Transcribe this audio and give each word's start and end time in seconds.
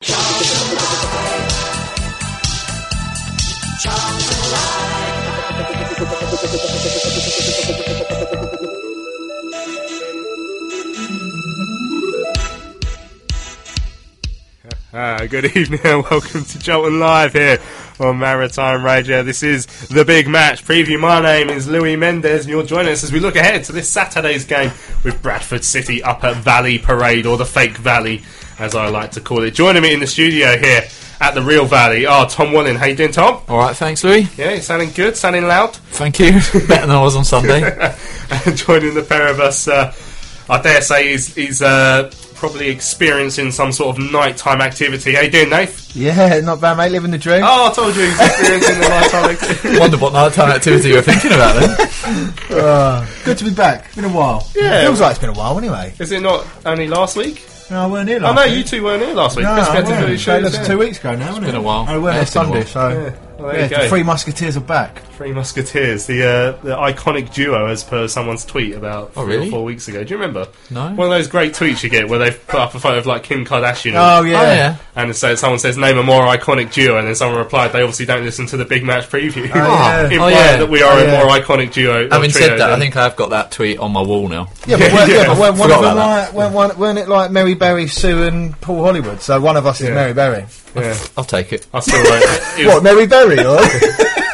Ah, 0.00 0.04
good 15.28 15.46
evening 15.56 15.80
and 15.82 16.04
welcome 16.04 16.44
to 16.44 16.58
Charlton 16.60 17.00
Live 17.00 17.32
here 17.32 17.58
on 17.98 18.20
Maritime 18.20 18.84
Radio. 18.84 19.24
This 19.24 19.42
is 19.42 19.66
the 19.88 20.04
big 20.04 20.28
match 20.28 20.64
preview. 20.64 21.00
My 21.00 21.20
name 21.20 21.50
is 21.50 21.66
Louis 21.66 21.96
Mendez 21.96 22.44
and 22.44 22.50
you'll 22.50 22.62
join 22.62 22.86
us 22.86 23.02
as 23.02 23.12
we 23.12 23.18
look 23.18 23.34
ahead 23.34 23.64
to 23.64 23.72
this 23.72 23.88
Saturday's 23.88 24.44
game 24.44 24.70
with 25.02 25.20
Bradford 25.22 25.64
City 25.64 26.04
up 26.04 26.22
at 26.22 26.36
Valley 26.36 26.78
Parade 26.78 27.26
or 27.26 27.36
the 27.36 27.44
Fake 27.44 27.78
Valley 27.78 28.22
as 28.58 28.74
I 28.74 28.88
like 28.88 29.12
to 29.12 29.20
call 29.20 29.42
it. 29.42 29.52
Joining 29.54 29.82
me 29.82 29.94
in 29.94 30.00
the 30.00 30.06
studio 30.06 30.56
here 30.58 30.82
at 31.20 31.34
the 31.34 31.42
Real 31.42 31.64
Valley 31.64 32.06
are 32.06 32.28
Tom 32.28 32.52
Wallen. 32.52 32.76
How 32.76 32.86
you 32.86 32.96
doing, 32.96 33.12
Tom? 33.12 33.42
All 33.48 33.58
right, 33.58 33.76
thanks, 33.76 34.04
Louis. 34.04 34.28
Yeah, 34.36 34.52
you 34.54 34.60
sounding 34.60 34.90
good, 34.90 35.16
sounding 35.16 35.46
loud. 35.46 35.74
Thank 35.74 36.18
you. 36.18 36.32
Better 36.68 36.86
than 36.86 36.90
I 36.90 37.02
was 37.02 37.16
on 37.16 37.24
Sunday. 37.24 37.62
and 37.62 38.56
joining 38.56 38.94
the 38.94 39.02
pair 39.02 39.28
of 39.28 39.40
us, 39.40 39.68
uh, 39.68 39.92
I 40.48 40.60
dare 40.62 40.80
say, 40.80 41.10
he's, 41.12 41.34
he's 41.34 41.62
uh, 41.62 42.10
probably 42.34 42.68
experiencing 42.68 43.50
some 43.50 43.72
sort 43.72 43.98
of 43.98 44.12
nighttime 44.12 44.60
activity. 44.60 45.14
How 45.14 45.22
you 45.22 45.30
doing, 45.30 45.50
Nath? 45.50 45.94
Yeah, 45.94 46.40
not 46.40 46.60
bad, 46.60 46.76
mate. 46.76 46.90
Living 46.92 47.10
the 47.10 47.18
dream. 47.18 47.42
Oh, 47.44 47.68
I 47.70 47.74
told 47.74 47.94
you 47.96 48.02
he's 48.02 48.20
experiencing 48.20 48.80
the 48.80 48.88
nighttime 48.88 49.30
activity. 49.30 49.78
Wonder 49.78 49.98
what 49.98 50.12
nighttime 50.12 50.50
activity 50.50 50.88
you're 50.90 51.02
thinking 51.02 51.32
about 51.32 51.54
then. 51.60 52.58
Uh, 52.58 53.06
good 53.24 53.38
to 53.38 53.44
be 53.44 53.54
back. 53.54 53.94
Been 53.94 54.04
a 54.04 54.08
while. 54.08 54.48
Yeah. 54.54 54.82
Feels 54.82 55.00
like 55.00 55.10
it's 55.12 55.20
been 55.20 55.30
a 55.30 55.34
while 55.34 55.58
anyway. 55.58 55.94
Is 55.98 56.12
it 56.12 56.20
not 56.22 56.46
only 56.64 56.86
last 56.86 57.16
week? 57.16 57.44
No, 57.70 57.82
I 57.82 57.86
weren't 57.86 58.08
here 58.08 58.18
Oh 58.18 58.22
last 58.22 58.36
no, 58.36 58.42
week. 58.46 58.56
you 58.56 58.64
two 58.64 58.82
weren't 58.84 59.02
here 59.02 59.14
last 59.14 59.36
week. 59.36 59.44
No, 59.44 59.52
I 59.52 59.60
had 59.64 59.80
to 59.80 59.82
do 59.86 59.90
weren't. 59.92 60.06
these 60.08 60.22
So 60.24 60.40
shows, 60.40 60.42
that's 60.52 60.56
yeah. 60.68 60.74
two 60.74 60.78
weeks 60.78 60.98
ago 60.98 61.14
now, 61.16 61.30
isn't 61.32 61.44
been 61.44 61.54
it? 61.54 61.58
a 61.58 61.60
while. 61.62 61.84
I 61.88 61.96
Yeah, 62.14 62.16
on 62.16 62.22
it's 62.22 62.32
been 62.32 62.42
a 62.42 62.44
oh, 62.46 62.46
Sunday, 62.46 62.58
while. 62.60 62.66
so 62.66 62.88
Yeah. 62.88 62.94
Well, 63.38 63.48
there 63.52 63.56
yeah, 63.58 63.64
you 63.64 63.70
go. 63.70 63.82
the 63.82 63.88
Three 63.88 64.02
Musketeers 64.02 64.56
are 64.56 64.60
back. 64.60 65.02
Three 65.18 65.32
Musketeers, 65.32 66.06
the 66.06 66.22
uh, 66.24 66.52
the 66.62 66.76
iconic 66.76 67.34
duo, 67.34 67.66
as 67.66 67.82
per 67.82 68.06
someone's 68.06 68.44
tweet 68.44 68.76
about 68.76 69.10
Oh, 69.16 69.24
three 69.24 69.34
really? 69.34 69.48
or 69.48 69.50
four 69.50 69.64
weeks 69.64 69.88
ago. 69.88 70.04
Do 70.04 70.10
you 70.14 70.16
remember? 70.16 70.46
No. 70.70 70.90
One 70.90 71.08
of 71.08 71.10
those 71.10 71.26
great 71.26 71.54
tweets 71.54 71.82
you 71.82 71.90
get 71.90 72.08
where 72.08 72.20
they've 72.20 72.46
put 72.46 72.60
up 72.60 72.72
a 72.76 72.78
photo 72.78 72.98
of 72.98 73.06
like 73.06 73.24
Kim 73.24 73.44
Kardashian. 73.44 73.94
Oh 73.96 74.22
yeah. 74.22 74.40
Oh, 74.40 74.44
yeah. 74.44 74.76
And 74.94 75.16
so 75.16 75.34
someone 75.34 75.58
says, 75.58 75.76
"Name 75.76 75.98
a 75.98 76.04
more 76.04 76.22
iconic 76.22 76.72
duo," 76.72 76.98
and 76.98 77.08
then 77.08 77.16
someone 77.16 77.36
replied, 77.40 77.72
"They 77.72 77.82
obviously 77.82 78.06
don't 78.06 78.22
listen 78.22 78.46
to 78.46 78.56
the 78.56 78.64
big 78.64 78.84
match 78.84 79.08
preview." 79.08 79.50
Oh, 79.52 79.56
yeah. 79.56 80.02
Implying 80.08 80.20
Oh, 80.20 80.28
yeah. 80.28 80.56
that 80.58 80.70
we 80.70 80.82
are 80.82 80.92
Oh, 80.92 80.98
a 80.98 81.04
yeah. 81.04 81.24
more 81.24 81.36
iconic 81.36 81.72
duo. 81.72 82.06
or 82.06 82.08
Having 82.10 82.30
trio 82.30 82.46
said 82.46 82.58
that, 82.60 82.68
I 82.68 82.70
than- 82.70 82.80
think 82.80 82.96
I've 82.96 83.16
got 83.16 83.30
that 83.30 83.50
tweet 83.50 83.78
on 83.80 83.90
my 83.90 84.02
wall 84.02 84.28
now. 84.28 84.48
Yeah, 84.68 84.76
but, 84.78 84.92
weren't, 84.92 85.10
Yeah, 85.10 85.16
yeah, 85.16 85.26
but 85.26 85.38
weren't 85.40 85.58
one 85.58 85.68
forgot 85.68 85.80
them 85.82 85.92
about 85.94 85.96
like, 85.96 86.32
weren't, 86.32 86.54
one, 86.54 86.78
weren't 86.78 86.98
it 87.00 87.08
like 87.08 87.32
Mary 87.32 87.54
Berry, 87.54 87.88
Sue, 87.88 88.22
and 88.22 88.58
Paul 88.60 88.84
Hollywood? 88.84 89.20
So 89.20 89.40
one 89.40 89.56
of 89.56 89.66
us 89.66 89.80
is 89.80 89.88
Yeah. 89.88 89.94
Mary 89.96 90.12
Berry. 90.14 90.46
yeah, 90.76 90.96
I'll 91.16 91.24
take 91.24 91.52
it. 91.52 91.66
I 91.74 91.80
still 91.80 91.96
won't. 92.04 92.22
It 92.56 92.66
was, 92.66 92.74
What, 92.74 92.82
Mary 92.84 93.08
Berry? 93.08 93.44
Or? 93.44 93.58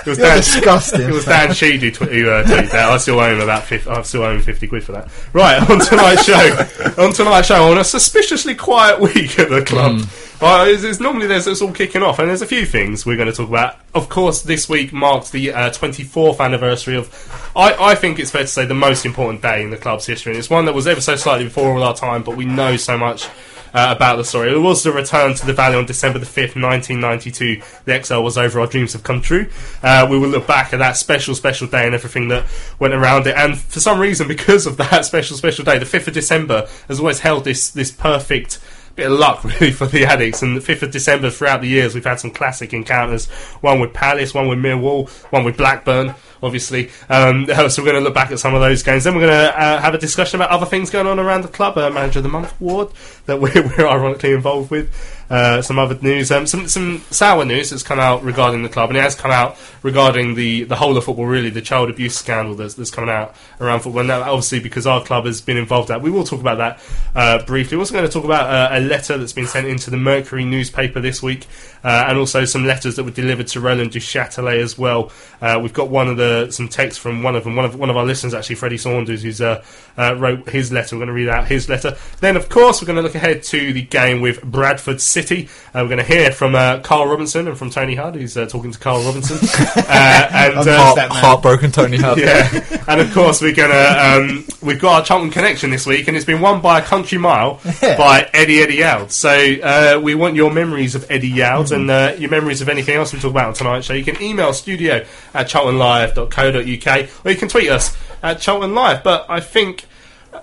It 0.07 0.11
was 0.11 0.19
Dan, 0.19 0.37
disgusting. 0.37 1.01
It 1.09 1.13
was 1.13 1.25
Dan 1.25 1.49
Sheed 1.51 1.81
who, 1.81 1.91
tw- 1.91 2.11
who 2.11 2.31
uh, 2.31 2.45
tweeted 2.45 2.71
that. 2.71 2.91
I 2.91 2.97
still 2.99 3.21
owe 3.21 3.33
him 3.33 3.41
about 3.41 3.65
50, 3.65 3.89
I 3.91 4.03
still 4.03 4.23
owe 4.23 4.35
him 4.35 4.43
fifty 4.43 4.67
quid 4.67 4.85
for 4.85 4.93
that. 4.93 5.09
Right 5.33 5.59
on 5.71 5.79
tonight's 5.81 6.25
show. 6.97 7.03
On 7.03 7.13
tonight's 7.13 7.49
show, 7.49 7.71
on 7.71 7.79
a 7.79 7.85
suspiciously 7.85 8.55
quiet 8.55 9.01
week 9.01 9.39
at 9.39 9.49
the 9.49 9.63
club. 9.65 10.01
Uh, 10.41 10.67
it's, 10.69 10.83
it's 10.83 11.01
normally 11.01 11.27
there's 11.27 11.47
it's 11.47 11.63
all 11.63 11.73
kicking 11.73 12.03
off, 12.03 12.19
and 12.19 12.29
there's 12.29 12.43
a 12.43 12.47
few 12.47 12.67
things 12.67 13.07
we're 13.07 13.17
going 13.17 13.31
to 13.31 13.35
talk 13.35 13.49
about. 13.49 13.77
Of 13.95 14.09
course, 14.09 14.43
this 14.43 14.69
week 14.69 14.93
marks 14.93 15.31
the 15.31 15.53
uh, 15.53 15.71
24th 15.71 16.41
anniversary 16.41 16.97
of. 16.97 17.09
I, 17.57 17.93
I 17.93 17.95
think 17.95 18.19
it's 18.19 18.31
fair 18.31 18.43
to 18.43 18.49
say 18.49 18.67
the 18.67 18.75
most 18.75 19.07
important 19.07 19.41
day 19.43 19.63
in 19.63 19.71
the 19.71 19.77
club's 19.77 20.07
history, 20.07 20.33
and 20.33 20.39
it's 20.39 20.51
one 20.51 20.65
that 20.67 20.75
was 20.75 20.87
ever 20.87 21.01
so 21.01 21.17
slightly 21.17 21.45
before 21.45 21.73
all 21.73 21.83
our 21.83 21.95
time, 21.95 22.23
but 22.23 22.37
we 22.37 22.45
know 22.45 22.77
so 22.77 22.99
much 22.99 23.29
uh, 23.75 23.93
about 23.95 24.17
the 24.17 24.25
story. 24.25 24.53
It 24.53 24.59
was 24.59 24.83
the 24.85 24.93
return 24.93 25.35
to 25.35 25.47
the 25.47 25.53
Valley 25.53 25.77
on 25.77 25.85
December 25.85 26.21
the 26.21 26.27
5th, 26.27 26.61
1992. 26.61 27.61
The 27.85 28.03
XL 28.03 28.21
was 28.21 28.39
over, 28.39 28.61
our 28.61 28.67
dreams 28.67 28.93
have 28.93 29.03
come 29.03 29.21
true. 29.21 29.49
Uh, 29.83 30.07
we 30.09 30.19
will 30.19 30.29
look 30.29 30.47
back 30.47 30.73
at 30.73 30.79
that 30.79 30.97
special, 30.97 31.35
special 31.35 31.67
day 31.67 31.85
and 31.85 31.95
everything 31.95 32.29
that 32.29 32.47
went 32.79 32.95
around 32.95 33.27
it. 33.27 33.37
And 33.37 33.59
for 33.59 33.81
some 33.81 33.99
reason, 33.99 34.29
because 34.35 34.67
of 34.67 34.77
that 34.77 35.05
special, 35.05 35.37
special 35.37 35.65
day, 35.65 35.79
the 35.79 35.85
5th 35.85 36.09
of 36.09 36.15
December 36.15 36.69
has 36.89 37.01
always 37.01 37.19
held 37.19 37.45
this, 37.45 37.71
this 37.71 37.91
perfect 37.91 38.61
bit 38.95 39.11
of 39.11 39.19
luck 39.19 39.43
really 39.61 39.73
for 39.73 39.87
the 39.87 40.03
Addicks 40.03 40.43
and 40.43 40.57
the 40.57 40.61
5th 40.61 40.83
of 40.83 40.91
December 40.93 41.29
throughout 41.29 41.61
the 41.61 41.67
years 41.67 41.97
we've 41.97 42.05
had 42.05 42.21
some 42.21 42.31
classic 42.31 42.73
encounters 42.73 43.29
one 43.61 43.81
with 43.81 43.93
Palace 43.93 44.33
one 44.33 44.47
with 44.47 44.61
Millwall 44.61 45.09
one 45.33 45.45
with 45.45 45.57
Blackburn 45.57 46.15
obviously. 46.45 46.91
Um, 47.09 47.47
so 47.69 47.83
we're 47.83 47.91
going 47.91 47.95
to 47.95 48.01
look 48.01 48.15
back 48.15 48.31
at 48.31 48.39
some 48.39 48.55
of 48.55 48.61
those 48.61 48.83
games. 48.83 49.05
Then 49.05 49.15
we're 49.15 49.27
going 49.27 49.33
to 49.33 49.59
uh, 49.59 49.81
have 49.81 49.95
a 49.95 49.99
discussion 49.99 50.41
about 50.41 50.51
other 50.51 50.67
things 50.67 50.91
going 50.91 51.07
on 51.07 51.19
around 51.19 51.43
the 51.43 51.49
club. 51.49 51.77
Uh, 51.79 51.91
manager 51.91 52.21
of 52.21 52.23
the 52.23 52.29
month 52.29 52.61
award 52.61 52.89
that 53.27 53.41
we're, 53.41 53.53
we're 53.55 53.89
ironically 53.89 54.33
involved 54.33 54.71
with 54.71 54.93
uh, 55.35 55.63
some 55.63 55.79
other 55.79 55.99
news 56.01 56.31
um, 56.31 56.47
some, 56.47 56.69
some 56.69 56.99
sour 57.11 57.45
news 57.45 57.71
that's 57.71 57.83
come 57.83 57.99
out 57.99 58.23
regarding 58.23 58.63
the 58.63 58.69
club 58.69 58.91
and 58.91 58.97
it 58.97 59.03
has 59.03 59.15
come 59.15 59.31
out 59.31 59.57
regarding 59.83 60.35
the, 60.35 60.65
the 60.65 60.77
whole 60.77 60.97
of 60.97 61.05
football 61.05 61.27
really 61.27 61.51
the 61.51 61.63
child 61.63 61.91
abuse 61.91 62.15
scandal 62.15 62.55
that's, 62.55 62.75
that's 62.75 62.91
coming 62.91 63.11
out 63.11 63.35
around 63.61 63.81
football 63.81 64.01
and 64.01 64.11
obviously 64.11 64.61
because 64.61 64.87
our 64.87 65.03
club 65.05 65.27
has 65.27 65.41
been 65.41 65.57
involved 65.57 65.91
in 65.91 65.95
that 65.95 66.03
we 66.03 66.11
will 66.11 66.25
talk 66.25 66.41
about 66.41 66.59
that 66.59 66.81
uh, 67.15 67.45
briefly 67.45 67.77
we're 67.77 67.83
also 67.83 67.95
going 67.95 68.07
to 68.07 68.13
talk 68.13 68.25
about 68.25 68.49
uh, 68.49 68.79
a 68.79 68.81
letter 68.81 69.19
that's 69.19 69.33
been 69.33 69.47
sent 69.47 69.67
into 69.67 69.91
the 69.91 69.97
Mercury 69.97 70.45
newspaper 70.45 71.01
this 71.01 71.23
week, 71.23 71.47
uh, 71.83 72.05
and 72.09 72.19
also 72.19 72.45
some 72.45 72.67
letters 72.67 72.97
that 72.97 73.05
were 73.05 73.11
delivered 73.11 73.47
to 73.49 73.61
Roland 73.61 73.91
Duchâtelet 73.91 74.61
as 74.61 74.79
well. 74.79 75.11
Uh, 75.41 75.59
we've 75.63 75.73
got 75.73 75.89
one 75.89 76.09
of 76.09 76.17
the 76.17 76.51
some 76.51 76.69
text 76.69 77.01
from 77.01 77.23
one 77.23 77.35
of 77.35 77.45
them, 77.45 77.57
one 77.57 77.65
of 77.65 77.75
one 77.75 77.91
of 77.91 77.97
our 77.97 78.05
listeners 78.05 78.35
actually, 78.35 78.57
Freddie 78.57 78.79
Saunders, 78.79 79.23
who's 79.23 79.41
uh, 79.41 79.63
wrote 79.97 80.49
his 80.49 80.73
letter. 80.73 80.97
We're 80.97 81.07
going 81.07 81.09
to 81.09 81.15
read 81.15 81.29
out 81.29 81.47
his 81.47 81.69
letter. 81.69 81.97
Then, 82.21 82.37
of 82.37 82.49
course, 82.49 82.81
we're 82.81 82.87
going 82.87 82.97
to 82.97 83.03
look 83.03 83.15
ahead 83.15 83.43
to 83.45 83.73
the 83.73 83.83
game 83.83 84.21
with 84.21 84.43
Bradford 84.43 85.01
City. 85.01 85.24
Uh, 85.33 85.37
we're 85.75 85.85
going 85.87 85.99
to 85.99 86.05
hear 86.05 86.31
from 86.31 86.55
uh, 86.55 86.81
Karl 86.81 87.07
Robinson 87.07 87.49
and 87.49 87.57
from 87.59 87.71
Tony 87.71 87.97
Hudd, 87.97 88.15
who's 88.15 88.37
uh, 88.37 88.47
talking 88.47 88.71
to 88.73 88.79
Karl 88.79 89.03
Robinson, 89.03 89.37
uh, 89.77 90.29
and 90.33 90.69
uh, 90.69 90.95
Heart, 90.95 90.99
heartbroken 91.13 91.73
Tony 91.73 91.97
Hudd. 91.99 92.19
yeah, 92.19 92.49
and 92.89 93.01
of 93.01 93.13
course 93.13 93.41
we're 93.43 93.55
gonna 93.55 93.75
um, 94.21 94.45
we've 94.63 94.81
got 94.81 95.01
our 95.01 95.05
Cheltenham 95.05 95.33
connection 95.33 95.71
this 95.71 95.87
week, 95.87 96.07
and 96.09 96.17
it's 96.17 96.27
been 96.27 96.41
won 96.41 96.61
by 96.61 96.79
a 96.79 96.83
country 96.83 97.19
mile 97.19 97.61
Yeah. 97.83 97.97
by 97.97 98.29
Eddie 98.33 98.61
Eddie 98.61 98.75
Yowd. 98.77 99.11
So 99.13 99.31
uh, 99.31 100.01
we 100.03 100.15
want 100.15 100.35
your 100.37 100.53
memories 100.53 100.95
of 100.95 101.11
Eddie 101.11 101.29
Yowd 101.29 101.73
and 101.73 101.91
uh, 101.91 102.15
your 102.19 102.31
memories 102.31 102.61
of 102.61 102.69
anything 102.69 102.97
else 102.97 103.13
we 103.13 103.19
talk 103.21 103.31
about 103.31 103.49
on 103.49 103.55
tonight's 103.55 103.87
show. 103.87 103.95
You 103.95 104.05
can 104.05 104.21
email 104.23 104.53
studio 104.53 105.05
at 105.35 105.49
charltonlive.co.uk 105.49 107.09
or 107.25 107.31
you 107.31 107.37
can 107.37 107.49
tweet 107.49 107.69
us 107.71 107.97
at 108.23 108.41
Charlton 108.41 108.75
Live. 108.75 109.03
But 109.03 109.27
I 109.29 109.41
think 109.41 109.87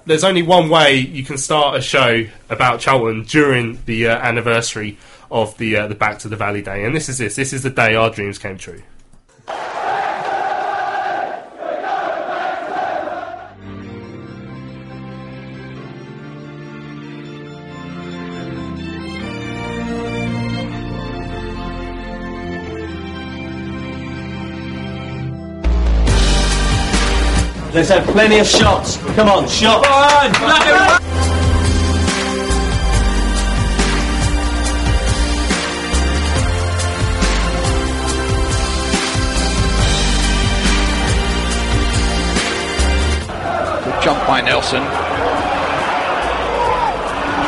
there's 0.05 0.23
only 0.23 0.41
one 0.41 0.69
way 0.69 0.95
you 0.95 1.23
can 1.23 1.37
start 1.37 1.77
a 1.77 1.81
show 1.81 2.25
about 2.49 2.79
Charlton 2.79 3.23
during 3.23 3.79
the 3.85 4.07
uh, 4.07 4.17
anniversary 4.17 4.97
of 5.29 5.57
the 5.57 5.77
uh, 5.77 5.87
the 5.87 5.95
Back 5.95 6.19
to 6.19 6.27
the 6.27 6.35
Valley 6.35 6.61
Day, 6.61 6.83
and 6.83 6.95
this 6.95 7.09
is 7.09 7.17
this. 7.17 7.35
This 7.35 7.53
is 7.53 7.63
the 7.63 7.69
day 7.69 7.95
our 7.95 8.09
dreams 8.09 8.37
came 8.37 8.57
true. 8.57 8.81
Let's 27.73 27.87
have 27.87 28.03
plenty 28.07 28.37
of 28.37 28.45
shots. 28.45 28.97
Come 29.15 29.29
on, 29.29 29.47
shot. 29.47 29.81
Good 43.85 44.03
jump 44.03 44.27
by 44.27 44.41
Nelson. 44.41 44.83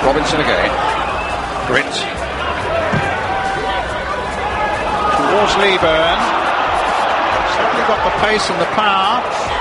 Robinson 0.06 0.40
again. 0.40 0.72
Grint. 1.68 1.94
Towards 5.18 5.54
Leaburn. 5.58 6.20
Certainly 7.52 7.86
got 7.88 8.00
the 8.06 8.26
pace 8.26 8.50
and 8.50 8.62
the 8.62 8.66
power. 8.68 9.53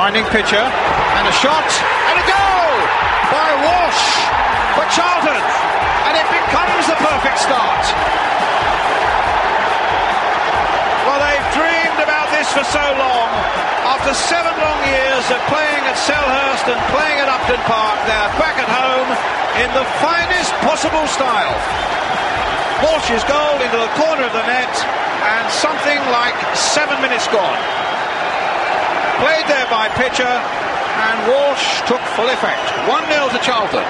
Finding 0.00 0.24
pitcher. 0.32 0.56
And 0.56 1.28
a 1.28 1.34
shot. 1.44 1.68
And 2.08 2.16
a 2.16 2.24
goal 2.24 2.72
by 3.28 3.48
Walsh. 3.68 4.04
But 4.72 4.88
Charlton, 4.96 5.36
and 5.36 6.14
it 6.16 6.24
becomes 6.24 6.88
the 6.88 6.96
perfect 7.04 7.36
start. 7.36 7.84
Well, 11.04 11.20
they've 11.20 11.48
dreamed 11.52 12.00
about 12.00 12.32
this 12.32 12.48
for 12.48 12.64
so 12.64 12.80
long. 12.96 13.28
After 13.92 14.16
seven 14.16 14.56
long 14.56 14.80
years 14.88 15.24
of 15.36 15.40
playing 15.52 15.84
at 15.84 16.00
Selhurst 16.00 16.64
and 16.72 16.80
playing 16.96 17.20
at 17.20 17.28
Upton 17.28 17.60
Park, 17.68 18.00
they're 18.08 18.32
back 18.40 18.56
at 18.56 18.72
home 18.72 19.10
in 19.60 19.68
the 19.76 19.84
finest 20.00 20.56
possible 20.64 21.04
style. 21.12 21.52
Walsh's 22.88 23.20
goal 23.28 23.60
into 23.60 23.76
the 23.76 23.92
corner 24.00 24.24
of 24.24 24.32
the 24.32 24.46
net, 24.48 24.72
and 25.28 25.44
something 25.52 26.00
like 26.08 26.40
seven 26.56 26.96
minutes 27.04 27.28
gone. 27.28 27.89
Played 29.20 29.46
there 29.52 29.68
by 29.68 29.92
Pitcher, 30.00 30.24
and 30.24 31.16
Walsh 31.28 31.84
took 31.84 32.00
full 32.16 32.32
effect. 32.32 32.64
1 32.88 33.04
0 33.04 33.28
to 33.28 33.40
Charlton. 33.44 33.84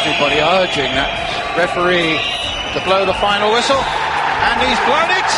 Everybody 0.00 0.40
urging 0.40 0.88
that 0.96 1.12
referee 1.60 2.16
to 2.72 2.80
blow 2.88 3.04
the 3.04 3.12
final 3.20 3.52
whistle, 3.52 3.76
and 3.76 4.56
he's 4.64 4.80
blown 4.88 5.12
it, 5.12 5.30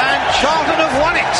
and 0.00 0.20
Charlton 0.40 0.80
have 0.80 0.96
won 1.04 1.12
it. 1.12 1.36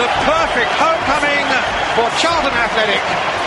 The 0.00 0.08
perfect 0.24 0.72
homecoming 0.80 1.44
for 1.92 2.08
Charlton 2.16 2.56
Athletic. 2.56 3.43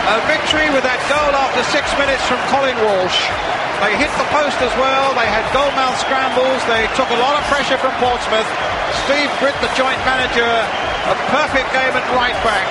A 0.00 0.16
victory 0.24 0.72
with 0.72 0.82
that 0.88 0.96
goal 1.12 1.32
after 1.36 1.60
six 1.68 1.84
minutes 2.00 2.24
from 2.24 2.40
Colin 2.48 2.76
Walsh. 2.80 3.20
They 3.84 3.96
hit 4.00 4.12
the 4.16 4.28
post 4.32 4.56
as 4.64 4.72
well. 4.80 5.12
They 5.16 5.28
had 5.28 5.44
goalmouth 5.52 5.96
scrambles. 6.00 6.60
They 6.68 6.88
took 6.96 7.08
a 7.12 7.20
lot 7.20 7.36
of 7.36 7.44
pressure 7.52 7.76
from 7.76 7.92
Portsmouth. 8.00 8.48
Steve 9.04 9.28
Gritt, 9.40 9.56
the 9.60 9.72
joint 9.76 10.00
manager, 10.08 10.44
a 10.44 11.16
perfect 11.32 11.68
game 11.76 11.92
at 11.92 12.04
right 12.16 12.36
back. 12.44 12.68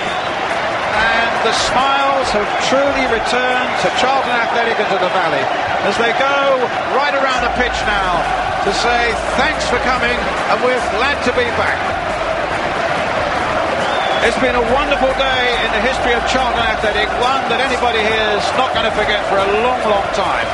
And 0.90 1.30
the 1.46 1.54
smiles 1.70 2.28
have 2.34 2.50
truly 2.66 3.06
returned 3.10 3.72
to 3.82 3.88
Charlton 4.02 4.34
Athletic 4.34 4.78
and 4.78 4.88
to 4.90 4.98
the 4.98 5.10
Valley 5.14 5.44
as 5.86 5.96
they 5.96 6.12
go 6.18 6.60
right 6.98 7.14
around 7.14 7.46
the 7.46 7.54
pitch 7.56 7.78
now 7.86 8.20
to 8.66 8.72
say 8.74 9.14
thanks 9.40 9.64
for 9.70 9.78
coming 9.86 10.18
and 10.52 10.56
we're 10.62 10.82
glad 10.98 11.16
to 11.24 11.32
be 11.32 11.46
back. 11.56 11.99
It's 14.22 14.36
been 14.38 14.54
a 14.54 14.60
wonderful 14.76 15.08
day 15.16 15.42
in 15.64 15.72
the 15.72 15.80
history 15.80 16.12
of 16.12 16.20
Charlton 16.28 16.60
Athletic, 16.60 17.08
one 17.24 17.40
that 17.48 17.56
anybody 17.56 18.04
here 18.04 18.36
is 18.36 18.44
not 18.60 18.68
going 18.76 18.84
to 18.84 18.92
forget 18.92 19.24
for 19.32 19.40
a 19.40 19.48
long, 19.64 19.80
long 19.88 20.04
time. 20.12 20.44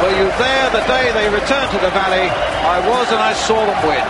Were 0.00 0.08
you 0.08 0.24
there 0.40 0.70
the 0.72 0.80
day 0.88 1.12
they 1.12 1.28
returned 1.28 1.70
to 1.72 1.78
the 1.84 1.92
Valley? 1.92 2.32
I 2.32 2.80
was 2.88 3.12
and 3.12 3.20
I 3.20 3.34
saw 3.34 3.60
them 3.60 3.76
win. 3.84 4.00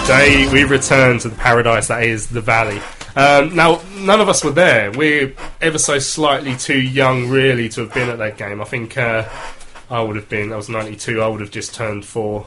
The 0.00 0.06
day 0.08 0.48
we 0.52 0.64
returned 0.64 1.20
to 1.20 1.28
the 1.28 1.36
paradise 1.36 1.88
that 1.88 2.02
is 2.02 2.28
the 2.28 2.40
valley. 2.40 2.80
Um, 3.16 3.54
now, 3.54 3.80
none 3.98 4.20
of 4.20 4.28
us 4.28 4.42
were 4.42 4.50
there. 4.50 4.90
We're 4.90 5.34
ever 5.64 5.78
so 5.78 5.98
slightly 5.98 6.56
too 6.56 6.80
young, 6.80 7.28
really, 7.28 7.68
to 7.70 7.80
have 7.82 7.94
been 7.94 8.08
at 8.10 8.18
that 8.18 8.36
game. 8.36 8.60
I 8.60 8.64
think 8.64 8.96
uh, 8.98 9.28
I 9.90 10.00
would 10.02 10.16
have 10.16 10.28
been. 10.28 10.52
I 10.52 10.56
was 10.56 10.68
92. 10.68 11.20
I 11.20 11.26
would 11.26 11.40
have 11.40 11.50
just 11.50 11.74
turned 11.74 12.04
four. 12.04 12.46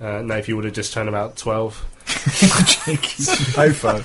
Uh, 0.00 0.20
Nave, 0.22 0.48
you 0.48 0.56
would 0.56 0.64
have 0.66 0.74
just 0.74 0.92
turned 0.92 1.08
about 1.08 1.36
12. 1.36 1.84
Ofo. 3.56 3.98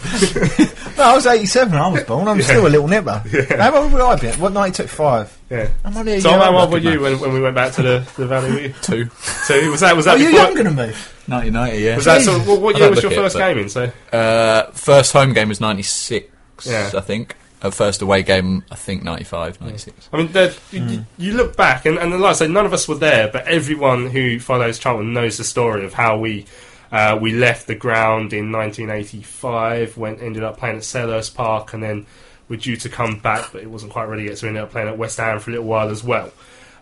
no, 0.97 1.03
I 1.03 1.15
was 1.15 1.25
87 1.27 1.73
I 1.73 1.87
was 1.89 2.03
born. 2.03 2.27
I'm 2.27 2.41
still 2.41 2.65
a 2.65 2.69
little 2.69 2.87
nipper. 2.87 3.23
How 3.57 3.75
old 3.75 3.91
would 3.91 4.01
I 4.01 4.15
be? 4.15 4.27
What, 4.39 4.53
92? 4.53 4.87
Five? 4.87 5.37
Yeah. 5.49 5.69
I'm 5.83 5.95
only 5.95 6.13
a 6.13 6.21
So 6.21 6.31
how 6.31 6.57
old 6.57 6.71
were 6.71 6.77
you 6.79 6.99
when, 7.01 7.19
when 7.19 7.33
we 7.33 7.41
went 7.41 7.55
back 7.55 7.73
to 7.73 7.81
the, 7.81 8.09
the 8.17 8.25
valley? 8.25 8.51
Were 8.51 8.59
you? 8.59 8.73
Two. 8.81 9.09
So 9.19 9.69
was 9.69 9.81
that 9.81 9.95
was 9.95 10.05
that 10.05 10.15
Oh, 10.15 10.17
you're 10.17 10.31
younger 10.31 10.63
than 10.63 10.75
me. 10.75 10.93
1990, 11.27 11.77
yeah. 11.79 11.95
Was 11.97 12.05
that 12.05 12.21
so? 12.21 12.39
What, 12.39 12.61
what 12.61 12.77
year 12.77 12.89
was 12.89 13.03
your 13.03 13.11
look 13.11 13.19
it, 13.19 13.21
first 13.21 13.35
but- 13.35 13.39
game 13.53 13.57
in? 13.59 13.69
So 13.69 13.91
Uh, 14.13 14.71
first 14.71 15.11
home 15.13 15.33
game 15.33 15.49
was 15.49 15.59
96, 15.61 16.27
Yeah. 16.65 16.91
I 16.95 17.01
think. 17.01 17.35
Uh, 17.61 17.69
first 17.69 18.01
away 18.01 18.23
game, 18.23 18.63
I 18.71 18.75
think 18.75 19.03
95, 19.03 19.61
96. 19.61 20.09
I 20.11 20.17
mean, 20.17 20.31
there- 20.31 20.51
you, 20.71 20.83
you- 20.83 21.05
you 21.17 21.33
look 21.33 21.55
back, 21.55 21.85
and, 21.85 21.97
and 21.99 22.11
like 22.19 22.31
I 22.31 22.33
say, 22.33 22.47
none 22.47 22.65
of 22.65 22.73
us 22.73 22.87
were 22.87 22.95
there, 22.95 23.27
but 23.27 23.45
everyone 23.47 24.07
who 24.07 24.39
follows 24.39 24.79
Charlton 24.79 25.13
knows 25.13 25.37
the 25.37 25.43
story 25.43 25.85
of 25.85 25.93
how 25.93 26.17
we 26.17 26.45
uh, 26.91 27.17
we 27.21 27.31
left 27.33 27.67
the 27.67 27.75
ground 27.75 28.33
in 28.33 28.51
1985, 28.51 29.97
went 29.97 30.21
ended 30.21 30.43
up 30.43 30.57
playing 30.57 30.77
at 30.77 30.81
Selhurst 30.83 31.35
Park, 31.35 31.73
and 31.73 31.81
then 31.83 32.05
were 32.49 32.57
due 32.57 32.75
to 32.77 32.89
come 32.89 33.17
back, 33.19 33.51
but 33.53 33.61
it 33.61 33.69
wasn't 33.69 33.91
quite 33.91 34.05
ready 34.09 34.23
yet, 34.23 34.37
so 34.37 34.45
we 34.45 34.49
ended 34.49 34.63
up 34.63 34.71
playing 34.71 34.87
at 34.89 34.97
West 34.97 35.17
Ham 35.17 35.39
for 35.39 35.51
a 35.51 35.53
little 35.53 35.67
while 35.67 35.89
as 35.89 36.03
well. 36.03 36.31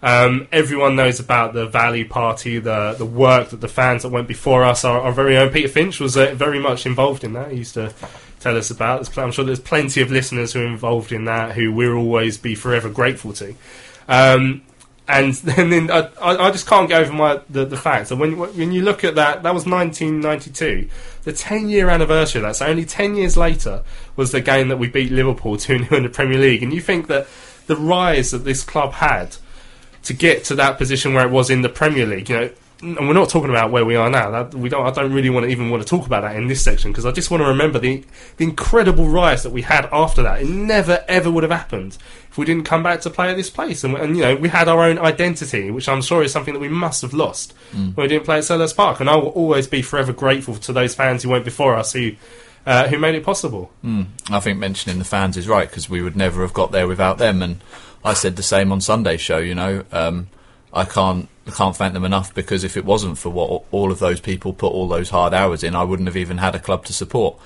Um, 0.01 0.47
everyone 0.51 0.95
knows 0.95 1.19
about 1.19 1.53
the 1.53 1.67
Valley 1.67 2.05
Party, 2.05 2.57
the 2.59 2.95
the 2.97 3.05
work 3.05 3.49
that 3.49 3.59
the 3.61 3.67
fans 3.67 4.03
that 4.03 4.09
went 4.09 4.27
before 4.29 4.63
us. 4.63 4.85
Our, 4.85 4.99
our 5.01 5.11
very 5.11 5.37
own 5.37 5.49
Peter 5.51 5.67
Finch 5.67 5.99
was 5.99 6.15
uh, 6.15 6.33
very 6.35 6.57
much 6.59 6.85
involved 6.85 7.23
in 7.25 7.33
that. 7.33 7.51
He 7.51 7.57
used 7.59 7.73
to 7.73 7.93
tell 8.39 8.57
us 8.57 8.71
about. 8.71 9.17
I'm 9.17 9.31
sure 9.31 9.45
there's 9.45 9.59
plenty 9.59 10.01
of 10.01 10.11
listeners 10.11 10.53
who 10.53 10.61
are 10.61 10.67
involved 10.67 11.11
in 11.11 11.25
that 11.25 11.53
who 11.53 11.71
we'll 11.71 11.95
always 11.95 12.37
be 12.37 12.55
forever 12.55 12.89
grateful 12.89 13.33
to. 13.33 13.55
Um, 14.07 14.61
and 15.07 15.33
then, 15.43 15.69
then 15.69 15.91
I, 15.91 16.09
I 16.21 16.51
just 16.51 16.67
can't 16.67 16.87
get 16.87 17.01
over 17.01 17.13
my 17.13 17.41
the, 17.49 17.65
the 17.65 17.77
fact 17.77 18.09
that 18.09 18.15
when 18.15 18.37
when 18.37 18.71
you 18.71 18.81
look 18.81 19.03
at 19.03 19.15
that, 19.15 19.43
that 19.43 19.53
was 19.53 19.65
1992, 19.65 20.89
the 21.23 21.33
10 21.33 21.69
year 21.69 21.89
anniversary 21.89 22.41
of 22.41 22.47
that. 22.47 22.55
So 22.55 22.67
only 22.67 22.85
10 22.85 23.15
years 23.15 23.35
later 23.35 23.83
was 24.15 24.31
the 24.31 24.41
game 24.41 24.69
that 24.69 24.77
we 24.77 24.87
beat 24.87 25.11
Liverpool 25.11 25.57
2 25.57 25.85
0 25.85 25.95
in 25.95 26.03
the 26.03 26.09
Premier 26.09 26.39
League. 26.39 26.63
And 26.63 26.73
you 26.73 26.81
think 26.81 27.07
that 27.07 27.27
the 27.67 27.75
rise 27.75 28.31
that 28.31 28.39
this 28.39 28.63
club 28.63 28.93
had 28.93 29.35
to 30.03 30.13
get 30.13 30.43
to 30.45 30.55
that 30.55 30.77
position 30.77 31.13
where 31.13 31.25
it 31.25 31.31
was 31.31 31.49
in 31.49 31.61
the 31.61 31.69
Premier 31.69 32.05
League, 32.05 32.29
you 32.29 32.39
know. 32.39 32.49
And 32.81 32.97
we're 33.07 33.13
not 33.13 33.29
talking 33.29 33.49
about 33.49 33.71
where 33.71 33.83
we 33.83 33.97
are 33.97 34.09
now. 34.09 34.31
That, 34.31 34.55
we 34.55 34.69
don't. 34.69 34.85
I 34.85 34.91
don't 34.91 35.11
really 35.11 35.29
want 35.29 35.45
to 35.45 35.51
even 35.51 35.69
want 35.69 35.83
to 35.83 35.87
talk 35.87 36.05
about 36.05 36.21
that 36.21 36.37
in 36.37 36.47
this 36.47 36.61
section 36.61 36.91
because 36.91 37.05
I 37.05 37.11
just 37.11 37.29
want 37.29 37.41
to 37.41 37.47
remember 37.47 37.77
the 37.77 38.03
the 38.37 38.45
incredible 38.45 39.09
rise 39.09 39.43
that 39.43 39.49
we 39.49 39.63
had 39.63 39.85
after 39.91 40.23
that. 40.23 40.41
It 40.41 40.49
never 40.49 41.03
ever 41.09 41.29
would 41.29 41.43
have 41.43 41.51
happened 41.51 41.97
if 42.29 42.37
we 42.37 42.45
didn't 42.45 42.65
come 42.65 42.81
back 42.81 43.01
to 43.01 43.09
play 43.09 43.29
at 43.29 43.35
this 43.35 43.49
place. 43.49 43.83
And, 43.83 43.95
and 43.95 44.15
you 44.15 44.23
know, 44.23 44.35
we 44.35 44.47
had 44.47 44.69
our 44.69 44.83
own 44.83 44.97
identity, 44.97 45.71
which 45.71 45.89
I'm 45.89 46.01
sure 46.01 46.23
is 46.23 46.31
something 46.31 46.53
that 46.53 46.59
we 46.61 46.69
must 46.69 47.01
have 47.01 47.13
lost 47.13 47.53
when 47.73 47.93
we 47.95 48.07
didn't 48.07 48.25
play 48.25 48.37
at 48.37 48.43
Selhurst 48.43 48.77
Park. 48.77 49.01
And 49.01 49.09
I 49.09 49.15
will 49.15 49.29
always 49.29 49.67
be 49.67 49.81
forever 49.81 50.13
grateful 50.13 50.55
to 50.55 50.71
those 50.71 50.95
fans 50.95 51.23
who 51.23 51.29
went 51.29 51.43
before 51.43 51.75
us, 51.75 51.91
who 51.91 52.11
uh, 52.65 52.87
who 52.87 52.97
made 52.97 53.15
it 53.15 53.23
possible. 53.23 53.71
I 54.29 54.39
think 54.39 54.57
mentioning 54.57 54.99
the 54.99 55.05
fans 55.05 55.35
is 55.35 55.47
right 55.47 55.67
because 55.69 55.89
we 55.89 56.01
would 56.01 56.15
never 56.15 56.43
have 56.43 56.53
got 56.53 56.71
there 56.71 56.87
without 56.87 57.17
them. 57.17 57.41
And 57.41 57.61
I 58.05 58.13
said 58.13 58.35
the 58.37 58.43
same 58.43 58.71
on 58.71 58.79
Sunday's 58.79 59.21
show. 59.21 59.39
You 59.39 59.55
know, 59.55 59.83
um, 59.91 60.29
I 60.71 60.85
can't 60.85 61.27
I 61.49 61.55
can't 61.55 61.75
thank 61.75 61.93
them 61.93 62.05
enough 62.05 62.33
because 62.33 62.63
if 62.63 62.77
it 62.77 62.85
wasn't 62.85 63.17
for 63.17 63.29
what 63.29 63.63
all 63.71 63.91
of 63.91 63.99
those 63.99 64.19
people 64.19 64.53
put 64.53 64.71
all 64.71 64.87
those 64.87 65.09
hard 65.09 65.33
hours 65.33 65.63
in, 65.63 65.75
I 65.75 65.83
wouldn't 65.83 66.07
have 66.07 66.17
even 66.17 66.37
had 66.37 66.53
a 66.53 66.59
club 66.59 66.85
to 66.85 66.93
support. 66.93 67.37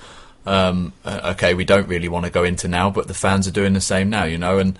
Um, 0.46 0.92
uh, 1.04 1.32
okay, 1.34 1.54
we 1.54 1.64
don't 1.64 1.88
really 1.88 2.08
want 2.08 2.26
to 2.26 2.30
go 2.30 2.44
into 2.44 2.68
now, 2.68 2.90
but 2.90 3.08
the 3.08 3.14
fans 3.14 3.48
are 3.48 3.50
doing 3.50 3.72
the 3.72 3.80
same 3.80 4.10
now. 4.10 4.24
You 4.24 4.36
know, 4.36 4.58
and 4.58 4.78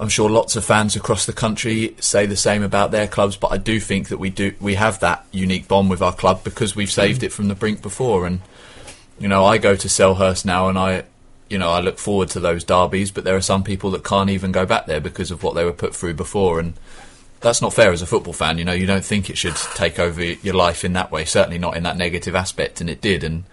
I'm 0.00 0.08
sure 0.08 0.30
lots 0.30 0.56
of 0.56 0.64
fans 0.64 0.96
across 0.96 1.26
the 1.26 1.32
country 1.34 1.94
say 2.00 2.24
the 2.24 2.36
same 2.36 2.62
about 2.62 2.90
their 2.90 3.06
clubs, 3.06 3.36
but 3.36 3.52
I 3.52 3.58
do 3.58 3.78
think 3.78 4.08
that 4.08 4.18
we 4.18 4.30
do 4.30 4.54
we 4.58 4.74
have 4.74 5.00
that 5.00 5.26
unique 5.32 5.68
bond 5.68 5.90
with 5.90 6.00
our 6.00 6.14
club 6.14 6.42
because 6.44 6.74
we've 6.74 6.90
saved 6.90 7.22
it 7.22 7.32
from 7.32 7.48
the 7.48 7.54
brink 7.54 7.82
before. 7.82 8.26
And 8.26 8.40
you 9.18 9.28
know, 9.28 9.44
I 9.44 9.58
go 9.58 9.76
to 9.76 9.88
Selhurst 9.88 10.46
now, 10.46 10.68
and 10.68 10.78
I, 10.78 11.04
you 11.50 11.58
know, 11.58 11.70
I 11.70 11.80
look 11.80 11.98
forward 11.98 12.30
to 12.30 12.40
those 12.40 12.64
derbies. 12.64 13.10
But 13.10 13.24
there 13.24 13.36
are 13.36 13.42
some 13.42 13.62
people 13.62 13.90
that 13.90 14.02
can't 14.02 14.30
even 14.30 14.50
go 14.50 14.64
back 14.64 14.86
there 14.86 15.00
because 15.00 15.30
of 15.30 15.42
what 15.42 15.54
they 15.54 15.64
were 15.64 15.72
put 15.72 15.94
through 15.94 16.14
before, 16.14 16.58
and 16.58 16.72
that's 17.44 17.62
not 17.62 17.72
fair 17.72 17.92
as 17.92 18.02
a 18.02 18.06
football 18.06 18.32
fan. 18.32 18.58
You 18.58 18.64
know, 18.64 18.72
you 18.72 18.86
don't 18.86 19.04
think 19.04 19.30
it 19.30 19.38
should 19.38 19.54
take 19.74 19.98
over 19.98 20.22
your 20.22 20.54
life 20.54 20.84
in 20.84 20.94
that 20.94 21.12
way. 21.12 21.24
Certainly 21.24 21.58
not 21.58 21.76
in 21.76 21.84
that 21.84 21.96
negative 21.96 22.34
aspect, 22.34 22.80
and 22.80 22.90
it 22.90 23.00
did. 23.00 23.22
And 23.22 23.44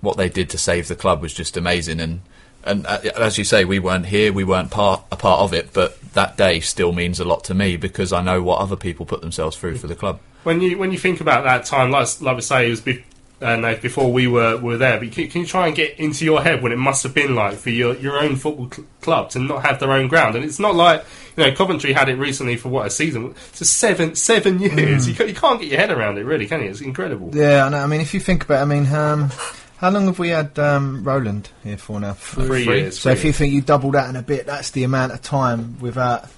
what 0.00 0.16
they 0.16 0.28
did 0.28 0.48
to 0.50 0.58
save 0.58 0.88
the 0.88 0.96
club 0.96 1.20
was 1.20 1.34
just 1.34 1.56
amazing. 1.56 2.00
And 2.00 2.20
and 2.62 2.86
uh, 2.86 3.00
as 3.16 3.36
you 3.36 3.44
say, 3.44 3.64
we 3.64 3.78
weren't 3.78 4.06
here, 4.06 4.32
we 4.32 4.44
weren't 4.44 4.70
part 4.70 5.02
a 5.10 5.16
part 5.16 5.40
of 5.40 5.52
it, 5.52 5.72
but 5.74 6.00
that 6.14 6.36
day 6.36 6.60
still 6.60 6.92
means 6.92 7.20
a 7.20 7.24
lot 7.24 7.44
to 7.44 7.54
me 7.54 7.76
because 7.76 8.12
I 8.12 8.22
know 8.22 8.42
what 8.42 8.60
other 8.60 8.76
people 8.76 9.04
put 9.04 9.20
themselves 9.20 9.56
through 9.56 9.76
for 9.76 9.88
the 9.88 9.96
club. 9.96 10.20
when 10.44 10.60
you 10.60 10.78
when 10.78 10.92
you 10.92 10.98
think 10.98 11.20
about 11.20 11.44
that 11.44 11.64
time, 11.66 11.90
like 11.90 12.08
like 12.20 12.36
I 12.36 12.40
say, 12.40 12.66
it 12.68 12.70
was 12.70 12.80
be, 12.80 13.04
uh, 13.42 13.56
no, 13.56 13.76
before 13.76 14.12
we 14.12 14.26
were 14.26 14.56
were 14.58 14.76
there. 14.76 14.98
But 15.00 15.12
can, 15.12 15.28
can 15.28 15.40
you 15.42 15.46
try 15.46 15.66
and 15.66 15.74
get 15.74 15.98
into 15.98 16.24
your 16.24 16.40
head 16.42 16.62
what 16.62 16.72
it 16.72 16.78
must 16.78 17.02
have 17.02 17.14
been 17.14 17.34
like 17.34 17.56
for 17.56 17.70
your 17.70 17.96
your 17.96 18.18
own 18.18 18.36
football 18.36 18.70
cl- 18.70 18.86
club 19.00 19.30
to 19.30 19.40
not 19.40 19.64
have 19.64 19.80
their 19.80 19.90
own 19.90 20.08
ground? 20.08 20.36
And 20.36 20.44
it's 20.44 20.60
not 20.60 20.74
like 20.74 21.04
you 21.36 21.44
know 21.44 21.52
Coventry 21.54 21.92
had 21.92 22.08
it 22.08 22.16
recently 22.16 22.56
for 22.56 22.68
what 22.68 22.86
a 22.86 22.90
season, 22.90 23.34
so 23.52 23.64
seven 23.64 24.14
seven 24.14 24.58
years. 24.60 25.08
You, 25.08 25.26
you 25.26 25.34
can't 25.34 25.60
get 25.60 25.68
your 25.68 25.78
head 25.78 25.90
around 25.90 26.18
it, 26.18 26.24
really, 26.24 26.46
can 26.46 26.62
you? 26.62 26.70
It's 26.70 26.80
incredible. 26.80 27.30
Yeah, 27.34 27.66
I 27.66 27.68
know. 27.68 27.78
I 27.78 27.86
mean, 27.86 28.00
if 28.00 28.14
you 28.14 28.20
think 28.20 28.44
about, 28.44 28.58
it, 28.58 28.62
I 28.62 28.64
mean, 28.64 28.86
um, 28.94 29.30
how 29.78 29.90
long 29.90 30.06
have 30.06 30.18
we 30.18 30.30
had 30.30 30.58
um, 30.58 31.04
Roland 31.04 31.50
here 31.62 31.76
for 31.76 32.00
now? 32.00 32.14
Three 32.14 32.64
years. 32.64 32.98
So 32.98 33.10
three 33.10 33.12
if 33.12 33.24
you 33.24 33.28
years. 33.28 33.38
think 33.38 33.52
you 33.54 33.60
double 33.60 33.90
that 33.92 34.08
in 34.08 34.16
a 34.16 34.22
bit, 34.22 34.46
that's 34.46 34.70
the 34.70 34.84
amount 34.84 35.12
of 35.12 35.22
time 35.22 35.78
without 35.80 36.28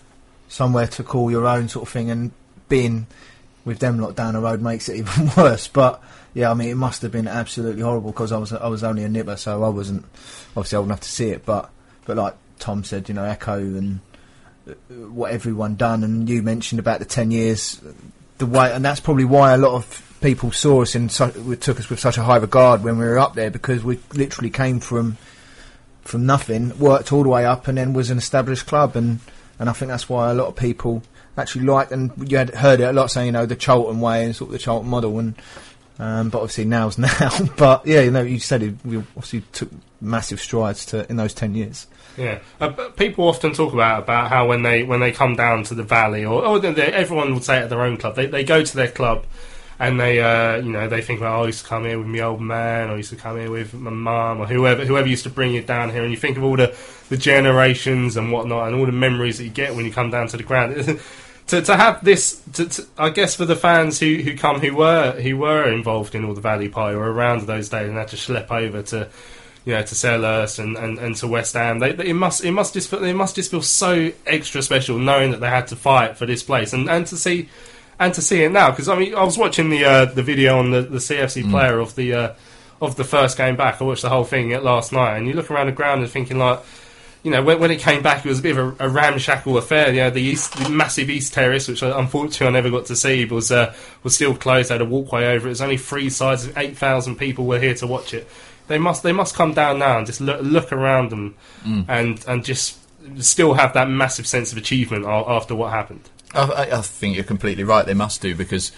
somewhere 0.48 0.86
to 0.86 1.02
call 1.02 1.30
your 1.30 1.46
own 1.46 1.68
sort 1.68 1.86
of 1.86 1.92
thing, 1.92 2.10
and 2.10 2.32
being 2.68 3.06
with 3.64 3.80
them 3.80 3.98
lot 3.98 4.14
down 4.14 4.34
the 4.34 4.40
road 4.40 4.62
makes 4.62 4.88
it 4.88 4.96
even 4.98 5.30
worse. 5.36 5.68
But 5.68 6.02
yeah, 6.32 6.50
I 6.50 6.54
mean, 6.54 6.68
it 6.68 6.76
must 6.76 7.02
have 7.02 7.12
been 7.12 7.28
absolutely 7.28 7.82
horrible 7.82 8.12
because 8.12 8.32
I 8.32 8.38
was 8.38 8.52
I 8.52 8.68
was 8.68 8.82
only 8.82 9.04
a 9.04 9.08
nipper, 9.08 9.36
so 9.36 9.62
I 9.62 9.68
wasn't 9.68 10.04
obviously 10.56 10.76
old 10.76 10.86
enough 10.86 11.00
to 11.00 11.08
see 11.08 11.30
it. 11.30 11.44
But 11.44 11.70
but 12.04 12.16
like 12.16 12.34
Tom 12.58 12.84
said, 12.84 13.08
you 13.08 13.14
know, 13.14 13.24
Echo 13.24 13.58
and 13.58 14.00
what 14.88 15.32
everyone 15.32 15.76
done, 15.76 16.04
and 16.04 16.28
you 16.28 16.42
mentioned 16.42 16.78
about 16.78 16.98
the 16.98 17.04
ten 17.04 17.30
years, 17.30 17.80
the 18.38 18.46
way, 18.46 18.72
and 18.72 18.84
that's 18.84 19.00
probably 19.00 19.24
why 19.24 19.54
a 19.54 19.58
lot 19.58 19.74
of 19.74 20.18
people 20.20 20.50
saw 20.50 20.82
us 20.82 20.94
and 20.94 21.10
took 21.10 21.78
us 21.78 21.88
with 21.88 22.00
such 22.00 22.18
a 22.18 22.22
high 22.22 22.36
regard 22.36 22.82
when 22.82 22.98
we 22.98 23.04
were 23.04 23.18
up 23.18 23.34
there 23.34 23.50
because 23.50 23.84
we 23.84 24.00
literally 24.14 24.50
came 24.50 24.80
from 24.80 25.16
from 26.02 26.24
nothing, 26.24 26.78
worked 26.78 27.12
all 27.12 27.22
the 27.22 27.28
way 27.28 27.44
up, 27.44 27.68
and 27.68 27.78
then 27.78 27.92
was 27.92 28.10
an 28.10 28.18
established 28.18 28.66
club, 28.66 28.96
and 28.96 29.20
and 29.58 29.68
I 29.68 29.72
think 29.72 29.90
that's 29.90 30.08
why 30.08 30.30
a 30.30 30.34
lot 30.34 30.48
of 30.48 30.56
people 30.56 31.02
actually 31.36 31.64
liked, 31.64 31.92
and 31.92 32.30
you 32.30 32.38
had 32.38 32.54
heard 32.54 32.80
it 32.80 32.84
a 32.84 32.92
lot 32.92 33.10
saying, 33.10 33.26
you 33.26 33.32
know, 33.32 33.46
the 33.46 33.56
Charlton 33.56 34.00
way 34.00 34.24
and 34.24 34.34
sort 34.34 34.48
of 34.48 34.52
the 34.52 34.58
Charlton 34.58 34.88
model, 34.88 35.18
and 35.18 35.34
um, 35.98 36.30
but 36.30 36.40
obviously 36.40 36.64
now's 36.64 36.98
now. 36.98 37.30
but 37.56 37.86
yeah, 37.86 38.02
you 38.02 38.10
know, 38.10 38.22
you 38.22 38.38
said 38.38 38.62
it, 38.62 38.74
we 38.84 38.98
obviously 38.98 39.42
took 39.52 39.70
massive 40.00 40.40
strides 40.40 40.86
to 40.86 41.08
in 41.10 41.16
those 41.16 41.34
ten 41.34 41.54
years. 41.54 41.86
Yeah, 42.16 42.38
uh, 42.60 42.70
people 42.96 43.28
often 43.28 43.52
talk 43.52 43.74
about 43.74 44.02
about 44.04 44.30
how 44.30 44.48
when 44.48 44.62
they 44.62 44.82
when 44.82 45.00
they 45.00 45.12
come 45.12 45.36
down 45.36 45.64
to 45.64 45.74
the 45.74 45.82
valley, 45.82 46.24
or, 46.24 46.44
or 46.44 46.58
they, 46.58 46.72
they- 46.72 46.92
everyone 46.92 47.34
would 47.34 47.44
say 47.44 47.58
at 47.58 47.68
their 47.68 47.82
own 47.82 47.96
club, 47.98 48.16
they 48.16 48.26
they 48.26 48.42
go 48.44 48.62
to 48.64 48.76
their 48.76 48.88
club 48.90 49.26
and 49.78 50.00
they 50.00 50.20
uh, 50.20 50.56
you 50.56 50.72
know 50.72 50.88
they 50.88 51.02
think 51.02 51.20
about 51.20 51.40
oh, 51.40 51.42
I 51.42 51.46
used 51.46 51.62
to 51.62 51.68
come 51.68 51.84
here 51.84 51.98
with 51.98 52.06
my 52.06 52.20
old 52.20 52.40
man, 52.40 52.88
or 52.88 52.94
I 52.94 52.96
used 52.96 53.10
to 53.10 53.16
come 53.16 53.36
here 53.38 53.50
with 53.50 53.74
my 53.74 53.90
mum, 53.90 54.40
or 54.40 54.46
whoever 54.46 54.86
whoever 54.86 55.06
used 55.06 55.24
to 55.24 55.30
bring 55.30 55.52
you 55.52 55.62
down 55.62 55.90
here, 55.90 56.02
and 56.02 56.10
you 56.10 56.16
think 56.16 56.38
of 56.38 56.44
all 56.44 56.56
the 56.56 56.74
the 57.10 57.18
generations 57.18 58.16
and 58.16 58.32
whatnot, 58.32 58.68
and 58.68 58.76
all 58.80 58.86
the 58.86 58.92
memories 58.92 59.36
that 59.38 59.44
you 59.44 59.50
get 59.50 59.74
when 59.76 59.84
you 59.84 59.92
come 59.92 60.10
down 60.10 60.28
to 60.28 60.36
the 60.36 60.42
ground. 60.42 61.00
To, 61.50 61.62
to 61.62 61.76
have 61.76 62.04
this, 62.04 62.42
to, 62.54 62.68
to, 62.68 62.86
I 62.98 63.10
guess 63.10 63.36
for 63.36 63.44
the 63.44 63.54
fans 63.54 64.00
who, 64.00 64.16
who 64.16 64.36
come 64.36 64.58
who 64.58 64.74
were 64.74 65.12
who 65.12 65.36
were 65.36 65.72
involved 65.72 66.16
in 66.16 66.24
all 66.24 66.34
the 66.34 66.40
Valley 66.40 66.68
Pie 66.68 66.92
or 66.92 67.04
around 67.08 67.42
those 67.42 67.68
days 67.68 67.86
and 67.88 67.96
had 67.96 68.08
to 68.08 68.16
schlep 68.16 68.50
over 68.50 68.82
to 68.82 69.08
you 69.66 69.72
know, 69.72 69.82
to 69.82 69.94
Selhurst 69.94 70.60
and, 70.60 70.76
and, 70.78 70.96
and 70.98 71.16
to 71.16 71.26
West 71.26 71.54
Ham. 71.54 71.80
They, 71.80 71.92
they, 71.92 72.06
it 72.06 72.14
must 72.14 72.44
it 72.44 72.52
must 72.52 72.72
just 72.72 72.88
feel, 72.88 73.02
it 73.04 73.14
must 73.14 73.34
just 73.34 73.50
feel 73.50 73.62
so 73.62 74.12
extra 74.24 74.62
special 74.62 74.96
knowing 74.96 75.32
that 75.32 75.40
they 75.40 75.48
had 75.48 75.66
to 75.68 75.76
fight 75.76 76.16
for 76.16 76.24
this 76.24 76.42
place 76.44 76.72
and, 76.72 76.88
and 76.88 77.04
to 77.08 77.16
see 77.16 77.48
and 77.98 78.14
to 78.14 78.22
see 78.22 78.44
it 78.44 78.52
now 78.52 78.70
because 78.70 78.88
I 78.88 78.96
mean 78.96 79.14
I 79.14 79.24
was 79.24 79.36
watching 79.36 79.68
the 79.68 79.84
uh, 79.84 80.04
the 80.06 80.22
video 80.22 80.58
on 80.58 80.70
the, 80.70 80.82
the 80.82 80.98
CFC 80.98 81.50
player 81.50 81.80
of 81.80 81.96
the 81.96 82.14
uh, 82.14 82.34
of 82.80 82.94
the 82.94 83.02
first 83.04 83.36
game 83.36 83.56
back. 83.56 83.82
I 83.82 83.84
watched 83.84 84.02
the 84.02 84.08
whole 84.08 84.24
thing 84.24 84.50
last 84.62 84.92
night 84.92 85.18
and 85.18 85.26
you 85.26 85.34
look 85.34 85.50
around 85.50 85.66
the 85.66 85.72
ground 85.72 86.00
and 86.00 86.10
thinking 86.10 86.38
like. 86.38 86.60
You 87.22 87.32
know, 87.32 87.42
when, 87.42 87.58
when 87.58 87.72
it 87.72 87.80
came 87.80 88.04
back, 88.04 88.24
it 88.24 88.28
was 88.28 88.38
a 88.38 88.42
bit 88.42 88.56
of 88.56 88.80
a, 88.80 88.86
a 88.86 88.88
ramshackle 88.88 89.58
affair. 89.58 89.92
You 89.92 90.02
know, 90.02 90.10
the, 90.10 90.20
east, 90.20 90.56
the 90.62 90.68
massive 90.68 91.10
East 91.10 91.34
Terrace, 91.34 91.66
which 91.66 91.82
I, 91.82 91.98
unfortunately 91.98 92.46
I 92.46 92.50
never 92.50 92.70
got 92.70 92.86
to 92.86 92.94
see, 92.94 93.24
was 93.24 93.50
uh, 93.50 93.74
was 94.04 94.14
still 94.14 94.36
closed. 94.36 94.70
They 94.70 94.74
had 94.74 94.80
a 94.80 94.84
walkway 94.84 95.26
over 95.26 95.46
it. 95.46 95.48
It 95.48 95.54
was 95.54 95.60
only 95.60 95.76
three 95.76 96.08
sides. 96.08 96.48
Eight 96.56 96.78
thousand 96.78 97.16
people 97.16 97.44
were 97.44 97.58
here 97.58 97.74
to 97.74 97.86
watch 97.88 98.14
it 98.14 98.28
they 98.68 98.78
must 98.78 99.02
they 99.02 99.12
must 99.12 99.34
come 99.34 99.52
down 99.54 99.78
now 99.78 99.98
and 99.98 100.06
just 100.06 100.20
look, 100.20 100.40
look 100.42 100.72
around 100.72 101.10
them 101.10 101.34
and 101.88 102.24
and 102.26 102.44
just 102.44 102.78
still 103.20 103.54
have 103.54 103.72
that 103.74 103.88
massive 103.88 104.26
sense 104.26 104.52
of 104.52 104.58
achievement 104.58 105.04
after 105.06 105.54
what 105.54 105.70
happened. 105.72 106.08
I, 106.34 106.68
I- 106.72 106.82
think 106.82 107.14
you're 107.14 107.24
completely 107.24 107.64
right. 107.64 107.86
They 107.86 107.94
must 107.94 108.20
do 108.20 108.34
because 108.34 108.72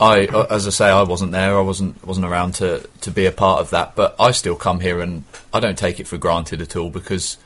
I, 0.00 0.26
uh, 0.26 0.46
as 0.50 0.66
I 0.66 0.70
say, 0.70 0.86
I 0.88 1.02
wasn't 1.02 1.32
there. 1.32 1.56
I 1.58 1.60
wasn't 1.62 2.04
wasn't 2.06 2.26
around 2.26 2.54
to 2.56 2.88
to 3.00 3.10
be 3.10 3.26
a 3.26 3.32
part 3.32 3.60
of 3.60 3.70
that. 3.70 3.96
But 3.96 4.14
I 4.20 4.30
still 4.30 4.54
come 4.54 4.80
here 4.80 5.00
and 5.00 5.24
I 5.52 5.60
don't 5.60 5.78
take 5.78 5.98
it 5.98 6.06
for 6.06 6.18
granted 6.18 6.60
at 6.62 6.76
all 6.76 6.90
because 6.90 7.36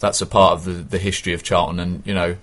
that's 0.00 0.20
a 0.20 0.26
part 0.26 0.54
of 0.54 0.64
the 0.64 0.72
the 0.72 0.98
history 0.98 1.32
of 1.34 1.42
Charlton. 1.44 1.78
And 1.78 2.02
you 2.04 2.14
know, 2.14 2.36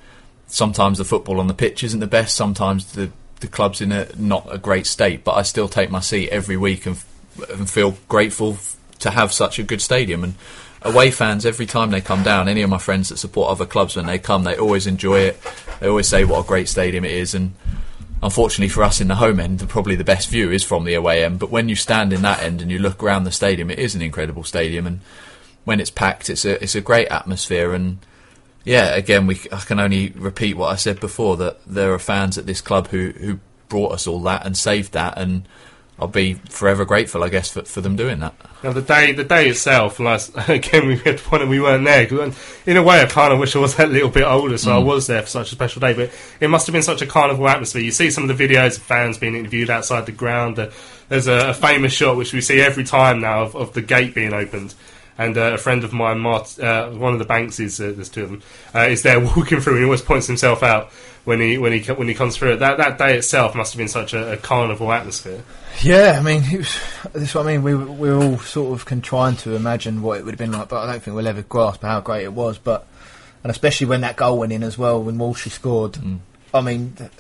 sometimes 0.48 1.00
the 1.00 1.06
football 1.06 1.40
on 1.40 1.48
the 1.48 1.54
pitch 1.54 1.84
isn't 1.84 2.00
the 2.00 2.08
best. 2.08 2.36
Sometimes 2.36 2.94
the 2.94 3.12
the 3.42 3.48
club's 3.48 3.82
in 3.82 3.92
a 3.92 4.08
not 4.16 4.48
a 4.50 4.58
great 4.58 4.88
state. 4.88 5.24
But 5.26 5.34
I 5.34 5.42
still 5.42 5.68
take 5.68 5.90
my 5.92 6.00
seat 6.00 6.30
every 6.30 6.56
week 6.56 6.86
and 6.86 6.98
and 7.50 7.70
feel 7.70 7.98
grateful 8.08 8.58
to 9.00 9.12
have 9.12 9.34
such 9.34 9.60
a 9.60 9.64
good 9.64 9.82
stadium 9.82 10.24
and. 10.24 10.36
Away 10.84 11.10
fans, 11.10 11.44
every 11.44 11.66
time 11.66 11.90
they 11.90 12.02
come 12.02 12.22
down, 12.22 12.48
any 12.48 12.62
of 12.62 12.70
my 12.70 12.78
friends 12.78 13.10
that 13.10 13.18
support 13.18 13.50
other 13.50 13.66
clubs, 13.66 13.96
when 13.96 14.06
they 14.06 14.20
come, 14.20 14.44
they 14.44 14.56
always 14.56 14.86
enjoy 14.86 15.22
it. 15.22 15.42
They 15.80 15.88
always 15.88 16.08
say 16.08 16.24
what 16.24 16.46
a 16.46 16.48
great 16.48 16.70
stadium 16.70 17.04
it 17.04 17.12
is, 17.12 17.34
and 17.34 17.56
unfortunately 18.22 18.70
for 18.70 18.84
us 18.84 19.02
in 19.02 19.08
the 19.08 19.16
home 19.16 19.40
end, 19.40 19.68
probably 19.68 19.96
the 19.96 20.04
best 20.04 20.30
view 20.30 20.52
is 20.52 20.64
from 20.64 20.86
the 20.86 20.94
away 20.94 21.24
end. 21.24 21.40
But 21.40 21.50
when 21.50 21.68
you 21.68 21.76
stand 21.76 22.14
in 22.14 22.22
that 22.22 22.44
end 22.44 22.62
and 22.62 22.72
you 22.72 22.78
look 22.80 23.02
around 23.02 23.24
the 23.24 23.32
stadium, 23.32 23.72
it 23.72 23.80
is 23.80 23.96
an 23.96 24.04
incredible 24.04 24.44
stadium, 24.44 24.86
and 24.86 25.02
when 25.66 25.80
it's 25.80 25.90
packed, 25.90 26.30
it's 26.30 26.46
a 26.46 26.62
it's 26.64 26.76
a 26.76 26.82
great 26.82 27.08
atmosphere. 27.08 27.74
And 27.74 27.98
yeah, 28.64 28.96
again, 28.96 29.28
we 29.28 29.40
I 29.52 29.60
can 29.60 29.80
only 29.80 30.10
repeat 30.10 30.58
what 30.58 30.72
I 30.72 30.76
said 30.76 31.00
before 31.00 31.38
that 31.38 31.60
there 31.66 31.92
are 31.92 32.00
fans 32.00 32.38
at 32.38 32.46
this 32.46 32.62
club 32.62 32.90
who 32.90 33.10
who 33.12 33.40
brought 33.68 33.94
us 33.94 34.08
all 34.08 34.22
that 34.22 34.46
and 34.46 34.56
saved 34.56 34.94
that, 34.94 35.18
and 35.18 35.48
I'll 36.00 36.08
be 36.08 36.36
forever 36.36 36.86
grateful, 36.86 37.24
I 37.24 37.30
guess, 37.30 37.52
for 37.52 37.64
for 37.64 37.82
them 37.82 37.96
doing 37.96 38.20
that. 38.20 38.36
Now 38.64 38.72
the 38.72 38.84
day, 38.84 39.14
the 39.14 39.24
day 39.24 39.50
itself, 39.50 40.00
last 40.00 40.32
again 40.48 40.88
we 40.88 40.98
had 40.98 41.20
one 41.22 41.50
we 41.50 41.60
weren't 41.60 41.86
there. 41.86 42.08
In 42.66 42.78
a 42.78 42.84
way, 42.84 43.02
I 43.02 43.06
kind 43.06 43.34
of 43.34 43.40
wish 43.40 43.56
I 43.56 43.60
was 43.60 43.76
that 43.76 43.90
little 43.90 44.10
bit 44.10 44.24
older, 44.24 44.58
so 44.58 44.74
I 44.74 44.78
was 44.78 45.08
there 45.08 45.24
for 45.24 45.28
such 45.28 45.52
a 45.52 45.56
special 45.56 45.80
day. 45.80 45.94
But 45.94 46.12
it 46.40 46.50
must 46.50 46.68
have 46.68 46.74
been 46.74 46.84
such 46.84 47.02
a 47.02 47.08
carnival 47.08 47.48
atmosphere. 47.48 47.82
You 47.82 47.92
see 47.92 48.12
some 48.12 48.30
of 48.30 48.38
the 48.38 48.48
videos 48.48 48.78
of 48.78 48.84
fans 48.84 49.18
being 49.18 49.36
interviewed 49.36 49.72
outside 49.72 50.06
the 50.06 50.12
ground. 50.12 50.60
Uh, 50.60 50.70
there's 51.10 51.28
a, 51.28 51.50
a 51.50 51.54
famous 51.54 51.94
shot 51.94 52.16
which 52.16 52.34
we 52.34 52.42
see 52.42 52.62
every 52.62 52.84
time 52.84 53.20
now 53.20 53.44
of, 53.44 53.56
of 53.56 53.74
the 53.74 53.82
gate 53.82 54.14
being 54.14 54.34
opened. 54.34 54.76
And 55.18 55.36
uh, 55.36 55.54
a 55.54 55.58
friend 55.58 55.84
of 55.84 55.94
mine, 55.94 56.20
Mart, 56.20 56.60
uh, 56.60 56.92
one 56.92 57.14
of 57.14 57.20
the 57.20 57.26
Bankses, 57.26 57.80
uh, 57.80 57.92
there's 57.96 58.10
two 58.10 58.24
of 58.24 58.30
them, 58.30 58.44
uh, 58.76 58.82
is 58.82 59.02
there 59.02 59.20
walking 59.36 59.60
through, 59.60 59.74
and 59.74 59.80
he 59.80 59.86
always 59.86 60.02
points 60.04 60.28
himself 60.28 60.62
out 60.62 60.92
when 61.28 61.42
he 61.42 61.58
when 61.58 61.74
he 61.74 61.80
when 61.92 62.08
he 62.08 62.14
comes 62.14 62.38
through. 62.38 62.54
it. 62.54 62.60
That 62.60 62.78
that 62.78 62.98
day 62.98 63.18
itself 63.18 63.54
must 63.54 63.74
have 63.74 63.78
been 63.78 63.90
such 63.90 64.14
a, 64.14 64.32
a 64.34 64.38
carnival 64.38 64.92
atmosphere. 64.94 65.44
Yeah, 65.84 66.16
I 66.18 66.24
mean, 66.24 66.42
it 66.46 66.58
was, 66.60 66.80
this 67.14 67.24
is 67.30 67.36
what 67.36 67.46
I 67.46 67.52
mean. 67.52 67.64
We 67.64 67.76
were- 67.76 67.86
we 67.92 68.10
were 68.10 68.24
all 68.24 68.40
sort 68.40 68.74
of 68.74 68.86
con- 68.86 69.02
trying 69.02 69.36
to 69.38 69.54
imagine 69.56 70.02
what 70.02 70.18
it 70.20 70.24
would 70.26 70.32
have 70.32 70.40
been 70.40 70.54
like, 70.54 70.70
but 70.70 70.78
I 70.88 70.92
don't 70.92 71.04
think 71.04 71.16
we'll 71.16 71.28
ever 71.28 71.42
grasp 71.42 71.82
how 71.82 72.00
great 72.00 72.24
it 72.24 72.32
was. 72.34 72.58
But 72.58 72.88
and 73.44 73.52
especially 73.52 73.88
when 73.88 74.02
that 74.02 74.16
goal 74.16 74.40
went 74.40 74.54
in 74.54 74.64
as 74.64 74.78
well, 74.78 75.04
when 75.04 75.18
Walshy 75.18 75.52
scored. 75.52 75.94
Mm. 75.94 76.20
I 76.54 76.62
mean, 76.62 76.94
th- 76.98 77.12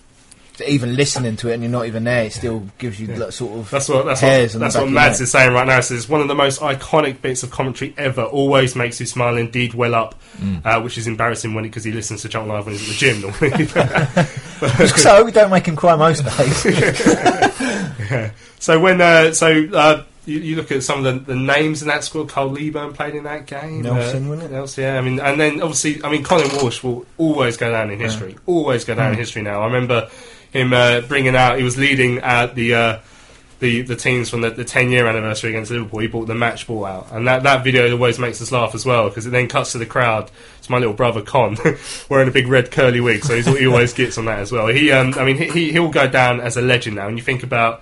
even 0.65 0.95
listening 0.95 1.35
to 1.37 1.49
it 1.49 1.53
and 1.53 1.61
you're 1.63 1.71
not 1.71 1.85
even 1.85 2.03
there, 2.05 2.25
it 2.25 2.33
still 2.33 2.65
gives 2.77 2.99
you 2.99 3.07
that 3.07 3.33
sort 3.33 3.59
of 3.59 3.69
That's 3.69 3.87
what 3.89 4.05
that's 4.05 4.21
hairs 4.21 4.53
what, 4.55 4.59
that's 4.61 4.75
what 4.75 4.89
Mads 4.89 5.21
is 5.21 5.31
saying 5.31 5.53
right 5.53 5.67
now. 5.67 5.79
So 5.81 5.93
it's 5.95 6.09
one 6.09 6.21
of 6.21 6.27
the 6.27 6.35
most 6.35 6.59
iconic 6.61 7.21
bits 7.21 7.43
of 7.43 7.51
commentary 7.51 7.93
ever. 7.97 8.23
Always 8.23 8.75
makes 8.75 8.99
you 8.99 9.05
smile. 9.05 9.37
Indeed, 9.37 9.73
well 9.73 9.93
up, 9.95 10.15
Mm. 10.39 10.65
uh, 10.65 10.81
which 10.81 10.97
is 10.97 11.07
embarrassing 11.07 11.53
when 11.55 11.63
because 11.63 11.83
he 11.83 11.91
listens 11.91 12.21
to 12.21 12.29
Charlton 12.29 12.53
Live 12.53 12.65
when 12.65 12.75
he's 12.75 12.83
at 12.83 12.89
the 12.89 12.95
gym. 12.95 13.21
normally. 13.21 13.65
so 14.87 15.23
we 15.25 15.31
don't 15.31 15.49
make 15.49 15.65
him 15.67 15.75
cry 15.75 15.95
most 15.95 16.23
days. 16.25 16.57
so 18.59 18.79
when 18.79 19.01
uh, 19.01 19.33
so 19.33 19.47
uh, 19.73 20.03
you, 20.25 20.39
you 20.39 20.55
look 20.55 20.71
at 20.71 20.83
some 20.83 21.05
of 21.05 21.25
the, 21.25 21.33
the 21.33 21.39
names 21.39 21.81
in 21.81 21.87
that 21.87 22.03
squad. 22.03 22.29
Carl 22.29 22.49
Leaburn 22.49 22.93
played 22.93 23.15
in 23.15 23.23
that 23.23 23.45
game. 23.45 23.81
Nelson, 23.83 24.25
uh, 24.25 24.29
wasn't 24.29 24.51
it? 24.51 24.55
Nelson, 24.55 24.83
yeah. 24.83 24.97
I 24.97 25.01
mean, 25.01 25.19
and 25.19 25.39
then 25.39 25.61
obviously, 25.61 26.03
I 26.03 26.09
mean, 26.11 26.23
Colin 26.23 26.49
Walsh 26.61 26.83
will 26.83 27.05
always 27.17 27.57
go 27.57 27.71
down 27.71 27.91
in 27.91 27.99
history. 27.99 28.35
Always 28.45 28.83
go 28.85 28.93
Mm. 28.93 28.97
down 28.97 29.11
in 29.13 29.17
history. 29.19 29.41
Now, 29.41 29.61
I 29.61 29.65
remember 29.65 30.09
him 30.51 30.73
uh, 30.73 31.01
bringing 31.01 31.35
out. 31.35 31.57
He 31.57 31.63
was 31.63 31.77
leading 31.77 32.19
at 32.19 32.55
the. 32.55 32.75
Uh, 32.75 32.99
the, 33.59 33.81
the 33.81 33.95
teams 33.95 34.29
from 34.29 34.41
the, 34.41 34.51
the 34.51 34.63
10 34.63 34.91
year 34.91 35.07
anniversary 35.07 35.49
against 35.49 35.71
Liverpool, 35.71 35.99
he 35.99 36.07
brought 36.07 36.27
the 36.27 36.35
match 36.35 36.67
ball 36.67 36.85
out. 36.85 37.07
And 37.11 37.27
that, 37.27 37.43
that 37.43 37.63
video 37.63 37.91
always 37.91 38.19
makes 38.19 38.41
us 38.41 38.51
laugh 38.51 38.75
as 38.75 38.85
well 38.85 39.09
because 39.09 39.25
it 39.25 39.31
then 39.31 39.47
cuts 39.47 39.71
to 39.71 39.77
the 39.79 39.85
crowd. 39.85 40.29
It's 40.59 40.69
my 40.69 40.77
little 40.77 40.93
brother 40.93 41.21
Con 41.21 41.57
wearing 42.09 42.27
a 42.27 42.31
big 42.31 42.47
red 42.47 42.71
curly 42.71 43.01
wig, 43.01 43.23
so 43.23 43.41
he 43.41 43.65
always 43.65 43.93
gets 43.93 44.17
on 44.17 44.25
that 44.25 44.39
as 44.39 44.51
well. 44.51 44.67
He, 44.67 44.91
um, 44.91 45.13
I 45.15 45.25
mean, 45.25 45.37
he, 45.37 45.71
he'll 45.71 45.89
go 45.89 46.07
down 46.07 46.39
as 46.39 46.55
a 46.55 46.61
legend 46.61 46.97
now. 46.97 47.07
And 47.07 47.17
you 47.17 47.23
think 47.23 47.43
about, 47.43 47.81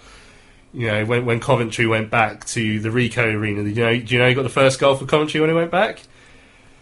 you 0.74 0.88
know, 0.88 1.06
when, 1.06 1.26
when 1.26 1.40
Coventry 1.40 1.88
went 1.88 2.10
back 2.10 2.46
to 2.48 2.80
the 2.80 2.90
Ricoh 2.90 3.34
Arena, 3.34 3.64
you 3.64 3.76
know, 3.76 4.00
do 4.00 4.14
you 4.14 4.20
know 4.20 4.30
he 4.30 4.34
got 4.34 4.44
the 4.44 4.50
first 4.50 4.80
goal 4.80 4.96
for 4.96 5.06
Coventry 5.06 5.42
when 5.42 5.50
he 5.50 5.56
went 5.56 5.72
back? 5.72 6.02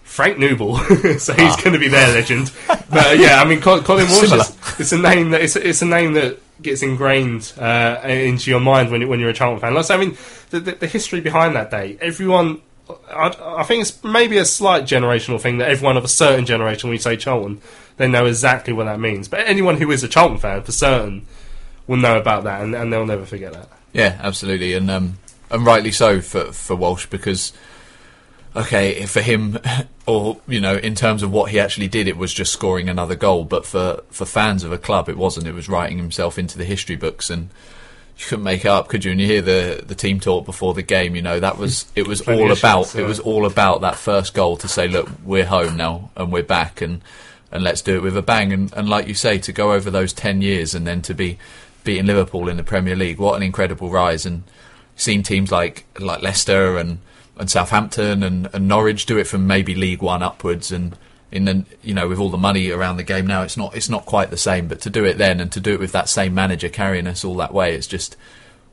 Frank 0.03 0.37
Nouble, 0.37 0.77
so 1.19 1.33
he's 1.33 1.55
going 1.57 1.73
to 1.73 1.79
be 1.79 1.87
their 1.87 2.13
legend. 2.13 2.51
But 2.67 3.07
uh, 3.07 3.09
yeah, 3.11 3.41
I 3.41 3.45
mean, 3.45 3.61
Colin 3.61 3.83
Walsh. 3.85 4.31
Is, 4.31 4.57
it's 4.79 4.91
a 4.91 4.97
name 4.97 5.31
that 5.31 5.41
it's, 5.41 5.55
a- 5.55 5.67
it's 5.67 5.81
a 5.81 5.85
name 5.85 6.13
that 6.13 6.39
gets 6.61 6.83
ingrained 6.83 7.51
uh, 7.59 7.99
into 8.03 8.49
your 8.51 8.59
mind 8.59 8.91
when 8.91 9.07
when 9.09 9.19
you're 9.19 9.29
a 9.29 9.33
Charlton 9.33 9.59
fan. 9.59 9.73
Like, 9.73 9.85
so, 9.85 9.95
I 9.95 9.97
mean, 9.97 10.15
the, 10.51 10.59
the, 10.59 10.71
the 10.73 10.87
history 10.87 11.19
behind 11.21 11.55
that 11.55 11.71
day, 11.71 11.97
everyone. 12.01 12.61
I, 13.09 13.33
I 13.59 13.63
think 13.63 13.81
it's 13.83 14.03
maybe 14.03 14.37
a 14.37 14.43
slight 14.45 14.83
generational 14.83 15.39
thing 15.39 15.57
that 15.59 15.69
everyone 15.69 15.95
of 15.95 16.03
a 16.03 16.09
certain 16.09 16.45
generation, 16.45 16.89
when 16.89 16.95
you 16.97 17.01
say 17.01 17.15
Charlton, 17.15 17.61
they 17.95 18.09
know 18.09 18.25
exactly 18.25 18.73
what 18.73 18.83
that 18.85 18.99
means. 18.99 19.29
But 19.29 19.47
anyone 19.47 19.77
who 19.77 19.89
is 19.89 20.03
a 20.03 20.09
Charlton 20.09 20.37
fan, 20.37 20.63
for 20.63 20.73
certain, 20.73 21.25
will 21.87 21.95
know 21.95 22.17
about 22.19 22.43
that, 22.43 22.61
and, 22.61 22.75
and 22.75 22.91
they'll 22.91 23.05
never 23.05 23.25
forget 23.25 23.53
that. 23.53 23.69
Yeah, 23.93 24.19
absolutely, 24.21 24.73
and 24.73 24.91
um, 24.91 25.17
and 25.49 25.65
rightly 25.65 25.91
so 25.91 26.19
for 26.19 26.51
for 26.51 26.75
Walsh 26.75 27.05
because 27.05 27.53
okay, 28.55 29.05
for 29.05 29.21
him, 29.21 29.59
or 30.05 30.37
you 30.47 30.59
know, 30.59 30.75
in 30.75 30.95
terms 30.95 31.23
of 31.23 31.31
what 31.31 31.51
he 31.51 31.59
actually 31.59 31.87
did, 31.87 32.07
it 32.07 32.17
was 32.17 32.33
just 32.33 32.53
scoring 32.53 32.89
another 32.89 33.15
goal. 33.15 33.43
But 33.43 33.65
for 33.65 34.03
for 34.09 34.25
fans 34.25 34.63
of 34.63 34.71
a 34.71 34.77
club, 34.77 35.09
it 35.09 35.17
wasn't. 35.17 35.47
It 35.47 35.53
was 35.53 35.69
writing 35.69 35.97
himself 35.97 36.37
into 36.37 36.57
the 36.57 36.65
history 36.65 36.95
books, 36.95 37.29
and 37.29 37.49
you 38.17 38.25
couldn't 38.27 38.43
make 38.43 38.65
it 38.65 38.67
up, 38.67 38.87
could 38.87 39.05
you? 39.05 39.11
And 39.11 39.19
you 39.19 39.27
hear 39.27 39.41
the 39.41 39.83
the 39.85 39.95
team 39.95 40.19
talk 40.19 40.45
before 40.45 40.73
the 40.73 40.81
game. 40.81 41.15
You 41.15 41.21
know, 41.21 41.39
that 41.39 41.57
was 41.57 41.85
it 41.95 42.07
was 42.07 42.21
all 42.21 42.51
about 42.51 42.95
it 42.95 43.05
was 43.05 43.19
all 43.19 43.45
about 43.45 43.81
that 43.81 43.95
first 43.95 44.33
goal 44.33 44.57
to 44.57 44.67
say, 44.67 44.87
look, 44.87 45.09
we're 45.23 45.45
home 45.45 45.77
now 45.77 46.11
and 46.15 46.31
we're 46.31 46.43
back 46.43 46.81
and. 46.81 47.01
And 47.51 47.63
let's 47.63 47.83
do 47.83 47.95
it 47.95 48.01
with 48.01 48.17
a 48.17 48.23
bang. 48.23 48.51
And, 48.51 48.73
and 48.73 48.89
like 48.89 49.07
you 49.07 49.13
say, 49.13 49.37
to 49.37 49.51
go 49.51 49.73
over 49.73 49.91
those 49.91 50.11
ten 50.11 50.41
years 50.41 50.73
and 50.73 50.87
then 50.87 51.03
to 51.03 51.13
be 51.13 51.37
beating 51.83 52.07
Liverpool 52.07 52.49
in 52.49 52.57
the 52.57 52.63
Premier 52.63 52.95
League, 52.95 53.19
what 53.19 53.35
an 53.35 53.43
incredible 53.43 53.91
rise! 53.91 54.25
And 54.25 54.41
seen 54.95 55.21
teams 55.21 55.51
like 55.51 55.85
like 55.99 56.23
Leicester 56.23 56.79
and, 56.79 56.97
and 57.37 57.49
Southampton 57.49 58.23
and, 58.23 58.47
and 58.53 58.67
Norwich 58.67 59.05
do 59.05 59.17
it 59.17 59.27
from 59.27 59.47
maybe 59.47 59.75
League 59.75 60.01
One 60.01 60.23
upwards, 60.23 60.71
and 60.71 60.95
in 61.31 61.45
the 61.45 61.65
you 61.81 61.93
know 61.93 62.07
with 62.07 62.19
all 62.19 62.29
the 62.29 62.37
money 62.37 62.69
around 62.69 62.97
the 62.97 63.03
game 63.03 63.27
now, 63.27 63.41
it's 63.43 63.57
not 63.57 63.75
it's 63.75 63.89
not 63.89 64.05
quite 64.05 64.29
the 64.29 64.37
same. 64.37 64.67
But 64.67 64.81
to 64.81 64.89
do 64.89 65.05
it 65.05 65.17
then 65.17 65.39
and 65.39 65.51
to 65.51 65.59
do 65.59 65.73
it 65.73 65.79
with 65.79 65.91
that 65.93 66.09
same 66.09 66.33
manager 66.33 66.69
carrying 66.69 67.07
us 67.07 67.25
all 67.25 67.35
that 67.35 67.53
way, 67.53 67.75
it's 67.75 67.87
just 67.87 68.15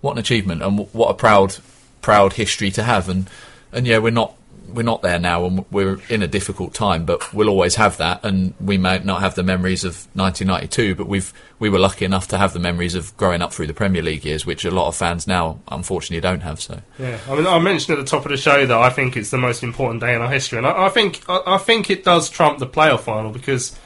what 0.00 0.12
an 0.12 0.18
achievement 0.18 0.62
and 0.62 0.78
what 0.92 1.08
a 1.08 1.14
proud 1.14 1.56
proud 2.02 2.34
history 2.34 2.70
to 2.72 2.82
have. 2.82 3.08
And 3.08 3.28
and 3.72 3.86
yeah, 3.86 3.98
we're 3.98 4.10
not 4.10 4.34
we're 4.74 4.82
not 4.82 5.02
there 5.02 5.18
now, 5.18 5.44
and 5.44 5.64
we're 5.70 5.98
in 6.08 6.22
a 6.22 6.26
difficult 6.26 6.74
time, 6.74 7.04
but 7.04 7.32
we'll 7.32 7.48
always 7.48 7.74
have 7.76 7.96
that. 7.98 8.24
And 8.24 8.54
we 8.60 8.78
may 8.78 8.98
not 9.00 9.20
have 9.20 9.34
the 9.34 9.42
memories 9.42 9.84
of 9.84 10.06
1992, 10.14 10.94
but 10.94 11.06
we've 11.06 11.32
we 11.58 11.68
were 11.68 11.78
lucky 11.78 12.04
enough 12.04 12.28
to 12.28 12.38
have 12.38 12.52
the 12.52 12.58
memories 12.58 12.94
of 12.94 13.16
growing 13.16 13.42
up 13.42 13.52
through 13.52 13.66
the 13.66 13.74
Premier 13.74 14.02
League 14.02 14.24
years, 14.24 14.46
which 14.46 14.64
a 14.64 14.70
lot 14.70 14.88
of 14.88 14.96
fans 14.96 15.26
now 15.26 15.60
unfortunately 15.68 16.20
don't 16.20 16.40
have. 16.40 16.60
So 16.60 16.80
Yeah, 16.98 17.18
I 17.28 17.34
mean, 17.34 17.46
I 17.46 17.58
mentioned 17.58 17.98
at 17.98 18.04
the 18.04 18.10
top 18.10 18.24
of 18.24 18.30
the 18.30 18.36
show 18.36 18.64
that 18.66 18.78
I 18.78 18.90
think 18.90 19.16
it's 19.16 19.30
the 19.30 19.38
most 19.38 19.62
important 19.62 20.00
day 20.00 20.14
in 20.14 20.20
our 20.22 20.30
history, 20.30 20.58
and 20.58 20.66
I, 20.66 20.86
I 20.86 20.88
think 20.88 21.22
I, 21.28 21.42
I 21.46 21.58
think 21.58 21.90
it 21.90 22.04
does 22.04 22.30
trump 22.30 22.58
the 22.58 22.66
playoff 22.66 23.00
final 23.00 23.30
because 23.30 23.78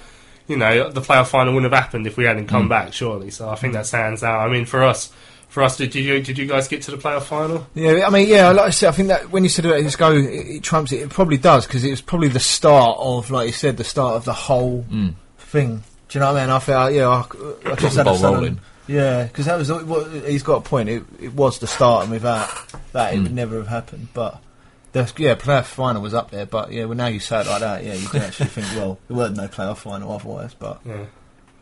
you 0.47 0.57
know 0.57 0.91
the 0.91 1.01
playoff 1.01 1.29
final 1.29 1.55
wouldn't 1.55 1.73
have 1.73 1.83
happened 1.83 2.07
if 2.07 2.17
we 2.17 2.25
hadn't 2.25 2.47
come 2.47 2.67
mm. 2.67 2.71
back, 2.71 2.93
surely. 2.93 3.31
So 3.31 3.49
I 3.49 3.57
think 3.57 3.73
that 3.75 3.87
stands 3.87 4.23
out. 4.23 4.47
I 4.47 4.51
mean, 4.51 4.67
for 4.67 4.85
us, 4.85 5.13
for 5.55 5.63
us, 5.63 5.77
did 5.77 5.95
you 5.95 6.21
did 6.21 6.37
you 6.37 6.47
guys 6.47 6.67
get 6.67 6.83
to 6.83 6.91
the 6.91 6.97
playoff 6.97 7.23
final? 7.23 7.65
Yeah, 7.77 8.05
I 8.05 8.11
mean, 8.11 8.29
yeah, 8.29 8.51
like 8.51 8.67
I 8.67 8.71
said, 8.71 8.89
I 8.89 8.91
think 8.91 9.07
that 9.07 9.31
when 9.31 9.45
you 9.45 9.49
said 9.49 9.65
about 9.65 9.85
this 9.85 9.95
go, 9.95 10.11
it, 10.11 10.25
it 10.25 10.63
trumps 10.65 10.91
it. 10.91 10.97
It 10.97 11.11
probably 11.11 11.37
does 11.37 11.65
because 11.65 11.85
it 11.85 11.91
was 11.91 12.01
probably 12.01 12.27
the 12.27 12.41
start 12.41 12.99
of, 12.99 13.31
like 13.31 13.47
you 13.47 13.53
said, 13.53 13.77
the 13.77 13.85
start 13.85 14.17
of 14.17 14.25
the 14.25 14.33
whole 14.33 14.83
mm. 14.91 15.15
thing. 15.39 15.85
Do 16.09 16.19
you 16.19 16.21
know 16.21 16.33
what 16.33 16.41
I 16.41 16.47
mean? 16.47 16.51
I 16.51 16.59
felt, 16.59 16.93
yeah, 16.93 17.09
I, 17.09 17.71
I 17.71 17.75
just 17.77 17.97
had 17.97 18.09
a 18.09 18.15
rolling. 18.15 18.59
Yeah, 18.89 19.23
because 19.23 19.47
that 19.47 19.57
was 19.57 19.69
the- 19.69 19.85
what 19.85 20.11
he's 20.25 20.43
got 20.43 20.57
a 20.57 20.69
point. 20.69 20.89
It, 20.89 21.05
it 21.21 21.33
was 21.33 21.61
the 21.61 21.69
start, 21.69 22.03
and 22.03 22.11
without 22.11 22.51
that, 22.91 23.15
it 23.15 23.21
would 23.21 23.31
mm. 23.31 23.35
never 23.35 23.59
have 23.59 23.69
happened. 23.69 24.09
But 24.13 24.43
the 24.91 25.13
yeah, 25.19 25.37
playoff 25.37 25.67
final 25.67 26.03
was 26.03 26.15
up 26.15 26.33
there. 26.33 26.47
But 26.47 26.73
yeah, 26.73 26.87
well, 26.87 26.97
now 26.97 27.07
you 27.07 27.21
say 27.21 27.43
it 27.43 27.47
like 27.47 27.61
that, 27.61 27.85
yeah, 27.85 27.95
you 27.95 28.09
can 28.09 28.23
actually 28.23 28.49
think, 28.49 28.67
well, 28.75 28.99
there 29.07 29.17
weren't 29.17 29.37
no 29.37 29.47
playoff 29.47 29.77
final 29.77 30.11
otherwise. 30.11 30.53
But 30.53 30.81
Yeah. 30.85 31.05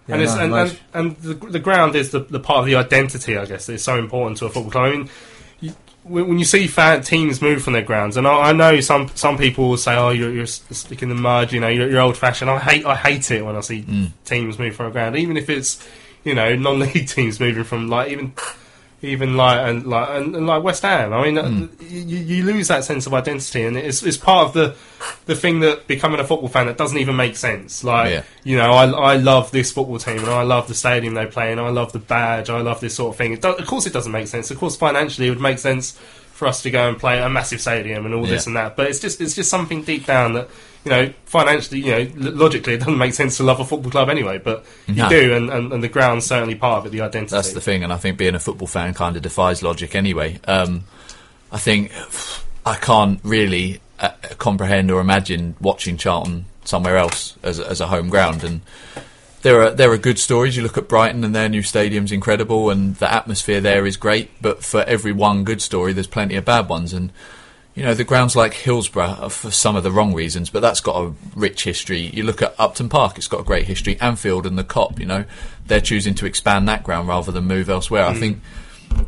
Yeah, 0.08 0.14
and, 0.14 0.22
it's, 0.22 0.34
no, 0.34 0.40
and, 0.42 0.54
and, 0.54 0.78
and 0.94 1.16
the, 1.18 1.34
the 1.34 1.58
ground 1.58 1.94
is 1.94 2.10
the, 2.10 2.20
the 2.20 2.40
part 2.40 2.60
of 2.60 2.66
the 2.66 2.74
identity, 2.76 3.36
I 3.36 3.44
guess, 3.46 3.66
that 3.66 3.74
is 3.74 3.84
so 3.84 3.98
important 3.98 4.38
to 4.38 4.46
a 4.46 4.50
football 4.50 4.70
club. 4.72 4.84
I 4.84 4.90
mean, 4.96 5.10
you, 5.60 5.72
when 6.02 6.28
when 6.28 6.38
you 6.38 6.44
see 6.44 6.66
fan 6.66 7.02
teams 7.02 7.40
move 7.40 7.62
from 7.62 7.74
their 7.74 7.82
grounds, 7.82 8.16
and 8.16 8.26
I, 8.26 8.50
I 8.50 8.52
know 8.52 8.80
some 8.80 9.08
some 9.14 9.38
people 9.38 9.68
will 9.68 9.76
say, 9.76 9.94
"Oh, 9.96 10.10
you're, 10.10 10.32
you're 10.32 10.46
sticking 10.46 11.08
the 11.08 11.14
mud," 11.14 11.52
you 11.52 11.60
know, 11.60 11.68
you're, 11.68 11.88
you're 11.88 12.00
old 12.00 12.16
fashioned. 12.16 12.50
I 12.50 12.58
hate 12.58 12.84
I 12.84 12.96
hate 12.96 13.30
it 13.30 13.44
when 13.44 13.54
I 13.56 13.60
see 13.60 13.82
Mm. 13.82 14.10
teams 14.24 14.58
move 14.58 14.74
from 14.74 14.86
a 14.86 14.90
ground, 14.90 15.16
even 15.16 15.36
if 15.36 15.48
it's 15.48 15.86
you 16.24 16.34
know 16.34 16.56
non-league 16.56 17.06
teams 17.08 17.38
moving 17.38 17.64
from 17.64 17.88
like 17.88 18.10
even 18.10 18.32
even 19.02 19.36
like 19.36 19.58
and 19.58 19.86
like 19.86 20.08
and, 20.10 20.34
and 20.36 20.46
like 20.46 20.62
West 20.62 20.82
Ham. 20.82 21.12
I 21.12 21.24
mean, 21.24 21.34
Mm. 21.36 21.68
you, 21.90 22.18
you 22.18 22.44
lose 22.44 22.68
that 22.68 22.84
sense 22.84 23.06
of 23.06 23.12
identity, 23.14 23.62
and 23.64 23.76
it's, 23.76 24.02
it's 24.02 24.16
part 24.16 24.46
of 24.46 24.52
the 24.54 24.76
the 25.26 25.34
thing 25.34 25.60
that 25.60 25.86
becoming 25.88 26.20
a 26.20 26.24
football 26.24 26.48
fan 26.48 26.66
that 26.66 26.76
doesn't 26.78 26.98
even 26.98 27.16
make 27.16 27.36
sense. 27.36 27.82
Like, 27.82 28.10
Yeah. 28.10 28.22
you 28.44 28.56
know, 28.56 28.72
I, 28.72 28.86
I 28.86 29.16
love 29.16 29.50
this 29.50 29.72
football 29.72 29.98
team, 29.98 30.18
and 30.18 30.28
I 30.28 30.42
love 30.42 30.68
the 30.68 30.74
stadium 30.74 31.14
they 31.14 31.26
play 31.26 31.52
in. 31.52 31.58
I 31.58 31.68
love 31.70 31.92
the 31.92 31.98
badge. 31.98 32.48
I 32.50 32.60
love 32.60 32.80
this 32.80 32.94
sort 32.94 33.14
of 33.14 33.18
thing. 33.18 33.34
Does, 33.36 33.58
of 33.58 33.66
course, 33.66 33.86
it 33.86 33.92
doesn't 33.92 34.12
make 34.12 34.28
sense. 34.28 34.50
Of 34.50 34.58
course, 34.58 34.76
financially, 34.76 35.26
it 35.26 35.30
would 35.30 35.40
make 35.40 35.58
sense 35.58 35.98
for 36.32 36.46
us 36.48 36.62
to 36.62 36.70
go 36.70 36.88
and 36.88 36.98
play 36.98 37.20
a 37.20 37.28
massive 37.28 37.60
stadium 37.60 38.06
and 38.06 38.14
all 38.14 38.24
this 38.24 38.46
and 38.46 38.56
that. 38.56 38.74
But 38.76 38.86
it's 38.88 39.00
just 39.00 39.20
it's 39.20 39.34
just 39.34 39.50
something 39.50 39.82
deep 39.82 40.06
down 40.06 40.32
that. 40.34 40.48
You 40.84 40.90
know, 40.90 41.12
financially, 41.26 41.80
you 41.80 41.90
know, 41.92 42.10
logically, 42.16 42.74
it 42.74 42.78
doesn't 42.78 42.98
make 42.98 43.14
sense 43.14 43.36
to 43.36 43.44
love 43.44 43.60
a 43.60 43.64
football 43.64 43.90
club 43.92 44.08
anyway. 44.08 44.38
But 44.38 44.64
you 44.88 44.96
No. 44.96 45.08
do, 45.08 45.34
and, 45.34 45.48
and, 45.48 45.72
and 45.72 45.82
the 45.82 45.88
ground's 45.88 46.26
certainly 46.26 46.56
part 46.56 46.78
of 46.80 46.86
it. 46.86 46.90
The 46.90 47.02
identity. 47.02 47.30
That's 47.30 47.52
the 47.52 47.60
thing, 47.60 47.84
and 47.84 47.92
I 47.92 47.96
think 47.98 48.18
being 48.18 48.34
a 48.34 48.40
football 48.40 48.66
fan 48.66 48.92
kind 48.92 49.14
of 49.16 49.22
defies 49.22 49.62
logic 49.62 49.94
anyway. 49.94 50.40
Um, 50.48 50.84
I 51.52 51.58
think 51.58 51.92
I 52.66 52.74
can't 52.74 53.20
really 53.22 53.80
uh, 54.00 54.10
comprehend 54.38 54.90
or 54.90 55.00
imagine 55.00 55.54
watching 55.60 55.96
Charlton 55.96 56.46
somewhere 56.64 56.96
else 56.96 57.36
as, 57.42 57.60
as 57.60 57.80
a 57.80 57.86
home 57.86 58.08
ground. 58.08 58.42
And 58.42 58.60
there 59.42 59.62
are 59.62 59.70
there 59.70 59.92
are 59.92 59.98
good 59.98 60.18
stories. 60.18 60.56
You 60.56 60.64
look 60.64 60.78
at 60.78 60.88
Brighton, 60.88 61.22
and 61.22 61.32
their 61.34 61.48
new 61.48 61.62
stadium's 61.62 62.10
incredible, 62.10 62.70
and 62.70 62.96
the 62.96 63.12
atmosphere 63.12 63.60
there 63.60 63.86
is 63.86 63.96
great. 63.96 64.30
But 64.42 64.64
for 64.64 64.82
every 64.82 65.12
one 65.12 65.44
good 65.44 65.62
story, 65.62 65.92
there's 65.92 66.08
plenty 66.08 66.34
of 66.34 66.44
bad 66.44 66.68
ones. 66.68 66.92
And 66.92 67.12
you 67.74 67.82
know, 67.82 67.94
the 67.94 68.04
grounds 68.04 68.36
like 68.36 68.52
Hillsborough 68.52 69.16
are 69.20 69.30
for 69.30 69.50
some 69.50 69.76
of 69.76 69.82
the 69.82 69.90
wrong 69.90 70.12
reasons, 70.12 70.50
but 70.50 70.60
that's 70.60 70.80
got 70.80 71.02
a 71.02 71.12
rich 71.34 71.64
history. 71.64 72.00
You 72.00 72.22
look 72.24 72.42
at 72.42 72.54
Upton 72.58 72.90
Park, 72.90 73.16
it's 73.16 73.28
got 73.28 73.40
a 73.40 73.44
great 73.44 73.66
history. 73.66 73.98
Anfield 74.00 74.46
and 74.46 74.58
the 74.58 74.64
Kop, 74.64 74.98
you 74.98 75.06
know, 75.06 75.24
they're 75.66 75.80
choosing 75.80 76.14
to 76.16 76.26
expand 76.26 76.68
that 76.68 76.84
ground 76.84 77.08
rather 77.08 77.32
than 77.32 77.44
move 77.44 77.70
elsewhere. 77.70 78.04
I 78.04 78.12
hmm. 78.12 78.20
think 78.20 78.40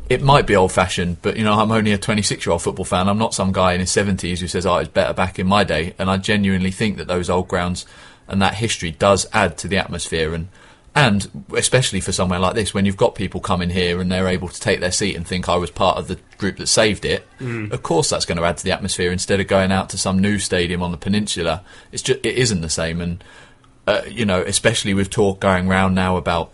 it 0.09 0.23
might 0.23 0.47
be 0.47 0.57
old 0.57 0.73
fashioned, 0.73 1.21
but 1.21 1.37
you 1.37 1.45
know, 1.45 1.53
I'm 1.53 1.71
only 1.71 1.93
a 1.93 1.99
26 1.99 2.47
year 2.47 2.53
old 2.53 2.63
football 2.63 2.87
fan. 2.87 3.09
I'm 3.09 3.19
not 3.19 3.35
some 3.35 3.53
guy 3.53 3.75
in 3.75 3.81
his 3.81 3.91
70s 3.91 4.39
who 4.39 4.49
says, 4.49 4.65
oh, 4.65 4.77
it's 4.77 4.89
better 4.89 5.13
back 5.13 5.39
in 5.39 5.47
my 5.47 5.63
day. 5.65 5.95
And 5.99 6.11
I 6.11 6.17
genuinely 6.17 6.71
think 6.71 6.97
that 6.97 7.07
those 7.07 7.29
old 7.29 7.49
grounds 7.49 7.85
and 8.29 8.41
that 8.41 8.55
history 8.55 8.93
does 8.93 9.27
add 9.35 9.59
to 9.59 9.69
the 9.69 9.77
atmosphere 9.77 10.33
and 10.33 10.49
and 10.95 11.45
especially 11.57 12.01
for 12.01 12.13
somewhere 12.13 12.39
like 12.39 12.55
this, 12.55 12.73
when 12.73 12.85
you've 12.87 12.97
got 12.97 13.15
people 13.15 13.41
coming 13.41 13.71
here 13.71 14.01
and 14.01 14.11
they're 14.13 14.29
able 14.29 14.49
to 14.49 14.61
take 14.61 14.81
their 14.81 14.93
seat 14.93 15.17
and 15.17 15.27
think 15.27 15.49
I 15.49 15.57
was 15.57 15.71
part 15.71 15.99
of 15.99 16.07
the 16.07 16.19
group 16.39 16.59
that 16.59 16.69
saved 16.69 17.05
it, 17.05 17.27
of 17.73 17.83
course 17.83 18.11
that's 18.11 18.25
going 18.25 18.39
to 18.39 18.45
add 18.45 18.59
to 18.59 18.65
the 18.65 18.73
atmosphere. 18.73 19.11
Instead 19.11 19.41
of 19.41 19.49
going 19.49 19.73
out 19.73 19.89
to 19.91 19.99
some 19.99 20.21
new 20.21 20.39
stadium 20.39 20.83
on 20.83 20.93
the 20.93 20.97
peninsula, 20.97 21.65
it's 21.91 22.03
just 22.03 22.25
it 22.25 22.37
isn't 22.37 22.61
the 22.61 22.69
same. 22.69 23.01
And 23.01 23.25
uh, 23.87 24.03
you 24.09 24.25
know, 24.25 24.41
especially 24.43 24.95
with 24.95 25.11
talk 25.11 25.41
going 25.41 25.69
round 25.69 25.95
now 25.95 26.17
about 26.17 26.53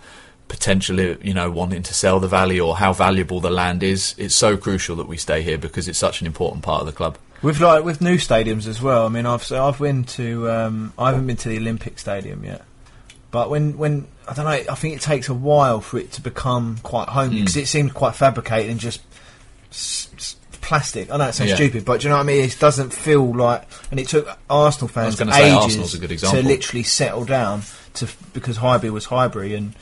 potentially, 0.48 1.16
you 1.22 1.32
know, 1.32 1.50
wanting 1.50 1.82
to 1.82 1.94
sell 1.94 2.18
the 2.18 2.28
valley 2.28 2.58
or 2.58 2.76
how 2.76 2.92
valuable 2.92 3.40
the 3.40 3.50
land 3.50 3.82
is, 3.82 4.14
it's 4.18 4.34
so 4.34 4.56
crucial 4.56 4.96
that 4.96 5.06
we 5.06 5.16
stay 5.16 5.42
here 5.42 5.56
because 5.56 5.86
it's 5.86 5.98
such 5.98 6.20
an 6.20 6.26
important 6.26 6.64
part 6.64 6.80
of 6.80 6.86
the 6.86 6.92
club. 6.92 7.16
With 7.42 7.60
like 7.60 7.84
with 7.84 8.00
new 8.00 8.16
stadiums 8.16 8.66
as 8.66 8.82
well. 8.82 9.06
I 9.06 9.08
mean, 9.08 9.24
I've 9.24 9.42
so 9.42 9.66
I've 9.66 9.78
been 9.78 10.04
to 10.04 10.50
um, 10.50 10.92
I 10.98 11.10
haven't 11.10 11.26
been 11.26 11.36
to 11.36 11.48
the 11.48 11.56
Olympic 11.56 11.98
Stadium 11.98 12.44
yet, 12.44 12.64
but 13.30 13.50
when 13.50 13.76
when 13.78 14.06
I 14.28 14.34
don't 14.34 14.44
know, 14.44 14.50
I 14.50 14.74
think 14.74 14.94
it 14.96 15.00
takes 15.02 15.28
a 15.28 15.34
while 15.34 15.80
for 15.80 15.98
it 15.98 16.12
to 16.12 16.20
become 16.20 16.78
quite 16.82 17.08
homely 17.08 17.40
because 17.40 17.56
it 17.56 17.66
seems 17.68 17.92
quite 17.92 18.14
fabricated 18.14 18.70
and 18.70 18.80
just 18.80 19.00
s- 19.70 20.08
s- 20.16 20.36
plastic. 20.60 21.10
I 21.10 21.16
know 21.16 21.24
it 21.28 21.34
sounds 21.34 21.50
Yeah. 21.50 21.56
stupid, 21.56 21.84
but 21.84 22.00
do 22.00 22.04
you 22.04 22.10
know 22.10 22.16
what 22.16 22.22
I 22.22 22.26
mean? 22.26 22.44
It 22.44 22.56
doesn't 22.58 22.90
feel 22.92 23.34
like, 23.34 23.66
and 23.90 23.98
it 24.00 24.08
took 24.08 24.28
Arsenal 24.48 24.88
fans 24.88 25.20
ages 25.20 25.30
Arsenal's 25.54 25.94
a 25.94 25.98
good 25.98 26.18
to 26.18 26.42
literally 26.42 26.82
settle 26.82 27.24
down 27.24 27.62
to 27.94 28.08
because 28.32 28.56
Highbury 28.58 28.90
was 28.90 29.06
Highbury 29.06 29.54
and. 29.54 29.74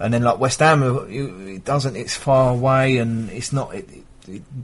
And 0.00 0.14
then, 0.14 0.22
like 0.22 0.38
West 0.38 0.60
Ham, 0.60 0.84
it 1.10 1.64
doesn't. 1.64 1.96
It's 1.96 2.14
far 2.14 2.52
away, 2.52 2.98
and 2.98 3.28
it's 3.30 3.52
not. 3.52 3.74
It, 3.74 3.88
it- 3.90 4.04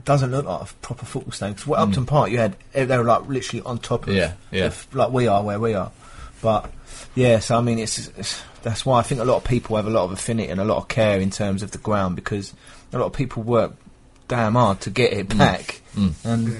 doesn't 0.05 0.29
look 0.31 0.45
like 0.45 0.61
a 0.61 0.73
proper 0.75 1.05
football 1.05 1.31
stadium. 1.33 1.53
Because 1.55 1.67
what 1.67 1.79
Upton 1.79 2.05
Park, 2.05 2.29
you 2.31 2.37
had 2.37 2.55
they 2.71 2.85
were 2.97 3.03
like 3.03 3.27
literally 3.27 3.61
on 3.65 3.79
top 3.79 4.07
of, 4.07 4.13
Yeah, 4.13 4.33
yeah. 4.51 4.71
like 4.93 5.11
we 5.11 5.27
are 5.27 5.41
where 5.43 5.59
we 5.59 5.73
are. 5.73 5.91
But 6.41 6.71
yeah, 7.15 7.39
so 7.39 7.57
I 7.57 7.61
mean, 7.61 7.79
it's, 7.79 8.07
it's 8.09 8.41
that's 8.61 8.85
why 8.85 8.99
I 8.99 9.03
think 9.03 9.21
a 9.21 9.25
lot 9.25 9.37
of 9.37 9.43
people 9.43 9.77
have 9.77 9.87
a 9.87 9.89
lot 9.89 10.03
of 10.03 10.11
affinity 10.11 10.49
and 10.49 10.59
a 10.59 10.65
lot 10.65 10.77
of 10.77 10.87
care 10.87 11.19
in 11.19 11.29
terms 11.29 11.63
of 11.63 11.71
the 11.71 11.77
ground 11.77 12.15
because 12.15 12.53
a 12.91 12.99
lot 12.99 13.05
of 13.05 13.13
people 13.13 13.43
work 13.43 13.73
damn 14.27 14.55
hard 14.55 14.81
to 14.81 14.89
get 14.89 15.13
it 15.13 15.37
back 15.37 15.81
and 16.23 16.57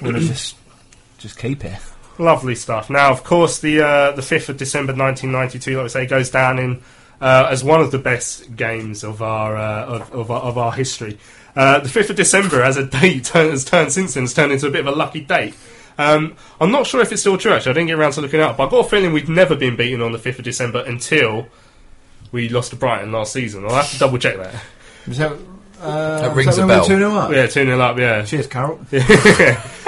want 0.00 0.16
to 0.16 0.20
just 0.20 0.56
just 1.18 1.38
keep 1.38 1.64
it. 1.64 1.78
Lovely 2.18 2.54
stuff. 2.54 2.90
Now, 2.90 3.10
of 3.10 3.24
course, 3.24 3.60
the 3.60 3.80
uh, 3.80 4.12
the 4.12 4.22
fifth 4.22 4.48
of 4.48 4.56
December, 4.56 4.92
nineteen 4.92 5.32
ninety 5.32 5.58
two, 5.58 5.76
like 5.76 5.86
I 5.86 5.88
say, 5.88 6.06
goes 6.06 6.30
down 6.30 6.58
in 6.58 6.82
uh, 7.20 7.48
as 7.50 7.62
one 7.62 7.80
of 7.80 7.90
the 7.90 7.98
best 7.98 8.56
games 8.56 9.04
of 9.04 9.22
our 9.22 9.56
uh, 9.56 9.86
of, 9.86 10.12
of, 10.12 10.30
our, 10.30 10.40
of 10.42 10.58
our 10.58 10.72
history. 10.72 11.18
Uh, 11.56 11.80
the 11.80 11.88
fifth 11.88 12.10
of 12.10 12.16
December, 12.16 12.62
as 12.62 12.76
a 12.76 12.86
date, 13.00 13.28
has 13.28 13.64
turned 13.64 13.92
since 13.92 14.14
then, 14.14 14.22
has 14.24 14.34
turned 14.34 14.52
into 14.52 14.66
a 14.66 14.70
bit 14.70 14.80
of 14.80 14.86
a 14.86 14.96
lucky 14.96 15.20
date. 15.20 15.54
Um, 16.00 16.34
I'm 16.60 16.70
not 16.70 16.86
sure 16.86 17.00
if 17.02 17.12
it's 17.12 17.20
still 17.20 17.36
true. 17.36 17.52
Actually, 17.52 17.70
I 17.70 17.74
didn't 17.74 17.86
get 17.88 17.98
around 17.98 18.12
to 18.12 18.22
looking 18.22 18.40
it 18.40 18.42
up, 18.42 18.56
but 18.56 18.64
I've 18.64 18.70
got 18.70 18.86
a 18.86 18.88
feeling 18.88 19.12
we've 19.12 19.28
never 19.28 19.54
been 19.54 19.76
beaten 19.76 20.00
on 20.00 20.12
the 20.12 20.18
fifth 20.18 20.38
of 20.38 20.44
December 20.44 20.82
until 20.86 21.46
we 22.32 22.48
lost 22.48 22.70
to 22.70 22.76
Brighton 22.76 23.12
last 23.12 23.32
season. 23.34 23.64
I'll 23.66 23.74
have 23.74 23.90
to 23.90 23.98
double 23.98 24.16
check 24.18 24.36
that. 24.38 24.54
Was 25.06 25.18
that, 25.18 25.32
uh, 25.80 26.20
That 26.22 26.34
rings 26.34 26.56
a 26.56 26.66
bell. 26.66 26.78
Yeah, 27.32 27.46
two 27.46 27.64
0 27.66 27.80
up. 27.80 27.98
Yeah, 27.98 28.22
Cheers, 28.24 28.46
Carol. 28.46 28.80
yeah. 28.90 29.02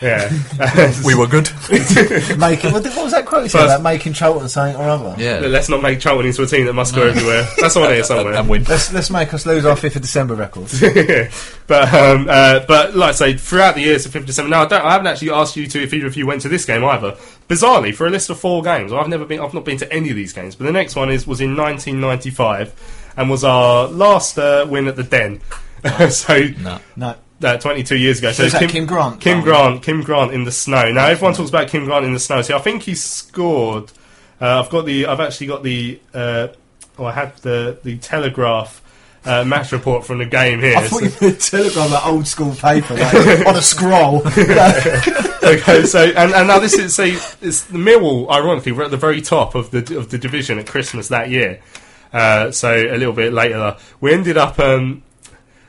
We 1.04 1.14
were 1.14 1.26
good. 1.26 1.48
making 2.38 2.72
what, 2.72 2.84
what 2.84 3.04
was 3.04 3.12
that 3.12 3.24
quote 3.26 3.42
you 3.44 3.48
said 3.48 3.60
First- 3.60 3.74
about 3.74 3.82
making 3.82 4.12
Charlton 4.14 4.48
something 4.48 4.80
or 4.80 4.88
other? 4.88 5.14
yeah. 5.18 5.40
Let's 5.40 5.68
not 5.68 5.82
make 5.82 6.00
Charlton 6.00 6.26
into 6.26 6.42
a 6.42 6.46
team 6.46 6.66
that 6.66 6.72
must 6.72 6.94
go 6.94 7.02
everywhere. 7.06 7.46
That's 7.60 7.76
on 7.76 7.90
here 7.90 8.02
somewhere. 8.04 8.34
and 8.34 8.48
win. 8.48 8.64
Let's 8.64 8.92
let's 8.92 9.10
make 9.10 9.32
us 9.34 9.46
lose 9.46 9.64
our 9.64 9.76
fifth 9.76 9.96
of 9.96 10.02
December 10.02 10.34
records. 10.34 10.80
but 11.66 11.94
um, 11.94 12.26
uh, 12.28 12.60
but 12.66 12.94
like 12.96 13.10
I 13.10 13.12
say, 13.12 13.36
throughout 13.36 13.74
the 13.74 13.82
years 13.82 14.06
of 14.06 14.12
5th 14.12 14.26
December. 14.26 14.50
Now 14.50 14.62
I, 14.62 14.66
don't, 14.66 14.84
I 14.84 14.92
haven't 14.92 15.06
actually 15.06 15.30
asked 15.30 15.56
you 15.56 15.66
to 15.66 15.82
if 15.82 15.92
either 15.94 16.06
of 16.06 16.16
you 16.16 16.26
went 16.26 16.42
to 16.42 16.48
this 16.48 16.64
game 16.64 16.84
either. 16.84 17.12
Bizarrely, 17.48 17.94
for 17.94 18.06
a 18.06 18.10
list 18.10 18.30
of 18.30 18.38
four 18.40 18.62
games, 18.62 18.92
I've 18.92 19.08
never 19.08 19.24
been. 19.26 19.40
I've 19.40 19.54
not 19.54 19.64
been 19.64 19.78
to 19.78 19.92
any 19.92 20.10
of 20.10 20.16
these 20.16 20.32
games. 20.32 20.54
But 20.56 20.64
the 20.64 20.72
next 20.72 20.96
one 20.96 21.10
is 21.10 21.26
was 21.26 21.40
in 21.40 21.56
1995 21.56 23.12
and 23.16 23.30
was 23.30 23.44
our 23.44 23.86
last 23.88 24.38
uh, 24.38 24.66
win 24.68 24.88
at 24.88 24.96
the 24.96 25.02
Den. 25.02 25.40
so 26.10 26.48
No. 26.60 26.78
no, 26.96 27.14
uh, 27.44 27.58
22 27.58 27.96
years 27.96 28.18
ago. 28.18 28.32
So 28.32 28.48
that 28.48 28.70
Kim 28.70 28.86
Grant? 28.86 29.20
Kim 29.20 29.38
Oh. 29.40 29.42
Grant. 29.42 29.82
Kim 29.82 30.02
Grant 30.02 30.32
in 30.32 30.44
the 30.44 30.52
snow. 30.52 30.90
Now 30.92 31.06
everyone 31.06 31.34
talks 31.34 31.50
about 31.50 31.68
Kim 31.68 31.84
Grant 31.84 32.04
in 32.04 32.12
the 32.12 32.18
snow. 32.20 32.42
See, 32.42 32.54
I 32.54 32.58
think 32.58 32.82
he 32.84 32.94
scored. 32.94 33.92
Uh, 34.40 34.60
I've 34.62 34.70
got 34.70 34.84
the. 34.86 35.06
I've 35.06 35.20
actually 35.20 35.46
got 35.48 35.62
the. 35.62 36.00
Uh, 36.12 36.48
oh, 36.98 37.04
I 37.04 37.12
had 37.12 37.36
the 37.38 37.78
the 37.84 37.98
Telegraph 37.98 38.80
uh, 39.24 39.44
match 39.44 39.72
report 39.72 40.04
from 40.04 40.18
the 40.18 40.26
game 40.26 40.60
here. 40.60 40.76
I 40.76 40.86
thought 40.88 41.00
So- 41.00 41.04
you 41.06 41.12
meant 41.30 41.40
telegram, 41.40 41.90
that 41.90 42.04
old 42.06 42.26
school 42.26 42.54
paper, 42.54 42.94
like, 42.94 43.14
on 43.46 43.56
a 43.56 43.62
scroll. 43.62 44.16
okay, 44.28 45.84
so 45.84 46.04
and, 46.04 46.32
and 46.32 46.48
now 46.48 46.58
this 46.58 46.74
is 46.74 46.94
say 46.94 47.12
it's 47.40 47.64
the 47.64 47.78
Millwall. 47.78 48.30
Ironically, 48.30 48.72
we're 48.72 48.84
at 48.84 48.90
the 48.90 48.96
very 48.96 49.20
top 49.20 49.54
of 49.54 49.70
the 49.70 49.96
of 49.98 50.10
the 50.10 50.18
division 50.18 50.58
at 50.58 50.66
Christmas 50.66 51.08
that 51.08 51.30
year. 51.30 51.60
Uh, 52.12 52.50
so 52.50 52.72
a 52.74 52.96
little 52.96 53.12
bit 53.14 53.32
later, 53.32 53.76
we 54.00 54.12
ended 54.12 54.36
up. 54.36 54.58
Um, 54.58 55.02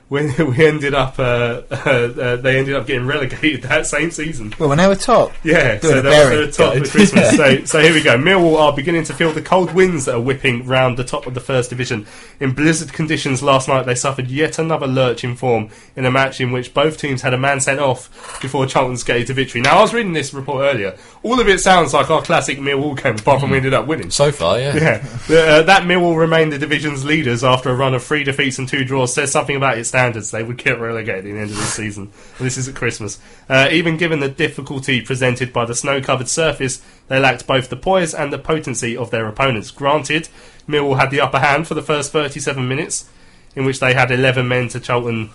when 0.08 0.34
we 0.56 0.65
ended 0.65 0.94
up, 0.94 1.18
uh, 1.18 1.62
uh, 1.72 1.74
uh, 1.76 2.36
they 2.38 2.60
ended 2.60 2.76
up 2.76 2.86
getting 2.86 3.08
relegated 3.08 3.63
that 3.63 3.88
same 3.88 4.12
season. 4.12 4.54
Well, 4.60 4.70
when 4.70 4.78
they 4.78 4.88
were 4.88 4.96
top. 4.96 5.34
Yeah, 5.44 5.80
so 5.80 6.00
a 6.00 6.02
that 6.02 6.04
berry. 6.04 6.46
was 6.46 6.56
the 6.56 6.63
top 6.63 6.76
of 6.76 6.89
Christmas. 6.89 7.26
So, 7.36 7.65
so 7.65 7.82
here 7.82 7.94
we 7.94 8.02
go. 8.02 8.18
Millwall 8.18 8.60
are 8.60 8.74
beginning 8.74 9.04
to 9.06 9.13
feel 9.13 9.32
the 9.32 9.41
cold 9.41 9.74
winds 9.74 10.06
that 10.06 10.15
are 10.15 10.22
whipping 10.22 10.65
round 10.65 10.98
the 10.98 11.04
top 11.04 11.28
of 11.28 11.34
the 11.34 11.39
first 11.39 11.70
division. 11.70 12.06
In 12.39 12.54
blizzard 12.54 12.94
conditions 12.94 13.44
last 13.44 13.68
night, 13.68 13.86
they 13.86 13.96
suffered 13.96 14.28
yet 14.28 14.58
another 14.58 14.88
lurch 14.88 15.24
in 15.24 15.36
form 15.36 15.70
in 15.96 16.06
a 16.06 16.12
match 16.12 16.39
in 16.39 16.52
which 16.52 16.74
both 16.74 16.98
teams 16.98 17.24
had 17.24 17.34
a 17.34 17.38
man 17.38 17.60
sent 17.60 17.80
off 17.80 18.39
before 18.41 18.65
Charlton 18.68 18.98
skated 18.98 19.28
to 19.28 19.34
victory. 19.34 19.62
Now, 19.62 19.80
I 19.80 19.82
was 19.82 19.94
reading 19.94 20.13
this 20.13 20.34
report 20.34 20.63
earlier. 20.63 20.96
All 21.24 21.39
of 21.39 21.50
it 21.50 21.60
sounds 21.60 21.94
like 21.94 22.10
our 22.10 22.22
classic 22.22 22.60
Millwall 22.60 23.02
game, 23.02 23.15
apart 23.15 23.41
from 23.41 23.50
we 23.50 23.58
ended 23.58 23.74
up 23.74 23.88
winning. 23.88 24.12
So 24.12 24.32
far, 24.32 24.60
yeah. 24.60 24.76
Yeah, 24.76 25.36
uh, 25.36 25.63
that 25.63 25.84
Millwall 25.84 26.18
remained 26.18 26.54
the 26.54 26.60
division's 26.60 27.04
leaders 27.04 27.44
after 27.44 27.70
a 27.70 27.76
run 27.76 27.94
of 27.94 28.04
three 28.04 28.24
defeats 28.24 28.60
and 28.60 28.68
two 28.70 28.86
draws 28.86 29.13
says 29.13 29.32
something 29.32 29.56
about 29.56 29.78
its 29.78 29.91
standards. 29.96 30.32
They 30.32 30.44
would 30.44 30.58
get 30.58 30.80
relegated 30.80 31.26
at 31.26 31.34
the 31.34 31.40
end 31.40 31.52
of 31.52 31.56
the 31.56 31.64
season. 31.64 32.12
And 32.38 32.46
this 32.46 32.58
is 32.58 32.68
at 32.68 32.76
Christmas. 32.76 33.18
Uh, 33.48 33.70
even 33.72 33.96
given 33.96 34.20
the 34.20 34.28
difficulty 34.28 35.02
presented 35.02 35.54
by 35.54 35.64
the 35.64 35.74
snow-covered 35.74 36.28
surface, 36.28 36.82
they 37.08 37.18
lacked 37.18 37.48
both 37.48 37.70
the 37.70 37.78
poise 37.78 38.14
and 38.14 38.32
the 38.32 38.38
potency 38.38 38.98
of 38.98 39.10
their 39.10 39.26
opponents. 39.26 39.72
Granted, 39.72 40.28
Millwall 40.68 41.00
had 41.00 41.12
the 41.12 41.22
upper 41.22 41.40
hand 41.40 41.66
for 41.66 41.76
the 41.76 41.82
first 41.82 42.12
37 42.12 42.68
minutes, 42.68 43.10
in 43.56 43.64
which 43.64 43.80
they 43.80 43.94
had 43.94 44.12
11 44.12 44.46
men 44.46 44.68
to 44.68 44.82
Charlton, 44.82 45.30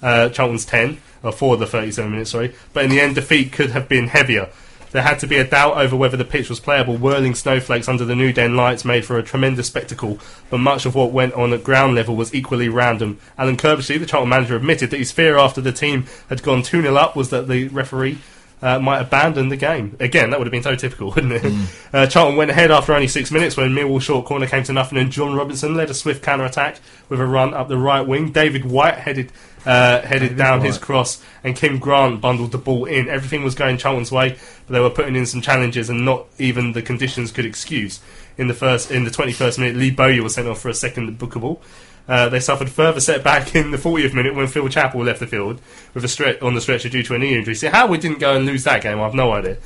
uh, 0.00 0.28
Charlton's 0.28 0.64
10, 0.64 1.00
or 1.24 1.32
for 1.32 1.56
the 1.56 1.66
37 1.66 2.08
minutes, 2.08 2.30
sorry. 2.30 2.54
But 2.72 2.84
in 2.84 2.90
the 2.90 3.00
end, 3.00 3.16
defeat 3.16 3.50
could 3.50 3.70
have 3.70 3.88
been 3.88 4.06
heavier. 4.06 4.48
There 4.94 5.02
had 5.02 5.18
to 5.18 5.26
be 5.26 5.38
a 5.38 5.44
doubt 5.44 5.76
over 5.76 5.96
whether 5.96 6.16
the 6.16 6.24
pitch 6.24 6.48
was 6.48 6.60
playable. 6.60 6.96
Whirling 6.96 7.34
snowflakes 7.34 7.88
under 7.88 8.04
the 8.04 8.14
New 8.14 8.32
Den 8.32 8.54
lights 8.54 8.84
made 8.84 9.04
for 9.04 9.18
a 9.18 9.24
tremendous 9.24 9.66
spectacle, 9.66 10.20
but 10.50 10.58
much 10.58 10.86
of 10.86 10.94
what 10.94 11.10
went 11.10 11.34
on 11.34 11.52
at 11.52 11.64
ground 11.64 11.96
level 11.96 12.14
was 12.14 12.32
equally 12.32 12.68
random. 12.68 13.18
Alan 13.36 13.56
Curbishley, 13.56 13.98
the 13.98 14.06
Charlton 14.06 14.28
manager, 14.28 14.54
admitted 14.54 14.90
that 14.90 14.98
his 14.98 15.10
fear 15.10 15.36
after 15.36 15.60
the 15.60 15.72
team 15.72 16.06
had 16.28 16.44
gone 16.44 16.62
2 16.62 16.82
0 16.82 16.94
up 16.94 17.16
was 17.16 17.30
that 17.30 17.48
the 17.48 17.66
referee 17.66 18.18
uh, 18.64 18.78
might 18.78 19.00
abandon 19.00 19.50
the 19.50 19.56
game. 19.56 19.94
Again, 20.00 20.30
that 20.30 20.40
would 20.40 20.46
have 20.46 20.52
been 20.52 20.62
so 20.62 20.74
typical, 20.74 21.12
wouldn't 21.12 21.32
it? 21.32 21.44
Uh, 21.94 22.06
Charlton 22.08 22.36
went 22.36 22.50
ahead 22.50 22.72
after 22.72 22.92
only 22.92 23.06
six 23.06 23.30
minutes 23.30 23.56
when 23.56 23.70
Millwall 23.70 24.00
short 24.00 24.26
corner 24.26 24.48
came 24.48 24.64
to 24.64 24.72
nothing 24.72 24.98
and 24.98 25.12
John 25.12 25.36
Robinson 25.36 25.76
led 25.76 25.90
a 25.90 25.94
swift 25.94 26.24
counter 26.24 26.44
attack 26.44 26.80
with 27.08 27.20
a 27.20 27.24
run 27.24 27.54
up 27.54 27.68
the 27.68 27.78
right 27.78 28.00
wing. 28.00 28.32
David 28.32 28.64
White 28.64 28.96
headed 28.96 29.30
uh, 29.64 30.00
headed 30.02 30.36
down 30.36 30.60
his 30.60 30.76
cross 30.76 31.22
and 31.44 31.54
Kim 31.54 31.78
Grant 31.78 32.20
bundled 32.20 32.50
the 32.50 32.58
ball 32.58 32.84
in. 32.86 33.08
Everything 33.08 33.44
was 33.44 33.54
going 33.54 33.78
Charlton's 33.78 34.10
way, 34.10 34.36
but 34.66 34.72
they 34.72 34.80
were 34.80 34.90
putting 34.90 35.14
in 35.14 35.24
some 35.24 35.40
challenges 35.40 35.88
and 35.88 36.04
not 36.04 36.26
even 36.38 36.72
the 36.72 36.82
conditions 36.82 37.30
could 37.30 37.46
excuse. 37.46 38.00
In 38.36 38.48
the 38.48 38.54
first, 38.54 38.90
in 38.90 39.04
the 39.04 39.10
21st 39.10 39.58
minute, 39.60 39.76
Lee 39.76 39.92
Bowyer 39.92 40.22
was 40.24 40.34
sent 40.34 40.48
off 40.48 40.60
for 40.60 40.68
a 40.68 40.74
second 40.74 41.16
bookable. 41.16 41.60
Uh, 42.06 42.28
they 42.28 42.40
suffered 42.40 42.68
further 42.68 43.00
setback 43.00 43.54
in 43.54 43.70
the 43.70 43.78
40th 43.78 44.14
minute 44.14 44.34
when 44.34 44.46
Phil 44.46 44.68
Chapple 44.68 45.04
left 45.04 45.20
the 45.20 45.26
field 45.26 45.60
with 45.94 46.04
a 46.04 46.08
stretch 46.08 46.40
on 46.42 46.54
the 46.54 46.60
stretcher 46.60 46.88
due 46.88 47.02
to 47.02 47.14
a 47.14 47.18
knee 47.18 47.34
injury. 47.34 47.54
See 47.54 47.68
how 47.68 47.86
we 47.86 47.98
didn't 47.98 48.18
go 48.18 48.36
and 48.36 48.44
lose 48.44 48.64
that 48.64 48.82
game, 48.82 49.00
I 49.00 49.04
have 49.04 49.14
no 49.14 49.32
idea. 49.32 49.56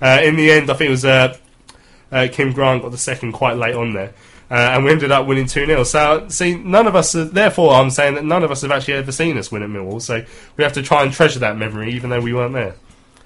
Uh, 0.00 0.20
in 0.22 0.36
the 0.36 0.50
end, 0.50 0.70
I 0.70 0.74
think 0.74 0.88
it 0.88 0.90
was 0.90 1.04
uh, 1.04 1.36
uh, 2.12 2.28
Kim 2.30 2.52
Grant 2.52 2.82
got 2.82 2.90
the 2.90 2.98
second 2.98 3.32
quite 3.32 3.56
late 3.56 3.74
on 3.74 3.94
there. 3.94 4.12
Uh, 4.48 4.54
and 4.54 4.84
we 4.84 4.92
ended 4.92 5.10
up 5.10 5.26
winning 5.26 5.46
2 5.46 5.66
0. 5.66 5.82
So, 5.82 6.28
see, 6.28 6.54
none 6.54 6.86
of 6.86 6.94
us, 6.94 7.12
therefore, 7.12 7.74
I'm 7.74 7.90
saying 7.90 8.14
that 8.14 8.24
none 8.24 8.44
of 8.44 8.52
us 8.52 8.62
have 8.62 8.70
actually 8.70 8.94
ever 8.94 9.10
seen 9.10 9.36
us 9.38 9.50
win 9.50 9.62
at 9.62 9.68
Millwall. 9.68 10.00
So, 10.00 10.24
we 10.56 10.62
have 10.62 10.74
to 10.74 10.82
try 10.82 11.02
and 11.02 11.12
treasure 11.12 11.40
that 11.40 11.56
memory, 11.56 11.92
even 11.94 12.10
though 12.10 12.20
we 12.20 12.32
weren't 12.32 12.52
there. 12.52 12.76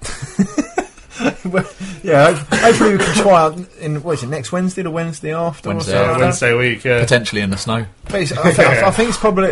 yeah, 2.03 2.33
hopefully 2.35 2.91
we 2.93 2.97
can 3.03 3.15
try 3.15 3.41
out 3.41 3.57
in 3.79 4.01
what 4.03 4.13
is 4.13 4.23
it 4.23 4.27
next 4.27 4.51
Wednesday, 4.51 4.81
the 4.81 4.91
Wednesday 4.91 5.33
after, 5.33 5.69
or 5.69 5.73
Wednesday 5.73 5.91
something 5.93 6.09
after. 6.09 6.11
like 6.11 6.19
that? 6.19 6.25
Wednesday 6.25 6.53
week, 6.53 6.83
yeah. 6.83 6.99
Potentially 7.01 7.41
in 7.41 7.49
the 7.49 7.57
snow. 7.57 7.85
But 8.05 8.21
it's- 8.21 8.31
I, 8.37 8.51
think, 8.51 8.67
I 8.67 8.91
think 8.91 9.09
it's 9.09 9.17
probably 9.17 9.51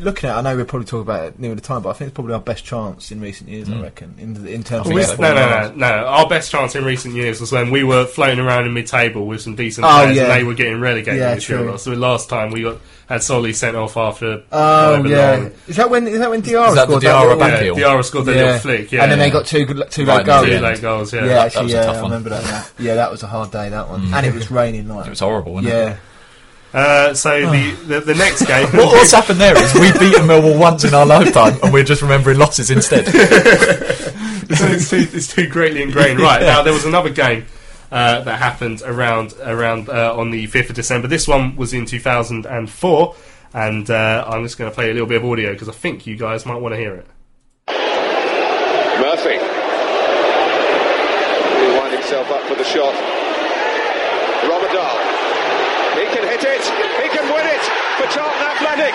looking 0.00 0.28
at. 0.28 0.36
it, 0.36 0.38
I 0.38 0.40
know 0.42 0.56
we're 0.56 0.64
probably 0.64 0.86
talking 0.86 1.02
about 1.02 1.24
it 1.26 1.38
near 1.38 1.54
the 1.54 1.60
time, 1.60 1.82
but 1.82 1.90
I 1.90 1.92
think 1.94 2.08
it's 2.08 2.14
probably 2.14 2.34
our 2.34 2.40
best 2.40 2.64
chance 2.64 3.10
in 3.10 3.20
recent 3.20 3.48
years. 3.50 3.68
I 3.68 3.72
mm. 3.72 3.82
reckon 3.82 4.14
in 4.18 4.34
the, 4.34 4.52
in 4.52 4.62
terms 4.62 4.86
oh, 4.86 4.90
of 4.90 4.94
We- 4.94 5.02
no, 5.24 5.34
no, 5.34 5.70
no, 5.70 5.72
no. 5.74 5.86
Our 6.06 6.28
best 6.28 6.50
chance 6.50 6.74
in 6.74 6.84
recent 6.84 7.14
years 7.14 7.40
was 7.40 7.52
when 7.52 7.70
we 7.70 7.84
were 7.84 8.04
floating 8.06 8.38
around 8.38 8.66
in 8.66 8.74
mid-table 8.74 9.26
with 9.26 9.40
some 9.40 9.54
decent 9.54 9.86
Oh, 9.86 9.88
players, 9.90 10.16
yeah. 10.16 10.22
and 10.24 10.32
they 10.32 10.44
were 10.44 10.54
getting 10.54 10.80
relegated. 10.80 11.20
Yeah, 11.20 11.34
this 11.34 11.44
true. 11.44 11.78
So 11.78 11.90
the 11.90 11.96
last 11.96 12.28
time 12.28 12.50
we 12.50 12.62
got 12.62 12.78
had 13.08 13.22
Solly 13.22 13.52
sent 13.52 13.76
off 13.76 13.96
after. 13.96 14.42
Oh 14.50 15.04
yeah, 15.04 15.30
long. 15.36 15.52
is 15.68 15.76
that 15.76 15.88
when 15.90 16.08
is 16.08 16.18
that 16.18 16.28
when 16.30 16.42
Diarra 16.42 16.68
Is 16.70 16.74
that 16.74 16.88
the 16.88 17.00
scored 17.00 17.02
Diarra 17.04 17.20
little- 17.22 17.38
back 17.38 17.62
Yeah. 17.62 17.70
Diarra 17.70 18.04
scored 18.04 18.24
the 18.26 18.34
Yeah. 18.34 18.42
little 18.42 18.58
flick. 18.58 18.92
Yeah, 18.92 19.02
and 19.04 19.12
then 19.12 19.18
they 19.20 19.30
got 19.30 19.46
two 19.46 19.64
good- 19.64 19.90
two 19.90 20.04
Right, 20.04 20.16
late 20.18 20.26
goals. 20.26 20.46
two 20.46 20.52
yeah. 20.52 20.60
late 20.60 20.80
goals. 20.82 21.12
Yeah, 21.12 21.20
Yeah, 21.20 21.26
that 21.28 21.46
actually, 21.46 21.62
was 21.64 21.72
a 21.72 21.76
yeah, 21.76 21.82
tough 21.86 21.96
I 21.96 22.02
one. 22.02 22.10
remember 22.10 22.30
that. 22.30 22.70
Yeah, 22.78 22.94
that 22.96 23.10
was 23.12 23.22
a 23.22 23.26
hard 23.28 23.50
day. 23.52 23.68
That 23.68 23.88
one, 23.88 24.02
mm. 24.02 24.12
and 24.12 24.26
it 24.26 24.34
was 24.34 24.50
raining 24.50 24.88
like 24.88 25.06
It 25.06 25.10
was 25.10 25.20
horrible, 25.20 25.54
wasn't 25.54 25.72
yeah. 25.72 25.90
it? 25.90 25.96
Uh, 26.76 27.14
so 27.14 27.50
the, 27.50 27.70
the 27.86 28.00
the 28.00 28.14
next 28.14 28.44
game. 28.44 28.66
What, 28.76 28.92
what's 28.92 29.12
happened 29.12 29.40
there 29.40 29.56
is 29.56 29.72
we've 29.74 29.98
beaten 29.98 30.24
Millwall 30.24 30.58
once 30.58 30.84
in 30.84 30.92
our 30.92 31.06
lifetime 31.06 31.58
and 31.62 31.72
we're 31.72 31.84
just 31.84 32.02
remembering 32.02 32.38
losses 32.38 32.70
instead. 32.70 33.06
it's, 33.08 34.90
too, 34.90 35.08
it's 35.10 35.34
too 35.34 35.48
greatly 35.48 35.80
ingrained. 35.80 36.20
Right 36.20 36.42
now, 36.42 36.60
there 36.62 36.74
was 36.74 36.84
another 36.84 37.08
game 37.08 37.46
uh, 37.90 38.20
that 38.20 38.38
happened 38.38 38.82
around 38.84 39.32
around 39.42 39.88
uh, 39.88 40.14
on 40.14 40.30
the 40.30 40.46
fifth 40.48 40.68
of 40.68 40.76
December. 40.76 41.08
This 41.08 41.26
one 41.26 41.56
was 41.56 41.72
in 41.72 41.86
two 41.86 41.98
thousand 41.98 42.44
and 42.44 42.68
four, 42.68 43.14
and 43.54 43.88
uh, 43.88 44.26
I'm 44.28 44.42
just 44.42 44.58
going 44.58 44.70
to 44.70 44.74
play 44.74 44.90
a 44.90 44.92
little 44.92 45.08
bit 45.08 45.22
of 45.22 45.24
audio 45.24 45.52
because 45.52 45.70
I 45.70 45.72
think 45.72 46.06
you 46.06 46.18
guys 46.18 46.44
might 46.44 46.60
want 46.60 46.74
to 46.74 46.78
hear 46.78 46.94
it. 46.94 47.06
Murphy. 49.00 49.38
He 51.56 51.78
wound 51.78 51.92
himself 51.94 52.30
up 52.30 52.42
for 52.42 52.54
the 52.54 52.64
shot. 52.64 52.94
Rommedahl. 54.44 55.06
He 55.96 56.04
can 56.14 56.25
hit 56.36 56.60
it. 56.60 56.64
He 57.02 57.08
can 57.08 57.24
win 57.32 57.46
it 57.46 57.62
for 57.96 58.06
Charlton 58.12 58.42
Athletic. 58.42 58.92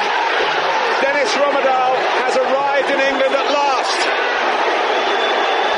Dennis 1.01 1.33
Rommedahl 1.33 1.95
has 2.21 2.37
arrived 2.37 2.89
in 2.91 2.99
England 2.99 3.33
at 3.33 3.47
last. 3.49 3.99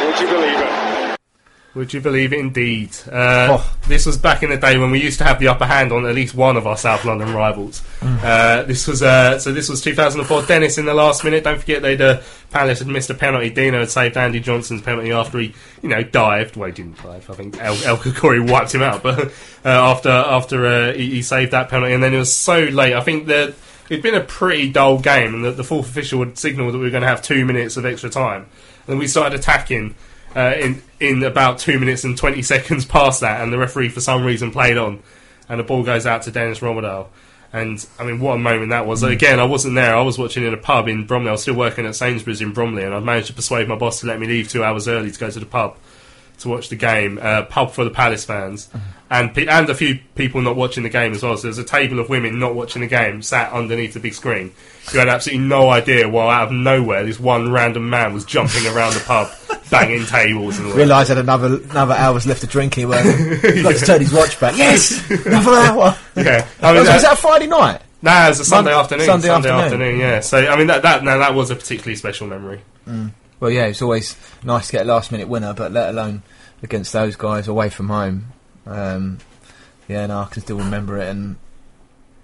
Would 0.06 0.20
you 0.20 0.28
believe 0.28 0.60
it? 0.60 0.93
Would 1.76 1.92
you 1.92 2.02
believe 2.02 2.34
it? 2.34 2.40
Indeed. 2.40 2.92
Uh, 3.12 3.58
Oh. 3.58 3.76
This 3.88 4.06
was 4.06 4.16
back 4.18 4.44
in 4.44 4.52
the 4.52 4.58
day 4.58 4.78
when 4.78 4.92
we 4.92 5.02
used 5.02 5.18
to 5.18 5.24
have 5.24 5.40
the 5.40 5.48
upper 5.48 5.66
hand 5.66 5.92
on 5.92 6.06
at 6.06 6.14
least 6.14 6.36
one 6.36 6.56
of 6.56 6.68
our 6.68 6.78
South 6.78 7.04
London 7.04 7.34
rivals. 7.34 7.82
Uh, 8.02 8.62
this 8.64 8.86
was 8.88 9.02
uh, 9.02 9.40
so. 9.40 9.52
This 9.52 9.70
was 9.70 9.82
2004. 9.82 10.44
Dennis 10.44 10.78
in 10.78 10.86
the 10.86 10.94
last 10.94 11.24
minute. 11.24 11.44
Don't 11.44 11.60
forget, 11.60 11.82
they'd 11.82 12.00
uh, 12.00 12.22
Palace 12.52 12.78
had 12.80 12.88
missed 12.88 13.10
a 13.10 13.16
penalty. 13.16 13.50
Dino 13.50 13.80
had 13.80 13.90
saved 13.90 14.16
Andy 14.18 14.40
Johnson's 14.40 14.82
penalty 14.84 15.12
after 15.12 15.40
he, 15.40 15.56
you 15.82 15.90
know, 15.90 16.04
dived. 16.04 16.56
Well, 16.56 16.68
he 16.68 16.74
didn't 16.74 17.02
dive. 17.02 17.28
I 17.30 17.34
think 17.34 17.60
El, 17.60 17.74
El 17.84 17.98
Karkouri 17.98 18.48
wiped 18.50 18.74
him 18.76 18.84
out. 18.84 19.02
But 19.02 19.20
uh, 19.66 19.70
after 19.70 20.10
after 20.10 20.66
uh, 20.68 20.94
he, 20.94 21.10
he 21.10 21.22
saved 21.24 21.52
that 21.54 21.70
penalty, 21.70 21.94
and 21.94 22.04
then 22.04 22.14
it 22.14 22.20
was 22.20 22.34
so 22.34 22.60
late. 22.66 22.94
I 22.94 23.02
think 23.02 23.26
that 23.28 23.56
it'd 23.90 24.04
been 24.04 24.14
a 24.16 24.22
pretty 24.22 24.72
dull 24.72 25.00
game, 25.00 25.34
and 25.34 25.44
the, 25.44 25.52
the 25.52 25.64
fourth 25.64 25.90
official 25.90 26.20
would 26.20 26.38
signal 26.38 26.72
that 26.72 26.78
we 26.78 26.84
were 26.84 26.92
going 26.92 27.02
to 27.02 27.08
have 27.10 27.22
two 27.24 27.46
minutes 27.46 27.78
of 27.78 27.86
extra 27.86 28.12
time, 28.12 28.46
and 28.88 29.00
we 29.00 29.08
started 29.08 29.40
attacking 29.40 29.96
uh, 30.36 30.54
in 30.60 30.82
in 31.00 31.24
about 31.24 31.60
two 31.60 31.80
minutes 31.80 32.04
and 32.04 32.18
twenty 32.18 32.42
seconds 32.42 32.86
past 32.86 33.22
that, 33.22 33.42
and 33.42 33.52
the 33.52 33.58
referee 33.58 33.90
for 33.90 34.02
some 34.02 34.24
reason 34.24 34.52
played 34.52 34.78
on, 34.78 35.02
and 35.50 35.60
the 35.60 35.64
ball 35.64 35.84
goes 35.84 36.06
out 36.06 36.24
to 36.24 36.32
Dennis 36.32 36.60
Rommedahl. 36.60 37.08
And 37.52 37.86
I 38.00 38.04
mean, 38.04 38.20
what 38.20 38.34
a 38.34 38.40
moment 38.40 38.72
that 38.72 38.88
was! 38.88 39.04
Again, 39.04 39.40
I 39.40 39.44
wasn't 39.44 39.76
there. 39.76 39.96
I 39.96 40.02
was 40.02 40.18
watching 40.18 40.44
in 40.44 40.54
a 40.54 40.58
pub 40.58 40.88
in 40.88 41.06
Bromley. 41.06 41.30
I 41.30 41.34
was 41.34 41.44
still 41.44 41.54
working 41.54 41.86
at 41.86 41.96
Sainsbury's 41.96 42.42
in 42.42 42.52
Bromley, 42.52 42.84
and 42.84 42.96
I 42.96 43.00
managed 43.00 43.28
to 43.28 43.34
persuade 43.34 43.68
my 43.68 43.76
boss 43.76 44.00
to 44.00 44.08
let 44.08 44.20
me 44.20 44.26
leave 44.26 44.50
two 44.50 44.64
hours 44.64 44.88
early 44.88 45.12
to 45.12 45.20
go 45.20 45.30
to 45.30 45.40
the 45.40 45.46
pub 45.46 45.78
to 46.44 46.50
watch 46.50 46.70
the 46.70 46.76
game. 46.76 47.20
Uh, 47.22 47.44
pub 47.44 47.72
for 47.72 47.84
the 47.84 47.90
Palace 47.90 48.24
fans, 48.24 48.70
and 49.10 49.34
pe- 49.34 49.48
and 49.48 49.70
a 49.70 49.76
few 49.76 50.00
people 50.16 50.42
not 50.42 50.56
watching 50.56 50.84
the 50.84 50.90
game 50.90 51.12
as 51.14 51.24
well. 51.24 51.36
So 51.36 51.44
there's 51.44 51.58
a 51.58 51.64
table 51.64 52.00
of 52.00 52.08
women 52.10 52.40
not 52.40 52.56
watching 52.56 52.82
the 52.82 52.88
game 52.88 53.22
sat 53.22 53.52
underneath 53.52 53.94
the 53.94 54.00
big 54.00 54.14
screen 54.14 54.52
who 54.92 55.00
had 55.00 55.10
absolutely 55.10 55.46
no 55.46 55.70
idea. 55.70 56.08
While 56.08 56.30
out 56.30 56.48
of 56.48 56.54
nowhere, 56.54 57.04
this 57.04 57.20
one 57.20 57.52
random 57.52 57.90
man 57.90 58.14
was 58.14 58.24
jumping 58.26 58.66
around 58.68 58.94
the 58.94 59.00
pub, 59.02 59.30
banging 59.72 60.06
tables 60.06 60.58
and 60.58 60.68
all. 60.68 60.74
that. 60.74 60.78
Realised 60.78 61.10
that 61.10 61.18
another 61.18 61.60
another 61.72 61.94
hour's 61.96 62.26
left 62.28 62.44
of 62.44 62.50
drinking. 62.50 62.88
Well, 62.90 63.04
got 63.04 63.76
to 63.76 63.86
turn 63.86 64.02
his 64.02 64.14
watch 64.14 64.40
back. 64.40 64.58
Yes, 64.58 65.10
another 65.26 65.52
hour. 65.54 65.98
Yeah, 66.16 66.48
I 66.62 66.72
mean, 66.72 66.80
was, 66.80 66.88
that- 66.88 66.94
was 66.96 67.04
that 67.04 67.14
a 67.14 67.16
Friday 67.18 67.48
night? 67.48 67.82
Nah, 68.02 68.26
it 68.26 68.30
was 68.30 68.42
a 68.42 68.46
Sunday 68.46 68.72
Mon- 68.72 68.82
afternoon. 68.82 69.06
Sunday 69.06 69.28
Sunday, 69.30 69.50
afternoon. 69.50 69.82
afternoon. 69.82 70.00
yeah. 70.02 70.20
So 70.20 70.46
I 70.46 70.58
mean, 70.58 70.68
that 70.68 70.82
that 70.82 71.04
now 71.06 71.18
that 71.20 71.34
was 71.34 71.52
a 71.52 71.56
particularly 71.56 71.96
special 71.96 72.28
memory. 72.28 72.60
Well, 73.44 73.52
yeah, 73.52 73.66
it's 73.66 73.82
always 73.82 74.16
nice 74.42 74.68
to 74.68 74.72
get 74.72 74.84
a 74.84 74.86
last 74.86 75.12
minute 75.12 75.28
winner, 75.28 75.54
but 75.54 75.74
let 75.74 75.90
alone 75.90 76.24
against 76.64 76.94
those 76.94 77.18
guys 77.18 77.50
away 77.50 77.68
from 77.70 77.90
home. 77.90 78.28
Um, 78.66 79.18
yeah, 79.90 80.06
no, 80.06 80.20
I 80.22 80.26
can 80.32 80.42
still 80.44 80.60
remember 80.60 80.98
it, 80.98 81.10
and 81.10 81.36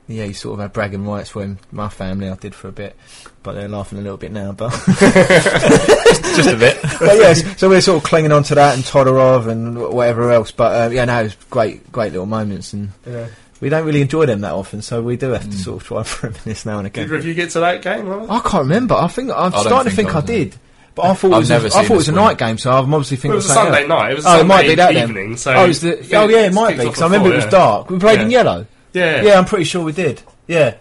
yeah, 0.08 0.24
you 0.24 0.34
sort 0.34 0.54
of 0.54 0.60
had 0.62 0.72
bragging 0.72 1.06
rights 1.06 1.30
for 1.32 1.44
him. 1.44 1.60
My 1.74 1.90
family, 1.90 2.30
I 2.30 2.36
did 2.36 2.56
for 2.56 2.70
a 2.70 2.72
bit, 2.72 2.96
but 3.44 3.52
they're 3.52 3.68
laughing 3.68 4.00
a 4.00 4.02
little 4.02 4.16
bit 4.16 4.32
now. 4.32 4.54
But, 4.54 4.70
just 4.86 6.50
a 6.50 6.56
bit. 6.58 6.80
but 7.00 7.18
yes, 7.18 7.60
so 7.60 7.68
we're 7.68 7.82
sort 7.82 7.98
of 8.02 8.04
clinging 8.10 8.32
on 8.32 8.44
to 8.44 8.56
that 8.56 8.76
and 8.76 8.84
Todorov 8.86 9.48
and 9.50 9.78
whatever 9.94 10.32
else. 10.32 10.52
But 10.52 10.90
uh, 10.90 10.94
yeah, 10.94 11.04
no, 11.04 11.20
it 11.20 11.24
was 11.24 11.36
great, 11.50 11.92
great 11.92 12.14
little 12.14 12.28
moments, 12.28 12.72
and 12.72 12.92
Yeah. 13.06 13.28
we 13.60 13.68
don't 13.68 13.86
really 13.86 14.02
enjoy 14.02 14.26
them 14.26 14.40
that 14.40 14.54
often, 14.54 14.82
so 14.82 15.02
we 15.02 15.18
do 15.18 15.32
have 15.32 15.44
to 15.50 15.58
sort 15.58 15.82
of 15.82 15.88
try 15.88 15.98
and 16.30 16.36
reminisce 16.36 16.66
now 16.66 16.78
and 16.78 16.88
again. 16.88 17.04
either 17.04 17.16
of 17.16 17.26
you 17.26 17.34
get 17.34 17.50
to 17.50 17.60
that 17.60 17.82
game? 17.82 18.08
Robert? 18.08 18.32
I 18.32 18.40
can't 18.40 18.64
remember. 18.64 18.96
I 18.96 19.10
think 19.10 19.32
I'm 19.32 19.52
don't 19.52 19.62
starting 19.64 19.90
to 19.90 19.96
think 19.98 20.10
think 20.12 20.16
I 20.16 20.20
I 20.20 20.26
did. 20.26 20.56
Did. 21.00 21.08
But 21.08 21.12
I 21.12 21.14
thought 21.16 21.28
it 21.28 21.34
I've 21.34 21.40
was, 21.40 21.50
never 21.50 21.64
a, 21.66 21.68
I 21.68 21.72
seen 21.72 21.84
thought 21.86 21.94
it 21.94 21.98
was 21.98 22.10
a 22.10 22.12
night 22.14 22.38
game, 22.38 22.58
so 22.58 22.72
I'm 22.72 22.94
obviously 22.94 23.18
thinking 23.18 23.32
It 23.32 23.36
was 23.36 23.50
a 23.50 23.54
Sunday 23.54 23.80
else. 23.82 23.90
night. 23.90 24.12
It 24.12 24.16
was 24.16 24.26
a 24.26 24.30
oh, 24.30 24.40
it 24.40 24.46
might 24.46 24.68
be 24.68 24.76
that 24.76 24.94
then. 24.94 25.10
evening, 25.10 25.38
so 25.38 25.54
oh, 25.54 25.68
was 25.68 25.82
the, 25.82 26.00
it 26.00 26.14
oh 26.14 26.28
yeah, 26.28 26.46
it 26.46 26.54
might 26.54 26.78
be 26.78 26.86
because 26.86 27.02
I 27.02 27.06
remember 27.06 27.28
four, 27.30 27.34
it 27.34 27.36
was 27.38 27.46
yeah. 27.46 27.50
dark. 27.52 27.90
We 27.90 28.00
played 28.00 28.22
in 28.22 28.30
yellow. 28.32 28.66
Yeah. 28.94 29.22
yeah, 29.22 29.38
I'm 29.38 29.46
pretty 29.46 29.66
sure 29.66 29.84
we 29.84 29.92
did. 29.92 30.22
Yeah, 30.48 30.76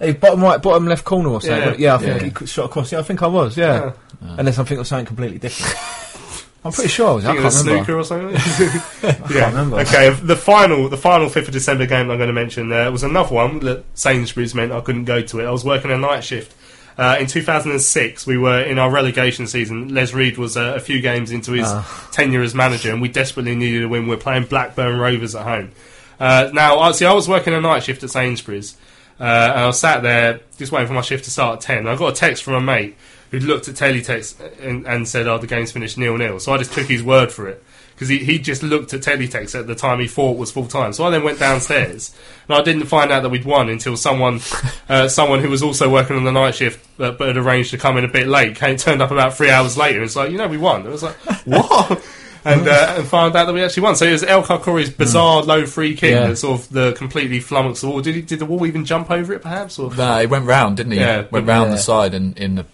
Eh, 0.00 0.12
bottom 0.12 0.42
right, 0.42 0.60
bottom 0.60 0.86
left 0.86 1.04
corner 1.06 1.30
or 1.30 1.40
something. 1.40 1.58
Yeah. 1.58 1.68
Yeah, 1.70 1.76
yeah 1.78 1.94
I 1.94 1.98
think 1.98 2.34
Yeah. 2.34 2.38
he 2.40 2.46
shot 2.46 2.66
across. 2.66 2.92
Yeah, 2.92 2.98
I 2.98 3.02
think 3.02 3.22
I 3.22 3.26
was. 3.26 3.56
Yeah, 3.56 3.92
unless 4.20 4.58
I'm 4.58 4.66
thinking 4.66 4.80
of 4.80 4.86
something 4.86 5.06
completely 5.06 5.38
different. 5.38 5.74
I'm 6.64 6.72
pretty 6.72 6.88
sure 6.88 7.08
I 7.10 7.12
was. 7.12 7.24
I 7.26 7.32
Thinking 7.32 7.46
of 7.46 7.52
can't 7.52 7.66
remember. 7.66 7.84
snooker 7.84 7.98
or 7.98 8.04
something. 8.04 9.30
yeah. 9.36 9.48
remember. 9.48 9.80
Okay, 9.80 10.10
the 10.10 10.34
final, 10.36 10.88
the 10.88 10.96
final 10.96 11.28
fifth 11.28 11.48
of 11.48 11.52
December 11.52 11.84
game 11.84 12.10
I'm 12.10 12.16
going 12.16 12.28
to 12.28 12.32
mention 12.34 12.70
there 12.70 12.90
was 12.90 13.02
another 13.02 13.34
one 13.34 13.58
that 13.60 13.84
Sainsbury's 13.94 14.54
meant 14.54 14.72
I 14.72 14.80
couldn't 14.80 15.04
go 15.04 15.20
to 15.20 15.40
it. 15.40 15.44
I 15.44 15.50
was 15.50 15.62
working 15.64 15.90
a 15.90 15.98
night 15.98 16.24
shift. 16.24 16.54
Uh, 16.96 17.16
in 17.18 17.26
2006, 17.26 18.26
we 18.26 18.38
were 18.38 18.60
in 18.60 18.78
our 18.78 18.90
relegation 18.90 19.46
season. 19.46 19.92
Les 19.94 20.12
Reed 20.14 20.38
was 20.38 20.56
uh, 20.56 20.74
a 20.76 20.80
few 20.80 21.00
games 21.00 21.30
into 21.32 21.52
his 21.52 21.66
Ah. 21.66 22.08
tenure 22.12 22.42
as 22.42 22.54
manager, 22.54 22.90
and 22.92 23.02
we 23.02 23.08
desperately 23.08 23.56
needed 23.56 23.82
a 23.82 23.88
win. 23.88 24.06
We 24.06 24.14
are 24.14 24.18
playing 24.18 24.44
Blackburn 24.44 24.98
Rovers 24.98 25.34
at 25.34 25.42
home. 25.42 25.72
Uh, 26.20 26.50
now, 26.52 26.78
I- 26.78 26.92
see, 26.92 27.04
I 27.04 27.12
was 27.12 27.28
working 27.28 27.52
a 27.52 27.60
night 27.60 27.82
shift 27.82 28.02
at 28.04 28.10
Sainsbury's, 28.10 28.76
uh, 29.18 29.24
and 29.24 29.60
I 29.60 29.66
was 29.66 29.78
sat 29.80 30.02
there 30.02 30.40
just 30.56 30.70
waiting 30.70 30.86
for 30.86 30.94
my 30.94 31.00
shift 31.00 31.24
to 31.24 31.30
start 31.30 31.56
at 31.56 31.60
10. 31.62 31.78
And 31.78 31.88
I 31.90 31.96
got 31.96 32.12
a 32.12 32.16
text 32.16 32.44
from 32.44 32.54
a 32.54 32.60
mate 32.60 32.96
who 33.32 33.40
looked 33.40 33.66
at 33.66 33.74
teletext 33.74 34.36
and, 34.62 34.86
and 34.86 35.08
said, 35.08 35.26
"Oh, 35.26 35.38
the 35.38 35.48
game's 35.48 35.72
finished 35.72 35.98
nil 35.98 36.16
nil." 36.16 36.38
So 36.38 36.52
I 36.54 36.58
just 36.58 36.72
took 36.72 36.86
his 36.86 37.02
word 37.02 37.32
for 37.32 37.48
it 37.48 37.62
because 37.94 38.08
he, 38.08 38.18
he 38.18 38.38
just 38.38 38.62
looked 38.62 38.92
at 38.92 39.00
teletext 39.02 39.58
at 39.58 39.66
the 39.66 39.74
time 39.74 40.00
he 40.00 40.06
thought 40.08 40.36
was 40.36 40.50
full 40.50 40.66
time. 40.66 40.92
So 40.92 41.04
I 41.04 41.10
then 41.10 41.22
went 41.24 41.38
downstairs 41.38 42.14
and 42.48 42.56
I 42.58 42.62
didn't 42.62 42.86
find 42.86 43.10
out 43.12 43.22
that 43.22 43.28
we'd 43.30 43.44
won 43.44 43.68
until 43.68 43.96
someone 43.96 44.40
uh, 44.88 45.08
someone 45.08 45.40
who 45.40 45.48
was 45.50 45.62
also 45.62 45.88
working 45.90 46.16
on 46.16 46.24
the 46.24 46.32
night 46.32 46.54
shift 46.56 46.84
uh, 47.00 47.12
but 47.12 47.28
had 47.28 47.36
arranged 47.36 47.70
to 47.70 47.78
come 47.78 47.96
in 47.96 48.04
a 48.04 48.08
bit 48.08 48.26
late 48.26 48.56
came 48.56 48.76
turned 48.76 49.00
up 49.00 49.10
about 49.10 49.34
three 49.34 49.50
hours 49.50 49.76
later. 49.76 49.98
and 49.98 50.06
It's 50.06 50.16
like 50.16 50.30
you 50.30 50.38
know 50.38 50.48
we 50.48 50.56
won. 50.58 50.86
I 50.86 50.90
was 50.90 51.02
like 51.02 51.14
what? 51.44 52.04
And, 52.46 52.68
uh, 52.68 52.96
and 52.98 53.06
found 53.08 53.34
out 53.36 53.46
that 53.46 53.54
we 53.54 53.62
actually 53.64 53.84
won. 53.84 53.96
So 53.96 54.04
it 54.04 54.12
was 54.12 54.22
El 54.22 54.42
Karkouri's 54.42 54.90
bizarre 54.90 55.42
low 55.42 55.64
free 55.64 55.94
kick 55.96 56.10
Yeah. 56.10 56.26
that 56.28 56.36
sort 56.36 56.60
of 56.60 56.68
the 56.68 56.92
completely 56.92 57.40
flummoxed 57.40 57.80
the 57.80 57.88
wall. 57.88 58.02
Did, 58.02 58.16
he, 58.16 58.20
did 58.20 58.38
the 58.38 58.44
wall 58.44 58.66
even 58.66 58.84
jump 58.84 59.10
over 59.10 59.32
it, 59.32 59.40
perhaps? 59.40 59.78
Or 59.78 59.94
No, 59.94 60.20
It 60.20 60.28
went 60.28 60.44
round, 60.44 60.76
didn't 60.76 60.92
he? 60.92 60.98
Yeah, 60.98 61.24
went 61.30 61.46
round 61.46 61.70
yeah. 61.70 61.76
the 61.76 61.80
side 61.80 62.12
and 62.12 62.36
in 62.36 62.56
the 62.56 62.64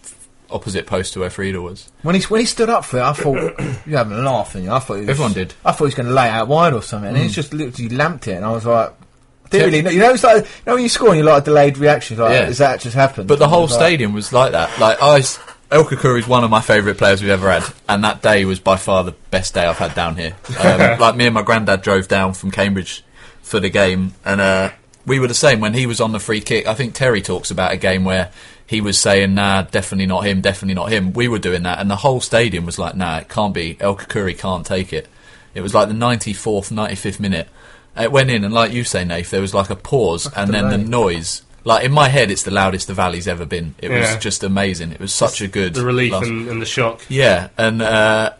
opposite 0.53 0.87
post 0.87 1.13
to 1.15 1.21
where 1.21 1.31
Friedel 1.31 1.63
was. 1.63 1.91
When 2.03 2.15
he 2.15 2.23
when 2.23 2.41
he 2.41 2.47
stood 2.47 2.69
up 2.71 2.85
for 2.85 2.99
it, 2.99 3.03
I 3.03 3.13
thought 3.13 3.37
you 3.87 3.97
having 3.97 4.19
a 4.19 4.23
laugh, 4.23 4.55
and 4.55 4.69
I 4.69 4.79
thought 4.79 4.95
he 4.95 5.01
was, 5.01 5.11
Everyone 5.11 5.33
did. 5.33 5.55
I 5.65 5.73
thought 5.73 5.79
he 5.79 5.85
was 5.85 5.95
going 5.95 6.09
to 6.09 6.15
lay 6.15 6.27
it 6.27 6.33
out 6.33 6.49
wide 6.49 6.73
or 6.75 6.83
something, 6.83 7.09
and 7.09 7.19
he 7.19 7.29
just 7.29 7.53
literally 7.55 7.89
lamped 7.95 8.29
it, 8.29 8.33
and 8.33 8.45
I 8.45 8.53
was 8.53 8.67
like. 8.67 8.95
Didn't 9.51 9.67
really 9.67 9.83
know, 9.83 9.91
you 9.91 9.99
know, 9.99 10.13
it's 10.13 10.23
like, 10.23 10.45
you 10.45 10.51
know 10.65 10.75
when 10.75 10.85
you 10.85 10.89
score 10.89 11.09
and 11.09 11.17
you're 11.17 11.27
like 11.27 11.43
a 11.43 11.45
delayed 11.47 11.77
reaction, 11.77 12.17
like, 12.19 12.31
Yeah. 12.31 12.47
is 12.47 12.59
that 12.59 12.79
just 12.79 12.95
happened? 12.95 13.27
But 13.27 13.41
the 13.41 13.49
whole 13.49 13.63
like, 13.63 13.71
stadium 13.71 14.13
was 14.13 14.33
like 14.33 14.53
that. 14.53 14.79
Like 14.79 14.99
I, 15.03 15.17
El 15.73 15.83
Karkouri 15.85 16.21
is 16.21 16.29
one 16.29 16.45
of 16.45 16.51
my 16.51 16.61
favourite 16.61 16.99
players 16.99 17.21
we've 17.21 17.33
ever 17.33 17.51
had, 17.51 17.65
and 17.89 18.05
that 18.05 18.23
day 18.23 18.45
was 18.45 18.61
by 18.61 18.77
far 18.77 19.03
the 19.03 19.11
best 19.33 19.53
day 19.55 19.65
I've 19.67 19.79
had 19.79 19.97
down 19.97 20.15
here. 20.15 20.37
Um, 20.57 20.79
like 21.01 21.17
me 21.17 21.27
and 21.27 21.35
my 21.35 21.43
granddad 21.43 21.83
drove 21.83 22.07
down 22.07 22.35
from 22.35 22.53
Cambridge 22.53 23.03
for 23.43 23.59
the 23.59 23.71
game, 23.71 24.15
and 24.25 24.41
uh, 24.41 24.71
we 25.05 25.19
were 25.19 25.27
the 25.27 25.35
same 25.35 25.59
when 25.59 25.75
he 25.75 25.85
was 25.85 26.01
on 26.01 26.13
the 26.13 26.21
free 26.21 26.41
kick. 26.41 26.69
I 26.69 26.75
think 26.75 26.95
Terry 26.95 27.21
talks 27.21 27.51
about 27.51 27.73
a 27.73 27.77
game 27.77 28.05
where 28.05 28.31
he 28.71 28.81
was 28.81 28.99
saying, 29.01 29.35
"Nah, 29.35 29.63
definitely 29.63 30.07
not 30.07 30.25
him, 30.25 30.41
definitely 30.41 30.75
not 30.75 30.93
him." 30.93 31.13
We 31.13 31.27
were 31.27 31.41
doing 31.41 31.65
that, 31.65 31.81
and 31.81 31.91
the 31.91 31.97
whole 31.97 32.21
stadium 32.21 32.65
was 32.65 32.79
like, 32.79 32.95
"Nah, 32.95 33.19
it 33.19 33.29
can't 33.29 33.53
be. 33.53 33.77
El 33.81 33.97
Karkouri 33.97 34.39
can't 34.39 34.65
take 34.65 34.93
it." 34.93 35.09
It 35.55 35.61
was 35.63 35.75
like 35.75 35.89
the 35.89 35.95
94th, 35.95 36.71
95th 36.71 37.19
minute. 37.19 37.49
It 37.99 38.13
went 38.13 38.31
in, 38.31 38.45
and 38.45 38.55
like 38.55 38.73
you 38.73 38.85
say, 38.85 39.05
Nath, 39.05 39.31
there 39.31 39.41
was 39.41 39.53
like 39.53 39.71
a 39.71 39.75
pause, 39.77 40.31
and 40.37 40.55
then 40.55 40.69
the 40.71 40.79
noise. 40.79 41.43
Like 41.65 41.85
in 41.85 41.91
my 41.93 42.09
head, 42.09 42.31
it's 42.31 42.45
the 42.45 42.53
loudest 42.53 42.87
the 42.87 42.95
valley's 42.95 43.27
ever 43.27 43.45
been. 43.45 43.75
It 43.81 43.91
Yeah. 43.91 43.99
was 44.15 44.23
just 44.23 44.45
amazing. 44.45 44.93
It 44.93 45.01
was 45.01 45.13
such 45.13 45.41
a 45.41 45.49
good 45.49 45.75
the 45.75 45.85
relief 45.85 46.15
and, 46.15 46.49
and 46.49 46.63
the 46.63 46.67
shock. 46.67 47.03
yeah, 47.09 47.49
and 47.59 47.83
uh, 47.83 48.33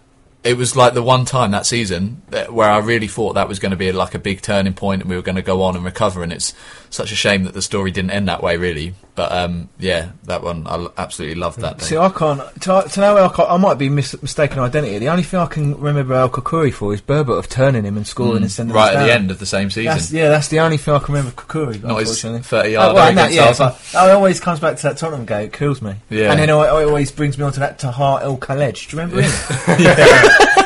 it 0.45 0.57
was 0.57 0.75
like 0.77 0.95
the 0.95 1.03
one 1.03 1.25
time 1.27 1.51
that 1.51 1.67
season 1.67 2.23
that, 2.31 2.51
where 2.53 2.71
I 2.71 2.79
really 2.79 3.09
thought 3.09 3.35
that 3.35 3.47
was 3.49 3.59
going 3.59 3.73
to 3.73 3.77
be 3.77 3.91
like 3.93 4.15
a 4.15 4.19
big 4.19 4.41
turning 4.41 4.73
point, 4.73 5.03
and 5.03 5.11
we 5.11 5.17
were 5.17 5.23
going 5.23 5.37
to 5.37 5.43
go 5.43 5.61
on 5.63 5.75
and 5.77 5.85
recover. 5.85 6.23
And 6.23 6.33
it's 6.33 6.55
such 6.91 7.13
a 7.13 7.17
shame 7.17 7.45
that 7.45 7.55
the 7.55 7.63
story 7.63 7.91
didn't 7.91 8.11
end 8.11 8.29
that 8.29 8.43
way, 8.43 8.57
really. 8.57 8.95
But 9.15 9.33
um, 9.33 9.69
yeah, 9.79 10.13
that 10.25 10.43
one 10.43 10.67
I 10.67 10.75
l- 10.75 10.93
absolutely 10.97 11.35
loved 11.37 11.61
that. 11.61 11.79
Day. 11.79 11.85
See, 11.85 11.97
I 11.97 12.09
can't. 12.09 12.41
To, 12.63 12.85
to 12.89 13.01
know 13.01 13.17
El 13.17 13.31
Ka- 13.31 13.53
I 13.53 13.59
might 13.59 13.75
be 13.79 13.89
mis- 13.89 14.21
mistaken 14.23 14.59
identity. 14.61 14.99
The 14.99 15.09
only 15.09 15.23
thing 15.23 15.41
I 15.41 15.47
can 15.47 15.79
remember 15.79 16.15
El 16.15 16.31
Karkouri 16.31 16.73
for 16.73 16.95
is 16.95 17.03
Berbatov 17.03 17.49
turning 17.49 17.85
him 17.85 17.97
and 17.97 18.07
scoring 18.07 18.43
and 18.43 18.51
sending 18.51 18.73
Mm. 18.75 18.79
right 18.79 18.95
us 18.95 19.03
at 19.03 19.07
the 19.07 19.13
end 19.13 19.31
of 19.31 19.39
the 19.39 19.47
same 19.47 19.69
season. 19.71 19.85
That's, 19.93 20.11
yeah, 20.13 20.29
that's 20.31 20.49
the 20.49 20.61
only 20.61 20.79
thing 20.79 20.95
I 20.95 20.99
can 21.01 21.15
remember 21.15 21.33
Karkouri. 21.37 21.83
Not 21.83 21.99
his 22.01 22.09
unfortunately. 22.11 22.43
30 22.43 22.71
yard 22.71 22.91
Oh, 22.91 22.95
well, 22.95 23.15
that, 23.15 23.33
yeah, 23.33 23.47
Arsenal. 23.49 23.77
but 23.93 24.09
it 24.09 24.13
always 24.13 24.41
comes 24.41 24.61
back 24.61 24.77
to 24.77 24.83
that 24.85 24.97
Tottenham 24.97 25.27
game. 25.27 25.45
It 25.47 25.53
kills 25.53 25.83
me. 25.83 25.95
Yeah. 26.09 26.31
And 26.31 26.41
then 26.41 26.49
it, 26.49 26.53
it 26.55 26.69
always 26.89 27.11
brings 27.13 27.37
me 27.37 27.45
on 27.45 27.53
to 27.53 27.61
that 27.61 27.79
Tahar 27.79 28.23
El 28.23 28.39
Khalej. 28.39 28.89
Do 28.89 28.97
you 28.97 29.03
remember 29.03 29.23
him? 29.23 29.31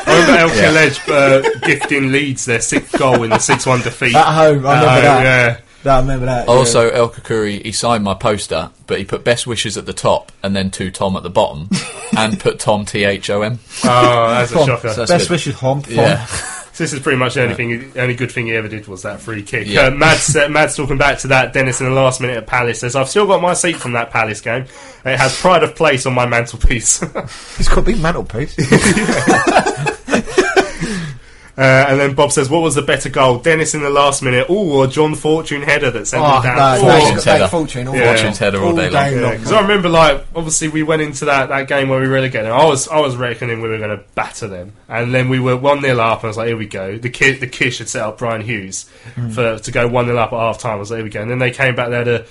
I 0.07 0.21
remember 0.21 0.39
El 0.39 0.49
Khalej 0.49 1.09
uh, 1.09 1.59
gifting 1.67 2.11
Leeds 2.11 2.45
their 2.45 2.61
sixth 2.61 2.97
goal 2.97 3.23
in 3.23 3.31
the 3.31 3.39
6 3.39 3.65
1 3.65 3.81
defeat. 3.81 4.15
At 4.15 4.33
home, 4.33 4.65
I 4.65 4.73
remember 4.79 4.87
home, 4.89 5.01
that. 5.01 5.23
Yeah. 5.23 5.59
I 5.87 5.99
remember 5.99 6.25
that. 6.25 6.47
Also, 6.47 6.89
El 6.89 7.09
Karkouri, 7.09 7.63
he 7.63 7.71
signed 7.71 8.03
my 8.03 8.13
poster, 8.13 8.71
but 8.87 8.97
he 8.97 9.05
put 9.05 9.23
best 9.23 9.45
wishes 9.47 9.77
at 9.77 9.85
the 9.85 9.93
top 9.93 10.31
and 10.43 10.55
then 10.55 10.71
to 10.71 10.91
Tom 10.91 11.15
at 11.15 11.23
the 11.23 11.29
bottom, 11.29 11.69
and 12.17 12.39
put 12.39 12.59
Tom 12.59 12.85
T 12.85 13.03
H 13.03 13.29
O 13.29 13.41
M. 13.41 13.59
Oh, 13.83 14.27
that's 14.29 14.51
a 14.51 14.55
Tom, 14.55 14.67
shocker. 14.67 14.89
So 14.89 14.95
that's 15.01 15.11
Best 15.11 15.23
good. 15.25 15.33
wishes, 15.33 15.55
Hom. 15.55 15.81
Tom. 15.81 15.93
Yeah. 15.93 16.25
So 16.25 16.83
this 16.83 16.91
is 16.91 16.99
pretty 16.99 17.17
much 17.17 17.35
the 17.35 17.43
only 17.43 17.55
thing, 17.55 17.91
the 17.93 18.01
only 18.01 18.15
good 18.15 18.29
thing 18.33 18.47
he 18.47 18.53
ever 18.55 18.67
did 18.67 18.85
was 18.89 19.03
that 19.03 19.21
free 19.21 19.43
kick. 19.43 19.65
Yeah. 19.65 19.83
Uh, 19.83 19.91
Mads, 19.91 20.35
uh, 20.35 20.49
Mads 20.49 20.75
talking 20.75 20.97
back 20.97 21.19
to 21.19 21.27
that. 21.29 21.53
Dennis 21.53 21.79
in 21.79 21.87
the 21.87 21.93
last 21.93 22.19
minute 22.19 22.35
at 22.35 22.47
Palace 22.47 22.81
says, 22.81 22.97
"I've 22.97 23.07
still 23.07 23.25
got 23.25 23.41
my 23.41 23.53
seat 23.53 23.77
from 23.77 23.93
that 23.93 24.11
Palace 24.11 24.41
game. 24.41 24.65
It 25.05 25.17
has 25.17 25.39
pride 25.39 25.63
of 25.63 25.73
place 25.75 26.05
on 26.05 26.13
my 26.13 26.25
mantelpiece." 26.25 26.99
He's 27.57 27.69
got 27.69 27.77
a 27.77 27.81
big 27.81 27.97
mantelpiece. 27.99 28.57
Uh, 31.57 31.61
and 31.87 31.99
then 31.99 32.13
Bob 32.15 32.33
says, 32.33 32.49
"What 32.49 32.61
was 32.61 32.75
the 32.75 32.81
better 32.81 33.07
goal, 33.07 33.37
Dennis 33.37 33.73
in 33.73 33.81
the 33.81 33.89
last 33.89 34.21
minute, 34.21 34.49
ooh, 34.49 34.73
or 34.73 34.87
John 34.87 35.15
Fortune 35.15 35.61
header 35.61 35.89
that 35.91 36.05
sent 36.05 36.21
oh, 36.21 36.37
him 36.37 36.43
down?" 36.43 36.57
no, 36.57 36.85
Or- 36.85 36.87
no, 36.91 36.99
Fortune's 36.99 37.23
header. 37.23 37.47
Fortune. 37.47 37.87
All 37.87 37.95
Yeah. 37.95 38.01
day. 38.01 38.07
Fortune's 38.15 38.37
header 38.39 38.61
all 38.61 38.75
day 38.75 38.89
long. 38.89 39.21
long. 39.21 39.31
Because 39.37 39.51
I 39.53 39.61
remember, 39.61 39.87
like, 39.87 40.25
obviously 40.35 40.67
we 40.67 40.83
went 40.83 41.01
into 41.01 41.25
that, 41.25 41.47
that 41.49 41.67
game 41.69 41.87
where 41.87 41.99
we 42.01 42.07
really 42.07 42.27
relegated. 42.29 42.51
I 42.51 42.65
was 42.65 42.87
I 42.89 42.99
was 42.99 43.15
reckoning 43.15 43.61
we 43.61 43.69
were 43.69 43.77
going 43.77 43.97
to 43.97 44.03
batter 44.15 44.47
them, 44.49 44.73
and 44.89 45.13
then 45.13 45.29
we 45.29 45.39
were 45.39 45.55
one 45.55 45.81
0 45.81 45.97
up. 45.99 46.19
And 46.19 46.25
I 46.25 46.27
was 46.27 46.37
like, 46.37 46.47
here 46.47 46.57
we 46.57 46.65
go. 46.67 46.97
The 46.97 47.09
kid 47.09 47.39
the 47.39 47.47
Kish 47.47 47.77
had 47.77 47.87
set 47.87 48.01
up 48.03 48.17
Bryan 48.17 48.41
Hughes 48.41 48.87
Hmm. 49.15 49.29
for 49.29 49.57
to 49.57 49.71
go 49.71 49.87
one 49.87 50.07
0 50.07 50.17
up 50.17 50.33
at 50.33 50.39
half 50.39 50.57
time. 50.57 50.73
I 50.73 50.75
was 50.75 50.91
like, 50.91 50.97
here 50.97 51.03
we 51.05 51.09
go. 51.09 51.21
And 51.21 51.31
then 51.31 51.39
they 51.39 51.51
came 51.51 51.75
back 51.75 51.89
there 51.89 52.03
to. 52.03 52.25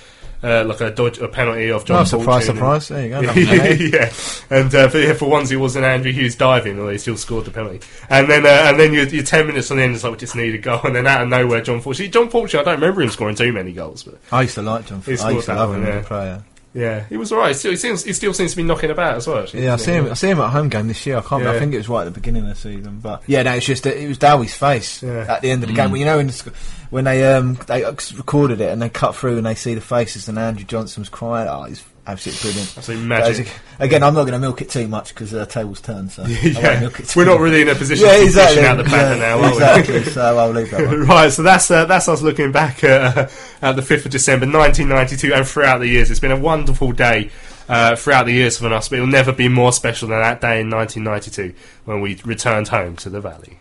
Uh, 0.45 0.63
like 0.63 0.79
a 0.79 0.91
dodge, 0.91 1.17
a 1.17 1.27
penalty 1.27 1.71
off 1.71 1.85
John. 1.85 2.01
Oh, 2.01 2.03
surprise, 2.03 2.45
surprise. 2.45 2.87
There 2.89 3.03
you 3.03 3.09
go. 3.09 3.21
Nothing 3.21 3.45
to 3.47 3.51
add. 3.51 3.79
yeah, 3.81 4.57
and 4.59 4.75
uh, 4.75 4.89
for, 4.89 5.13
for 5.15 5.27
once 5.29 5.49
it 5.49 5.55
wasn't 5.55 5.85
Andrew 5.85 6.11
Hughes 6.11 6.35
diving, 6.35 6.77
although 6.79 6.91
he 6.91 6.99
still 6.99 7.17
scored 7.17 7.45
the 7.45 7.51
penalty. 7.51 7.79
And 8.11 8.29
then, 8.29 8.45
uh, 8.45 8.49
and 8.69 8.79
then 8.79 8.93
you're, 8.93 9.07
you're 9.07 9.23
ten 9.23 9.47
minutes 9.47 9.71
on 9.71 9.77
the 9.77 9.83
end, 9.83 9.95
it's 9.95 10.03
like 10.03 10.11
we 10.11 10.17
just 10.19 10.35
need 10.35 10.53
a 10.53 10.59
goal, 10.59 10.81
and 10.83 10.95
then 10.95 11.07
out 11.07 11.23
of 11.23 11.29
nowhere, 11.29 11.61
John 11.61 11.81
Fortune. 11.81 12.11
John 12.11 12.29
Fortune, 12.29 12.59
I 12.59 12.63
don't 12.63 12.75
remember 12.79 13.01
him 13.01 13.09
scoring 13.09 13.35
too 13.35 13.51
many 13.51 13.71
goals, 13.73 14.03
but 14.03 14.19
I 14.31 14.43
used 14.43 14.53
to 14.55 14.61
like 14.61 14.85
John. 14.85 15.01
He 15.01 15.17
I 15.17 15.31
used 15.31 15.45
to 15.47 15.55
love 15.55 15.73
him 15.73 15.81
as 15.83 15.87
yeah. 15.87 15.99
a 16.01 16.03
player. 16.03 16.43
yeah, 16.75 17.05
he 17.07 17.17
was 17.17 17.31
alright. 17.31 17.55
Still, 17.55 17.71
he 17.71 17.77
seems, 17.77 18.03
he 18.03 18.13
still 18.13 18.33
seems 18.33 18.51
to 18.51 18.57
be 18.57 18.63
knocking 18.63 18.91
about 18.91 19.15
as 19.15 19.25
well. 19.27 19.39
Actually, 19.39 19.63
Yeah, 19.63 19.73
I 19.73 19.77
see 19.77 19.93
him. 19.93 20.11
I 20.11 20.13
see 20.13 20.29
him 20.29 20.39
at 20.41 20.49
home 20.51 20.69
game 20.69 20.87
this 20.89 21.05
year. 21.07 21.17
I 21.17 21.21
can't. 21.21 21.41
Yeah. 21.43 21.53
I 21.53 21.59
think 21.59 21.73
it 21.73 21.77
was 21.77 21.89
right 21.89 22.01
at 22.01 22.13
the 22.13 22.19
beginning 22.19 22.43
of 22.43 22.49
the 22.49 22.55
season. 22.55 22.99
But 22.99 23.23
yeah, 23.25 23.41
no, 23.43 23.53
it's 23.55 23.65
just 23.65 23.85
it 23.87 24.07
was 24.07 24.19
Dowie's 24.19 24.53
face 24.55 25.01
Yeah. 25.01 25.25
at 25.27 25.41
the 25.41 25.49
end 25.49 25.63
of 25.63 25.69
the 25.69 25.75
game. 25.75 25.89
Well, 25.89 25.99
you 25.99 26.05
know, 26.05 26.17
when, 26.17 26.27
it's- 26.29 26.45
when 26.89 27.03
they 27.05 27.23
um 27.33 27.55
they 27.67 27.83
recorded 27.83 28.61
it 28.61 28.71
and 28.71 28.81
they 28.81 28.89
cut 28.89 29.15
through 29.15 29.37
and 29.37 29.45
they 29.45 29.55
see 29.55 29.73
the 29.73 29.81
faces 29.81 30.27
and 30.27 30.37
Andrew 30.39 30.65
Johnson's 30.65 31.09
crying. 31.09 31.47
Oh, 31.47 31.63
he's 31.63 31.83
absolutely 32.07 32.41
brilliant. 32.51 32.77
Absolutely 32.77 33.07
magic. 33.07 33.51
Again, 33.79 34.03
I'm 34.03 34.13
not 34.13 34.21
going 34.23 34.33
to 34.33 34.39
milk 34.39 34.61
it 34.61 34.69
too 34.69 34.87
much 34.87 35.09
because 35.09 35.31
the 35.31 35.45
tables 35.45 35.81
turned. 35.81 36.11
So 36.11 36.23
I 36.25 36.27
won't 36.27 36.43
Yeah, 36.43 36.79
milk 36.81 36.99
it 36.99 37.07
too 37.07 37.19
we're 37.19 37.25
not 37.25 37.39
really 37.39 37.61
in 37.63 37.69
a 37.69 37.75
position 37.75 38.05
Yeah, 38.05 38.17
to 38.17 38.23
exactly. 38.23 38.63
out 38.65 38.77
the 38.77 38.83
pattern 38.83 39.17
Yeah, 39.19 39.35
now, 39.35 39.41
are 39.43 39.49
exactly. 39.51 39.99
we? 39.99 40.03
so 40.11 40.37
I'll 40.37 40.51
leave 40.51 40.71
that 40.71 40.85
one. 40.85 41.01
right, 41.07 41.31
so 41.31 41.41
that's 41.43 41.69
uh, 41.71 41.85
that's 41.85 42.07
us 42.07 42.21
looking 42.21 42.51
back 42.51 42.83
at, 42.83 43.17
uh, 43.17 43.27
at 43.61 43.75
the 43.75 43.81
fifth 43.81 44.05
of 44.05 44.11
December, 44.11 44.45
1992, 44.45 45.33
and 45.33 45.47
throughout 45.47 45.79
the 45.79 45.87
years. 45.87 46.11
It's 46.11 46.19
been 46.19 46.31
a 46.31 46.39
wonderful 46.39 46.91
day 46.91 47.31
uh, 47.67 47.95
throughout 47.95 48.27
the 48.27 48.33
years 48.33 48.59
for 48.59 48.71
us, 48.71 48.89
but 48.89 48.97
it'll 48.97 49.07
never 49.07 49.31
be 49.31 49.47
more 49.49 49.73
special 49.73 50.07
than 50.09 50.19
that 50.21 50.39
day 50.41 50.61
in 50.61 50.69
1992 50.69 51.55
when 51.85 51.99
we 52.01 52.21
returned 52.23 52.67
home 52.67 52.95
to 52.97 53.09
the 53.09 53.19
valley. 53.19 53.57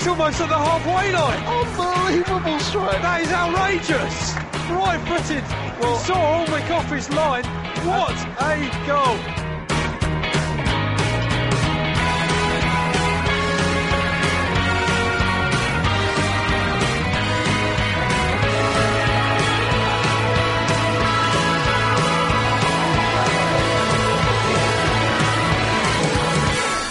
That's 0.00 0.08
almost 0.08 0.40
at 0.40 0.48
the 0.48 0.56
halfway 0.56 1.12
line. 1.12 1.44
Unbelievable 1.44 2.58
strike. 2.60 3.02
That 3.02 3.20
is 3.20 3.30
outrageous. 3.30 4.34
Right 4.70 4.98
footed. 5.06 5.44
Well, 5.78 5.92
we 5.92 6.04
saw 6.04 6.40
Ulrich 6.40 6.70
off 6.70 6.90
his 6.90 7.10
line. 7.10 7.44
What 7.84 8.16
a 8.40 8.64
goal. 8.86 9.18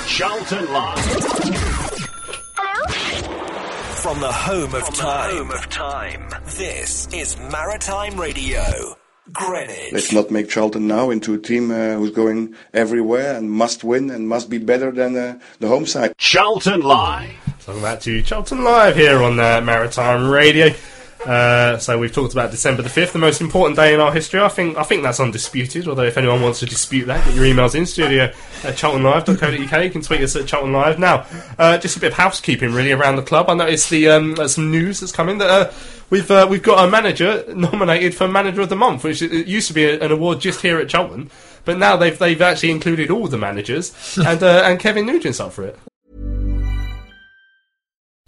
Charlton 0.05 0.71
Live. 0.71 1.38
From 4.09 4.21
the 4.21 4.31
home 4.31 4.73
of 4.73 4.91
time. 4.95 5.35
home 5.35 5.51
of 5.51 5.69
time. 5.69 6.29
This 6.57 7.07
is 7.13 7.37
Maritime 7.51 8.19
Radio. 8.19 8.63
Greenwich. 9.31 9.93
Let's 9.93 10.11
not 10.11 10.31
make 10.31 10.49
Charlton 10.49 10.87
now 10.87 11.11
into 11.11 11.35
a 11.35 11.37
team 11.37 11.69
uh, 11.69 11.93
who's 11.93 12.09
going 12.09 12.55
everywhere 12.73 13.37
and 13.37 13.51
must 13.51 13.83
win 13.83 14.09
and 14.09 14.27
must 14.27 14.49
be 14.49 14.57
better 14.57 14.89
than 14.89 15.15
uh, 15.15 15.39
the 15.59 15.67
home 15.67 15.85
side. 15.85 16.17
Charlton 16.17 16.81
Live. 16.81 17.35
Welcome 17.67 17.83
back 17.83 17.99
to 17.99 18.23
Charlton 18.23 18.63
Live 18.63 18.95
here 18.95 19.21
on 19.21 19.39
uh, 19.39 19.61
Maritime 19.61 20.27
Radio. 20.27 20.73
Uh, 21.25 21.77
so 21.77 21.99
we've 21.99 22.13
talked 22.13 22.33
about 22.33 22.49
December 22.49 22.81
the 22.81 22.89
fifth, 22.89 23.13
the 23.13 23.19
most 23.19 23.41
important 23.41 23.75
day 23.75 23.93
in 23.93 23.99
our 23.99 24.11
history. 24.11 24.39
I 24.39 24.47
think 24.47 24.77
I 24.77 24.83
think 24.83 25.03
that's 25.03 25.19
undisputed. 25.19 25.87
Although 25.87 26.03
if 26.03 26.17
anyone 26.17 26.41
wants 26.41 26.59
to 26.59 26.65
dispute 26.65 27.05
that, 27.05 27.25
get 27.25 27.35
your 27.35 27.43
emails 27.45 27.75
in 27.75 27.85
studio 27.85 28.23
at 28.63 28.75
charltonlive.co.uk. 28.75 29.83
You 29.83 29.89
can 29.89 30.01
tweet 30.01 30.21
us 30.21 30.35
at 30.35 30.47
Charlton 30.47 30.71
Live. 30.71 30.97
Now, 30.97 31.25
uh, 31.57 31.77
just 31.77 31.97
a 31.97 31.99
bit 31.99 32.11
of 32.13 32.17
housekeeping 32.17 32.71
really 32.73 32.91
around 32.93 33.17
the 33.17 33.21
club. 33.21 33.49
I 33.49 33.53
noticed 33.53 33.89
the 33.89 34.09
um, 34.09 34.35
uh, 34.39 34.47
some 34.47 34.71
news 34.71 34.99
that's 35.01 35.11
coming 35.11 35.37
that. 35.39 35.49
Uh, 35.49 35.71
We've 36.11 36.31
uh, 36.31 36.47
we've 36.49 36.63
got 36.63 36.87
a 36.87 36.89
manager 36.89 37.43
nominated 37.53 38.15
for 38.15 38.27
manager 38.27 38.61
of 38.61 38.69
the 38.69 38.75
month, 38.75 39.03
which 39.03 39.21
it 39.21 39.45
used 39.45 39.67
to 39.67 39.75
be 39.75 39.85
a, 39.85 39.99
an 39.99 40.11
award 40.11 40.39
just 40.39 40.59
here 40.61 40.79
at 40.79 40.89
Charlton, 40.89 41.29
but 41.65 41.77
now 41.77 41.97
they've 41.97 42.17
they've 42.17 42.41
actually 42.41 42.71
included 42.71 43.11
all 43.11 43.27
the 43.27 43.37
managers, 43.37 43.93
and 44.25 44.41
uh, 44.41 44.63
and 44.65 44.79
Kevin 44.79 45.05
Nugent's 45.05 45.39
up 45.39 45.53
for 45.53 45.65
it. 45.65 45.77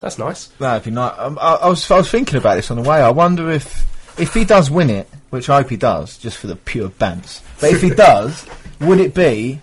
That's 0.00 0.18
nice. 0.18 0.46
That'd 0.60 0.84
be 0.84 0.90
nice. 0.92 1.14
Um, 1.18 1.38
I, 1.40 1.54
I 1.54 1.68
was 1.68 1.90
I 1.90 1.96
was 1.96 2.10
thinking 2.10 2.36
about 2.38 2.54
this 2.54 2.70
on 2.70 2.80
the 2.80 2.88
way. 2.88 2.98
I 3.00 3.10
wonder 3.10 3.50
if 3.50 3.84
if 4.18 4.32
he 4.32 4.44
does 4.44 4.70
win 4.70 4.90
it, 4.90 5.08
which 5.30 5.48
I 5.48 5.56
hope 5.60 5.70
he 5.70 5.76
does, 5.76 6.18
just 6.18 6.36
for 6.38 6.46
the 6.46 6.54
pure 6.56 6.88
bants. 6.88 7.40
But 7.60 7.72
if 7.72 7.82
he 7.82 7.90
does, 7.94 8.46
would 8.80 9.00
it 9.00 9.12
be 9.12 9.60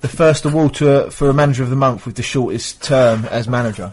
the 0.00 0.08
first 0.08 0.46
award 0.46 0.74
to 0.76 1.06
a, 1.06 1.10
for 1.10 1.28
a 1.28 1.34
manager 1.34 1.62
of 1.62 1.68
the 1.70 1.76
month 1.76 2.06
with 2.06 2.14
the 2.16 2.22
shortest 2.22 2.82
term 2.82 3.26
as 3.26 3.46
manager? 3.46 3.92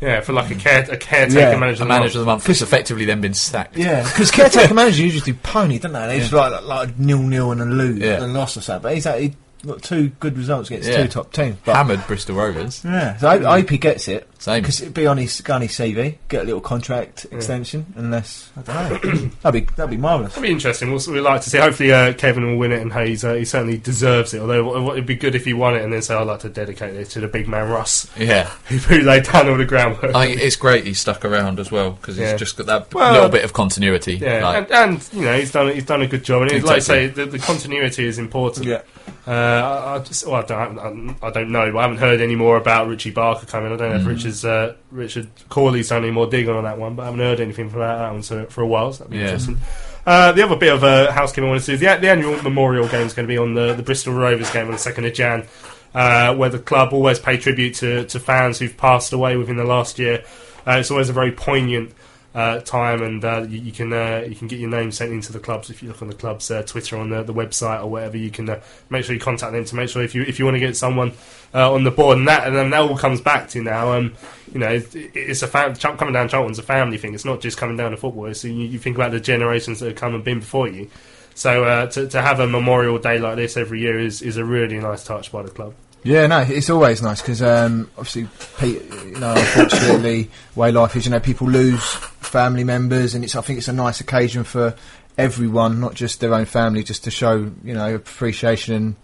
Yeah, 0.00 0.22
for 0.22 0.32
like 0.32 0.50
a 0.50 0.54
care 0.56 0.80
a 0.90 0.96
caretaker 0.96 1.38
Yeah. 1.38 1.56
manager. 1.56 1.84
A 1.84 1.86
manager 1.86 2.18
of 2.18 2.24
the 2.24 2.30
month 2.30 2.46
has 2.48 2.60
effectively 2.62 3.04
then 3.04 3.20
been 3.20 3.34
sacked. 3.34 3.76
Yeah, 3.76 4.02
because 4.02 4.32
caretaker 4.32 4.74
managers 4.74 4.98
usually 4.98 5.32
do 5.32 5.38
pony, 5.40 5.78
don't 5.78 5.92
they? 5.92 6.06
They 6.08 6.18
just 6.18 6.32
Yeah. 6.32 6.48
like 6.48 6.64
like 6.64 6.98
nil 6.98 7.22
nil 7.22 7.52
and 7.52 7.60
a 7.60 7.64
lose 7.64 7.98
Yeah. 8.00 8.24
and 8.24 8.34
loss 8.34 8.56
or 8.56 8.60
something. 8.60 8.82
But 8.82 8.94
he's 8.94 9.06
actually 9.06 9.36
got 9.64 9.82
two 9.82 10.08
good 10.18 10.36
results 10.36 10.68
against 10.68 10.88
Yeah. 10.88 11.02
two 11.02 11.08
top 11.08 11.32
teams. 11.32 11.58
But 11.64 11.76
Hammered 11.76 12.04
Bristol 12.08 12.34
Rovers. 12.34 12.82
Yeah, 12.84 13.16
so 13.18 13.28
I, 13.28 13.34
I 13.54 13.60
hope 13.60 13.70
he 13.70 13.78
gets 13.78 14.08
it. 14.08 14.26
Same. 14.40 14.62
Because 14.62 14.80
it'd 14.80 14.94
be 14.94 15.06
on 15.06 15.18
his, 15.18 15.40
go 15.42 15.54
on 15.54 15.60
his 15.60 15.72
CV, 15.72 16.16
get 16.28 16.40
a 16.40 16.44
little 16.44 16.62
contract 16.62 17.26
extension, 17.30 17.92
unless, 17.94 18.50
I 18.56 18.62
don't 18.62 19.04
know. 19.04 19.30
that'd 19.42 19.66
be, 19.66 19.74
that'd 19.74 19.90
be 19.90 19.98
marvellous. 19.98 20.32
That'd 20.32 20.48
be 20.48 20.50
interesting. 20.50 20.88
We'll, 20.90 21.00
we'd 21.12 21.20
like 21.20 21.42
to 21.42 21.50
see. 21.50 21.58
Hopefully, 21.58 21.92
uh, 21.92 22.14
Kevin 22.14 22.46
will 22.46 22.56
win 22.56 22.72
it, 22.72 22.80
and 22.80 22.90
Hayes 22.90 23.22
uh, 23.22 23.34
he 23.34 23.44
certainly 23.44 23.76
deserves 23.76 24.32
it. 24.32 24.40
Although 24.40 24.76
it 24.78 24.94
would 24.94 25.04
be 25.04 25.14
good 25.14 25.34
if 25.34 25.44
he 25.44 25.52
won 25.52 25.76
it 25.76 25.82
and 25.84 25.92
then 25.92 26.00
say, 26.00 26.14
"I'd 26.14 26.22
like 26.26 26.40
to 26.40 26.48
dedicate 26.48 26.94
this 26.94 27.10
to 27.12 27.20
the 27.20 27.28
big 27.28 27.48
man 27.48 27.68
Russ, 27.68 28.10
Yeah. 28.16 28.44
who 28.68 29.00
laid 29.02 29.24
down 29.24 29.46
all 29.50 29.58
the 29.58 29.66
groundwork." 29.66 30.14
I 30.14 30.28
think 30.28 30.40
it's 30.40 30.56
great 30.56 30.86
he's 30.86 30.98
stuck 30.98 31.22
around 31.24 31.60
as 31.60 31.70
well 31.70 31.90
because 31.92 32.16
he's 32.16 32.30
Yeah. 32.30 32.36
just 32.36 32.56
got 32.56 32.66
that 32.66 32.94
Well, 32.94 33.12
little 33.12 33.28
bit 33.28 33.44
of 33.44 33.52
continuity. 33.52 34.14
Yeah, 34.16 34.42
like- 34.48 34.70
and, 34.72 34.92
and 34.94 35.08
you 35.12 35.22
know 35.26 35.38
he's 35.38 35.52
done 35.52 35.68
he's 35.74 35.84
done 35.84 36.00
a 36.00 36.06
good 36.06 36.24
job, 36.24 36.42
and 36.48 36.64
like 36.64 36.76
I 36.76 36.78
say, 36.78 37.06
the, 37.08 37.26
the 37.26 37.38
continuity 37.38 38.06
is 38.06 38.18
important. 38.18 38.64
Yeah. 38.66 38.80
Uh, 39.26 39.32
I, 39.32 39.94
I 39.96 39.98
just 39.98 40.26
well, 40.26 40.36
I 40.36 40.42
don't 40.46 40.78
I, 41.22 41.26
I 41.26 41.30
don't 41.30 41.50
know, 41.52 41.76
I 41.78 41.82
haven't 41.82 41.98
heard 41.98 42.20
any 42.22 42.36
more 42.36 42.56
about 42.56 42.88
Richie 42.88 43.10
Barker 43.10 43.44
coming. 43.44 43.70
I 43.70 43.76
don't 43.76 43.90
know 43.90 43.96
if 43.96 44.02
Mhm. 44.02 44.06
Richard's 44.30 44.44
uh, 44.44 44.74
Richard 44.90 45.28
Cawley's 45.48 45.88
done 45.88 46.02
any 46.04 46.12
more 46.12 46.26
digging 46.28 46.54
on 46.54 46.64
that 46.64 46.78
one, 46.78 46.94
but 46.94 47.02
I 47.02 47.04
haven't 47.06 47.20
heard 47.20 47.40
anything 47.40 47.68
from 47.70 47.80
that, 47.80 47.96
that 47.98 48.12
one 48.12 48.22
so, 48.22 48.46
for 48.46 48.62
a 48.62 48.66
while. 48.66 48.92
So 48.92 49.04
that'd 49.04 49.10
be 49.12 49.18
Yeah. 49.18 49.24
interesting. 49.24 49.58
Uh, 50.06 50.32
the 50.32 50.42
other 50.42 50.56
bit 50.56 50.72
of 50.72 50.82
uh, 50.82 51.12
housekeeping 51.12 51.44
I 51.44 51.50
want 51.50 51.60
to 51.62 51.66
do 51.66 51.72
is 51.74 51.80
the, 51.80 51.98
the 52.00 52.08
annual 52.10 52.42
memorial 52.42 52.88
game 52.88 53.06
is 53.06 53.12
going 53.12 53.26
to 53.28 53.32
be 53.32 53.36
on 53.38 53.54
the, 53.54 53.74
the 53.74 53.82
Bristol 53.82 54.14
Rovers 54.14 54.50
game 54.50 54.66
on 54.66 54.72
the 54.72 54.78
second 54.78 55.04
of 55.04 55.12
Jan, 55.12 55.46
uh, 55.94 56.34
where 56.34 56.48
the 56.48 56.58
club 56.58 56.92
always 56.92 57.18
pay 57.18 57.36
tribute 57.36 57.74
to, 57.76 58.04
to 58.06 58.18
fans 58.18 58.58
who've 58.58 58.76
passed 58.76 59.12
away 59.12 59.36
within 59.36 59.56
the 59.56 59.64
last 59.64 59.98
year. 59.98 60.24
Uh, 60.66 60.72
it's 60.78 60.90
always 60.90 61.08
a 61.10 61.12
very 61.12 61.32
poignant 61.32 61.92
uh, 62.34 62.60
time, 62.60 63.02
and 63.02 63.24
uh, 63.24 63.44
you, 63.48 63.58
you 63.58 63.72
can 63.72 63.92
uh, 63.92 64.24
you 64.26 64.34
can 64.34 64.46
get 64.46 64.60
your 64.60 64.70
name 64.70 64.92
sent 64.92 65.12
into 65.12 65.32
the 65.32 65.40
clubs 65.40 65.70
if 65.70 65.82
you 65.82 65.88
look 65.88 66.00
on 66.00 66.08
the 66.08 66.14
club's 66.14 66.50
uh, 66.50 66.62
Twitter 66.62 66.96
on 66.96 67.10
the, 67.10 67.22
the 67.22 67.34
website 67.34 67.82
or 67.82 67.88
whatever. 67.88 68.16
You 68.16 68.30
can 68.30 68.48
uh, 68.48 68.60
make 68.88 69.04
sure 69.04 69.14
you 69.14 69.20
contact 69.20 69.52
them 69.52 69.64
to 69.64 69.76
make 69.76 69.88
sure 69.88 70.02
if 70.02 70.14
you 70.14 70.22
if 70.22 70.38
you 70.38 70.44
want 70.44 70.54
to 70.54 70.60
get 70.60 70.76
someone 70.76 71.12
uh, 71.54 71.72
on 71.72 71.84
the 71.84 71.90
board, 71.90 72.18
and 72.18 72.28
that 72.28 72.46
and 72.46 72.54
then 72.54 72.70
that 72.70 72.82
all 72.82 72.96
comes 72.96 73.20
back 73.20 73.48
to 73.50 73.62
now. 73.62 73.92
Um, 73.92 74.14
you 74.52 74.60
know, 74.60 74.68
it, 74.68 74.94
it's 74.94 75.42
a 75.42 75.48
fam- 75.48 75.74
coming 75.74 76.12
down 76.12 76.28
Charlton's 76.28 76.58
a 76.58 76.62
family 76.62 76.98
thing. 76.98 77.14
It's 77.14 77.24
not 77.24 77.40
just 77.40 77.58
coming 77.58 77.76
down 77.76 77.90
to 77.90 77.96
football. 77.96 78.26
It's, 78.26 78.44
you, 78.44 78.52
you 78.52 78.78
think 78.78 78.96
about 78.96 79.10
the 79.10 79.20
generations 79.20 79.80
that 79.80 79.86
have 79.86 79.96
come 79.96 80.14
and 80.14 80.22
been 80.22 80.40
before 80.40 80.68
you. 80.68 80.88
So 81.34 81.86
to 81.86 82.08
to 82.08 82.22
have 82.22 82.38
a 82.38 82.46
Memorial 82.46 82.98
Day 82.98 83.18
like 83.18 83.36
this 83.36 83.56
every 83.56 83.80
year 83.80 83.98
is 83.98 84.22
is 84.22 84.36
a 84.36 84.44
really 84.44 84.78
nice 84.78 85.02
touch 85.04 85.32
by 85.32 85.42
the 85.42 85.50
club. 85.50 85.74
Yeah, 86.02 86.26
no, 86.28 86.40
it's 86.40 86.70
always 86.70 87.02
nice 87.02 87.20
because 87.20 87.42
um, 87.42 87.90
obviously, 87.98 88.26
pe- 88.56 89.08
you 89.08 89.20
know, 89.20 89.34
unfortunately, 89.36 90.30
way 90.54 90.72
life 90.72 90.96
is, 90.96 91.04
you 91.04 91.10
know, 91.10 91.20
people 91.20 91.46
lose 91.46 91.82
family 92.30 92.64
members, 92.64 93.14
and 93.14 93.24
it's 93.24 93.36
I 93.36 93.42
think 93.42 93.58
it's 93.58 93.68
a 93.68 93.72
nice 93.72 94.00
occasion 94.00 94.44
for 94.44 94.74
everyone, 95.18 95.80
not 95.80 95.94
just 95.94 96.20
their 96.20 96.32
own 96.32 96.46
family, 96.46 96.82
just 96.82 97.04
to 97.04 97.10
show 97.10 97.52
you 97.62 97.74
know 97.74 97.94
appreciation 97.94 98.74
and 98.74 98.96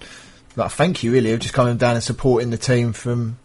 like 0.57 0.71
thank 0.71 1.03
you 1.03 1.13
really 1.13 1.37
just 1.37 1.53
coming 1.53 1.77
down 1.77 1.95
and 1.95 2.03
supporting 2.03 2.51
the 2.51 2.59
team 2.59 2.93
from 2.93 3.39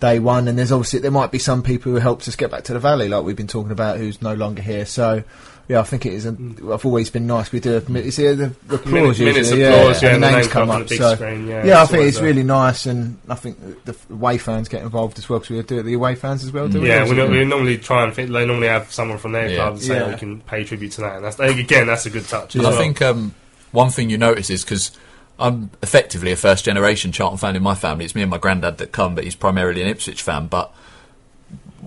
day 0.00 0.18
one. 0.18 0.48
And 0.48 0.58
there's 0.58 0.72
obviously 0.72 1.00
there 1.00 1.10
might 1.10 1.30
be 1.30 1.38
some 1.38 1.62
people 1.62 1.92
who 1.92 1.98
helped 1.98 2.26
us 2.26 2.34
get 2.34 2.50
back 2.50 2.64
to 2.64 2.72
the 2.72 2.80
valley, 2.80 3.08
like 3.08 3.24
we've 3.24 3.36
been 3.36 3.46
talking 3.46 3.72
about, 3.72 3.98
who's 3.98 4.20
no 4.20 4.34
longer 4.34 4.62
here. 4.62 4.86
So. 4.86 5.22
Yeah, 5.68 5.80
I 5.80 5.82
think 5.82 6.06
it 6.06 6.14
is. 6.14 6.24
A, 6.24 6.30
I've 6.72 6.86
always 6.86 7.10
been 7.10 7.26
nice. 7.26 7.52
We 7.52 7.60
do. 7.60 7.76
A, 7.76 7.90
mi- 7.90 8.00
is 8.00 8.18
it 8.18 8.38
the, 8.38 8.46
the 8.66 8.74
applause 8.76 8.86
Minute- 8.86 9.18
minutes 9.18 9.50
usually? 9.50 9.62
applause, 9.64 10.02
yeah, 10.02 10.08
and 10.14 10.14
and 10.14 10.22
the 10.24 10.26
the 10.28 10.32
names 10.32 10.46
name 10.46 10.52
come 10.52 10.70
up. 10.70 10.78
the 10.78 10.88
big 10.88 10.98
so 10.98 11.14
screen, 11.14 11.46
yeah, 11.46 11.66
yeah, 11.66 11.82
I 11.82 11.86
think 11.86 12.02
it's 12.04 12.16
a- 12.16 12.22
really 12.24 12.42
nice, 12.42 12.86
and 12.86 13.18
I 13.28 13.34
think 13.34 13.84
the, 13.84 13.92
the 13.92 14.14
away 14.14 14.38
fans 14.38 14.68
get 14.68 14.82
involved 14.82 15.18
as 15.18 15.28
well 15.28 15.40
because 15.40 15.56
we 15.56 15.62
do 15.62 15.78
it 15.80 15.82
the 15.82 15.92
away 15.92 16.14
fans 16.14 16.42
as 16.42 16.52
well. 16.52 16.68
Do? 16.68 16.82
Yeah, 16.82 17.00
Or 17.00 17.04
is 17.04 17.12
we, 17.12 17.38
we 17.38 17.44
normally 17.44 17.76
try 17.76 18.04
and 18.04 18.14
think, 18.14 18.30
they 18.30 18.46
normally 18.46 18.68
have 18.68 18.90
someone 18.90 19.18
from 19.18 19.32
their 19.32 19.48
Yeah. 19.50 19.56
club 19.56 19.78
say 19.78 19.96
Yeah. 19.96 20.08
we 20.08 20.16
can 20.16 20.40
pay 20.40 20.64
tribute 20.64 20.92
to 20.92 21.02
that, 21.02 21.16
and 21.16 21.24
that's 21.24 21.38
again 21.38 21.86
that's 21.86 22.06
a 22.06 22.10
good 22.10 22.24
touch. 22.26 22.56
as 22.56 22.64
I 22.64 22.70
well. 22.70 22.78
think 22.78 23.02
um, 23.02 23.34
one 23.72 23.90
thing 23.90 24.08
you 24.08 24.16
notice 24.16 24.48
is 24.48 24.64
because 24.64 24.90
I'm 25.38 25.70
effectively 25.82 26.32
a 26.32 26.36
first 26.36 26.64
generation 26.64 27.12
Charlton 27.12 27.36
fan 27.36 27.56
in 27.56 27.62
my 27.62 27.74
family. 27.74 28.06
It's 28.06 28.14
me 28.14 28.22
and 28.22 28.30
my 28.30 28.38
granddad 28.38 28.78
that 28.78 28.92
come, 28.92 29.14
but 29.14 29.24
he's 29.24 29.36
primarily 29.36 29.82
an 29.82 29.88
Ipswich 29.88 30.22
fan. 30.22 30.46
But 30.46 30.72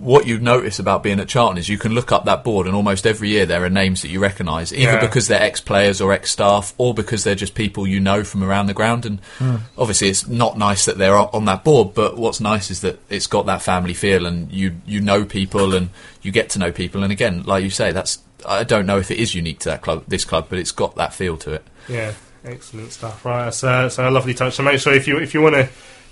what 0.02 0.26
you 0.26 0.38
notice 0.40 0.80
about 0.80 1.04
being 1.04 1.20
at 1.20 1.28
Charlton 1.28 1.58
is 1.58 1.68
you 1.68 1.78
can 1.78 1.92
look 1.94 2.10
up 2.10 2.24
that 2.24 2.42
board, 2.42 2.66
and 2.66 2.74
almost 2.74 3.06
every 3.06 3.28
year 3.28 3.46
there 3.46 3.62
are 3.64 3.70
names 3.70 4.02
that 4.02 4.08
you 4.08 4.18
recognise, 4.18 4.72
either 4.72 4.94
Yeah. 4.94 5.00
because 5.00 5.28
they're 5.28 5.40
ex 5.40 5.60
players 5.60 6.00
or 6.00 6.12
ex 6.12 6.32
staff, 6.32 6.74
or 6.76 6.92
because 6.92 7.22
they're 7.22 7.36
just 7.36 7.54
people 7.54 7.86
you 7.86 8.00
know 8.00 8.24
from 8.24 8.42
around 8.42 8.66
the 8.66 8.74
ground. 8.74 9.06
And 9.06 9.20
Hmm. 9.38 9.56
obviously, 9.78 10.08
it's 10.08 10.26
not 10.26 10.58
nice 10.58 10.86
that 10.86 10.98
they're 10.98 11.14
on 11.16 11.44
that 11.44 11.62
board, 11.62 11.94
but 11.94 12.16
what's 12.18 12.40
nice 12.40 12.68
is 12.70 12.80
that 12.80 12.98
it's 13.08 13.28
got 13.28 13.46
that 13.46 13.62
family 13.62 13.94
feel, 13.94 14.26
and 14.26 14.50
you 14.50 14.74
you 14.86 15.00
know 15.00 15.24
people, 15.24 15.72
and 15.74 15.90
you 16.20 16.32
get 16.32 16.50
to 16.50 16.58
know 16.58 16.72
people. 16.72 17.04
And 17.04 17.12
again, 17.12 17.44
like 17.46 17.62
you 17.62 17.70
say, 17.70 17.92
that's 17.92 18.18
I 18.44 18.64
don't 18.64 18.86
know 18.86 18.98
if 18.98 19.12
it 19.12 19.18
is 19.18 19.36
unique 19.36 19.60
to 19.60 19.68
that 19.68 19.82
club, 19.82 20.02
this 20.08 20.24
club, 20.24 20.46
but 20.48 20.58
it's 20.58 20.72
got 20.72 20.96
that 20.96 21.14
feel 21.14 21.36
to 21.36 21.52
it. 21.52 21.64
Yeah, 21.88 22.10
excellent 22.44 22.92
stuff. 22.92 23.24
Right, 23.24 23.54
so, 23.54 23.66
that's 23.68 23.98
a 23.98 24.10
lovely 24.10 24.34
touch. 24.34 24.54
So 24.54 24.64
make 24.64 24.80
sure 24.80 24.92
if 24.92 25.06
you 25.06 25.18
if 25.18 25.32
you 25.32 25.42
want 25.42 25.54
to 25.54 25.68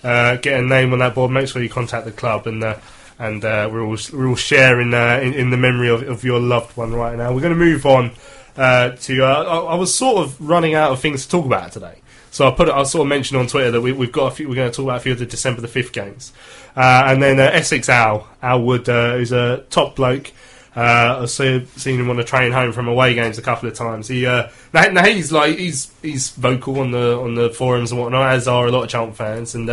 uh, 0.08 0.36
get 0.36 0.60
a 0.60 0.62
name 0.62 0.92
on 0.92 1.00
that 1.00 1.16
board, 1.16 1.32
make 1.32 1.48
sure 1.48 1.60
you 1.60 1.68
contact 1.68 2.04
the 2.04 2.12
club 2.12 2.46
and. 2.46 2.62
Uh, 2.62 2.74
and 3.20 3.44
uh, 3.44 3.68
we're 3.70 3.82
all 3.82 3.98
we're 4.12 4.26
all 4.26 4.34
sharing 4.34 4.94
uh, 4.94 5.20
in, 5.22 5.34
in 5.34 5.50
the 5.50 5.56
memory 5.58 5.90
of, 5.90 6.02
of 6.08 6.24
your 6.24 6.40
loved 6.40 6.76
one 6.76 6.94
right 6.94 7.16
now. 7.16 7.32
We're 7.32 7.42
going 7.42 7.52
to 7.52 7.58
move 7.58 7.84
on 7.84 8.12
uh, 8.56 8.90
to. 8.90 9.24
Uh, 9.24 9.44
I, 9.44 9.72
I 9.72 9.74
was 9.74 9.94
sort 9.94 10.24
of 10.24 10.40
running 10.40 10.74
out 10.74 10.90
of 10.90 11.00
things 11.00 11.26
to 11.26 11.30
talk 11.30 11.44
about 11.44 11.70
today, 11.70 12.00
so 12.30 12.48
I 12.48 12.50
put 12.50 12.70
I 12.70 12.82
sort 12.84 13.02
of 13.02 13.08
mentioned 13.08 13.38
on 13.38 13.46
Twitter 13.46 13.70
that 13.72 13.82
we, 13.82 13.92
we've 13.92 14.10
got 14.10 14.32
a 14.32 14.34
few, 14.34 14.48
we're 14.48 14.54
going 14.54 14.70
to 14.70 14.74
talk 14.74 14.84
about 14.84 14.96
a 14.96 15.00
few 15.00 15.12
of 15.12 15.18
the 15.18 15.26
December 15.26 15.60
the 15.60 15.68
fifth 15.68 15.92
games, 15.92 16.32
uh, 16.74 17.04
and 17.06 17.22
then 17.22 17.38
uh, 17.38 17.50
Essex 17.52 17.90
Al 17.90 18.26
Al 18.42 18.62
Wood, 18.62 18.86
who's 18.86 19.32
a 19.32 19.64
top 19.68 19.96
bloke. 19.96 20.32
I've 20.72 21.28
seen, 21.28 21.66
him 21.84 22.08
on 22.08 22.16
the 22.16 22.24
train 22.24 22.52
home 22.52 22.72
from 22.72 22.88
away 22.88 23.12
games 23.12 23.36
a 23.36 23.42
couple 23.42 23.68
of 23.68 23.74
times. 23.74 24.08
He 24.08 24.22
now, 24.22 24.48
now 24.72 25.04
he's 25.04 25.30
like 25.30 25.58
he's 25.58 25.92
he's 26.00 26.30
vocal 26.30 26.80
on 26.80 26.92
the 26.92 27.18
on 27.18 27.34
the 27.34 27.50
forums 27.50 27.92
and 27.92 28.00
whatnot, 28.00 28.32
as 28.32 28.48
are 28.48 28.66
a 28.66 28.70
lot 28.70 28.84
of 28.84 28.88
Charlton 28.88 29.14
fans. 29.14 29.54
And 29.54 29.68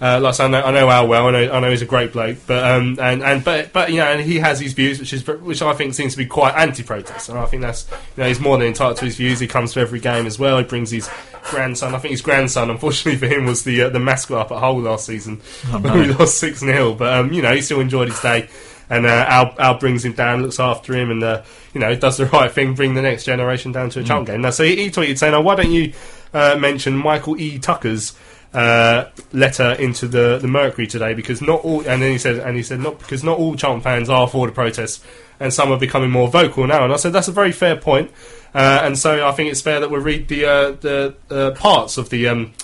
uh, 0.00 0.20
like 0.20 0.38
I, 0.40 0.48
know 0.48 0.60
I 0.62 0.70
know 0.72 0.90
Al 0.90 1.08
well. 1.08 1.26
I 1.26 1.30
know 1.30 1.52
I 1.52 1.60
know 1.60 1.70
he's 1.70 1.82
a 1.82 1.86
great 1.86 2.12
bloke, 2.12 2.38
but 2.46 2.62
um 2.64 2.98
and, 3.00 3.22
and 3.22 3.42
but 3.42 3.72
but 3.72 3.90
you 3.90 3.96
know 3.96 4.04
and 4.06 4.20
he 4.20 4.38
has 4.38 4.60
his 4.60 4.72
views, 4.74 4.98
which 4.98 5.12
is 5.12 5.26
which 5.26 5.62
I 5.62 5.72
think 5.72 5.94
seems 5.94 6.12
to 6.12 6.18
be 6.18 6.26
quite 6.26 6.54
anti-protest, 6.54 7.28
and 7.30 7.38
I 7.38 7.46
think 7.46 7.62
that's 7.62 7.86
you 8.16 8.22
know 8.22 8.28
he's 8.28 8.40
more 8.40 8.58
than 8.58 8.66
entitled 8.66 8.98
to 8.98 9.04
his 9.06 9.16
views. 9.16 9.40
He 9.40 9.46
comes 9.46 9.72
to 9.72 9.80
every 9.80 10.00
game 10.00 10.26
as 10.26 10.38
well. 10.38 10.58
He 10.58 10.64
brings 10.64 10.90
his 10.90 11.08
grandson. 11.44 11.94
I 11.94 11.98
think 11.98 12.10
his 12.12 12.22
grandson, 12.22 12.70
unfortunately 12.70 13.18
for 13.18 13.32
him, 13.34 13.46
was 13.46 13.64
the 13.64 13.82
uh, 13.82 13.88
the 13.88 14.00
mascot 14.00 14.38
up 14.38 14.52
at 14.52 14.58
Hull 14.58 14.80
last 14.80 15.06
season 15.06 15.40
Oh, 15.68 15.78
when 15.80 15.82
no. 15.82 15.94
we 16.00 16.12
lost 16.12 16.38
six 16.38 16.58
0 16.60 16.94
But 16.94 17.12
um, 17.14 17.32
you 17.32 17.40
know 17.42 17.54
he 17.54 17.62
still 17.62 17.80
enjoyed 17.80 18.08
his 18.08 18.20
day. 18.20 18.48
And 18.88 19.04
uh, 19.04 19.24
Al, 19.28 19.52
Al 19.58 19.78
brings 19.78 20.04
him 20.04 20.12
down, 20.12 20.42
looks 20.42 20.60
after 20.60 20.94
him, 20.94 21.10
and 21.10 21.20
uh, 21.20 21.42
you 21.74 21.80
know 21.80 21.96
does 21.96 22.18
the 22.18 22.26
right 22.26 22.52
thing, 22.52 22.74
bring 22.74 22.94
the 22.94 23.02
next 23.02 23.24
generation 23.24 23.72
down 23.72 23.90
to 23.90 24.00
a 24.00 24.04
Charlton 24.04 24.34
game. 24.34 24.42
Now, 24.42 24.50
so 24.50 24.62
he, 24.62 24.76
he 24.76 24.90
tweeted 24.90 25.18
saying, 25.18 25.34
"Oh, 25.34 25.40
why 25.40 25.56
don't 25.56 25.72
you 25.72 25.92
uh, 26.32 26.56
mention 26.56 26.96
Michael 26.96 27.36
E. 27.40 27.58
Tucker's 27.58 28.16
uh, 28.56 29.10
letter 29.32 29.72
into 29.72 30.08
the, 30.08 30.38
the 30.38 30.48
Mercury 30.48 30.86
today? 30.86 31.14
Because 31.14 31.40
not 31.42 31.60
all." 31.60 31.80
And 31.80 32.02
then 32.02 32.10
he 32.10 32.18
said, 32.18 32.38
"And 32.38 32.56
he 32.56 32.62
said 32.62 32.80
not 32.80 32.98
because 32.98 33.22
not 33.22 33.38
all 33.38 33.54
Charlton 33.54 33.82
fans 33.82 34.08
are 34.08 34.26
for 34.26 34.46
the 34.46 34.52
protests, 34.52 35.04
and 35.38 35.52
some 35.52 35.70
are 35.70 35.78
becoming 35.78 36.10
more 36.10 36.28
vocal 36.28 36.66
now." 36.66 36.84
And 36.84 36.92
I 36.92 36.96
said, 36.96 37.12
"That's 37.12 37.28
a 37.28 37.32
very 37.32 37.52
fair 37.52 37.76
point." 37.76 38.10
Uh, 38.54 38.80
and 38.82 38.98
so 38.98 39.28
I 39.28 39.32
think 39.32 39.50
it's 39.50 39.60
fair 39.60 39.80
that 39.80 39.90
we 39.90 39.98
read 39.98 40.28
the 40.28 40.46
uh, 40.46 40.70
the 40.72 41.14
uh, 41.30 41.50
parts 41.52 41.98
of 41.98 42.10
the. 42.10 42.28
Um, 42.28 42.54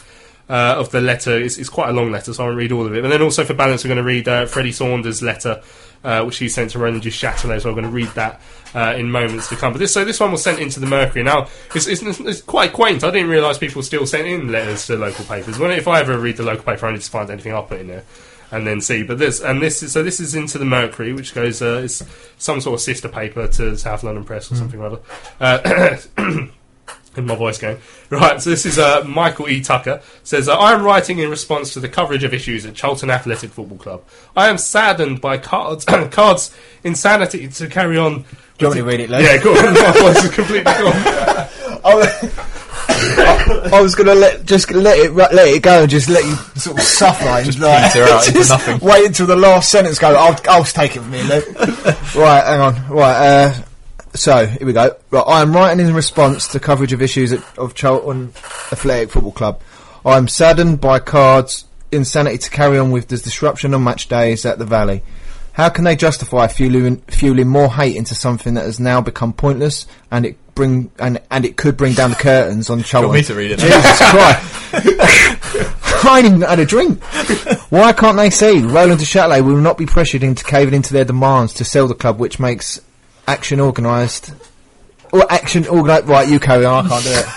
uh, 0.49 0.75
of 0.77 0.91
the 0.91 1.01
letter. 1.01 1.35
It's, 1.35 1.57
it's 1.57 1.71
quite 1.71 1.89
a 1.89 1.93
long 1.93 2.11
letter, 2.11 2.35
so 2.35 2.43
I 2.43 2.47
won't 2.47 2.59
read 2.59 2.73
all 2.73 2.85
of 2.85 2.93
it. 2.95 3.03
And 3.03 3.11
then 3.11 3.23
also 3.23 3.43
for 3.43 3.55
balance, 3.55 3.85
we're 3.85 3.95
going 3.95 4.05
to 4.23 4.31
read 4.33 4.51
Freddie 4.51 4.73
Saunders' 4.73 5.23
letter, 5.23 5.63
which 6.25 6.37
he 6.37 6.49
sent 6.51 6.73
to 6.73 6.79
Roland 6.79 7.03
Duchâtelet, 7.03 7.63
so 7.63 7.71
I'm 7.71 7.75
going 7.75 7.87
to 7.87 7.91
read 7.91 8.09
that 8.09 8.43
uh, 8.75 8.95
in 8.97 9.11
moments 9.11 9.49
to 9.49 9.57
come. 9.57 9.73
But 9.73 9.81
this, 9.81 9.93
so 9.93 10.05
this 10.05 10.21
one 10.21 10.33
was 10.33 10.43
sent 10.43 10.59
into 10.59 10.81
the 10.81 10.87
Mercury. 10.87 11.23
Now, 11.23 11.49
it's, 11.75 11.87
it's, 11.87 12.03
it's 12.03 12.41
quite 12.41 12.73
quaint. 12.73 13.05
I 13.05 13.11
didn't 13.11 13.31
realise 13.31 13.59
people 13.59 13.83
still 13.83 14.07
sent 14.07 14.27
in 14.27 14.51
letters 14.51 14.87
to 14.87 14.97
local 14.97 15.25
papers. 15.25 15.59
When 15.59 15.71
if 15.71 15.89
I 15.89 16.01
ever 16.01 16.19
read 16.19 16.37
the 16.37 16.43
local 16.43 16.65
paper, 16.65 16.87
I 16.87 16.93
need 16.93 17.03
to 17.03 17.11
find 17.11 17.31
anything 17.31 17.53
I'll 17.53 17.65
put 17.65 17.81
in 17.81 17.89
there. 17.89 18.05
And 18.51 18.67
then 18.67 18.83
see, 18.83 19.03
but 19.03 19.19
this 19.19 19.41
and 19.41 19.63
this 19.63 19.83
is 19.83 19.93
so. 19.93 20.03
This 20.03 20.21
is 20.21 20.35
into 20.35 20.59
the 20.59 20.67
Mercury, 20.67 21.15
which 21.15 21.35
goes 21.35 21.63
uh, 21.63 21.81
is 21.85 22.05
some 22.37 22.61
sort 22.61 22.75
of 22.75 22.83
sister 22.83 23.09
paper 23.09 23.49
to 23.49 23.79
South 23.79 24.03
London 24.03 24.25
Press 24.25 24.53
or 24.53 24.57
something 24.57 24.79
or 24.79 24.85
other. 24.89 24.99
Uh, 25.41 25.97
in 27.17 27.27
my 27.27 27.35
voice 27.35 27.59
going. 27.59 27.79
Right, 28.11 28.41
so 28.41 28.51
this 28.51 28.65
is 28.67 28.79
uh, 28.79 29.05
Michael 29.07 29.49
E. 29.49 29.61
Tucker 29.61 30.03
says, 30.23 30.49
uh, 30.49 30.57
I 30.57 30.73
am 30.73 30.83
writing 30.83 31.19
in 31.19 31.31
response 31.31 31.73
to 31.75 31.81
the 31.81 31.89
coverage 31.89 32.25
of 32.25 32.33
issues 32.33 32.65
at 32.65 32.75
Charlton 32.75 33.11
Athletic 33.11 33.51
Football 33.51 33.79
Club. 33.79 34.05
I 34.37 34.49
am 34.49 34.59
saddened 34.59 35.21
by 35.21 35.39
cards, 35.39 35.85
cards 36.11 36.55
insanity 36.85 37.49
to 37.49 37.69
carry 37.69 37.99
on. 37.99 38.25
Do 38.63 38.79
you 38.79 38.85
want 38.85 38.89
me 38.89 38.97
to 38.97 38.97
read 38.97 39.01
it, 39.01 39.11
Lee? 39.11 39.25
Yeah, 39.25 39.43
go 39.43 39.51
on. 39.51 39.75
My 39.75 39.93
voice 39.93 40.25
is 40.25 40.31
completely 40.31 40.65
gone. 40.65 40.93
I 43.73 43.81
was 43.83 43.95
gonna 43.97 44.15
let 44.15 44.45
just 44.47 44.71
let 44.71 44.97
it 44.99 45.13
let 45.13 45.49
it 45.49 45.63
go 45.63 45.83
and 45.83 45.91
just 45.91 46.09
let 46.09 46.25
you 46.25 46.35
sort 46.61 46.79
of 46.79 46.85
suffer 46.85 47.25
and 47.25 47.59
like, 47.59 47.93
peter 47.93 48.05
out 48.05 48.27
into 48.27 48.39
just 48.39 48.51
nothing. 48.51 48.79
Wait 48.79 49.07
until 49.07 49.27
the 49.27 49.35
last 49.35 49.71
sentence 49.71 49.99
go. 49.99 50.15
I'll 50.15 50.39
I'll 50.49 50.65
take 50.65 50.95
it 50.95 51.01
from 51.01 51.13
here, 51.13 51.25
Luke. 51.25 51.59
right, 52.15 52.45
hang 52.45 52.61
on. 52.61 52.89
Right, 52.89 53.17
uh, 53.17 53.55
so 54.15 54.47
here 54.47 54.67
we 54.67 54.73
go. 54.73 54.95
Right, 55.11 55.25
I 55.27 55.43
am 55.43 55.53
writing 55.53 55.85
in 55.85 55.93
response 55.95 56.47
to 56.49 56.61
coverage 56.61 56.93
of 56.93 57.03
issues 57.03 57.33
at, 57.33 57.59
of 57.59 57.75
Charlton 57.75 58.29
Athletic 58.71 59.11
Football 59.11 59.33
Club. 59.33 59.61
I 60.05 60.17
am 60.17 60.29
saddened 60.29 60.81
by 60.81 61.01
cards 61.01 61.65
insanity 61.91 62.39
to 62.39 62.51
carry 62.51 62.79
on 62.79 62.93
with 62.93 63.09
the 63.09 63.17
disruption 63.17 63.75
on 63.75 63.83
match 63.83 64.09
days 64.09 64.47
at 64.47 64.59
the 64.59 64.65
Valley. 64.65 65.03
How 65.53 65.69
can 65.69 65.85
they 65.85 65.97
justify 65.97 66.47
fueling, 66.47 66.97
fueling 67.09 67.49
more 67.49 67.71
hate 67.73 67.97
into 67.97 68.15
something 68.15 68.55
that 68.55 68.65
has 68.65 68.81
now 68.81 69.01
become 69.03 69.33
pointless 69.35 69.87
and 70.11 70.25
it 70.25 70.37
bring 70.55 70.91
and, 70.99 71.21
and 71.31 71.45
it 71.45 71.57
could 71.57 71.77
bring 71.77 71.93
down 71.93 72.11
the 72.11 72.17
curtains 72.17 72.71
on 72.71 72.83
Charlton? 72.83 73.09
want 73.11 73.21
me 73.21 73.25
to 73.25 73.35
read 73.35 73.51
it? 73.53 73.59
Jesus 73.59 73.99
Christ! 73.99 74.59
I 76.05 76.19
ain't 76.19 76.27
even 76.27 76.41
had 76.43 76.59
a 76.59 76.65
drink. 76.65 77.03
Why 77.71 77.93
can't 77.93 78.17
they 78.17 78.31
see 78.31 78.61
Roland 78.63 79.01
Duchâtelet 79.01 79.45
will 79.45 79.59
not 79.59 79.77
be 79.79 79.87
pressured 79.87 80.23
into 80.23 80.43
caving 80.45 80.75
into 80.75 80.93
their 80.93 81.05
demands 81.05 81.55
to 81.55 81.65
sell 81.65 81.87
the 81.87 81.95
club, 81.95 82.19
which 82.19 82.41
makes 82.41 82.81
action 83.29 83.61
organised. 83.61 84.33
Or 85.13 85.31
action 85.31 85.67
organised. 85.69 86.07
Right, 86.07 86.29
you 86.29 86.41
carry 86.41 86.65
on. 86.65 86.87
I 86.87 86.89
can't 86.89 87.05
do 87.05 87.11
it. 87.11 87.27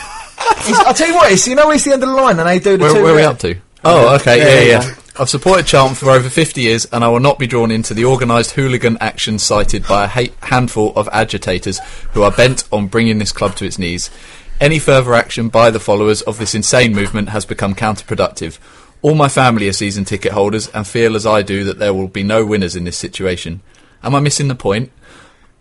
It's- 0.67 0.79
I'll 0.85 0.93
tell 0.93 1.07
you 1.07 1.15
what. 1.15 1.31
It's 1.31 1.47
you 1.47 1.55
know 1.55 1.69
it's 1.71 1.83
the 1.83 1.93
end 1.93 2.01
of 2.03 2.09
the 2.09 2.15
line, 2.15 2.39
and 2.39 2.47
they 2.47 2.59
do 2.59 2.77
the 2.77 2.83
Where, 2.85 2.93
two. 2.93 3.03
where 3.03 3.13
are 3.13 3.15
we 3.15 3.23
up 3.23 3.37
to? 3.39 3.55
Oh, 3.83 4.15
okay, 4.15 4.39
Yeah, 4.39 4.45
yeah, 4.45 4.79
yeah, 4.81 4.89
yeah. 4.89 4.95
I've 5.17 5.29
supported 5.29 5.65
Charlton 5.65 5.95
for 5.95 6.11
over 6.11 6.29
50 6.29 6.59
years, 6.59 6.83
and 6.91 7.01
I 7.01 7.07
will 7.07 7.21
not 7.21 7.39
be 7.39 7.47
drawn 7.47 7.71
into 7.71 7.93
the 7.93 8.03
organised 8.03 8.51
hooligan 8.51 8.97
action 8.99 9.39
cited 9.39 9.87
by 9.87 10.03
a 10.03 10.07
ha- 10.07 10.35
handful 10.41 10.91
of 10.97 11.07
agitators 11.09 11.79
who 12.11 12.21
are 12.23 12.31
bent 12.31 12.67
on 12.69 12.87
bringing 12.87 13.17
this 13.17 13.31
club 13.31 13.55
to 13.55 13.65
its 13.65 13.79
knees. 13.79 14.09
Any 14.59 14.77
further 14.77 15.13
action 15.13 15.47
by 15.47 15.71
the 15.71 15.79
followers 15.79 16.21
of 16.23 16.37
this 16.37 16.53
insane 16.53 16.93
movement 16.93 17.29
has 17.29 17.45
become 17.45 17.75
counterproductive. 17.75 18.57
All 19.01 19.15
my 19.15 19.29
family 19.29 19.69
are 19.69 19.73
season 19.73 20.03
ticket 20.03 20.33
holders 20.33 20.67
and 20.69 20.85
feel 20.85 21.15
as 21.15 21.25
I 21.25 21.43
do 21.43 21.63
that 21.63 21.79
there 21.79 21.93
will 21.93 22.09
be 22.09 22.23
no 22.23 22.45
winners 22.45 22.75
in 22.75 22.83
this 22.83 22.97
situation. 22.97 23.61
Am 24.03 24.15
I 24.15 24.19
missing 24.19 24.49
the 24.49 24.55
point? 24.55 24.91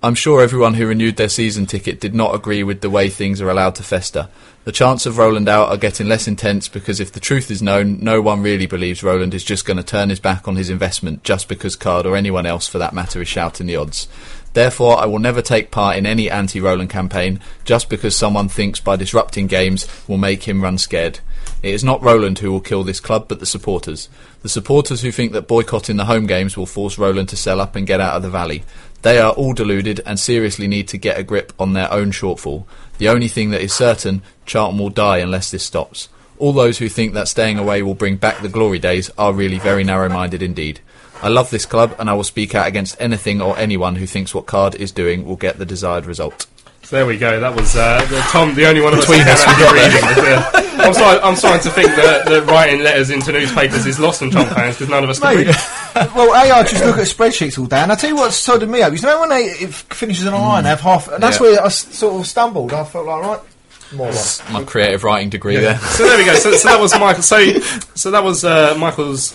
I'm 0.04 0.14
sure 0.14 0.42
everyone 0.42 0.74
who 0.74 0.86
renewed 0.86 1.16
their 1.16 1.30
season 1.30 1.64
ticket 1.64 1.98
did 1.98 2.14
not 2.14 2.34
agree 2.34 2.62
with 2.62 2.82
the 2.82 2.90
way 2.90 3.08
things 3.08 3.40
are 3.40 3.48
allowed 3.48 3.74
to 3.76 3.82
fester. 3.82 4.28
The 4.64 4.70
chants 4.70 5.06
of 5.06 5.16
Roland 5.16 5.48
out 5.48 5.70
are 5.70 5.78
getting 5.78 6.08
less 6.08 6.28
intense 6.28 6.68
because 6.68 7.00
if 7.00 7.10
the 7.10 7.20
truth 7.20 7.50
is 7.50 7.62
known, 7.62 8.00
no 8.04 8.20
one 8.20 8.42
really 8.42 8.66
believes 8.66 9.02
Roland 9.02 9.32
is 9.32 9.42
just 9.42 9.64
going 9.64 9.78
to 9.78 9.82
turn 9.82 10.10
his 10.10 10.20
back 10.20 10.46
on 10.46 10.56
his 10.56 10.68
investment 10.68 11.24
just 11.24 11.48
because 11.48 11.74
Card 11.74 12.04
or 12.04 12.16
anyone 12.16 12.44
else 12.44 12.68
for 12.68 12.76
that 12.76 12.92
matter 12.92 13.22
is 13.22 13.28
shouting 13.28 13.66
the 13.66 13.76
odds. 13.76 14.06
Therefore, 14.52 15.00
I 15.00 15.06
will 15.06 15.20
never 15.20 15.40
take 15.40 15.70
part 15.70 15.96
in 15.96 16.04
any 16.04 16.28
anti-Roland 16.30 16.90
campaign 16.90 17.40
just 17.64 17.88
because 17.88 18.14
someone 18.14 18.50
thinks 18.50 18.80
by 18.80 18.96
disrupting 18.96 19.46
games 19.46 19.86
will 20.06 20.18
make 20.18 20.42
him 20.42 20.62
run 20.62 20.76
scared. 20.76 21.20
It 21.62 21.72
is 21.72 21.82
not 21.82 22.02
Roland 22.02 22.40
who 22.40 22.52
will 22.52 22.60
kill 22.60 22.84
this 22.84 23.00
club, 23.00 23.26
but 23.26 23.40
the 23.40 23.46
supporters. 23.46 24.10
The 24.42 24.50
supporters 24.50 25.00
who 25.00 25.10
think 25.10 25.32
that 25.32 25.48
boycotting 25.48 25.96
the 25.96 26.04
home 26.04 26.26
games 26.26 26.58
will 26.58 26.66
force 26.66 26.98
Roland 26.98 27.30
to 27.30 27.38
sell 27.38 27.58
up 27.58 27.74
and 27.74 27.86
get 27.86 28.02
out 28.02 28.16
of 28.16 28.22
the 28.22 28.28
valley. 28.28 28.64
They 29.04 29.18
are 29.18 29.32
all 29.32 29.52
deluded 29.52 30.00
and 30.06 30.18
seriously 30.18 30.66
need 30.66 30.88
to 30.88 30.96
get 30.96 31.18
a 31.18 31.22
grip 31.22 31.52
on 31.58 31.74
their 31.74 31.92
own 31.92 32.10
shortfall. 32.10 32.64
The 32.96 33.10
only 33.10 33.28
thing 33.28 33.50
that 33.50 33.60
is 33.60 33.74
certain, 33.74 34.22
Charlton 34.46 34.78
will 34.78 34.88
die 34.88 35.18
unless 35.18 35.50
this 35.50 35.62
stops. 35.62 36.08
All 36.38 36.54
those 36.54 36.78
who 36.78 36.88
think 36.88 37.12
that 37.12 37.28
staying 37.28 37.58
away 37.58 37.82
will 37.82 37.94
bring 37.94 38.16
back 38.16 38.40
the 38.40 38.48
glory 38.48 38.78
days 38.78 39.10
are 39.18 39.34
really 39.34 39.58
very 39.58 39.84
narrow-minded 39.84 40.42
indeed. 40.42 40.80
I 41.22 41.28
love 41.28 41.50
this 41.50 41.66
club 41.66 41.94
and 41.98 42.08
I 42.08 42.14
will 42.14 42.24
speak 42.24 42.54
out 42.54 42.66
against 42.66 42.98
anything 42.98 43.42
or 43.42 43.58
anyone 43.58 43.96
who 43.96 44.06
thinks 44.06 44.34
what 44.34 44.46
Card 44.46 44.74
is 44.74 44.90
doing 44.90 45.26
will 45.26 45.36
get 45.36 45.58
the 45.58 45.66
desired 45.66 46.06
result. 46.06 46.46
So 46.84 46.96
there 46.96 47.06
we 47.06 47.16
go. 47.16 47.40
That 47.40 47.54
was 47.56 47.74
uh, 47.76 48.04
the, 48.10 48.18
Tom, 48.30 48.54
the 48.54 48.66
only 48.66 48.80
one 48.82 48.92
of 48.92 48.98
us 48.98 49.06
Between 49.06 49.22
who 49.24 49.30
us, 49.30 49.40
we 49.46 49.52
got 49.54 49.76
actually 49.76 50.22
read 50.22 50.32
it. 50.32 50.80
Uh, 50.80 50.82
I'm, 50.84 50.92
sorry, 50.94 51.18
I'm 51.20 51.34
starting 51.36 51.62
to 51.62 51.70
think 51.70 51.88
that, 51.96 52.26
that 52.26 52.46
writing 52.46 52.80
letters 52.82 53.08
into 53.10 53.32
newspapers 53.32 53.86
is 53.86 53.98
lost 53.98 54.20
on 54.22 54.30
Charlton 54.30 54.54
fans 54.54 54.74
because 54.76 54.90
none 54.90 55.02
of 55.02 55.08
us 55.08 55.18
can 55.18 55.34
Mate, 55.36 55.46
read. 55.46 55.56
well, 56.14 56.34
AI 56.34 56.62
just 56.64 56.84
look 56.84 56.98
at 56.98 57.06
spreadsheets 57.06 57.58
all 57.58 57.64
day, 57.66 57.78
and 57.78 57.90
I 57.90 57.94
tell 57.94 58.10
you 58.10 58.16
what's 58.16 58.36
sodded 58.36 58.68
me 58.68 58.82
up. 58.82 58.92
You 58.92 59.00
know 59.00 59.20
when 59.20 59.30
they 59.30 59.44
it 59.44 59.72
finishes 59.72 60.26
an 60.26 60.34
a 60.34 60.38
line, 60.38 60.64
they 60.64 60.68
have 60.70 60.80
half, 60.80 61.08
and 61.08 61.22
that's 61.22 61.36
Yeah. 61.40 61.42
where 61.46 61.62
I 61.62 61.66
s- 61.66 61.94
sort 61.96 62.20
of 62.20 62.26
stumbled. 62.26 62.72
I 62.74 62.84
felt 62.84 63.06
like 63.06 63.22
right, 63.22 63.40
more 63.94 64.08
one. 64.10 64.52
My 64.52 64.64
creative 64.64 65.04
writing 65.04 65.30
degree 65.30 65.56
there. 65.56 65.78
So 65.78 66.04
there 66.06 66.18
we 66.18 66.24
go. 66.26 66.34
So, 66.34 66.52
so 66.52 66.68
that 66.68 66.80
was 66.80 66.92
Michael. 66.98 67.22
So, 67.22 67.58
so 67.94 68.10
that 68.10 68.22
was 68.22 68.44
uh, 68.44 68.74
Michael's 68.78 69.32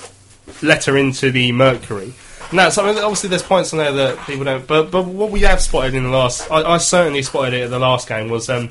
letter 0.61 0.97
into 0.97 1.31
the 1.31 1.51
Mercury. 1.51 2.13
Now, 2.51 2.69
so 2.69 2.83
obviously 2.85 3.29
there's 3.29 3.43
points 3.43 3.73
on 3.73 3.79
there 3.79 3.91
that 3.91 4.25
people 4.25 4.43
don't. 4.43 4.65
But 4.65 4.89
but 4.89 5.05
what 5.05 5.29
we 5.29 5.41
have 5.41 5.61
spotted 5.61 5.93
in 5.93 6.03
the 6.03 6.09
last, 6.09 6.49
I, 6.49 6.63
I 6.63 6.77
certainly 6.77 7.21
spotted 7.21 7.53
it 7.53 7.63
at 7.63 7.69
the 7.69 7.79
last 7.79 8.07
game 8.07 8.29
was 8.29 8.49
um, 8.49 8.69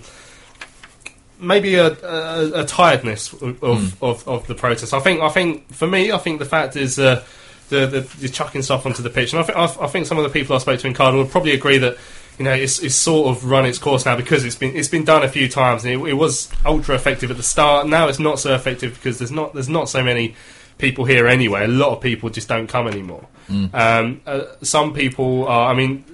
maybe 1.39 1.77
a, 1.77 1.87
a, 1.87 2.63
a 2.63 2.65
tiredness 2.65 3.33
of, 3.33 3.63
of, 3.63 4.03
of, 4.03 4.27
of 4.27 4.47
the 4.49 4.55
protest. 4.55 4.93
I 4.93 5.01
think 5.01 5.21
I 5.21 5.29
think 5.29 5.73
for 5.73 5.87
me, 5.87 6.11
I 6.11 6.19
think 6.19 6.39
the 6.39 6.47
fact 6.47 6.77
is. 6.77 6.99
Uh, 6.99 7.25
the, 7.69 7.87
the, 7.87 8.01
the 8.01 8.29
chucking 8.31 8.63
stuff 8.63 8.87
onto 8.87 9.03
the 9.03 9.11
pitch, 9.11 9.35
and 9.35 9.41
I 9.41 9.43
think 9.43 9.59
I, 9.59 9.65
I 9.85 9.89
think 9.89 10.07
some 10.07 10.17
of 10.17 10.25
the 10.25 10.31
people 10.31 10.57
I 10.57 10.59
spoke 10.59 10.81
to 10.81 10.87
in 10.87 10.95
Cardinal 10.95 11.23
would 11.23 11.31
probably 11.31 11.53
agree 11.53 11.77
that 11.77 11.99
you 12.39 12.45
know 12.47 12.53
it's, 12.53 12.83
it's 12.83 12.95
sort 12.95 13.29
of 13.29 13.45
run 13.45 13.67
its 13.67 13.79
course 13.79 14.07
now 14.07 14.17
because 14.17 14.45
it's 14.45 14.57
been 14.57 14.75
it's 14.75 14.89
been 14.89 15.05
done 15.05 15.23
a 15.23 15.29
few 15.29 15.49
times 15.49 15.85
and 15.85 15.93
it, 15.93 16.09
it 16.09 16.15
was 16.15 16.51
ultra 16.65 16.95
effective 16.95 17.31
at 17.31 17.37
the 17.37 17.43
start. 17.43 17.87
Now 17.87 18.09
it's 18.09 18.19
not 18.19 18.39
so 18.39 18.55
effective 18.55 18.95
because 18.95 19.19
there's 19.19 19.31
not 19.31 19.53
there's 19.53 19.69
not 19.69 19.91
so 19.91 20.03
many 20.03 20.35
people 20.79 21.05
here 21.05 21.27
anyway. 21.27 21.65
A 21.65 21.69
lot 21.69 21.91
of 21.91 22.01
people 22.01 22.31
just 22.31 22.49
don't 22.49 22.67
come 22.69 22.89
anymore. 22.89 23.27
Mm. 23.49 23.75
Um, 23.75 24.21
uh, 24.27 24.43
some 24.63 24.95
people 24.95 25.47
are. 25.47 25.71
I 25.71 25.75
mean, 25.75 26.05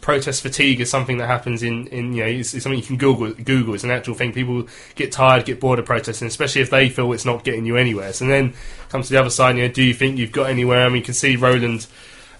protest 0.00 0.42
fatigue 0.42 0.80
is 0.80 0.90
something 0.90 1.18
that 1.18 1.26
happens 1.26 1.62
in, 1.62 1.86
in 1.88 2.12
you 2.14 2.22
know 2.22 2.28
it's, 2.28 2.54
it's 2.54 2.62
something 2.62 2.78
you 2.78 2.86
can 2.86 2.96
Google. 2.96 3.32
Google 3.32 3.74
it's 3.74 3.84
an 3.84 3.90
actual 3.90 4.14
thing. 4.14 4.32
People 4.32 4.66
get 4.94 5.12
tired, 5.12 5.44
get 5.44 5.60
bored 5.60 5.78
of 5.78 5.84
protesting, 5.86 6.28
especially 6.28 6.62
if 6.62 6.70
they 6.70 6.88
feel 6.88 7.12
it's 7.12 7.24
not 7.24 7.44
getting 7.44 7.64
you 7.66 7.76
anywhere. 7.76 8.12
So 8.12 8.26
then 8.26 8.54
comes 8.88 9.08
to 9.08 9.14
the 9.14 9.20
other 9.20 9.30
side. 9.30 9.56
You 9.56 9.62
know, 9.68 9.72
do 9.72 9.82
you 9.82 9.94
think 9.94 10.18
you've 10.18 10.32
got 10.32 10.50
anywhere? 10.50 10.84
I 10.84 10.88
mean, 10.88 10.96
you 10.96 11.02
can 11.02 11.14
see 11.14 11.36
Roland. 11.36 11.86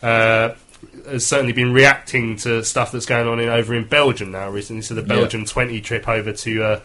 Uh, 0.02 0.54
has 1.06 1.26
certainly 1.26 1.52
been 1.52 1.72
reacting 1.74 2.36
to 2.36 2.64
stuff 2.64 2.90
that's 2.90 3.04
going 3.04 3.28
on 3.28 3.38
in, 3.38 3.48
over 3.50 3.74
in 3.74 3.84
Belgium 3.84 4.30
now 4.30 4.48
recently. 4.48 4.80
So 4.80 4.94
the 4.94 5.02
Yeah. 5.02 5.08
Belgium 5.08 5.44
20 5.44 5.78
trip 5.82 6.08
over 6.08 6.32
to 6.32 6.62
uh, 6.62 6.80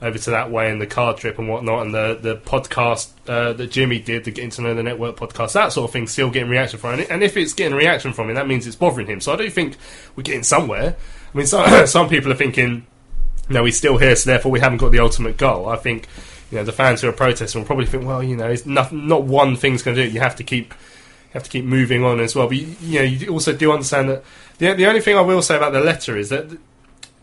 over 0.00 0.16
to 0.16 0.30
that 0.30 0.50
way 0.50 0.70
and 0.70 0.80
the 0.80 0.86
card 0.86 1.16
trip 1.16 1.38
and 1.38 1.48
whatnot, 1.48 1.84
and 1.86 1.94
the 1.94 2.18
the 2.20 2.36
podcast 2.36 3.10
uh, 3.28 3.52
that 3.52 3.70
Jimmy 3.70 3.98
did, 3.98 4.24
the 4.24 4.30
Getting 4.30 4.50
to 4.50 4.62
Know 4.62 4.74
the 4.74 4.82
Network 4.82 5.16
podcast, 5.16 5.52
that 5.54 5.72
sort 5.72 5.88
of 5.88 5.92
thing, 5.92 6.06
still 6.06 6.30
getting 6.30 6.48
reaction 6.48 6.78
from 6.78 7.00
it. 7.00 7.10
And 7.10 7.22
if 7.22 7.36
it's 7.36 7.52
getting 7.52 7.76
reaction 7.76 8.12
from 8.12 8.28
him, 8.28 8.36
that 8.36 8.46
means 8.46 8.66
it's 8.66 8.76
bothering 8.76 9.08
him. 9.08 9.20
So 9.20 9.32
I 9.32 9.36
do 9.36 9.50
think 9.50 9.76
we're 10.14 10.22
getting 10.22 10.44
somewhere. 10.44 10.96
I 11.34 11.36
mean, 11.36 11.46
some, 11.46 11.86
some 11.86 12.08
people 12.08 12.30
are 12.32 12.36
thinking, 12.36 12.86
no, 13.48 13.64
he's 13.64 13.76
still 13.76 13.98
here, 13.98 14.14
so 14.14 14.30
therefore 14.30 14.52
we 14.52 14.60
haven't 14.60 14.78
got 14.78 14.92
the 14.92 15.00
ultimate 15.00 15.36
goal. 15.36 15.68
I 15.68 15.76
think 15.76 16.06
you 16.50 16.58
know 16.58 16.64
the 16.64 16.72
fans 16.72 17.00
who 17.00 17.08
are 17.08 17.12
protesting 17.12 17.60
will 17.60 17.66
probably 17.66 17.86
think, 17.86 18.04
well, 18.04 18.22
you 18.22 18.36
know, 18.36 18.48
it's 18.48 18.66
not 18.66 18.92
not 18.92 19.24
one 19.24 19.56
thing's 19.56 19.82
going 19.82 19.96
to 19.96 20.02
do 20.02 20.08
it. 20.08 20.14
You 20.14 20.20
have 20.20 20.36
to 20.36 20.44
keep 20.44 20.74
have 21.32 21.42
to 21.42 21.50
keep 21.50 21.64
moving 21.64 22.04
on 22.04 22.20
as 22.20 22.34
well. 22.34 22.46
But 22.46 22.56
you, 22.56 22.76
you 22.80 22.98
know, 23.00 23.04
you 23.04 23.28
also 23.28 23.52
do 23.52 23.72
understand 23.72 24.08
that 24.10 24.24
the 24.58 24.74
the 24.74 24.86
only 24.86 25.00
thing 25.00 25.16
I 25.16 25.22
will 25.22 25.42
say 25.42 25.56
about 25.56 25.72
the 25.72 25.80
letter 25.80 26.16
is 26.16 26.28
that 26.28 26.56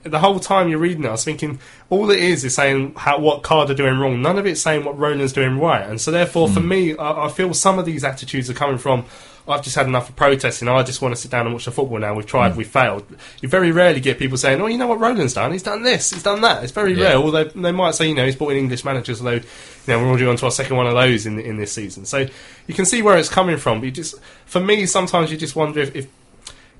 the 0.05 0.19
whole 0.19 0.39
time 0.39 0.69
you're 0.69 0.79
reading 0.79 1.03
it, 1.03 1.07
I 1.07 1.11
was 1.11 1.23
thinking 1.23 1.59
all 1.89 2.11
it 2.11 2.19
is 2.19 2.43
is 2.43 2.55
saying 2.55 2.93
how, 2.95 3.19
what 3.19 3.41
Card 3.41 3.71
are 3.71 3.75
doing 3.75 3.97
wrong. 3.97 4.21
None 4.21 4.37
of 4.37 4.45
it's 4.45 4.61
saying 4.61 4.85
what 4.85 4.97
Roland's 4.97 5.33
doing 5.33 5.59
right. 5.59 5.87
And 5.87 5.99
so, 5.99 6.11
therefore, 6.11 6.47
for 6.47 6.59
hmm. 6.59 6.67
me, 6.67 6.97
I, 6.97 7.25
I 7.25 7.29
feel 7.29 7.53
some 7.53 7.79
of 7.79 7.85
these 7.85 8.03
attitudes 8.03 8.49
are 8.49 8.53
coming 8.53 8.77
from. 8.77 9.05
I've 9.47 9.61
just 9.61 9.75
had 9.75 9.85
enough 9.85 10.09
of 10.09 10.15
protesting. 10.15 10.67
I 10.67 10.81
just 10.81 11.03
want 11.03 11.15
to 11.15 11.21
sit 11.21 11.29
down 11.29 11.45
and 11.45 11.53
watch 11.53 11.65
the 11.65 11.71
football 11.71 11.99
now. 11.99 12.15
We've 12.15 12.25
tried, 12.25 12.53
hmm. 12.53 12.57
we've 12.57 12.67
failed. 12.67 13.05
You 13.41 13.49
very 13.49 13.71
rarely 13.71 13.99
get 13.99 14.17
people 14.17 14.37
saying, 14.37 14.61
"Oh, 14.61 14.67
you 14.67 14.77
know 14.77 14.87
what 14.87 14.99
Roland's 14.99 15.33
done? 15.33 15.51
He's 15.51 15.63
done 15.63 15.83
this, 15.83 16.11
he's 16.11 16.23
done 16.23 16.41
that." 16.41 16.63
It's 16.63 16.71
very 16.71 16.93
Yeah. 16.93 17.09
rare. 17.09 17.15
Although 17.17 17.43
they 17.45 17.71
might 17.71 17.95
say, 17.95 18.07
you 18.07 18.15
know, 18.15 18.25
he's 18.25 18.35
brought 18.35 18.51
in 18.51 18.57
English 18.57 18.85
managers. 18.85 19.19
Although, 19.19 19.33
you 19.33 19.43
know, 19.87 19.99
we're 19.99 20.09
already 20.09 20.25
on 20.25 20.37
to 20.37 20.45
our 20.45 20.51
second 20.51 20.77
one 20.77 20.87
of 20.87 20.93
those 20.93 21.25
in 21.25 21.39
in 21.39 21.57
this 21.57 21.71
season. 21.71 22.05
So 22.05 22.27
you 22.67 22.73
can 22.73 22.85
see 22.85 23.01
where 23.01 23.17
it's 23.17 23.29
coming 23.29 23.57
from. 23.57 23.79
But 23.79 23.85
you 23.85 23.91
just, 23.91 24.15
for 24.45 24.59
me, 24.59 24.85
sometimes 24.85 25.31
you 25.31 25.37
just 25.37 25.55
wonder 25.55 25.79
if, 25.79 25.95
if 25.95 26.07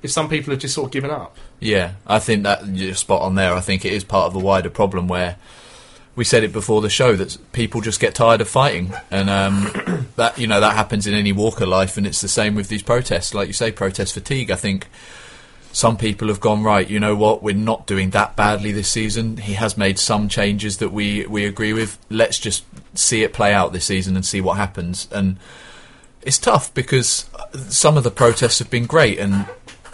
if 0.06 0.12
some 0.12 0.30
people 0.30 0.52
have 0.52 0.62
just 0.62 0.74
sort 0.74 0.86
of 0.86 0.92
given 0.92 1.12
up. 1.12 1.38
Yeah, 1.60 1.94
I 2.08 2.20
think 2.20 2.44
that 2.44 2.66
you're 2.68 2.96
spot 2.96 3.22
on 3.22 3.36
there. 3.36 3.54
I 3.54 3.60
think 3.60 3.84
it 3.84 3.92
is 3.92 4.04
part 4.04 4.28
of 4.28 4.36
a 4.36 4.40
wider 4.40 4.70
problem 4.70 5.08
where 5.08 5.38
we 6.16 6.24
said 6.24 6.44
it 6.44 6.54
before 6.54 6.82
the 6.82 6.90
show 6.90 7.16
that 7.16 7.38
people 7.52 7.82
just 7.82 8.00
get 8.00 8.16
tired 8.16 8.40
of 8.40 8.48
fighting, 8.48 8.94
and 9.12 9.30
um, 9.30 10.08
that 10.16 10.38
you 10.38 10.48
know 10.48 10.62
that 10.62 10.76
happens 10.76 11.08
in 11.08 11.14
any 11.14 11.32
walk 11.34 11.60
of 11.60 11.68
life, 11.68 11.98
and 11.98 12.08
it's 12.08 12.22
the 12.22 12.28
same 12.28 12.56
with 12.56 12.70
these 12.70 12.84
protests. 12.84 13.34
Like 13.34 13.48
you 13.48 13.54
say, 13.54 13.72
protest 13.72 14.14
fatigue. 14.14 14.50
I 14.50 14.56
think 14.56 14.88
some 15.74 15.98
people 15.98 16.30
have 16.30 16.40
gone 16.40 16.64
right. 16.64 16.90
You 16.90 17.02
know 17.02 17.16
what? 17.16 17.44
We're 17.44 17.54
not 17.54 17.86
doing 17.86 18.12
that 18.12 18.38
badly 18.38 18.72
this 18.72 18.90
season. 18.90 19.36
He 19.36 19.54
has 19.54 19.78
made 19.78 20.00
some 20.00 20.30
changes 20.30 20.78
that 20.78 20.94
we 20.94 21.26
we 21.26 21.46
agree 21.46 21.74
with. 21.74 21.98
Let's 22.10 22.40
just 22.40 22.64
see 22.94 23.24
it 23.24 23.34
play 23.34 23.54
out 23.54 23.74
this 23.74 23.86
season 23.86 24.16
and 24.16 24.26
see 24.26 24.40
what 24.40 24.56
happens. 24.56 25.10
And 25.12 25.38
it's 26.22 26.40
tough 26.40 26.74
because 26.74 27.30
some 27.70 27.98
of 27.98 28.04
the 28.04 28.12
protests 28.12 28.60
have 28.60 28.70
been 28.70 28.86
great 28.86 29.20
and 29.20 29.48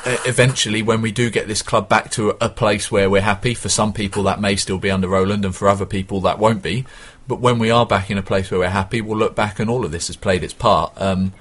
eventually 0.05 0.81
when 0.81 1.01
we 1.01 1.11
do 1.11 1.29
get 1.29 1.47
this 1.47 1.61
club 1.61 1.87
back 1.87 2.09
to 2.11 2.31
a 2.41 2.49
place 2.49 2.91
where 2.91 3.09
we're 3.09 3.21
happy 3.21 3.53
for 3.53 3.69
some 3.69 3.93
people 3.93 4.23
that 4.23 4.41
may 4.41 4.55
still 4.55 4.79
be 4.79 4.89
under 4.89 5.07
Roland 5.07 5.45
and 5.45 5.55
for 5.55 5.67
other 5.67 5.85
people 5.85 6.21
that 6.21 6.39
won't 6.39 6.63
be 6.63 6.85
but 7.27 7.39
when 7.39 7.59
we 7.59 7.69
are 7.69 7.85
back 7.85 8.09
in 8.09 8.17
a 8.17 8.23
place 8.23 8.49
where 8.49 8.59
we're 8.59 8.69
happy 8.69 9.01
we'll 9.01 9.17
look 9.17 9.35
back 9.35 9.59
and 9.59 9.69
all 9.69 9.85
of 9.85 9.91
this 9.91 10.07
has 10.07 10.15
played 10.15 10.43
its 10.43 10.53
part. 10.53 10.93
Um, 10.97 11.33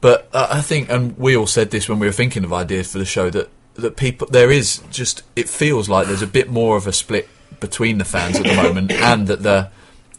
but 0.00 0.28
uh, 0.32 0.48
I 0.50 0.60
think 0.60 0.90
and 0.90 1.16
we 1.18 1.36
all 1.36 1.46
said 1.46 1.70
this 1.70 1.88
when 1.88 1.98
we 1.98 2.06
were 2.06 2.12
thinking 2.12 2.44
of 2.44 2.52
ideas 2.52 2.92
for 2.92 2.98
the 2.98 3.04
show 3.04 3.30
that 3.30 3.48
that 3.74 3.96
people 3.96 4.28
there 4.30 4.50
is 4.50 4.82
just 4.90 5.22
it 5.34 5.48
feels 5.48 5.88
like 5.88 6.06
there's 6.06 6.22
a 6.22 6.26
bit 6.26 6.50
more 6.50 6.76
of 6.76 6.86
a 6.86 6.92
split 6.92 7.28
between 7.60 7.98
the 7.98 8.04
fans 8.04 8.36
at 8.36 8.44
the 8.44 8.54
moment 8.62 8.90
and 8.92 9.26
that 9.28 9.42
the 9.42 9.70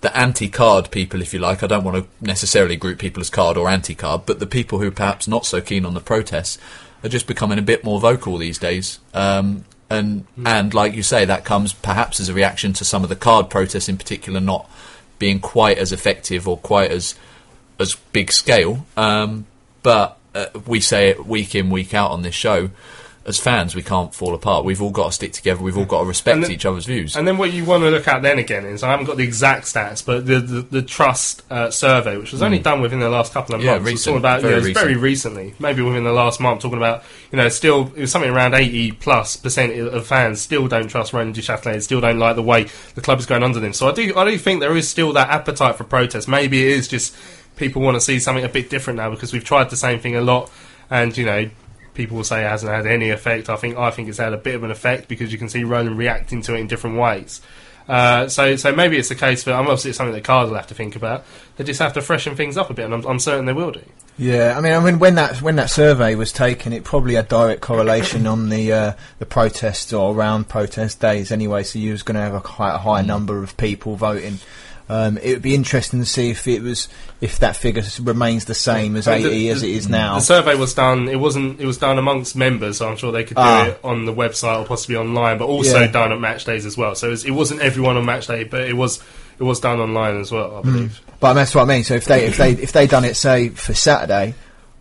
the 0.01 0.17
anti-card 0.17 0.91
people, 0.91 1.21
if 1.21 1.33
you 1.33 1.39
like, 1.39 1.61
I 1.61 1.67
don't 1.67 1.83
want 1.83 1.97
to 1.97 2.25
necessarily 2.25 2.77
group 2.77 2.99
people 2.99 3.19
as 3.19 3.29
card 3.29 3.57
or 3.57 3.67
anti-card, 3.67 4.21
but 4.25 4.39
the 4.39 4.47
people 4.47 4.79
who 4.79 4.87
are 4.87 4.91
perhaps 4.91 5.27
not 5.27 5.45
so 5.45 5.59
keen 5.59 5.85
on 5.85 5.93
the 5.93 5.99
protests 5.99 6.57
are 7.03 7.09
just 7.09 7.27
becoming 7.27 7.59
a 7.59 7.63
bit 7.63 7.83
more 7.83 7.99
vocal 7.99 8.37
these 8.37 8.57
days. 8.57 8.99
Um, 9.13 9.65
and 9.89 10.25
and 10.45 10.73
like 10.73 10.93
you 10.93 11.03
say, 11.03 11.25
that 11.25 11.45
comes 11.45 11.73
perhaps 11.73 12.19
as 12.19 12.29
a 12.29 12.33
reaction 12.33 12.73
to 12.73 12.85
some 12.85 13.03
of 13.03 13.09
the 13.09 13.15
card 13.15 13.49
protests 13.49 13.89
in 13.89 13.97
particular 13.97 14.39
not 14.39 14.69
being 15.17 15.39
quite 15.39 15.77
as 15.77 15.91
effective 15.91 16.47
or 16.47 16.57
quite 16.57 16.91
as 16.91 17.15
as 17.79 17.95
big 18.11 18.31
scale. 18.31 18.85
Um, 18.95 19.45
but 19.81 20.17
uh, 20.35 20.47
we 20.67 20.79
say 20.79 21.09
it 21.09 21.25
week 21.25 21.55
in 21.55 21.69
week 21.69 21.93
out 21.93 22.11
on 22.11 22.21
this 22.21 22.35
show. 22.35 22.69
As 23.25 23.37
fans, 23.37 23.75
we 23.75 23.83
can't 23.83 24.11
fall 24.15 24.33
apart. 24.33 24.65
We've 24.65 24.81
all 24.81 24.89
got 24.89 25.07
to 25.07 25.11
stick 25.11 25.33
together. 25.33 25.61
We've 25.61 25.77
all 25.77 25.85
got 25.85 25.99
to 26.01 26.05
respect 26.07 26.41
then- 26.41 26.51
each 26.51 26.65
other's 26.65 26.85
views. 26.85 27.15
And 27.15 27.27
then 27.27 27.37
what 27.37 27.53
you 27.53 27.63
want 27.63 27.83
to 27.83 27.91
look 27.91 28.07
at 28.07 28.21
then 28.23 28.39
again 28.39 28.65
is 28.65 28.81
I 28.81 28.89
haven't 28.89 29.05
got 29.05 29.17
the 29.17 29.23
exact 29.23 29.65
stats, 29.65 30.03
but 30.03 30.25
the 30.25 30.39
the, 30.39 30.61
the 30.61 30.81
trust 30.81 31.43
uh, 31.51 31.69
survey, 31.69 32.17
which 32.17 32.31
was 32.31 32.41
only 32.41 32.59
Mm. 32.59 32.63
done 32.63 32.81
within 32.81 32.99
the 32.99 33.09
last 33.09 33.31
couple 33.33 33.53
of 33.55 33.61
Yeah, 33.61 33.71
months, 33.73 33.83
was 33.83 33.91
recent, 33.93 34.05
talking 34.13 34.17
about 34.19 34.41
very 34.41 34.53
you 34.55 34.61
know, 34.61 34.67
it's 34.69 34.79
very 34.79 34.95
recently, 34.95 35.53
maybe 35.59 35.81
within 35.83 36.05
the 36.05 36.11
last 36.13 36.39
month, 36.39 36.61
talking 36.61 36.77
about 36.77 37.03
you 37.31 37.37
know 37.37 37.49
still 37.49 37.91
it 37.95 38.01
was 38.01 38.11
something 38.11 38.31
around 38.31 38.55
eighty 38.55 38.91
plus 38.93 39.35
percent 39.35 39.77
of 39.77 40.07
fans 40.07 40.41
still 40.41 40.67
don't 40.67 40.87
trust 40.87 41.13
Roland 41.13 41.35
Duchâtelet, 41.35 41.83
still 41.83 42.01
don't 42.01 42.17
like 42.19 42.35
the 42.35 42.41
way 42.41 42.65
the 42.95 43.01
club 43.01 43.19
is 43.19 43.25
going 43.27 43.43
under 43.43 43.59
them. 43.59 43.73
So 43.73 43.89
I 43.89 43.91
do 43.91 44.13
I 44.17 44.25
do 44.25 44.37
think 44.37 44.59
there 44.61 44.75
is 44.75 44.89
still 44.89 45.13
that 45.13 45.29
appetite 45.29 45.75
for 45.75 45.83
protest. 45.83 46.27
Maybe 46.27 46.63
it 46.63 46.69
is 46.77 46.87
just 46.87 47.15
people 47.57 47.81
want 47.81 47.95
to 47.95 48.01
see 48.01 48.17
something 48.19 48.45
a 48.45 48.49
bit 48.49 48.69
different 48.69 48.97
now 48.97 49.11
because 49.11 49.33
we've 49.33 49.43
tried 49.43 49.69
the 49.69 49.75
same 49.75 49.99
thing 49.99 50.15
a 50.15 50.21
lot, 50.21 50.49
and 50.89 51.15
you 51.15 51.25
know 51.25 51.49
people 51.93 52.17
will 52.17 52.23
say 52.23 52.45
it 52.45 52.49
hasn't 52.49 52.71
had 52.71 52.85
any 52.85 53.09
effect. 53.09 53.49
I 53.49 53.55
think 53.55 53.77
I 53.77 53.91
think 53.91 54.09
it's 54.09 54.17
had 54.17 54.33
a 54.33 54.37
bit 54.37 54.55
of 54.55 54.63
an 54.63 54.71
effect 54.71 55.07
because 55.07 55.31
you 55.31 55.37
can 55.37 55.49
see 55.49 55.63
Roland 55.63 55.97
reacting 55.97 56.41
to 56.43 56.55
it 56.55 56.59
in 56.59 56.67
different 56.67 56.97
ways. 56.97 57.41
Uh, 57.89 58.27
so 58.27 58.55
so 58.55 58.71
maybe 58.71 58.97
it's 58.97 59.09
a 59.09 59.15
case 59.15 59.43
for. 59.43 59.51
I'm 59.51 59.61
obviously 59.61 59.89
it's 59.89 59.97
something 59.97 60.13
that 60.13 60.23
Cards 60.23 60.49
will 60.51 60.57
have 60.57 60.67
to 60.67 60.75
think 60.75 60.95
about. 60.95 61.25
They 61.57 61.63
just 61.63 61.79
have 61.79 61.93
to 61.93 62.01
freshen 62.01 62.35
things 62.35 62.55
up 62.55 62.69
a 62.69 62.73
bit, 62.73 62.85
and 62.85 62.93
I'm, 62.93 63.05
I'm 63.05 63.19
certain 63.19 63.45
they 63.45 63.53
will 63.53 63.71
do. 63.71 63.81
Yeah, 64.19 64.55
I 64.55 64.61
mean, 64.61 64.73
I 64.73 64.79
mean, 64.79 64.99
when 64.99 65.15
that 65.15 65.41
when 65.41 65.55
that 65.55 65.71
survey 65.71 66.13
was 66.13 66.31
taken, 66.31 66.71
it 66.71 66.83
probably 66.83 67.15
had 67.15 67.27
direct 67.29 67.61
correlation 67.61 68.27
on 68.27 68.49
the 68.49 68.71
uh, 68.73 68.93
the 69.17 69.25
protests 69.25 69.91
or 69.91 70.13
around 70.13 70.49
protest 70.49 70.99
days 70.99 71.31
anyway. 71.31 71.63
So 71.63 71.79
you 71.79 71.91
was 71.91 72.03
going 72.03 72.15
to 72.15 72.21
have 72.21 72.35
a 72.35 72.41
quite 72.41 72.75
a 72.75 72.79
high 72.79 73.01
number 73.01 73.41
of 73.41 73.57
people 73.57 73.95
voting. 73.95 74.39
Um, 74.91 75.19
it 75.19 75.33
would 75.33 75.41
be 75.43 75.53
interesting 75.53 75.99
to 75.99 76.05
see 76.05 76.31
if 76.31 76.47
it 76.47 76.63
was 76.63 76.87
if 77.21 77.37
that 77.39 77.55
figure 77.55 77.83
remains 78.01 78.45
the 78.45 78.55
same 78.55 78.95
as 78.95 79.07
And 79.07 79.23
the- 79.23 79.49
as 79.49 79.61
it 79.61 79.69
is 79.69 79.87
now. 79.87 80.15
The 80.15 80.21
survey 80.21 80.55
was 80.55 80.73
done. 80.73 81.07
It 81.07 81.17
wasn't. 81.19 81.59
It 81.61 81.65
was 81.67 81.77
done 81.77 81.99
amongst 81.99 82.35
members, 82.35 82.77
so 82.79 82.89
I'm 82.89 82.97
sure 82.97 83.11
they 83.11 83.23
could 83.23 83.37
do 83.37 83.43
Ah. 83.43 83.65
it 83.67 83.79
on 83.83 84.05
the 84.05 84.13
website 84.13 84.59
or 84.59 84.65
possibly 84.65 84.95
online, 84.95 85.37
but 85.37 85.45
also 85.45 85.81
Yeah. 85.81 85.87
done 85.91 86.11
at 86.11 86.19
match 86.19 86.45
days 86.45 86.65
as 86.65 86.75
well. 86.75 86.95
So 86.95 87.07
it, 87.07 87.11
was, 87.11 87.25
it 87.25 87.31
wasn't 87.31 87.61
everyone 87.61 87.97
on 87.97 88.05
match 88.05 88.25
day, 88.27 88.43
but 88.45 88.61
it 88.61 88.75
was 88.75 88.99
it 89.39 89.43
was 89.43 89.59
done 89.59 89.79
online 89.79 90.19
as 90.19 90.31
well. 90.31 90.57
I 90.57 90.61
believe. 90.63 90.99
But 91.19 91.33
that's 91.33 91.53
what 91.53 91.61
I 91.61 91.65
mean. 91.65 91.83
So 91.83 91.93
if 91.93 92.05
they 92.05 92.25
if 92.25 92.37
they 92.37 92.51
if 92.53 92.71
they 92.71 92.87
done 92.87 93.05
it 93.05 93.15
say 93.15 93.49
for 93.49 93.73
Saturday, 93.75 94.33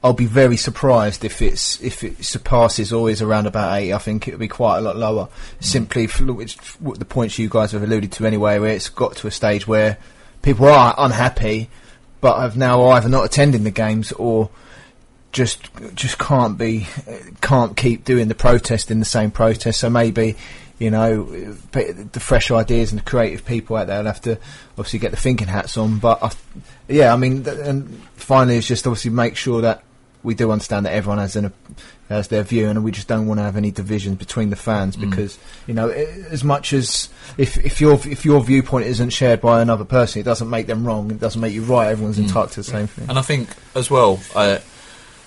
I'll 0.03 0.13
be 0.13 0.27
very 0.27 0.57
surprised 0.57 1.25
if 1.25 1.43
it's 1.43 1.81
if 1.83 2.05
it 2.05 2.25
surpasses 2.25 2.93
or 2.93 3.11
is 3.11 3.21
around 3.21 3.47
about 3.47 3.77
eighty. 3.77 3.93
I 3.93 3.99
think 3.99 4.29
it 4.29 4.33
would 4.33 4.41
be 4.41 4.49
quite 4.49 4.79
a 4.79 4.81
lot 4.81 4.97
lower. 4.97 5.27
Mm. 5.27 5.65
Simply 5.65 6.07
for 6.07 6.23
the 6.25 7.05
points 7.05 7.39
you 7.39 7.49
guys 7.49 7.73
have 7.73 7.83
alluded 7.83 8.13
to 8.13 8.27
anyway, 8.27 8.59
where 8.59 8.75
it's 8.75 8.89
got 8.89 9.17
to 9.17 9.27
a 9.27 9.33
stage 9.33 9.67
where 9.67 9.99
people 10.43 10.67
are 10.67 10.95
unhappy, 10.97 11.69
but 12.21 12.39
have 12.41 12.57
now 12.57 12.87
either 12.91 13.09
not 13.09 13.25
attending 13.25 13.65
the 13.65 13.73
games 13.73 14.13
or 14.13 14.51
just 15.33 15.69
just 15.95 16.19
can't 16.19 16.57
be 16.57 16.87
can't 17.41 17.77
keep 17.77 18.05
doing 18.05 18.29
the 18.29 18.35
protest 18.37 18.93
in 18.93 19.01
the 19.01 19.05
same 19.05 19.33
protest. 19.33 19.81
So 19.81 19.91
maybe 19.91 20.37
you 20.79 20.93
know 20.93 21.25
the 21.73 22.21
fresh 22.21 22.53
ideas 22.53 22.93
and 22.93 23.01
the 23.01 23.05
creative 23.05 23.45
people 23.45 23.77
out 23.77 23.89
there 23.89 23.99
will 23.99 24.07
have 24.07 24.21
to 24.23 24.39
obviously 24.79 25.01
get 25.01 25.11
the 25.11 25.17
thinking 25.17 25.49
hats 25.49 25.77
on. 25.77 25.99
But 25.99 26.23
I, 26.23 26.31
yeah, 26.87 27.13
I 27.13 27.17
mean, 27.17 27.47
and 27.49 28.01
finally, 28.15 28.59
it's 28.59 28.69
just 28.69 28.87
obviously 28.87 29.11
make 29.11 29.35
sure 29.35 29.61
that 29.63 29.83
we 30.23 30.35
do 30.35 30.51
understand 30.51 30.87
that 30.87 30.93
everyone 30.93 31.19
has 31.19 31.37
an 31.37 31.53
has 32.09 32.29
their 32.29 32.43
view, 32.43 32.69
and 32.69 32.83
we 32.83 32.91
just 32.91 33.09
don't 33.09 33.27
want 33.27 33.39
to 33.39 33.45
have 33.45 33.57
any 33.57 33.71
divisions 33.71 34.17
between 34.17 34.51
the 34.51 34.57
fans 34.57 34.97
because 34.97 35.39
you 35.67 35.75
know 35.75 35.89
as 35.91 36.43
much 36.43 36.73
as 36.73 37.09
if 37.37 37.57
if 37.59 37.81
your 37.81 37.95
if 37.95 38.25
your 38.25 38.41
viewpoint 38.43 38.87
isn't 38.87 39.11
shared 39.11 39.41
by 39.41 39.61
another 39.61 39.85
person, 39.85 40.21
it 40.21 40.25
doesn't 40.25 40.51
make 40.51 40.67
them 40.67 40.87
wrong. 40.87 41.11
It 41.11 41.21
doesn't 41.21 41.41
make 41.41 41.53
you 41.53 41.63
right. 41.63 41.89
Everyone's 41.89 42.19
entitled 42.19 42.51
to 42.51 42.61
the 42.61 42.65
same 42.65 42.87
thing. 42.87 43.09
And 43.09 43.19
I 43.19 43.23
think 43.23 43.49
as 43.75 43.91
well, 43.91 44.21
uh, 44.35 44.59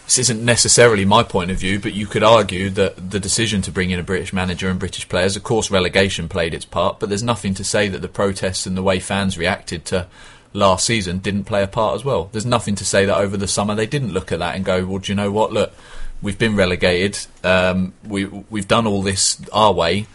this 0.05 0.17
isn't 0.17 0.43
necessarily 0.43 1.05
my 1.05 1.23
point 1.23 1.51
of 1.51 1.57
view, 1.57 1.79
but 1.79 1.93
you 1.93 2.05
could 2.05 2.23
argue 2.23 2.69
that 2.71 3.11
the 3.11 3.19
decision 3.19 3.61
to 3.61 3.71
bring 3.71 3.91
in 3.91 3.99
a 3.99 4.03
British 4.03 4.33
manager 4.33 4.67
and 4.67 4.77
British 4.77 5.07
players, 5.07 5.37
of 5.37 5.43
course, 5.43 5.71
relegation 5.71 6.27
played 6.27 6.53
its 6.53 6.65
part, 6.65 6.99
but 6.99 7.07
there's 7.07 7.23
nothing 7.23 7.53
to 7.53 7.63
say 7.63 7.87
that 7.87 8.01
the 8.01 8.09
protests 8.09 8.65
and 8.65 8.75
the 8.75 8.83
way 8.83 8.99
fans 8.99 9.37
reacted 9.37 9.85
to 9.85 10.07
last 10.53 10.85
season 10.85 11.19
didn't 11.19 11.45
play 11.45 11.63
a 11.63 11.67
part 11.67 11.95
as 11.95 12.03
well. 12.05 12.29
There's 12.31 12.45
nothing 12.45 12.75
to 12.75 12.85
say 12.85 13.05
that 13.05 13.17
over 13.17 13.37
the 13.37 13.47
summer 13.47 13.75
they 13.75 13.85
didn't 13.85 14.13
look 14.13 14.31
at 14.31 14.39
that 14.39 14.55
and 14.55 14.65
go, 14.65 14.85
well, 14.85 14.99
do 14.99 15.11
you 15.11 15.15
know 15.15 15.31
what? 15.31 15.51
Look, 15.51 15.73
we've 16.21 16.37
been 16.37 16.55
relegated. 16.55 17.17
Um, 17.43 17.93
we 18.07 18.25
we've 18.25 18.67
done 18.67 18.87
all 18.87 19.01
this 19.01 19.41
our 19.51 19.73
way. 19.73 20.07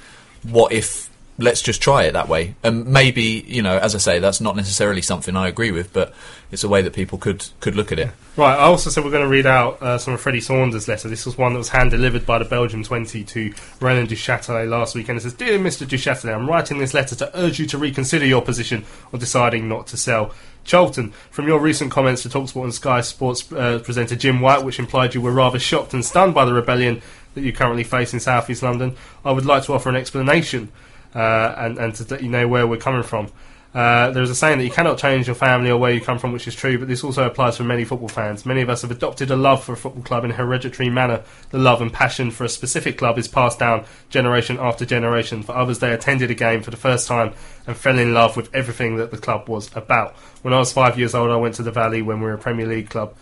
What 0.42 0.72
if? 0.72 1.05
Let's 1.38 1.60
just 1.60 1.82
try 1.82 2.04
it 2.04 2.12
that 2.12 2.28
way. 2.28 2.54
And 2.62 2.86
maybe 2.86 3.44
you 3.46 3.62
know, 3.62 3.78
as 3.78 3.94
I 3.94 3.98
say, 3.98 4.18
that's 4.18 4.40
not 4.40 4.56
necessarily 4.56 5.02
something 5.02 5.36
I 5.36 5.48
agree 5.48 5.70
with, 5.70 5.92
but 5.92 6.14
it's 6.50 6.64
a 6.64 6.68
way 6.68 6.82
that 6.82 6.92
people 6.92 7.18
could 7.18 7.46
could 7.60 7.74
look 7.74 7.92
at 7.92 7.98
it. 7.98 8.10
Right, 8.36 8.54
I 8.54 8.64
also 8.64 8.90
said 8.90 9.04
we're 9.04 9.10
going 9.10 9.24
to 9.24 9.28
read 9.28 9.46
out 9.46 9.82
uh, 9.82 9.98
some 9.98 10.14
of 10.14 10.20
Freddie 10.20 10.40
Saunders' 10.40 10.88
letter. 10.88 11.08
This 11.08 11.24
was 11.24 11.38
one 11.38 11.52
that 11.54 11.58
was 11.58 11.70
hand 11.70 11.90
delivered 11.90 12.26
by 12.26 12.38
the 12.38 12.44
Belgium 12.44 12.82
20 12.82 13.24
to 13.24 13.54
Roland 13.80 14.08
Duchâtelet 14.08 14.68
last 14.68 14.94
week, 14.94 15.08
and 15.08 15.18
it 15.18 15.22
says 15.22 15.34
Dear 15.34 15.58
Mr. 15.58 15.86
Duchâtelet, 15.86 16.34
I'm 16.34 16.48
writing 16.48 16.78
this 16.78 16.94
letter 16.94 17.14
to 17.16 17.38
urge 17.38 17.58
you 17.58 17.66
to 17.66 17.78
reconsider 17.78 18.26
your 18.26 18.42
position 18.42 18.84
on 19.12 19.20
deciding 19.20 19.68
not 19.68 19.86
to 19.88 19.96
sell. 19.96 20.32
Charlton, 20.64 21.12
from 21.30 21.46
your 21.46 21.60
recent 21.60 21.92
comments 21.92 22.22
to 22.22 22.28
Talksport 22.28 22.64
and 22.64 22.74
Sky 22.74 23.00
Sports 23.00 23.50
uh, 23.52 23.78
presenter 23.82 24.16
Jim 24.16 24.40
White, 24.40 24.64
which 24.64 24.78
implied 24.78 25.14
you 25.14 25.20
were 25.20 25.32
rather 25.32 25.58
shocked 25.58 25.94
and 25.94 26.04
stunned 26.04 26.34
by 26.34 26.44
the 26.44 26.52
rebellion 26.52 27.00
that 27.34 27.42
you 27.42 27.52
currently 27.52 27.84
face 27.84 28.12
in 28.12 28.20
South 28.20 28.50
East 28.50 28.62
London, 28.62 28.96
I 29.24 29.30
would 29.30 29.46
like 29.46 29.64
to 29.64 29.74
offer 29.74 29.88
an 29.88 29.96
explanation. 29.96 30.72
Uh, 31.16 31.54
and 31.56 31.78
and 31.78 31.94
to 31.94 32.06
let 32.10 32.22
you 32.22 32.28
know 32.28 32.46
where 32.46 32.66
we're 32.66 32.76
coming 32.76 33.02
from. 33.02 33.28
Uh, 33.74 34.10
there's 34.12 34.30
a 34.30 34.34
saying 34.34 34.56
that 34.56 34.64
you 34.64 34.70
cannot 34.70 34.96
change 34.96 35.26
your 35.26 35.36
family 35.36 35.70
or 35.70 35.76
where 35.76 35.92
you 35.92 36.00
come 36.00 36.18
from, 36.18 36.32
which 36.32 36.48
is 36.48 36.54
true, 36.54 36.78
but 36.78 36.88
this 36.88 37.04
also 37.04 37.26
applies 37.26 37.58
for 37.58 37.64
many 37.64 37.84
football 37.84 38.08
fans. 38.08 38.46
Many 38.46 38.62
of 38.62 38.70
us 38.70 38.80
have 38.80 38.90
adopted 38.90 39.30
a 39.30 39.36
love 39.36 39.62
for 39.62 39.74
a 39.74 39.76
football 39.76 40.02
club 40.02 40.24
in 40.24 40.30
a 40.30 40.34
hereditary 40.34 40.88
manner. 40.88 41.22
The 41.50 41.58
love 41.58 41.82
and 41.82 41.92
passion 41.92 42.30
for 42.30 42.44
a 42.44 42.48
specific 42.48 42.96
club 42.96 43.18
is 43.18 43.28
passed 43.28 43.58
down 43.58 43.84
generation 44.08 44.56
after 44.58 44.86
generation. 44.86 45.42
For 45.42 45.54
others, 45.54 45.80
they 45.80 45.92
attended 45.92 46.30
a 46.30 46.34
game 46.34 46.62
for 46.62 46.70
the 46.70 46.78
first 46.78 47.06
time 47.06 47.34
and 47.66 47.76
fell 47.76 47.98
in 47.98 48.14
love 48.14 48.34
with 48.34 48.54
everything 48.54 48.96
that 48.96 49.10
the 49.10 49.18
club 49.18 49.46
was 49.46 49.70
about. 49.76 50.16
When 50.40 50.54
I 50.54 50.58
was 50.58 50.72
five 50.72 50.98
years 50.98 51.14
old, 51.14 51.30
I 51.30 51.36
went 51.36 51.56
to 51.56 51.62
the 51.62 51.70
Valley 51.70 52.00
when 52.00 52.20
we 52.20 52.26
were 52.26 52.34
a 52.34 52.38
Premier 52.38 52.66
League 52.66 52.88
club. 52.88 53.14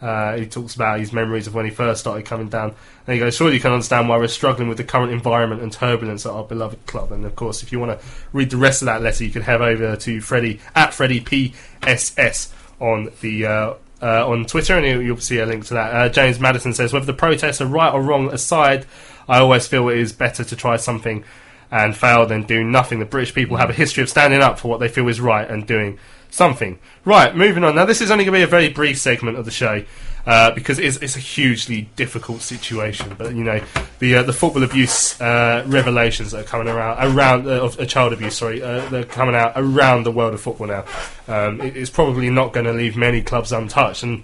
Uh, 0.00 0.36
he 0.36 0.46
talks 0.46 0.74
about 0.76 1.00
his 1.00 1.12
memories 1.12 1.46
of 1.48 1.54
when 1.54 1.64
he 1.64 1.70
first 1.72 2.00
started 2.00 2.24
coming 2.24 2.48
down. 2.48 2.74
And 3.06 3.14
he 3.14 3.18
goes, 3.18 3.34
Surely 3.36 3.54
you 3.54 3.60
can 3.60 3.72
understand 3.72 4.08
why 4.08 4.16
we're 4.18 4.28
struggling 4.28 4.68
with 4.68 4.78
the 4.78 4.84
current 4.84 5.12
environment 5.12 5.60
and 5.60 5.72
turbulence 5.72 6.24
at 6.24 6.32
our 6.32 6.44
beloved 6.44 6.86
club. 6.86 7.10
And 7.10 7.24
of 7.24 7.34
course, 7.34 7.62
if 7.62 7.72
you 7.72 7.80
want 7.80 7.98
to 8.00 8.06
read 8.32 8.50
the 8.50 8.56
rest 8.56 8.80
of 8.82 8.86
that 8.86 9.02
letter, 9.02 9.24
you 9.24 9.30
can 9.30 9.42
head 9.42 9.60
over 9.60 9.96
to 9.96 10.20
Freddie 10.20 10.60
at 10.74 10.94
Freddie 10.94 11.20
PSS 11.20 12.52
on 12.80 13.10
the. 13.20 13.46
Uh, 13.46 13.74
uh, 14.00 14.28
on 14.30 14.44
Twitter, 14.44 14.76
and 14.76 14.86
you- 14.86 15.00
you'll 15.00 15.16
see 15.16 15.38
a 15.40 15.44
link 15.46 15.64
to 15.66 15.74
that. 15.74 15.92
Uh, 15.92 16.08
James 16.08 16.38
Madison 16.38 16.72
says, 16.72 16.92
Whether 16.92 17.06
the 17.06 17.12
protests 17.12 17.60
are 17.60 17.66
right 17.66 17.92
or 17.92 18.00
wrong 18.00 18.32
aside, 18.32 18.86
I 19.28 19.38
always 19.40 19.66
feel 19.66 19.88
it 19.88 19.98
is 19.98 20.12
better 20.12 20.44
to 20.44 20.54
try 20.54 20.76
something 20.76 21.24
and 21.72 21.96
fail 21.96 22.24
than 22.24 22.44
do 22.44 22.62
nothing. 22.62 23.00
The 23.00 23.04
British 23.04 23.34
people 23.34 23.56
have 23.56 23.70
a 23.70 23.72
history 23.72 24.04
of 24.04 24.08
standing 24.08 24.40
up 24.40 24.60
for 24.60 24.68
what 24.68 24.78
they 24.78 24.86
feel 24.86 25.08
is 25.08 25.20
right 25.20 25.50
and 25.50 25.66
doing 25.66 25.98
something. 26.30 26.78
Right, 27.04 27.34
moving 27.34 27.64
on. 27.64 27.74
Now, 27.74 27.84
this 27.84 28.00
is 28.00 28.10
only 28.10 28.24
going 28.24 28.34
to 28.34 28.38
be 28.38 28.42
a 28.44 28.46
very 28.46 28.68
brief 28.68 28.98
segment 28.98 29.38
of 29.38 29.44
the 29.44 29.50
show 29.50 29.84
uh, 30.26 30.50
because 30.50 30.78
it's, 30.78 30.98
it's 30.98 31.16
a 31.16 31.20
hugely 31.20 31.88
difficult 31.96 32.42
situation. 32.42 33.14
But 33.16 33.34
you 33.34 33.44
know, 33.44 33.62
the 33.98 34.16
uh, 34.16 34.22
the 34.24 34.32
football 34.32 34.62
abuse 34.62 35.18
uh, 35.20 35.64
revelations 35.66 36.32
that 36.32 36.40
are 36.44 36.48
coming 36.48 36.68
around 36.68 37.14
around 37.16 37.46
uh, 37.46 37.64
of 37.64 37.80
uh, 37.80 37.86
child 37.86 38.12
abuse, 38.12 38.36
sorry, 38.36 38.62
uh, 38.62 38.88
they're 38.90 39.04
coming 39.04 39.34
out 39.34 39.52
around 39.56 40.04
the 40.04 40.12
world 40.12 40.34
of 40.34 40.40
football 40.40 40.66
now. 40.66 40.84
Um, 41.26 41.60
it, 41.60 41.76
it's 41.76 41.90
probably 41.90 42.28
not 42.30 42.52
going 42.52 42.66
to 42.66 42.72
leave 42.72 42.96
many 42.96 43.22
clubs 43.22 43.52
untouched, 43.52 44.02
and 44.02 44.22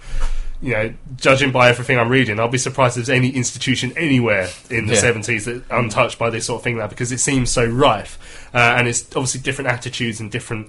you 0.61 0.73
know, 0.73 0.95
judging 1.17 1.53
by 1.53 1.69
everything 1.69 1.99
I'm 1.99 2.09
reading, 2.09 2.41
I'll 2.41 2.49
be 2.49 2.57
surprised 2.59 2.97
if 2.97 3.07
there's 3.07 3.19
any 3.19 3.29
institution 3.31 3.93
anywhere 3.97 4.49
in 4.71 4.87
the 4.87 4.95
Yeah. 4.95 5.03
70s 5.03 5.45
that 5.45 5.63
untouched 5.71 6.19
by 6.19 6.31
this 6.31 6.47
sort 6.47 6.61
of 6.61 6.65
thing 6.65 6.79
now 6.79 6.87
because 6.87 7.13
it 7.13 7.19
seems 7.19 7.51
so 7.51 7.67
rife, 7.67 8.49
uh, 8.55 8.59
and 8.59 8.89
it's 8.89 9.05
obviously 9.17 9.41
different 9.41 9.71
attitudes 9.71 10.21
and 10.21 10.31
different. 10.31 10.69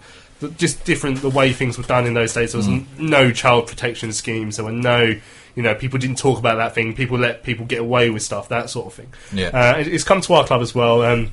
Just 0.57 0.83
different 0.83 1.21
the 1.21 1.29
way 1.29 1.53
things 1.53 1.77
were 1.77 1.83
done 1.85 2.05
in 2.05 2.13
those 2.13 2.33
days. 2.33 2.51
There 2.51 2.59
was 2.59 2.67
Mm. 2.67 2.85
no 2.99 3.31
child 3.31 3.67
protection 3.67 4.11
schemes. 4.11 4.57
There 4.57 4.65
were 4.65 4.71
no, 4.71 5.15
you 5.55 5.63
know, 5.63 5.73
people 5.75 5.97
didn't 5.97 6.17
talk 6.17 6.37
about 6.37 6.57
that 6.57 6.75
thing. 6.75 6.93
People 6.93 7.17
let 7.17 7.43
people 7.43 7.65
get 7.65 7.79
away 7.79 8.09
with 8.09 8.21
stuff, 8.21 8.49
that 8.49 8.69
sort 8.69 8.87
of 8.87 8.93
thing. 8.93 9.07
Yeah. 9.31 9.47
Uh, 9.47 9.77
it- 9.79 9.87
it's 9.87 10.03
come 10.03 10.19
to 10.21 10.33
our 10.33 10.45
club 10.45 10.61
as 10.61 10.75
well. 10.75 11.01
Um, 11.03 11.31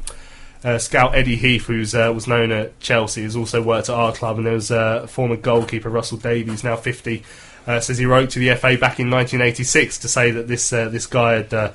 uh, 0.65 0.79
scout 0.79 1.17
Eddie 1.17 1.35
Heath, 1.35 1.67
who 1.67 1.83
uh, 1.99 2.13
was 2.13 2.29
known 2.29 2.53
at 2.53 2.79
Chelsea, 2.79 3.23
has 3.25 3.35
also 3.35 3.61
worked 3.61 3.89
at 3.89 3.97
our 3.97 4.13
club, 4.13 4.37
and 4.39 4.47
there 4.47 4.55
was 4.55 4.71
uh, 4.71 5.07
former 5.09 5.35
goalkeeper 5.35 5.91
Russell 5.91 6.19
Davies, 6.19 6.63
now 6.63 6.77
50, 6.77 7.25
uh, 7.67 7.81
says 7.81 7.99
he 7.99 8.07
wrote 8.07 8.31
to 8.31 8.39
the 8.39 8.51
FA 8.55 8.77
back 8.77 9.01
in 9.01 9.11
1986 9.11 9.99
to 9.99 10.09
say 10.09 10.31
that 10.31 10.47
this 10.47 10.73
uh, 10.73 10.89
this 10.89 11.07
guy 11.07 11.33
had, 11.35 11.53
uh, 11.53 11.71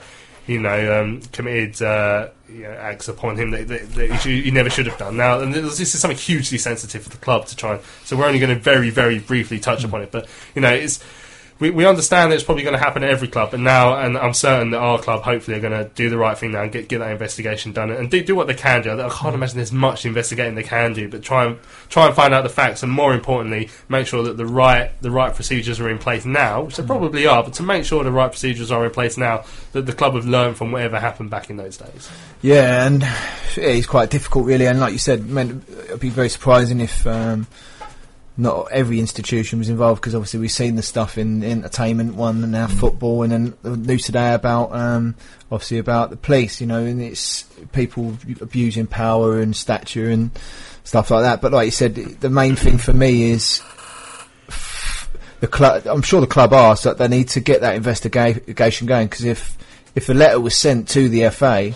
you 0.48 0.60
know, 0.60 1.02
um, 1.02 1.22
committed 1.34 1.82
uh, 1.82 2.30
you 2.50 2.64
know, 2.64 2.72
acts 2.72 3.08
upon 3.08 3.38
him 3.38 3.52
that, 3.52 3.68
that, 3.68 3.94
that 3.94 4.12
he 4.22 4.50
never 4.52 4.70
should 4.70 4.86
have 4.86 4.98
done. 4.98 5.18
Now, 5.18 5.40
and 5.40 5.54
this 5.54 5.78
this 5.78 5.94
is 5.94 6.02
something 6.02 6.18
hugely 6.18 6.58
sensitive 6.58 7.04
for 7.04 7.10
the 7.10 7.18
club 7.18 7.46
to 7.48 7.56
try, 7.56 7.74
and, 7.74 7.82
so 8.06 8.18
we're 8.18 8.26
only 8.26 8.40
going 8.40 8.56
to 8.56 8.62
very, 8.62 8.90
very 8.90 9.20
briefly 9.20 9.60
touch 9.60 9.84
upon 9.84 10.02
it. 10.02 10.12
But 10.12 10.28
you 10.56 10.62
know, 10.62 10.74
it's 10.74 11.04
we, 11.60 11.70
we 11.70 11.86
understand 11.86 12.32
that 12.32 12.36
it's 12.36 12.44
probably 12.44 12.64
going 12.64 12.78
to 12.78 12.84
happen 12.84 13.04
at 13.04 13.10
every 13.10 13.28
club, 13.28 13.54
and 13.54 13.64
now, 13.64 13.98
and 13.98 14.18
I'm 14.18 14.34
certain 14.34 14.72
that 14.72 14.80
our 14.80 15.00
club 15.00 15.24
hopefully 15.24 15.58
are 15.58 15.60
going 15.60 15.74
to 15.74 15.90
do 15.96 16.10
the 16.10 16.18
right 16.18 16.38
thing 16.38 16.52
now 16.52 16.64
and 16.64 16.72
get 16.72 16.88
get 16.88 17.00
that 17.00 17.12
investigation 17.12 17.72
done 17.72 17.90
and 17.90 18.12
do, 18.12 18.24
do 18.24 18.36
what 18.36 18.48
they 18.48 18.54
can 18.54 18.84
do. 18.84 18.92
I 18.92 19.10
can't 19.10 19.36
imagine 19.36 19.58
there's 19.58 19.72
much 19.72 20.06
investigating 20.06 20.56
they 20.56 20.64
can 20.64 20.94
do, 20.94 21.10
but 21.10 21.24
try 21.24 21.46
and 21.46 21.60
try 21.90 22.08
and 22.08 22.16
find 22.16 22.34
out 22.34 22.44
the 22.44 22.50
facts, 22.50 22.84
and 22.84 22.92
more 22.92 23.14
importantly, 23.14 23.70
make 23.90 24.08
sure 24.08 24.24
that 24.24 24.38
the 24.38 24.46
right 24.46 24.92
the 25.02 25.12
right 25.12 25.34
procedures 25.34 25.80
are 25.80 25.90
in 25.90 25.98
place 25.98 26.26
now, 26.26 26.64
which 26.64 26.78
they 26.78 26.84
probably 26.84 27.26
are. 27.26 27.44
But 27.44 27.54
to 27.54 27.64
make 27.64 27.86
sure 27.86 28.04
the 28.04 28.12
right 28.12 28.32
procedures 28.32 28.72
are 28.72 28.86
in 28.86 28.92
place 28.92 29.18
now, 29.18 29.46
that 29.72 29.86
the 29.86 29.94
club 29.94 30.14
have 30.14 30.26
learned 30.26 30.58
from 30.58 30.72
whatever 30.72 31.00
happened 31.00 31.30
back 31.30 31.50
in 31.50 31.58
those 31.58 31.78
days. 31.78 32.10
Yeah, 32.42 32.86
and 32.86 33.02
yeah, 33.02 33.70
it's 33.70 33.88
quite 33.88 34.10
difficult, 34.10 34.46
really. 34.46 34.68
And 34.68 34.80
like 34.80 34.94
you 34.94 35.00
said, 35.00 35.26
meant 35.28 35.68
it'd 35.86 36.00
be 36.00 36.10
very 36.10 36.30
surprising 36.30 36.82
if 36.82 37.06
um, 37.08 37.48
not 38.38 38.72
every 38.72 39.00
institution 39.00 39.60
was 39.60 39.70
involved, 39.70 40.02
because 40.02 40.14
obviously 40.14 40.40
we've 40.40 40.52
seen 40.52 40.76
the 40.76 40.84
stuff 40.84 41.18
in 41.18 41.40
the 41.40 41.48
entertainment 41.48 42.16
one 42.16 42.44
and 42.44 42.52
now 42.52 42.68
football, 42.68 43.24
and 43.24 43.32
then 43.32 43.54
the 43.64 43.76
news 43.76 44.04
today 44.04 44.34
about 44.34 44.72
um, 44.74 45.16
obviously 45.52 45.80
about 45.80 46.12
the 46.12 46.18
police. 46.18 46.62
You 46.62 46.68
know, 46.68 46.84
and 46.84 47.02
it's 47.02 47.44
people 47.72 48.18
abusing 48.40 48.88
power 48.88 49.40
and 49.40 49.56
stature 49.56 50.10
and 50.10 50.32
stuff 50.84 51.10
like 51.10 51.24
that. 51.24 51.42
But 51.42 51.52
like 51.52 51.66
you 51.66 51.72
said, 51.72 51.96
the 51.96 52.30
main 52.30 52.56
thing 52.56 52.78
for 52.78 52.94
me 52.94 53.32
is 53.32 53.62
the 55.40 55.48
club. 55.48 55.88
I'm 55.88 56.02
sure 56.02 56.22
the 56.22 56.28
club 56.28 56.54
asked 56.54 56.84
that 56.84 56.98
they 56.98 57.08
need 57.08 57.30
to 57.30 57.40
get 57.40 57.62
that 57.62 57.76
investigation 57.76 58.88
going 58.88 59.08
because 59.08 59.26
if 59.26 59.58
if 59.96 60.06
the 60.06 60.14
letter 60.14 60.40
was 60.40 60.56
sent 60.56 60.88
to 60.90 61.10
the 61.10 61.30
FA 61.30 61.74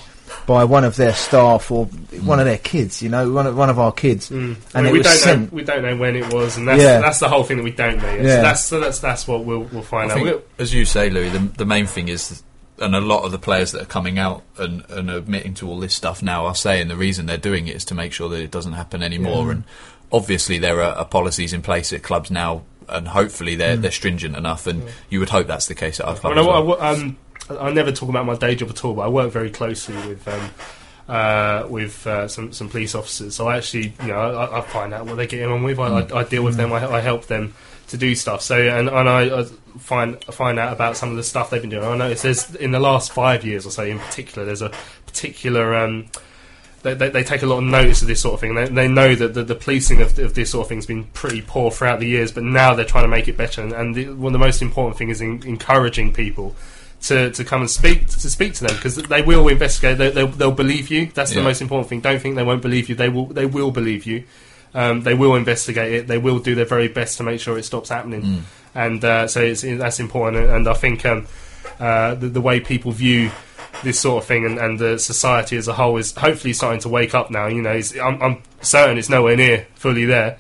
by 0.48 0.64
one 0.64 0.84
of 0.84 0.96
their 0.96 1.14
staff 1.14 1.72
or 1.72 1.86
one 1.86 2.40
of 2.40 2.46
their 2.46 2.58
kids, 2.58 3.02
you 3.02 3.10
know, 3.10 3.32
one 3.32 3.48
of 3.48 3.56
one 3.58 3.70
of 3.70 3.80
our 3.80 3.92
kids, 3.92 4.32
I 4.32 4.36
and 4.36 4.58
mean, 4.76 4.86
it 4.88 4.92
we 4.92 4.98
was 5.00 5.08
don't 5.08 5.18
sent. 5.18 5.42
know. 5.52 5.56
We 5.56 5.64
don't 5.64 5.82
know 5.84 5.96
when 5.96 6.16
it 6.16 6.34
was, 6.34 6.58
and 6.58 6.68
that's 6.68 6.82
Yeah. 6.82 7.00
that's 7.00 7.20
the 7.20 7.30
whole 7.30 7.44
thing 7.44 7.58
that 7.58 7.64
we 7.64 7.72
don't 7.72 7.98
know. 7.98 8.14
Yet. 8.14 8.24
Yeah. 8.24 8.36
So 8.36 8.42
that's 8.42 8.64
so 8.66 8.80
that's 8.80 9.00
that's 9.00 9.28
what 9.28 9.46
we'll 9.46 9.64
we'll 9.64 9.82
find 9.84 10.12
I 10.12 10.16
out. 10.20 10.24
think, 10.24 10.44
as 10.60 10.74
you 10.74 10.86
say, 10.86 11.10
Louis, 11.10 11.30
the, 11.30 11.40
the 11.40 11.66
main 11.66 11.86
thing 11.88 12.08
is, 12.08 12.44
and 12.80 12.96
a 12.96 13.02
lot 13.02 13.24
of 13.26 13.32
the 13.32 13.40
players 13.40 13.72
that 13.74 13.82
are 13.84 13.86
coming 13.86 14.18
out 14.18 14.44
and, 14.58 14.84
and 14.90 15.10
admitting 15.10 15.54
to 15.56 15.70
all 15.70 15.80
this 15.80 15.94
stuff 15.94 16.24
now 16.24 16.46
are 16.48 16.56
saying 16.56 16.88
the 16.88 16.96
reason 16.98 17.26
they're 17.28 17.38
doing 17.38 17.68
it 17.68 17.76
is 17.76 17.86
to 17.86 17.94
make 17.96 18.12
sure 18.14 18.28
that 18.30 18.40
it 18.42 18.50
doesn't 18.52 18.74
happen 18.74 19.04
anymore. 19.04 19.46
Yeah. 19.46 19.52
And 19.52 19.64
obviously, 20.12 20.58
there 20.58 20.82
are, 20.82 20.94
are 20.96 21.06
policies 21.06 21.54
in 21.54 21.62
place 21.62 21.94
at 21.94 22.02
clubs 22.04 22.32
now, 22.32 22.64
and 22.90 23.08
hopefully 23.08 23.56
they're 23.56 23.78
Mm. 23.78 23.82
they're 23.84 23.92
stringent 23.92 24.36
enough. 24.36 24.66
And 24.68 24.84
you 25.10 25.20
would 25.20 25.30
hope 25.30 25.48
that's 25.48 25.68
the 25.68 25.76
case 25.76 26.00
at 26.00 26.08
our 26.08 26.16
club. 26.16 26.34
I, 26.36 26.40
as 26.40 26.46
know, 26.46 26.52
I, 26.52 26.60
well. 26.60 26.82
um, 26.82 27.18
I 27.60 27.72
never 27.72 27.92
talk 27.92 28.10
about 28.10 28.26
my 28.26 28.36
day 28.36 28.56
job 28.56 28.70
at 28.70 28.84
all, 28.86 28.94
but 28.94 29.02
I 29.02 29.08
work 29.08 29.32
very 29.32 29.50
closely 29.50 29.96
with 30.08 30.28
um, 30.28 30.50
uh, 31.08 31.68
with 31.70 32.06
uh, 32.08 32.28
some 32.28 32.54
some 32.54 32.70
police 32.70 32.96
officers. 32.96 33.36
So 33.36 33.48
I 33.48 33.58
actually, 33.58 33.94
you 34.02 34.08
know, 34.08 34.20
I, 34.20 34.60
I 34.60 34.62
find 34.62 34.94
out 34.94 35.06
what 35.06 35.18
they're 35.18 35.26
getting 35.26 35.52
on 35.52 35.64
with. 35.64 35.80
I, 35.80 36.00
I, 36.00 36.20
I 36.20 36.24
deal 36.24 36.44
with 36.44 36.56
them. 36.56 36.72
I, 36.72 36.86
I 36.86 37.02
help 37.02 37.28
them 37.28 37.54
to 37.88 37.98
do 37.98 38.16
stuff. 38.16 38.42
So 38.42 38.56
and, 38.58 38.88
and 38.90 39.10
I, 39.10 39.42
I 39.42 39.44
find 39.78 40.24
find 40.26 40.58
out 40.58 40.74
about 40.74 40.98
some 40.98 41.10
of 41.10 41.18
the 41.18 41.24
stuff 41.24 41.50
they've 41.50 41.62
been 41.62 41.70
doing. 41.70 41.84
I 41.84 41.98
notice 41.98 42.22
there's 42.22 42.56
in 42.56 42.72
the 42.72 42.80
last 42.80 43.12
five 43.12 43.44
years 43.44 43.66
or 43.66 43.72
so, 43.72 43.84
in 43.84 44.00
particular, 44.00 44.46
there's 44.46 44.62
a 44.62 44.72
particular. 45.06 45.76
Um, 45.76 46.08
they, 46.84 46.96
they, 46.96 47.10
they 47.10 47.24
take 47.24 47.44
a 47.44 47.46
lot 47.46 47.58
of 47.58 47.64
notice 47.66 48.02
of 48.02 48.08
this 48.08 48.22
sort 48.22 48.34
of 48.34 48.40
thing. 48.40 48.56
They, 48.56 48.68
they 48.68 48.88
know 48.88 49.14
that 49.14 49.36
the, 49.36 49.44
the 49.44 49.54
policing 49.54 50.02
of, 50.02 50.18
of 50.18 50.34
this 50.34 50.50
sort 50.50 50.66
of 50.66 50.70
thing 50.70 50.80
has 50.80 50.88
been 50.88 51.04
pretty 51.14 51.44
poor 51.44 51.70
throughout 51.70 52.00
the 52.00 52.08
years, 52.08 52.32
but 52.32 52.44
now 52.44 52.74
they're 52.74 52.86
trying 52.86 53.04
to 53.04 53.08
make 53.08 53.28
it 53.28 53.38
better. 53.38 53.62
And, 53.62 53.72
and 53.72 53.94
the, 53.94 54.10
one 54.10 54.34
of 54.34 54.40
the 54.40 54.44
most 54.44 54.64
important 54.64 54.98
thing 54.98 55.10
is 55.10 55.22
in, 55.22 55.44
encouraging 55.46 56.12
people 56.12 56.56
to, 57.04 57.32
to 57.32 57.44
come 57.44 57.62
and 57.62 57.70
speak 57.70 58.08
to 58.08 58.30
speak 58.30 58.54
to 58.56 58.66
them 58.66 58.76
because 58.76 58.96
they 58.96 59.22
will 59.22 59.48
investigate. 59.48 59.98
They, 59.98 60.12
they'll, 60.12 60.28
they'll 60.28 60.52
believe 60.52 60.90
you. 60.90 61.08
That's 61.08 61.32
the 61.32 61.38
Yeah. 61.40 61.44
most 61.46 61.62
important 61.62 61.90
thing. 61.90 62.02
Don't 62.02 62.20
think 62.22 62.36
they 62.36 62.44
won't 62.44 62.62
believe 62.62 62.90
you. 62.90 62.96
They 62.96 63.10
will. 63.10 63.26
They 63.28 63.46
will 63.46 63.72
believe 63.72 64.06
you. 64.06 64.24
Um, 64.74 65.02
they 65.02 65.14
will 65.14 65.36
investigate 65.36 65.92
it. 65.94 66.08
They 66.08 66.18
will 66.18 66.40
do 66.40 66.56
their 66.56 66.66
very 66.66 66.88
best 66.88 67.18
to 67.18 67.24
make 67.24 67.42
sure 67.42 67.58
it 67.58 67.66
stops 67.66 67.90
happening. 67.90 68.22
Mm. 68.22 68.42
And 68.74 69.04
uh, 69.04 69.28
so 69.28 69.42
it's, 69.42 69.64
that's 69.64 70.00
important. 70.00 70.50
And 70.50 70.68
I 70.68 70.74
think 70.74 71.06
um, 71.06 71.28
uh, 71.80 72.16
the, 72.16 72.28
the 72.28 72.40
way 72.42 72.62
people 72.62 72.92
view 72.92 73.32
this 73.84 74.00
sort 74.00 74.24
of 74.24 74.28
thing 74.28 74.46
and, 74.46 74.58
and 74.60 74.80
the 74.80 74.98
society 74.98 75.58
as 75.58 75.68
a 75.68 75.74
whole 75.74 75.98
is 75.98 76.14
hopefully 76.16 76.54
starting 76.54 76.80
to 76.82 76.90
wake 76.90 77.14
up 77.14 77.32
now. 77.32 77.48
You 77.48 77.62
know, 77.62 77.72
it's, 77.72 77.98
I'm, 78.00 78.22
I'm 78.22 78.44
certain 78.62 78.98
it's 78.98 79.10
nowhere 79.10 79.36
near 79.36 79.66
fully 79.76 80.06
there, 80.06 80.38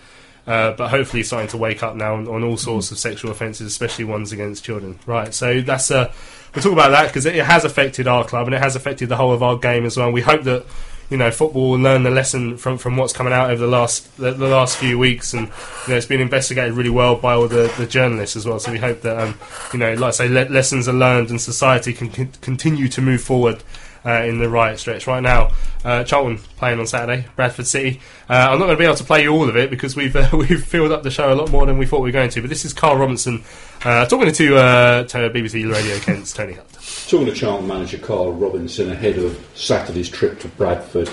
uh, 0.47 0.71
but 0.73 0.89
hopefully 0.89 1.23
starting 1.23 1.49
to 1.49 1.57
wake 1.57 1.83
up 1.83 1.95
now 1.95 2.15
on, 2.15 2.27
on 2.27 2.43
all 2.43 2.57
sorts 2.57 2.91
of 2.91 2.97
sexual 2.97 3.31
offences, 3.31 3.67
especially 3.67 4.05
ones 4.05 4.31
against 4.31 4.63
children. 4.63 4.99
Right, 5.05 5.33
so 5.33 5.61
that's 5.61 5.91
uh, 5.91 6.11
we'll 6.55 6.63
talk 6.63 6.73
about 6.73 6.91
that 6.91 7.07
because 7.07 7.25
it, 7.25 7.35
it 7.35 7.45
has 7.45 7.63
affected 7.63 8.07
our 8.07 8.25
club 8.25 8.47
and 8.47 8.55
it 8.55 8.61
has 8.61 8.75
affected 8.75 9.09
the 9.09 9.17
whole 9.17 9.33
of 9.33 9.43
our 9.43 9.57
game 9.57 9.85
as 9.85 9.97
well. 9.97 10.11
We 10.11 10.21
hope 10.21 10.43
that 10.43 10.65
you 11.09 11.17
know 11.17 11.29
football 11.29 11.71
will 11.71 11.79
learn 11.79 12.03
the 12.03 12.09
lesson 12.09 12.57
from, 12.57 12.77
from 12.77 12.97
what's 12.97 13.13
coming 13.13 13.33
out 13.33 13.51
over 13.51 13.61
the 13.61 13.71
last 13.71 14.17
the, 14.17 14.31
the 14.31 14.47
last 14.47 14.77
few 14.77 14.97
weeks, 14.97 15.33
and 15.33 15.47
you 15.47 15.89
know 15.89 15.95
it's 15.97 16.05
been 16.05 16.21
investigated 16.21 16.73
really 16.73 16.89
well 16.89 17.15
by 17.15 17.33
all 17.33 17.47
the, 17.47 17.71
the 17.77 17.85
journalists 17.85 18.35
as 18.35 18.45
well. 18.45 18.59
So 18.59 18.71
we 18.71 18.79
hope 18.79 19.01
that 19.01 19.19
um, 19.19 19.37
you 19.73 19.79
know, 19.79 19.93
like 19.93 20.09
I 20.09 20.11
say, 20.11 20.29
le- 20.29 20.49
lessons 20.49 20.87
are 20.87 20.93
learned 20.93 21.29
and 21.29 21.39
society 21.39 21.93
can 21.93 22.09
con- 22.09 22.31
continue 22.41 22.87
to 22.87 23.01
move 23.01 23.21
forward. 23.21 23.61
Uh, 24.03 24.23
in 24.23 24.39
the 24.39 24.49
right 24.49 24.79
stretch 24.79 25.05
right 25.05 25.21
now, 25.21 25.51
uh, 25.85 26.03
Charlton 26.03 26.39
playing 26.57 26.79
on 26.79 26.87
Saturday, 26.87 27.27
Bradford 27.35 27.67
City. 27.67 27.99
Uh, 28.27 28.33
I'm 28.49 28.57
not 28.57 28.65
going 28.65 28.71
to 28.71 28.77
be 28.77 28.85
able 28.85 28.95
to 28.95 29.03
play 29.03 29.21
you 29.21 29.29
all 29.29 29.47
of 29.47 29.55
it 29.55 29.69
because 29.69 29.95
we've 29.95 30.15
uh, 30.15 30.27
we've 30.33 30.63
filled 30.63 30.91
up 30.91 31.03
the 31.03 31.11
show 31.11 31.31
a 31.31 31.35
lot 31.35 31.51
more 31.51 31.67
than 31.67 31.77
we 31.77 31.85
thought 31.85 32.01
we 32.01 32.09
were 32.09 32.13
going 32.13 32.31
to. 32.31 32.41
But 32.41 32.49
this 32.49 32.65
is 32.65 32.73
Karl 32.73 32.97
Robinson 32.97 33.43
uh, 33.83 34.05
talking 34.05 34.31
to, 34.31 34.57
uh, 34.57 35.03
to 35.03 35.17
BBC 35.29 35.71
Radio 35.71 35.99
Kent's 35.99 36.33
Tony 36.33 36.53
Hunt. 36.53 36.71
Talking 37.07 37.27
to 37.27 37.33
Charlton 37.33 37.67
manager 37.67 37.99
Karl 37.99 38.33
Robinson 38.33 38.91
ahead 38.91 39.19
of 39.19 39.39
Saturday's 39.55 40.09
trip 40.09 40.39
to 40.39 40.47
Bradford. 40.47 41.09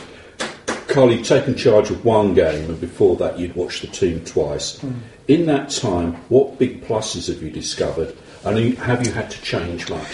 Karl, 0.87 1.13
you'd 1.13 1.25
taken 1.25 1.55
charge 1.55 1.91
of 1.91 2.03
one 2.05 2.33
game, 2.33 2.71
and 2.71 2.81
before 2.81 3.17
that, 3.17 3.39
you'd 3.39 3.55
watched 3.55 3.83
the 3.83 3.89
team 3.89 4.25
twice. 4.25 4.79
Mm. 4.79 5.01
In 5.29 5.47
that 5.47 5.69
time, 5.69 6.15
what 6.31 6.59
big 6.59 6.83
pluses 6.85 7.29
have 7.29 7.43
you 7.43 7.51
discovered, 7.51 8.17
and 8.45 8.79
have 8.79 9.07
you 9.07 9.13
had 9.13 9.31
to 9.31 9.43
change 9.43 9.89
much? 9.89 10.07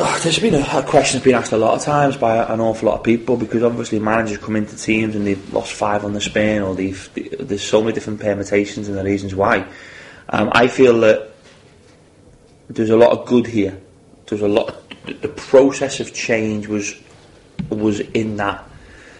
Oh, 0.00 0.20
there's 0.22 0.38
been 0.38 0.54
a, 0.54 0.66
a 0.78 0.82
question 0.82 1.18
that's 1.18 1.24
been 1.24 1.34
asked 1.34 1.52
a 1.52 1.56
lot 1.56 1.74
of 1.74 1.82
times 1.82 2.16
by 2.16 2.36
an 2.52 2.60
awful 2.60 2.88
lot 2.88 2.98
of 2.98 3.04
people 3.04 3.36
because 3.36 3.62
obviously 3.62 3.98
managers 3.98 4.38
come 4.38 4.54
into 4.54 4.76
teams 4.76 5.16
and 5.16 5.26
they've 5.26 5.52
lost 5.52 5.72
five 5.72 6.04
on 6.04 6.12
the 6.12 6.20
spin 6.20 6.62
or 6.62 6.74
they've, 6.74 7.10
there's 7.40 7.62
so 7.62 7.80
many 7.80 7.92
different 7.92 8.20
permutations 8.20 8.88
and 8.88 8.96
the 8.96 9.02
reasons 9.02 9.34
why. 9.34 9.66
Um, 10.28 10.50
I 10.52 10.68
feel 10.68 11.00
that 11.00 11.30
there's 12.68 12.90
a 12.90 12.96
lot 12.96 13.10
of 13.10 13.26
good 13.26 13.46
here. 13.46 13.80
There's 14.26 14.42
a 14.42 14.48
lot. 14.48 14.68
Of, 14.68 15.20
the 15.22 15.28
process 15.28 16.00
of 16.00 16.12
change 16.12 16.68
was 16.68 16.94
was 17.70 18.00
in 18.00 18.36
that 18.36 18.62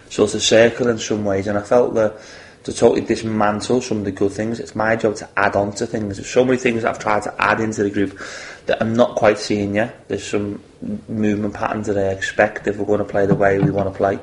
sort 0.09 0.33
of 0.33 0.41
circle 0.41 0.87
in 0.87 0.99
some 0.99 1.25
ways, 1.25 1.47
and 1.47 1.57
I 1.57 1.61
felt 1.61 1.95
that 1.95 2.19
to 2.63 2.73
totally 2.73 3.01
dismantle 3.01 3.81
some 3.81 3.99
of 3.99 4.05
the 4.05 4.11
good 4.11 4.31
things. 4.31 4.59
It's 4.59 4.75
my 4.75 4.95
job 4.95 5.15
to 5.17 5.29
add 5.37 5.55
on 5.55 5.71
to 5.73 5.87
things. 5.87 6.17
There's 6.17 6.29
so 6.29 6.43
many 6.43 6.57
things 6.57 6.83
that 6.83 6.89
I've 6.89 6.99
tried 6.99 7.23
to 7.23 7.41
add 7.41 7.59
into 7.59 7.83
the 7.83 7.89
group 7.89 8.19
that 8.65 8.81
I'm 8.81 8.95
not 8.95 9.15
quite 9.15 9.37
seeing 9.37 9.75
yet. 9.75 10.07
There's 10.07 10.25
some 10.25 10.61
movement 11.07 11.53
patterns 11.53 11.87
that 11.87 11.97
I 11.97 12.09
expect 12.09 12.67
if 12.67 12.77
we're 12.77 12.85
going 12.85 12.99
to 12.99 13.05
play 13.05 13.25
the 13.25 13.35
way 13.35 13.59
we 13.59 13.71
want 13.71 13.91
to 13.91 13.97
play. 13.97 14.19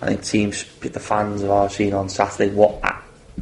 I 0.00 0.06
think 0.06 0.24
teams, 0.24 0.64
the 0.80 1.00
fans 1.00 1.42
have 1.42 1.50
all 1.50 1.68
seen 1.68 1.92
on 1.92 2.08
Saturday 2.08 2.54
what 2.54 2.80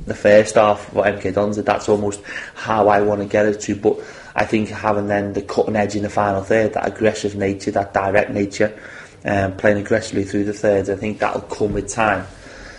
the 0.07 0.15
first 0.15 0.55
half, 0.55 0.93
what 0.93 1.07
MK 1.07 1.35
Dons 1.35 1.57
did, 1.57 1.67
that's 1.67 1.89
almost 1.89 2.21
how 2.55 2.89
I 2.89 3.01
want 3.03 3.21
to 3.21 3.27
get 3.27 3.47
it 3.47 3.61
to. 3.63 3.77
But 3.77 3.99
I 4.35 4.45
think 4.45 4.69
having 4.69 5.09
then 5.09 5.33
the 5.33 5.43
cutting 5.43 5.77
edge 5.77 5.97
in 5.97 6.03
the 6.03 6.11
final 6.11 6.43
third, 6.43 6.75
that 6.75 6.87
aggressive 6.87 7.37
nature, 7.37 7.71
that 7.73 7.93
direct 7.93 8.31
nature, 8.31 8.79
um, 9.25 9.57
playing 9.57 9.79
aggressively 9.79 10.25
through 10.25 10.45
the 10.45 10.53
thirds, 10.53 10.89
I 10.89 10.97
think 10.97 11.19
that'll 11.19 11.43
come 11.43 11.73
with 11.73 11.89
time. 11.89 12.27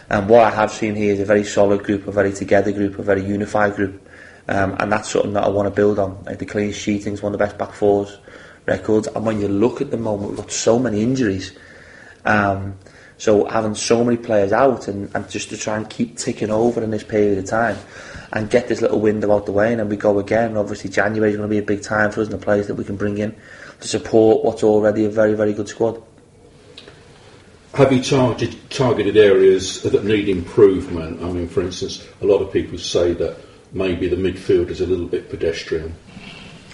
And 0.09 0.27
what 0.27 0.41
I 0.41 0.49
have 0.49 0.71
seen 0.71 0.95
here 0.95 1.13
is 1.13 1.19
a 1.19 1.25
very 1.25 1.43
solid 1.43 1.83
group, 1.83 2.07
a 2.07 2.11
very 2.11 2.33
together 2.33 2.71
group, 2.71 2.97
a 2.97 3.03
very 3.03 3.23
unified 3.23 3.75
group. 3.75 4.07
Um, 4.47 4.75
and 4.79 4.91
that's 4.91 5.09
something 5.09 5.33
that 5.33 5.43
I 5.43 5.49
want 5.49 5.67
to 5.67 5.71
build 5.71 5.99
on. 5.99 6.23
Like 6.23 6.39
the 6.39 6.45
clean 6.45 6.73
sheeting's 6.73 7.21
one 7.21 7.33
of 7.33 7.39
the 7.39 7.45
best 7.45 7.57
back 7.57 7.73
fours 7.73 8.17
records. 8.65 9.07
And 9.07 9.23
when 9.25 9.39
you 9.39 9.47
look 9.47 9.81
at 9.81 9.91
the 9.91 9.97
moment, 9.97 10.29
we've 10.29 10.39
got 10.39 10.51
so 10.51 10.79
many 10.79 11.03
injuries. 11.03 11.55
Um, 12.25 12.77
so 13.19 13.45
having 13.45 13.75
so 13.75 14.03
many 14.03 14.17
players 14.17 14.51
out 14.53 14.87
and, 14.87 15.13
and 15.13 15.29
just 15.29 15.49
to 15.49 15.57
try 15.57 15.75
and 15.77 15.89
keep 15.89 16.17
ticking 16.17 16.49
over 16.49 16.81
in 16.81 16.89
this 16.89 17.03
period 17.03 17.37
of 17.37 17.45
time 17.45 17.77
and 18.31 18.49
get 18.49 18.67
this 18.69 18.81
little 18.81 19.01
window 19.01 19.35
out 19.35 19.45
the 19.45 19.51
way 19.51 19.71
and 19.71 19.79
then 19.79 19.89
we 19.89 19.97
go 19.97 20.19
again. 20.19 20.55
Obviously 20.55 20.89
January 20.89 21.31
is 21.31 21.35
going 21.35 21.47
to 21.47 21.53
be 21.53 21.59
a 21.59 21.63
big 21.63 21.83
time 21.83 22.11
for 22.11 22.21
us 22.21 22.29
and 22.29 22.39
the 22.39 22.43
players 22.43 22.67
that 22.67 22.75
we 22.75 22.85
can 22.85 22.95
bring 22.95 23.17
in 23.17 23.35
to 23.81 23.87
support 23.87 24.45
what's 24.45 24.63
already 24.63 25.05
a 25.05 25.09
very, 25.09 25.33
very 25.33 25.53
good 25.53 25.67
squad. 25.67 26.01
Have 27.75 27.93
you 27.93 28.01
targeted, 28.01 28.69
targeted 28.71 29.15
areas 29.15 29.83
that 29.83 30.03
need 30.03 30.27
improvement? 30.27 31.21
I 31.21 31.31
mean, 31.31 31.47
for 31.47 31.61
instance, 31.61 32.07
a 32.21 32.25
lot 32.25 32.39
of 32.39 32.51
people 32.51 32.77
say 32.77 33.13
that 33.13 33.37
maybe 33.71 34.07
the 34.07 34.15
midfield 34.15 34.69
is 34.69 34.81
a 34.81 34.87
little 34.87 35.05
bit 35.05 35.29
pedestrian. 35.29 35.93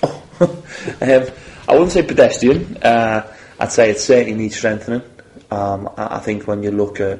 um, 0.39 0.55
I 1.01 1.73
wouldn't 1.73 1.91
say 1.91 2.01
pedestrian. 2.01 2.77
Uh, 2.77 3.29
I'd 3.59 3.71
say 3.71 3.89
it 3.89 3.99
certainly 3.99 4.35
needs 4.35 4.55
strengthening. 4.55 5.01
Um, 5.51 5.89
I, 5.97 6.15
I 6.15 6.19
think 6.19 6.47
when 6.47 6.63
you 6.63 6.71
look 6.71 6.99
at 7.01 7.19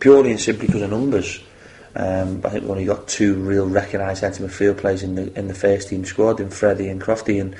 purely 0.00 0.30
and 0.30 0.40
simply 0.40 0.66
because 0.66 0.82
of 0.82 0.90
numbers, 0.90 1.40
um, 1.96 2.42
I 2.44 2.50
think 2.50 2.62
we've 2.62 2.70
only 2.70 2.84
got 2.84 3.08
two 3.08 3.36
real 3.36 3.66
recognised 3.66 4.20
centre 4.20 4.44
midfield 4.44 4.78
players 4.78 5.02
in 5.02 5.14
the 5.14 5.38
in 5.38 5.48
the 5.48 5.54
first 5.54 5.88
team 5.88 6.04
squad 6.04 6.40
in 6.40 6.50
Freddie 6.50 6.88
and 6.88 7.00
Crofty, 7.00 7.40
and 7.40 7.56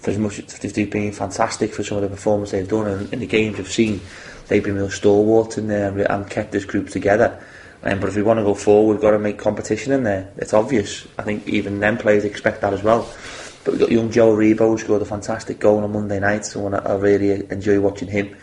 for 0.00 0.10
as 0.10 0.18
much 0.18 0.40
as 0.40 0.72
they've 0.72 0.90
been 0.90 1.12
fantastic 1.12 1.72
for 1.72 1.82
some 1.82 1.98
of 1.98 2.02
the 2.02 2.08
performances 2.08 2.52
they've 2.52 2.68
done 2.68 2.86
and 2.86 3.12
in 3.12 3.20
the 3.20 3.26
games 3.26 3.56
we've 3.58 3.70
seen, 3.70 4.00
they've 4.48 4.62
been 4.62 4.76
real 4.76 4.90
stalwart 4.90 5.58
in 5.58 5.68
there 5.68 5.88
and, 5.88 6.00
and 6.00 6.30
kept 6.30 6.52
this 6.52 6.64
group 6.64 6.88
together. 6.88 7.42
Um, 7.82 8.00
but 8.00 8.08
if 8.08 8.16
we 8.16 8.22
want 8.22 8.38
to 8.38 8.44
go 8.44 8.54
forward, 8.54 8.94
we've 8.94 9.02
got 9.02 9.12
to 9.12 9.18
make 9.18 9.38
competition 9.38 9.92
in 9.92 10.02
there. 10.02 10.32
It's 10.38 10.54
obvious. 10.54 11.06
I 11.18 11.22
think 11.22 11.46
even 11.46 11.80
them 11.80 11.98
players 11.98 12.24
expect 12.24 12.60
that 12.62 12.72
as 12.72 12.82
well. 12.82 13.08
But 13.64 13.72
we've 13.72 13.80
got 13.80 13.90
young 13.90 14.10
Joe 14.10 14.34
Aribo 14.34 14.70
who 14.70 14.78
scored 14.78 15.02
a 15.02 15.06
fantastic 15.06 15.58
goal 15.58 15.82
on 15.84 15.92
Monday 15.92 16.20
night, 16.20 16.44
so 16.44 16.66
I 16.72 16.94
really 16.94 17.30
enjoy 17.50 17.80
watching 17.80 18.08
him. 18.08 18.36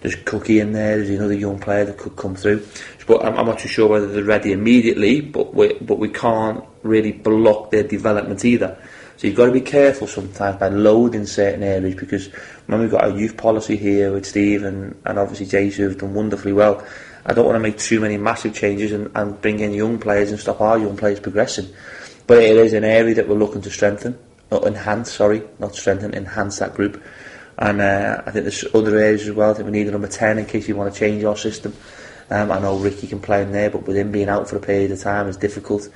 There's 0.00 0.14
Cookie 0.14 0.60
in 0.60 0.72
there, 0.72 0.96
there's 0.96 1.10
another 1.10 1.34
young 1.34 1.58
player 1.58 1.84
that 1.84 1.98
could 1.98 2.16
come 2.16 2.34
through. 2.34 2.66
But 3.06 3.24
I'm, 3.24 3.36
I'm 3.36 3.46
not 3.46 3.58
too 3.58 3.68
sure 3.68 3.88
whether 3.88 4.06
they're 4.06 4.24
ready 4.24 4.52
immediately, 4.52 5.20
but 5.20 5.54
we, 5.54 5.74
but 5.74 5.98
we 5.98 6.08
can't 6.08 6.64
really 6.82 7.12
block 7.12 7.70
their 7.70 7.82
development 7.82 8.44
either. 8.44 8.78
So 9.20 9.26
you've 9.26 9.36
got 9.36 9.46
to 9.46 9.52
be 9.52 9.60
careful 9.60 10.06
sometimes 10.06 10.58
by 10.58 10.68
loading 10.68 11.26
certain 11.26 11.62
areas 11.62 11.94
because 11.94 12.28
when 12.68 12.80
we've 12.80 12.90
got 12.90 13.04
our 13.04 13.10
youth 13.10 13.36
policy 13.36 13.76
here 13.76 14.10
with 14.14 14.24
Steve 14.24 14.64
and, 14.64 14.98
and 15.04 15.18
obviously 15.18 15.44
Jason 15.44 15.84
who've 15.84 15.98
done 15.98 16.14
wonderfully 16.14 16.54
well, 16.54 16.82
I 17.26 17.34
don't 17.34 17.44
want 17.44 17.56
to 17.56 17.60
make 17.60 17.76
too 17.76 18.00
many 18.00 18.16
massive 18.16 18.54
changes 18.54 18.92
and, 18.92 19.10
and 19.14 19.38
bring 19.42 19.60
in 19.60 19.74
young 19.74 19.98
players 19.98 20.30
and 20.30 20.40
stop 20.40 20.62
our 20.62 20.78
young 20.78 20.96
players 20.96 21.20
progressing. 21.20 21.68
But 22.26 22.38
it 22.38 22.56
is 22.56 22.72
an 22.72 22.82
area 22.82 23.14
that 23.16 23.28
we're 23.28 23.34
looking 23.34 23.60
to 23.60 23.70
strengthen, 23.70 24.18
not 24.50 24.64
enhance, 24.64 25.12
sorry, 25.12 25.42
not 25.58 25.74
strengthen, 25.74 26.14
enhance 26.14 26.58
that 26.60 26.72
group. 26.72 27.02
And 27.58 27.82
uh, 27.82 28.22
I 28.24 28.30
think 28.30 28.44
there's 28.44 28.64
other 28.74 28.96
areas 28.96 29.28
as 29.28 29.34
well. 29.34 29.50
I 29.50 29.52
think 29.52 29.66
we 29.66 29.72
need 29.72 29.88
a 29.88 29.90
number 29.90 30.08
10 30.08 30.38
in 30.38 30.46
case 30.46 30.66
you 30.66 30.76
want 30.76 30.94
to 30.94 30.98
change 30.98 31.24
our 31.24 31.36
system. 31.36 31.76
Um, 32.30 32.50
I 32.50 32.58
know 32.58 32.78
Ricky 32.78 33.06
can 33.06 33.20
play 33.20 33.42
in 33.42 33.52
there, 33.52 33.68
but 33.68 33.86
with 33.86 33.98
him 33.98 34.12
being 34.12 34.30
out 34.30 34.48
for 34.48 34.56
a 34.56 34.60
period 34.60 34.92
of 34.92 35.00
time 35.00 35.28
is 35.28 35.36
difficult. 35.36 35.90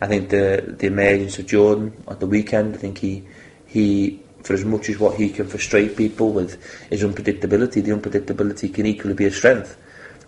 I 0.00 0.06
think 0.06 0.30
the 0.30 0.74
the 0.78 0.86
emergence 0.86 1.38
of 1.38 1.46
Jordan 1.46 1.92
at 2.08 2.20
the 2.20 2.26
weekend, 2.26 2.74
I 2.74 2.78
think 2.78 2.98
he 2.98 3.24
he 3.66 4.20
for 4.42 4.54
as 4.54 4.64
much 4.64 4.88
as 4.88 4.98
what 4.98 5.16
he 5.16 5.30
can 5.30 5.46
frustrate 5.46 5.96
people 5.96 6.32
with 6.32 6.62
his 6.88 7.02
unpredictability, 7.02 7.82
the 7.84 7.90
unpredictability 7.90 8.72
can 8.72 8.86
equally 8.86 9.14
be 9.14 9.26
a 9.26 9.30
strength. 9.30 9.76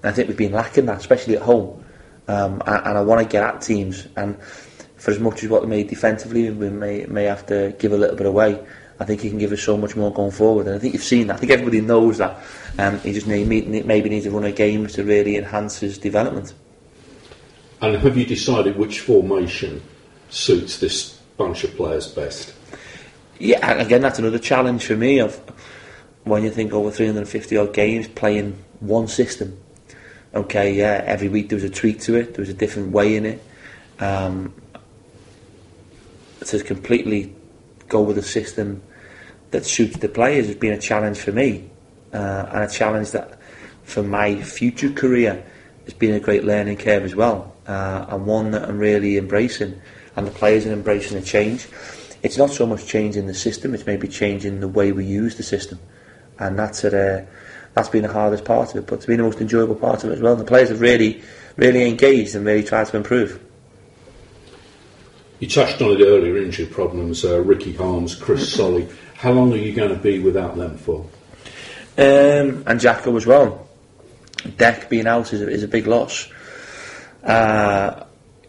And 0.03 0.11
I 0.11 0.13
think 0.13 0.29
we've 0.29 0.37
been 0.37 0.53
lacking 0.53 0.87
that, 0.87 0.99
especially 0.99 1.37
at 1.37 1.43
home. 1.43 1.85
Um, 2.27 2.63
and, 2.67 2.87
and 2.87 2.99
I 2.99 3.03
want 3.03 3.23
to 3.23 3.29
get 3.29 3.43
at 3.43 3.63
teams. 3.63 4.09
And 4.17 4.41
for 4.97 5.11
as 5.11 5.19
much 5.19 5.43
as 5.43 5.49
what 5.49 5.63
they 5.63 5.69
may 5.69 5.85
defensively, 5.85 6.51
we 6.51 6.69
may 6.69 7.07
may 7.07 7.25
have 7.25 7.47
to 7.47 7.75
give 7.79 7.93
a 7.93 7.97
little 7.97 8.17
bit 8.17 8.27
away. 8.27 8.63
I 9.01 9.07
think 9.07 9.23
he 9.23 9.31
can 9.31 9.39
give 9.39 9.53
us 9.53 9.63
so 9.63 9.79
much 9.79 9.97
more 9.97 10.13
going 10.13 10.31
forward, 10.31 10.67
and 10.67 10.77
I 10.77 10.79
think 10.79 10.93
you've 10.93 11.03
seen 11.03 11.29
that. 11.29 11.37
I 11.37 11.39
think 11.39 11.53
everybody 11.53 11.81
knows 11.81 12.19
that. 12.19 12.39
Um, 12.79 13.01
he 13.01 13.15
just 13.15 13.27
maybe 13.27 13.63
needs 13.63 14.25
to 14.27 14.31
run 14.31 14.45
a 14.45 14.53
game 14.53 14.87
to 14.89 15.03
really 15.03 15.37
enhance 15.37 15.79
his 15.79 15.97
development. 15.97 16.53
And 17.81 17.97
have 17.97 18.17
you 18.17 18.27
decided 18.27 18.77
which 18.77 19.01
formation 19.01 19.83
suits 20.29 20.79
this 20.79 21.19
bunch 21.37 21.65
of 21.65 21.75
players 21.77 22.09
best? 22.09 22.55
Yeah, 23.39 23.73
again, 23.73 24.03
that's 24.03 24.19
another 24.19 24.39
challenge 24.39 24.85
for 24.85 24.97
me. 24.97 25.19
Of 25.19 25.37
when 26.25 26.43
you 26.43 26.51
think 26.51 26.73
over 26.73 26.91
350 26.91 27.57
odd 27.57 27.73
games 27.73 28.07
playing 28.09 28.63
one 28.81 29.09
system. 29.09 29.59
Okay, 30.35 30.75
yeah, 30.75 31.03
every 31.07 31.29
week 31.29 31.49
there 31.49 31.57
was 31.57 31.65
a 31.65 31.71
tweak 31.71 32.01
to 32.01 32.17
it. 32.17 32.35
There 32.35 32.43
was 32.43 32.51
a 32.51 32.55
different 32.55 32.93
way 32.93 33.17
in 33.17 33.27
it. 33.27 33.43
Um, 33.99 34.55
to 36.45 36.63
completely 36.63 37.35
go 37.89 38.01
with 38.03 38.17
a 38.19 38.23
system 38.23 38.83
that 39.51 39.67
suits 39.67 39.99
the 39.99 40.09
players 40.09 40.47
has 40.47 40.57
been 40.57 40.73
a 40.73 40.81
challenge 40.81 41.19
for 41.19 41.33
me, 41.33 41.69
uh, 42.13 42.47
and 42.53 42.65
a 42.65 42.69
challenge 42.69 43.11
that 43.11 43.39
for 43.83 44.03
my 44.03 44.41
future 44.41 44.91
career 44.91 45.45
has 45.85 45.95
been 45.95 46.15
a 46.15 46.21
great 46.21 46.45
learning 46.45 46.77
curve 46.77 47.05
as 47.05 47.15
well, 47.15 47.55
uh, 47.71 48.07
and 48.09 48.27
one 48.27 48.51
that 48.51 48.69
I'm 48.69 48.79
really 48.79 49.17
embracing, 49.17 49.81
and 50.17 50.27
the 50.27 50.33
players 50.33 50.67
are 50.67 50.73
embracing 50.73 51.19
the 51.19 51.25
change. 51.25 51.69
It's 52.23 52.37
not 52.37 52.51
so 52.51 52.67
much 52.67 52.87
changing 52.87 53.27
the 53.27 53.35
system; 53.35 53.75
it's 53.75 53.87
maybe 53.87 54.09
changing 54.09 54.61
the 54.61 54.69
way 54.69 54.91
we 54.91 55.05
use 55.05 55.37
the 55.37 55.45
system, 55.45 55.79
and 56.39 56.59
that's 56.59 56.85
uh, 56.85 57.25
that's 57.75 57.89
been 57.89 58.03
the 58.03 58.13
hardest 58.13 58.45
part 58.45 58.71
of 58.71 58.77
it, 58.77 58.87
but 58.87 58.97
it's 58.97 59.07
been 59.07 59.19
the 59.19 59.23
most 59.23 59.41
enjoyable 59.41 59.77
part 59.77 60.03
of 60.03 60.11
it 60.11 60.15
as 60.15 60.21
well. 60.21 60.33
And 60.33 60.41
the 60.41 60.47
players 60.47 60.71
have 60.71 60.81
really, 60.81 61.23
really 61.57 61.89
engaged 61.89 62.35
and 62.35 62.45
really 62.45 62.65
tried 62.65 62.89
to 62.89 62.97
improve. 62.97 63.41
You 65.39 65.49
touched 65.49 65.81
on 65.81 65.93
it 65.93 66.05
earlier, 66.05 66.37
injury 66.39 66.67
problems. 66.67 67.25
Uh, 67.25 67.41
Ricky 67.41 67.73
Holmes, 67.73 68.17
Chris 68.17 68.53
Solly. 68.57 68.89
How 69.15 69.31
long 69.31 69.53
are 69.53 69.57
you 69.57 69.73
going 69.73 69.91
to 69.91 69.97
be 69.97 70.19
without 70.19 70.57
them 70.57 70.77
for? 70.77 71.07
Um, 71.97 72.65
and 72.67 72.81
Jacko 72.81 73.17
as 73.17 73.27
well. 73.27 73.69
Deck 74.57 74.91
being 74.91 75.07
out 75.07 75.33
is 75.33 75.41
a, 75.41 75.49
is 75.49 75.63
a 75.63 75.69
big 75.69 75.87
loss. 75.87 76.29
Uh, 77.23 78.05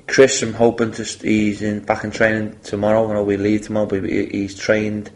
Chris, 0.07 0.41
I'm 0.41 0.53
hoping 0.53 0.91
to 0.91 1.03
he's 1.03 1.61
in 1.61 1.81
back 1.81 2.03
in 2.03 2.11
training 2.11 2.57
tomorrow. 2.63 3.09
I 3.09 3.13
know 3.13 3.23
we 3.23 3.37
leave 3.37 3.61
tomorrow, 3.63 3.85
but 3.85 4.03
he's 4.03 4.57
trained, 4.57 5.11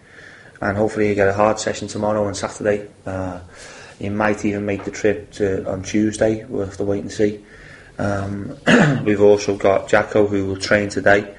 and 0.61 0.77
hopefully 0.77 1.09
he 1.09 1.15
get 1.15 1.27
a 1.27 1.33
hard 1.33 1.59
session 1.59 1.87
tomorrow 1.87 2.27
and 2.27 2.35
Saturday. 2.35 2.87
Uh, 3.05 3.41
he 3.99 4.09
might 4.09 4.43
even 4.45 4.65
make 4.65 4.83
the 4.83 4.91
trip 4.91 5.31
to 5.31 5.69
on 5.69 5.83
Tuesday. 5.83 6.45
We'll 6.45 6.65
have 6.65 6.77
to 6.77 6.83
wait 6.83 7.01
and 7.01 7.11
see. 7.11 7.43
Um, 7.97 8.57
we've 9.05 9.21
also 9.21 9.55
got 9.55 9.87
Jacko 9.87 10.27
who 10.27 10.47
will 10.47 10.57
train 10.57 10.89
today. 10.89 11.35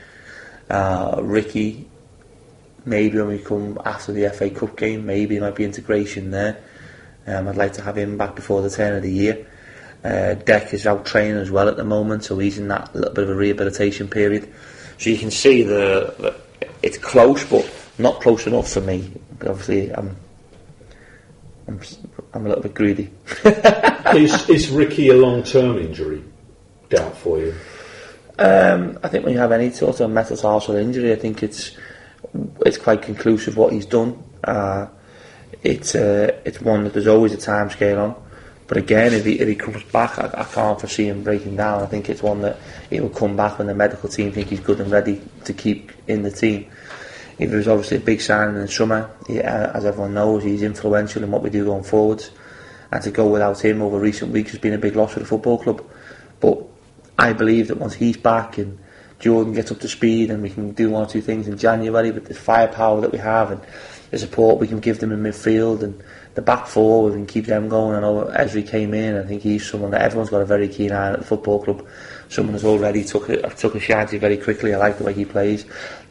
Uh, 0.69 1.21
Ricky, 1.23 1.89
maybe 2.85 3.19
when 3.19 3.29
we 3.29 3.39
come 3.39 3.81
after 3.85 4.13
the 4.13 4.29
FA 4.31 4.51
Cup 4.51 4.77
game, 4.77 5.07
maybe 5.07 5.39
there 5.39 5.49
might 5.49 5.57
be 5.57 5.65
integration 5.65 6.31
there. 6.31 6.63
Um, 7.27 7.49
I'd 7.49 7.57
like 7.57 7.75
to 7.75 7.83
have 7.83 7.99
him 7.99 8.17
back 8.17 8.37
before 8.37 8.63
the 8.63 8.71
turn 8.71 8.95
of 8.97 9.03
the 9.03 9.13
year. 9.13 9.47
Uh, 10.07 10.35
Deck 10.35 10.73
is 10.73 10.87
out 10.87 11.05
training 11.05 11.37
as 11.37 11.51
well 11.51 11.69
at 11.69 11.77
the 11.77 11.85
moment, 11.85 12.23
so 12.23 12.39
he's 12.39 12.59
in 12.59 12.69
that 12.69 12.95
little 12.95 13.13
bit 13.13 13.25
of 13.25 13.31
a 13.31 13.35
rehabilitation 13.35 14.07
period. 14.07 14.53
So 14.99 15.11
you 15.11 15.19
can 15.19 15.33
see 15.33 15.65
the, 15.65 16.15
the 16.19 16.37
it's 16.83 16.97
close, 16.97 17.45
but 17.45 17.69
not 17.99 18.21
close 18.21 18.47
enough 18.47 18.71
for 18.71 18.81
me. 18.81 19.11
Obviously, 19.41 19.93
I'm 19.93 20.17
I'm, 21.67 21.81
I'm 22.33 22.47
a 22.47 22.49
little 22.49 22.63
bit 22.63 22.75
greedy. 22.75 23.11
is, 24.15 24.49
is 24.49 24.69
Ricky 24.69 25.09
a 25.09 25.15
long 25.15 25.43
term 25.43 25.77
injury 25.79 26.23
doubt 26.89 27.17
for 27.17 27.41
you? 27.41 27.55
Um, 28.39 28.99
I 29.03 29.09
think 29.09 29.25
when 29.25 29.33
you 29.33 29.41
have 29.41 29.51
any 29.51 29.73
sort 29.73 29.99
of 29.99 30.11
metatarsal 30.11 30.77
injury, 30.77 31.13
I 31.13 31.17
think 31.17 31.43
it's 31.43 31.77
it's 32.65 32.79
quite 32.79 33.03
conclusive 33.03 33.57
what 33.57 33.73
he's 33.73 33.87
done. 33.87 34.23
Uh, 34.45 34.87
it's 35.65 35.97
uh, 35.97 36.39
it's 36.45 36.61
one 36.61 36.85
that 36.85 36.93
there's 36.93 37.09
always 37.09 37.33
a 37.33 37.39
time 37.39 37.71
scale 37.71 37.99
on. 37.99 38.26
But 38.69 38.79
again, 38.79 39.13
if 39.13 39.25
he, 39.25 39.39
if 39.39 39.47
he 39.47 39.55
comes 39.55 39.83
back, 39.85 40.19
I, 40.19 40.31
I 40.41 40.45
can't 40.45 40.79
foresee 40.79 41.09
him 41.09 41.23
breaking 41.23 41.57
down. 41.57 41.83
I 41.83 41.87
think 41.87 42.09
it's 42.09 42.23
one 42.23 42.41
that 42.43 42.59
he 42.91 43.01
will 43.01 43.11
come 43.11 43.37
back 43.37 43.59
when 43.59 43.69
the 43.69 43.75
medical 43.75 44.09
team 44.09 44.33
think 44.33 44.49
he's 44.49 44.61
good 44.61 44.81
and 44.81 44.91
ready 44.91 45.23
to 45.45 45.53
keep 45.53 45.93
in 46.09 46.23
the 46.23 46.31
team. 46.31 46.67
If 47.39 47.53
it 47.53 47.57
was 47.57 47.69
obviously 47.69 47.99
a 47.99 48.01
big 48.01 48.21
signing 48.21 48.57
in 48.57 48.63
the 48.63 48.69
summer, 48.69 49.11
he, 49.27 49.41
uh, 49.41 49.73
as 49.73 49.85
everyone 49.85 50.15
knows, 50.15 50.43
he's 50.43 50.63
influential 50.63 51.23
in 51.23 51.31
what 51.31 51.43
we 51.43 51.51
do 51.51 51.65
going 51.65 51.85
forwards. 51.85 52.31
And 52.91 53.03
to 53.03 53.11
go 53.11 53.27
without 53.29 53.65
him 53.65 53.83
over 53.83 53.99
recent 53.99 54.33
weeks 54.33 54.53
has 54.53 54.61
been 54.61 54.73
a 54.73 54.79
big 54.79 54.97
loss 54.97 55.13
for 55.13 55.21
the 55.21 55.27
football 55.27 55.59
club. 55.59 55.85
But 56.41 56.63
I 57.19 57.33
believe 57.33 57.69
that 57.69 57.79
once 57.79 57.95
he's 57.95 58.17
back 58.17 58.59
and 58.59 58.79
Jordan 59.19 59.53
gets 59.55 59.71
up 59.71 59.81
to 59.81 59.89
speed 59.89 60.31
and 60.31 60.43
we 60.43 60.51
can 60.51 60.73
do 60.73 60.91
one 60.91 61.05
or 61.05 61.07
two 61.07 61.21
things 61.21 61.49
in 61.49 61.57
January 61.57 62.11
with 62.11 62.27
the 62.27 62.35
firepower 62.35 63.01
that 63.01 63.13
we 63.13 63.19
have 63.19 63.51
and 63.51 63.61
the 64.11 64.19
support 64.19 64.59
we 64.59 64.69
can 64.69 64.81
give 64.81 65.01
them 65.01 65.13
in 65.13 65.23
midfield 65.23 65.83
and 65.83 66.03
the 66.37 66.43
back 66.43 66.67
four 66.67 67.11
can 67.11 67.25
keep 67.25 67.47
them 67.47 67.67
going. 67.67 67.97
I 67.97 68.01
know 68.01 68.27
Ezri 68.27 68.69
came 68.69 68.93
in. 68.93 69.17
I 69.17 69.25
think 69.27 69.41
he's 69.41 69.69
someone 69.69 69.91
that 69.93 70.03
everyone's 70.03 70.29
got 70.29 70.43
a 70.43 70.45
very 70.45 70.69
keen 70.69 70.93
eye 70.93 71.13
at 71.13 71.21
the 71.21 71.25
football 71.25 71.65
club. 71.65 71.89
Someone 72.29 72.53
who's 72.53 72.65
already 72.65 73.05
took 73.05 73.31
a, 73.31 73.49
took 73.55 73.75
a 73.75 73.81
shine 73.81 74.07
to 74.09 74.19
very 74.19 74.37
quickly. 74.37 74.75
I 74.75 74.77
like 74.77 74.99
the 74.99 75.05
way 75.05 75.15
he 75.15 75.25
plays. 75.25 75.65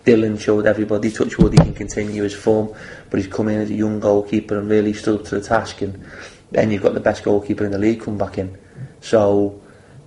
Dillon 0.04 0.36
showed 0.40 0.66
everybody 0.66 1.12
touch 1.12 1.38
wood 1.38 1.54
he 1.54 1.60
can 1.60 1.76
continue 1.76 2.24
his 2.24 2.34
form, 2.34 2.74
but 3.12 3.20
he's 3.20 3.32
come 3.32 3.50
in 3.50 3.62
as 3.62 3.70
a 3.70 3.76
young 3.76 4.00
goalkeeper 4.00 4.58
and 4.58 4.68
really 4.68 4.94
stood 4.94 5.20
up 5.20 5.28
to 5.28 5.40
the 5.40 5.46
task. 5.46 5.84
And 5.84 6.04
then 6.52 6.72
you've 6.72 6.82
got 6.82 6.96
the 6.96 7.00
best 7.00 7.24
goalkeeper 7.24 7.64
in 7.64 7.72
the 7.72 7.78
league 7.78 8.02
come 8.02 8.18
back 8.18 8.40
in. 8.40 8.58
So 9.02 9.62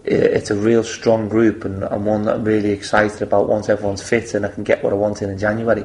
it's 0.04 0.50
a 0.50 0.56
real 0.56 0.82
strong 0.82 1.28
group 1.28 1.64
and, 1.64 1.84
and 1.84 2.04
one 2.04 2.24
that 2.24 2.36
I'm 2.36 2.44
really 2.44 2.70
excited 2.70 3.22
about 3.22 3.48
once 3.48 3.68
everyone's 3.68 4.02
fit 4.02 4.34
and 4.34 4.44
I 4.44 4.48
can 4.48 4.64
get 4.64 4.82
what 4.82 4.92
I 4.92 4.96
want 4.96 5.22
in 5.22 5.30
in 5.30 5.38
January. 5.38 5.84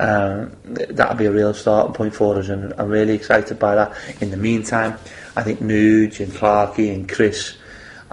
Um, 0.00 0.56
that'll 0.64 1.16
be 1.16 1.26
a 1.26 1.32
real 1.32 1.52
starting 1.54 1.92
point 1.92 2.14
for 2.14 2.38
us 2.38 2.48
and 2.48 2.72
I'm 2.78 2.88
really 2.88 3.14
excited 3.14 3.58
by 3.58 3.74
that. 3.74 3.96
In 4.20 4.30
the 4.30 4.36
meantime, 4.36 4.96
I 5.36 5.42
think 5.42 5.60
Nuge 5.60 6.20
and 6.20 6.32
Clarkey 6.32 6.94
and 6.94 7.08
Chris 7.08 7.56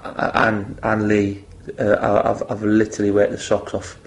uh, 0.03 0.31
and, 0.33 0.79
and 0.81 1.07
Lee 1.07 1.43
uh, 1.77 2.23
have, 2.23 2.43
I've 2.49 2.63
literally 2.63 3.11
worked 3.11 3.31
the 3.31 3.37
socks 3.37 3.73
off. 3.73 3.99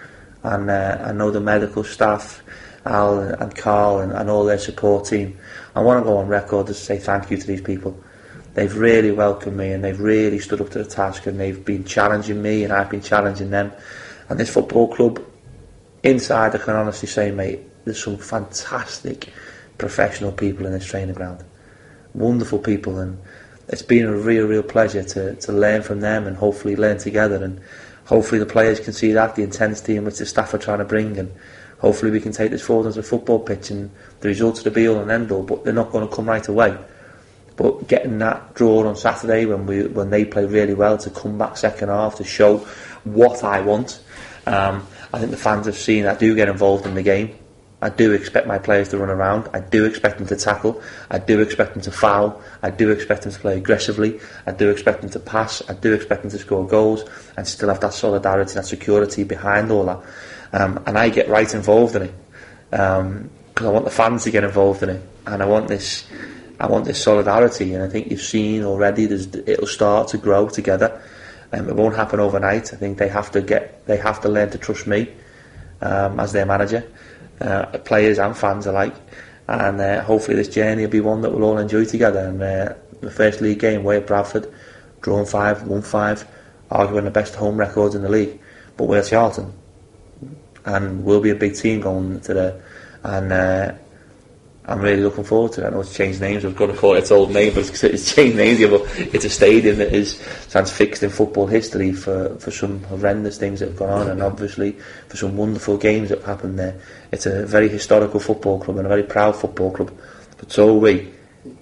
And 0.43 0.71
uh, 0.71 0.99
I 1.05 1.13
know 1.13 1.31
the 1.31 1.41
medical 1.41 1.85
staff 1.85 2.43
Al 2.85 3.21
and 3.21 3.55
Carl 3.55 4.01
and, 4.01 4.13
and 4.13 4.31
all 4.31 4.45
their 4.45 4.59
support 4.59 5.07
team. 5.07 5.39
I 5.75 5.81
want 5.81 6.01
to 6.01 6.05
go 6.05 6.17
on 6.17 6.29
record 6.29 6.67
to 6.69 6.75
say 6.75 6.99
thank 6.99 7.31
you 7.31 7.37
to 7.37 7.47
these 7.47 7.61
people. 7.61 7.99
They've 8.55 8.75
really 8.75 9.13
welcomed 9.13 9.57
me 9.57 9.73
and 9.73 9.85
they've 9.85 9.99
really 9.99 10.39
stood 10.39 10.61
up 10.61 10.71
to 10.71 10.79
the 10.79 10.89
task 10.89 11.27
and 11.27 11.39
they've 11.39 11.65
been 11.65 11.85
challenging 11.85 12.43
me 12.43 12.65
and 12.65 12.73
I've 12.73 12.91
been 12.91 13.03
challenging 13.03 13.51
them. 13.51 13.73
And 14.29 14.41
this 14.41 14.51
football 14.51 14.93
club 14.93 15.25
inside 16.03 16.55
I 16.55 16.59
can 16.59 16.77
honestly 16.77 17.09
say 17.09 17.31
mate 17.31 17.61
there's 17.85 18.03
some 18.03 18.19
fantastic 18.19 19.33
professional 19.79 20.33
people 20.33 20.67
in 20.67 20.73
this 20.73 20.85
training 20.85 21.15
ground. 21.15 21.45
Wonderful 22.15 22.59
people 22.59 22.99
and 22.99 23.19
it's 23.69 23.83
been 23.83 24.07
a 24.07 24.17
real 24.17 24.47
real 24.47 24.63
pleasure 24.63 25.03
to, 25.03 25.35
to 25.37 25.53
learn 25.53 25.83
from 25.83 26.01
them 26.01 26.27
and 26.27 26.37
hopefully 26.37 26.77
learn 26.77 26.99
together. 26.99 27.43
And 27.43 27.61
hopefully 28.05 28.39
the 28.39 28.47
players 28.47 28.81
can 28.81 28.93
see 28.93 29.13
that 29.13 29.35
the 29.35 29.43
intensity 29.43 29.97
in 29.97 30.05
which 30.05 30.19
the 30.19 30.27
staff 30.27 30.55
are 30.55 30.59
trying 30.59 30.79
to 30.79 30.85
bring. 30.85 31.19
And 31.19 31.33
hopefully 31.79 32.11
we 32.11 32.21
can 32.21 32.33
take 32.33 32.51
this 32.51 32.63
forward 32.63 32.89
as 32.89 32.97
a 32.97 33.03
football 33.03 33.41
pitch 33.41 33.71
and 33.71 33.91
the 34.21 34.29
results 34.29 34.61
are 34.61 34.65
the 34.65 34.71
be 34.71 34.89
all 34.89 34.99
and 34.99 35.11
end 35.11 35.31
all 35.31 35.43
but 35.43 35.65
they're 35.65 35.73
not 35.73 35.91
going 35.91 36.09
to 36.09 36.15
come 36.15 36.29
right 36.29 36.47
away. 36.47 36.77
But 37.57 37.89
getting 37.89 38.19
that 38.19 38.55
draw 38.55 38.87
on 38.87 38.95
Saturday 38.95 39.45
when 39.45 39.67
we 39.67 39.87
when 39.87 40.11
they 40.11 40.25
play 40.25 40.45
really 40.45 40.75
well 40.75 40.97
to 40.99 41.11
come 41.11 41.39
back 41.39 41.57
second 41.57 41.89
half 41.89 42.17
to 42.17 42.25
show 42.25 42.59
what 43.05 43.43
I 43.43 43.61
want 43.61 44.01
um, 44.47 44.87
I 45.13 45.19
think 45.19 45.31
the 45.31 45.37
fans 45.37 45.67
have 45.67 45.77
seen 45.77 46.07
I 46.07 46.15
do 46.15 46.35
get 46.35 46.49
involved 46.49 46.87
in 46.87 46.95
the 46.95 47.03
game 47.03 47.39
I 47.81 47.91
do 47.91 48.13
expect 48.13 48.49
my 48.49 48.59
players 48.59 48.89
to 48.89 48.99
run 48.99 49.09
around. 49.09 49.49
I 49.53 49.61
do 49.61 49.85
expect 49.85 50.19
them 50.19 50.27
to 50.29 50.37
tackle. 50.37 50.83
I 51.11 51.19
do 51.19 51.41
expect 51.41 51.75
them 51.75 51.83
to 51.83 51.93
foul. 51.93 52.43
I 52.61 52.71
do 52.71 52.91
expect 52.91 53.23
them 53.23 53.31
to 53.31 53.39
play 53.39 53.57
aggressively. 53.57 54.19
I 54.47 54.53
do 54.53 54.69
expect 54.69 55.01
them 55.01 55.11
to 55.11 55.21
pass. 55.21 55.63
I 55.69 55.75
do 55.75 55.93
expect 55.93 56.23
them 56.23 56.31
to 56.33 56.39
score 56.39 56.67
goals 56.67 57.05
and 57.37 57.47
still 57.47 57.69
have 57.69 57.81
that 57.81 57.95
solidarity, 57.95 58.55
that 58.55 58.67
security 58.67 59.23
behind 59.23 59.71
all 59.71 59.85
that. 59.85 60.01
Um, 60.53 60.83
and 60.87 60.99
I 60.99 61.09
get 61.11 61.29
right 61.29 61.53
involved 61.55 61.95
in 61.95 62.03
it 62.03 62.15
because 62.71 63.67
I 63.67 63.69
want 63.69 63.85
the 63.85 63.93
fans 63.93 64.25
to 64.25 64.33
get 64.33 64.43
involved 64.43 64.83
in 64.83 64.89
it, 64.91 65.03
and 65.27 65.43
I 65.43 65.47
want 65.47 65.69
this. 65.69 66.07
I 66.61 66.67
want 66.67 66.87
this 66.87 67.01
solidarity, 67.01 67.75
and 67.75 67.85
I 67.85 67.89
think 67.89 68.11
you've 68.11 68.21
seen 68.21 68.65
already. 68.65 69.05
It'll 69.05 69.67
start 69.67 70.09
to 70.09 70.19
grow 70.19 70.49
together. 70.49 71.01
Um, 71.53 71.69
it 71.69 71.77
won't 71.77 71.97
happen 71.97 72.21
overnight. 72.21 72.73
I 72.75 72.77
think 72.77 72.99
they 72.99 73.09
have 73.09 73.31
to 73.33 73.41
get. 73.41 73.87
They 73.87 73.97
have 73.97 74.21
to 74.23 74.29
learn 74.29 74.51
to 74.51 74.59
trust 74.59 74.87
me 74.87 75.09
um, 75.81 76.21
as 76.21 76.33
their 76.33 76.47
manager 76.47 76.85
uh, 77.41 77.67
players 77.79 78.19
and 78.19 78.37
fans 78.37 78.67
alike. 78.67 78.95
And 79.47 79.81
uh, 79.81 80.03
hopefully 80.03 80.37
this 80.37 80.49
journey 80.49 80.83
will 80.83 80.91
be 80.91 81.01
one 81.01 81.23
that 81.23 81.31
we'll 81.31 81.45
all 81.45 81.59
enjoy 81.59 81.87
together. 81.87 82.21
And 82.21 82.43
uh, 82.43 82.75
the 83.01 83.11
first 83.11 83.41
league 83.41 83.61
game, 83.61 83.83
way 83.83 83.97
at 83.97 84.07
Bradford, 84.07 84.53
drawn 85.01 85.25
five, 85.25 85.67
won 85.67 85.83
five, 85.83 86.27
arguing 86.71 87.05
the 87.05 87.11
best 87.11 87.35
home 87.35 87.57
records 87.57 87.95
in 87.95 88.03
the 88.03 88.11
league. 88.11 88.39
But 88.77 88.85
we're 88.85 89.03
Charlton, 89.03 89.53
and 90.65 91.05
we'll 91.05 91.21
be 91.21 91.31
a 91.31 91.35
big 91.35 91.55
team 91.55 91.81
going 91.81 92.21
to. 92.21 92.61
And 93.03 93.33
uh, 93.33 93.73
I'm 94.69 94.81
really 94.81 95.03
looking 95.03 95.25
forward 95.25 95.53
to 95.53 95.65
it. 95.65 95.67
I 95.67 95.71
know 95.71 95.81
it's 95.81 95.95
changed 95.97 96.21
names. 96.21 96.45
I've 96.45 96.55
got 96.55 96.67
to 96.67 96.75
call 96.77 96.95
it 96.95 96.99
its 96.99 97.11
old 97.11 97.31
name, 97.33 97.55
but 97.55 97.67
it's, 97.67 97.83
it's 97.83 98.15
changed 98.15 98.37
names. 98.37 98.61
Yeah, 98.61 98.69
but 98.69 98.83
it's 98.99 99.25
a 99.25 99.31
stadium 99.31 99.79
that 99.79 99.95
is 99.95 100.23
transfixed 100.51 101.03
in 101.03 101.09
football 101.09 101.47
history 101.47 101.93
for, 101.93 102.35
for 102.39 102.51
some 102.51 102.83
horrendous 102.85 103.39
things 103.39 103.61
that 103.61 103.69
have 103.71 103.77
gone 103.79 103.89
on, 103.89 104.09
and 104.11 104.23
obviously 104.23 104.73
for 105.09 105.17
some 105.17 105.37
wonderful 105.39 105.79
games 105.79 106.11
that 106.11 106.19
have 106.19 106.27
happened 106.27 106.59
there. 106.59 106.79
It's 107.13 107.25
a 107.25 107.47
very 107.47 107.69
historical 107.71 108.21
football 108.21 108.61
club 108.61 108.77
and 108.77 108.85
a 108.87 108.91
very 108.91 109.05
proud 109.05 109.37
football 109.37 109.71
club. 109.73 109.91
But 110.37 110.53
so 110.53 110.69
are 110.77 110.79
we. 110.79 111.13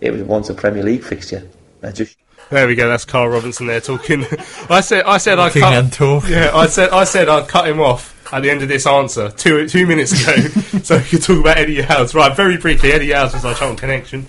It 0.01 0.11
was 0.11 0.23
once 0.23 0.51
a 0.51 0.55
Premier 0.55 0.83
League 0.83 1.05
fixture. 1.05 1.49
I 1.85 1.93
just 1.93 2.17
There 2.51 2.67
we 2.67 2.75
go. 2.75 2.89
That's 2.89 3.05
Karl 3.05 3.29
Robinson 3.29 3.69
there 3.69 3.81
talking. 3.81 4.25
I 4.69 4.81
said, 4.81 5.05
I 5.05 5.19
said, 5.19 5.39
I 5.39 5.49
Talking 5.49 5.63
cut. 5.63 5.93
talk. 5.93 6.29
Yeah, 6.29 6.51
I 6.53 6.67
said, 6.67 6.91
I 6.91 7.05
said, 7.05 7.29
I'd 7.29 7.47
cut 7.47 7.69
him 7.69 7.81
off 7.81 8.16
at 8.33 8.43
the 8.43 8.51
end 8.51 8.63
of 8.63 8.69
this 8.69 8.87
answer 8.87 9.31
two 9.31 9.69
two 9.69 9.87
minutes 9.87 10.13
ago, 10.13 10.37
so 10.83 10.99
we 10.99 11.05
could 11.05 11.23
talk 11.23 11.41
about 11.41 11.59
Eddie 11.59 11.83
House. 11.83 12.15
Right, 12.15 12.35
very 12.35 12.57
briefly. 12.57 12.93
Eddie 12.93 13.13
House 13.13 13.35
was 13.35 13.45
our 13.45 13.55
Charlton 13.55 13.77
connection. 13.77 14.27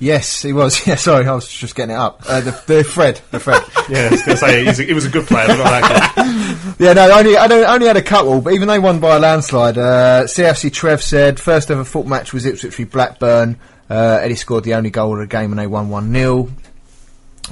Yes, 0.00 0.40
he 0.42 0.52
was. 0.52 0.80
Yeah, 0.86 0.94
sorry, 0.96 1.26
I 1.26 1.34
was 1.34 1.48
just 1.48 1.74
getting 1.74 1.94
it 1.94 1.98
up. 1.98 2.22
Uh, 2.26 2.40
the, 2.40 2.62
the 2.66 2.84
Fred, 2.84 3.20
the 3.30 3.38
Fred. 3.38 3.62
Yeah, 3.90 4.06
I 4.06 4.10
was 4.10 4.22
going 4.22 4.36
to 4.36 4.36
say 4.36 4.66
a, 4.66 4.86
he 4.86 4.94
was 4.94 5.04
a 5.04 5.10
good 5.10 5.26
player, 5.26 5.48
but 5.48 5.56
not 5.56 5.64
that 5.64 6.14
good. 6.14 6.86
Yeah, 6.86 6.92
no, 6.94 7.10
only 7.10 7.36
I 7.36 7.48
don't, 7.48 7.64
only 7.64 7.86
had 7.86 7.96
a 7.96 8.02
couple, 8.02 8.40
but 8.40 8.54
even 8.54 8.68
they 8.68 8.78
won 8.78 9.00
by 9.00 9.16
a 9.16 9.18
landslide. 9.18 9.76
Uh, 9.76 10.22
CFC 10.24 10.72
Trev 10.72 11.02
said 11.02 11.38
first 11.38 11.70
ever 11.70 11.84
foot 11.84 12.06
match 12.06 12.32
was 12.32 12.46
Ipswich 12.46 12.74
v 12.74 12.84
Blackburn. 12.84 13.58
Uh, 13.90 14.20
Eddie 14.22 14.36
scored 14.36 14.64
the 14.64 14.74
only 14.74 14.90
goal 14.90 15.14
of 15.14 15.18
the 15.18 15.26
game 15.26 15.50
and 15.50 15.58
they 15.58 15.66
won 15.66 15.90
one 15.90 16.12
0 16.12 16.48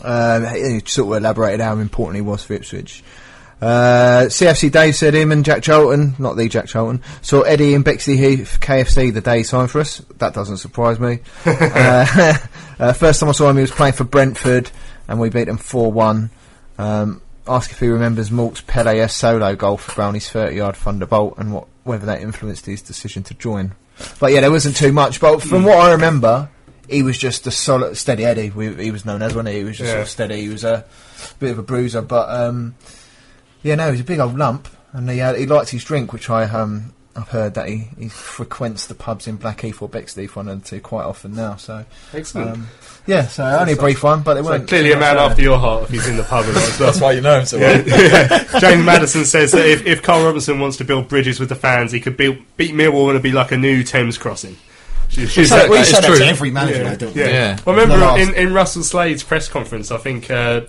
uh, 0.05 0.55
He 0.55 0.81
sort 0.87 1.09
of 1.09 1.23
elaborated 1.23 1.61
how 1.61 1.77
important 1.79 2.15
he 2.15 2.23
was 2.23 2.45
for 2.45 2.55
Ipswich. 2.55 3.03
Uh, 3.61 4.27
CFC 4.29 4.71
Dave 4.71 4.95
said 4.95 5.15
him 5.15 5.33
and 5.33 5.45
Jack 5.45 5.63
Charlton, 5.63 6.15
not 6.19 6.37
the 6.37 6.49
Jack 6.49 6.67
Charlton, 6.67 7.03
saw 7.23 7.43
Eddie 7.43 7.75
and 7.75 7.85
Bexley 7.85 8.17
Heath 8.17 8.59
KFC 8.61 9.13
the 9.13 9.21
day 9.21 9.39
he 9.39 9.43
signed 9.43 9.71
for 9.71 9.81
us. 9.81 9.99
That 10.19 10.33
doesn't 10.35 10.59
surprise 10.59 11.01
me. 11.01 11.19
uh, 11.45 12.35
uh, 12.79 12.93
first 12.93 13.21
time 13.21 13.29
I 13.29 13.33
saw 13.33 13.51
him, 13.51 13.57
he 13.57 13.63
was 13.63 13.71
playing 13.73 13.95
for 13.95 14.05
Brentford, 14.05 14.71
and 15.09 15.19
we 15.19 15.29
beat 15.29 15.45
them 15.45 15.59
4 15.59 15.91
1. 15.91 16.31
Um, 16.79 17.23
ask 17.49 17.71
if 17.73 17.81
he 17.81 17.89
remembers 17.89 18.31
Malt's 18.31 18.61
Pele 18.61 19.09
solo 19.09 19.57
goal 19.57 19.77
for 19.77 19.93
Brownie's 19.95 20.29
30 20.31 20.55
yard 20.55 20.77
thunderbolt 20.77 21.39
and 21.39 21.53
what, 21.53 21.67
whether 21.83 22.07
that 22.07 22.21
influenced 22.21 22.67
his 22.67 22.83
decision 22.83 23.23
to 23.25 23.35
join. 23.35 23.73
But 24.21 24.33
yeah, 24.33 24.43
there 24.43 24.53
wasn't 24.53 24.77
too 24.77 24.93
much. 24.93 25.21
But 25.21 25.43
from 25.43 25.65
what 25.65 25.79
I 25.79 25.91
remember, 25.93 26.49
he 26.89 27.03
was 27.03 27.19
just 27.19 27.49
a 27.49 27.51
solid, 27.51 27.97
steady 27.97 28.25
Eddie. 28.25 28.51
We, 28.51 28.73
he 28.77 28.91
was 28.93 29.05
known 29.05 29.23
as, 29.23 29.35
wasn't 29.35 29.49
he? 29.55 29.59
He 29.59 29.65
was 29.65 29.79
just 29.79 29.89
Yeah. 29.89 29.95
sort 29.95 30.03
of 30.03 30.09
steady. 30.09 30.41
He 30.43 30.49
was 30.49 30.63
a 30.63 30.85
bit 31.41 31.51
of 31.51 31.59
a 31.59 31.63
bruiser. 31.65 32.03
But 32.03 32.31
um, 32.31 32.77
yeah, 33.63 33.75
no, 33.75 33.91
he's 33.91 34.01
a 34.01 34.05
big 34.05 34.19
old 34.19 34.37
lump. 34.37 34.69
And 34.93 35.09
he, 35.11 35.19
had, 35.19 35.37
he 35.37 35.47
liked 35.47 35.71
his 35.71 35.85
drink, 35.85 36.13
which 36.15 36.31
I, 36.31 36.45
um, 36.45 36.95
I've 37.15 37.29
heard 37.29 37.55
that 37.55 37.69
he, 37.69 37.89
he 37.99 38.09
frequents 38.09 38.87
the 38.87 38.95
pubs 38.95 39.27
in 39.29 39.37
Blackheath 39.37 39.83
or 39.83 39.89
Bexley, 39.89 40.27
one 40.27 40.49
and 40.49 40.65
two, 40.65 40.81
quite 40.81 41.05
often 41.05 41.35
now. 41.35 41.57
So 41.57 41.85
Excellent. 42.15 42.51
um, 42.53 42.69
yeah, 43.07 43.27
so 43.27 43.45
only 43.45 43.75
a 43.75 43.77
brief 43.77 44.03
one, 44.03 44.23
but 44.23 44.37
it 44.39 44.45
So 44.45 44.51
weren't 44.51 44.69
clearly 44.69 44.93
a 44.93 44.99
man 44.99 45.19
uh, 45.19 45.23
after 45.23 45.43
your 45.43 45.59
heart 45.59 45.85
if 45.85 45.91
he's 45.91 46.07
in 46.09 46.17
the 46.17 46.23
pub 46.23 46.47
and 46.47 46.57
as 46.57 46.79
well. 46.81 46.89
That's 46.93 47.01
why 47.03 47.13
you 47.13 47.21
know 47.21 47.39
him 47.41 47.45
so 47.47 47.59
Yeah, 47.59 47.83
well. 47.83 47.87
yeah. 48.53 48.59
James 48.61 48.85
Madison 48.85 49.25
says 49.27 49.53
that 49.53 49.67
if, 49.67 49.85
if 49.87 50.03
Karl 50.03 50.25
Robinson 50.25 50.59
wants 50.59 50.79
to 50.79 50.85
build 50.85 51.09
bridges 51.09 51.39
with 51.39 51.51
the 51.51 51.55
fans, 51.55 51.93
he 51.93 52.01
could 52.01 52.17
build, 52.17 52.39
beat 52.57 52.75
Millwall 52.75 53.03
and 53.05 53.11
it'd 53.11 53.23
be 53.23 53.33
like 53.33 53.53
a 53.53 53.59
new 53.59 53.83
Thames 53.85 54.17
crossing. 54.17 54.57
She- 55.11 55.27
she 55.27 55.45
say- 55.45 55.61
said- 55.61 55.71
we 55.71 55.77
that 55.79 55.85
say 55.87 55.91
is 55.99 56.01
that 56.01 56.07
true. 56.07 56.19
to 56.19 56.27
every 56.27 56.51
manager, 56.51 56.79
Yeah, 56.83 56.91
though, 56.95 56.97
don't 57.07 57.15
we? 57.15 57.21
yeah. 57.21 57.29
Yeah. 57.29 57.59
Well, 57.67 57.77
remember 57.77 57.99
last- 57.99 58.21
in, 58.21 58.35
in 58.35 58.55
Russell 58.55 58.83
Slade's 58.83 59.23
press 59.23 59.49
conference, 59.49 59.91
I 59.91 59.99
think 59.99 60.31
uh, 60.31 60.63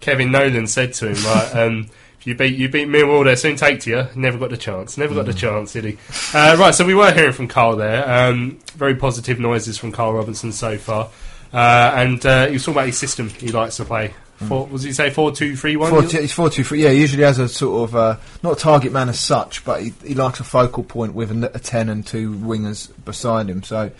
Kevin 0.00 0.30
Nolan 0.30 0.66
said 0.68 0.94
to 0.94 1.08
him, 1.08 1.24
right, 1.24 1.56
um, 1.56 1.86
if 1.86 1.90
you 2.24 2.34
beat 2.34 2.56
you 2.56 2.68
beat 2.68 2.88
Millwall, 2.88 3.24
they 3.24 3.36
soon 3.36 3.56
take 3.56 3.80
to 3.80 3.90
you. 3.90 4.06
Never 4.14 4.38
got 4.38 4.50
the 4.50 4.56
chance. 4.56 4.96
Never 4.96 5.14
got 5.14 5.26
the 5.26 5.34
chance, 5.34 5.72
did 5.72 5.84
he? 5.84 5.98
Uh, 6.34 6.56
right, 6.58 6.74
so 6.74 6.84
we 6.84 6.94
were 6.94 7.12
hearing 7.12 7.32
from 7.32 7.48
Karl 7.48 7.76
there. 7.76 8.08
Um, 8.08 8.58
very 8.74 8.94
positive 8.94 9.38
noises 9.38 9.78
from 9.78 9.92
Karl 9.92 10.14
Robinson 10.14 10.52
so 10.52 10.78
far. 10.78 11.10
Uh, 11.52 11.92
and 11.94 12.24
uh, 12.26 12.46
he 12.46 12.54
was 12.54 12.64
talking 12.64 12.74
about 12.74 12.86
his 12.86 12.98
system 12.98 13.28
he 13.28 13.52
likes 13.52 13.76
to 13.76 13.84
play 13.84 14.12
Four, 14.36 14.66
was 14.66 14.82
he 14.82 14.92
say 14.92 15.10
four 15.10 15.30
two 15.30 15.56
three 15.56 15.76
one? 15.76 15.90
Four, 15.90 16.02
two, 16.02 16.20
he's 16.20 16.32
four 16.32 16.50
two 16.50 16.64
three. 16.64 16.82
Yeah, 16.82 16.90
he 16.90 17.00
usually 17.00 17.22
has 17.22 17.38
a 17.38 17.48
sort 17.48 17.88
of 17.88 17.96
uh, 17.96 18.16
not 18.42 18.58
a 18.58 18.60
target 18.60 18.92
man 18.92 19.08
as 19.08 19.20
such, 19.20 19.64
but 19.64 19.82
he, 19.82 19.94
he 20.04 20.14
likes 20.14 20.40
a 20.40 20.44
focal 20.44 20.82
point 20.82 21.14
with 21.14 21.30
a, 21.30 21.54
a 21.54 21.58
ten 21.60 21.88
and 21.88 22.04
two 22.04 22.34
wingers 22.34 22.90
beside 23.04 23.48
him. 23.48 23.62
So, 23.62 23.92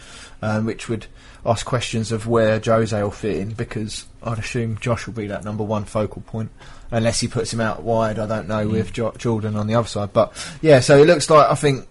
um, 0.43 0.67
which 0.67 0.89
would 0.89 1.07
ask 1.47 1.65
questions 1.65 2.11
of 2.11 2.27
where 2.27 2.59
Jose 2.59 3.01
will 3.01 3.13
fit 3.13 3.37
in 3.37 3.51
because 3.51 4.07
I'd 4.25 4.39
assume 4.39 4.79
Josh 4.79 5.07
will 5.07 5.15
be 5.15 5.29
that 5.29 5.45
number 5.45 5.63
one 5.63 5.85
focal 5.85 6.23
point. 6.23 6.51
Unless 6.95 7.19
he 7.19 7.27
puts 7.27 7.53
him 7.53 7.61
out 7.61 7.83
wide, 7.83 8.21
I 8.21 8.27
don't 8.27 8.47
know 8.47 8.69
with 8.69 8.93
jo- 8.93 9.15
Jordan 9.19 9.57
on 9.57 9.67
the 9.67 9.75
other 9.75 9.89
side. 9.89 10.13
But 10.13 10.33
yeah, 10.63 10.79
so 10.79 11.03
it 11.03 11.07
looks 11.07 11.29
like 11.29 11.51
I 11.51 11.57
think 11.57 11.89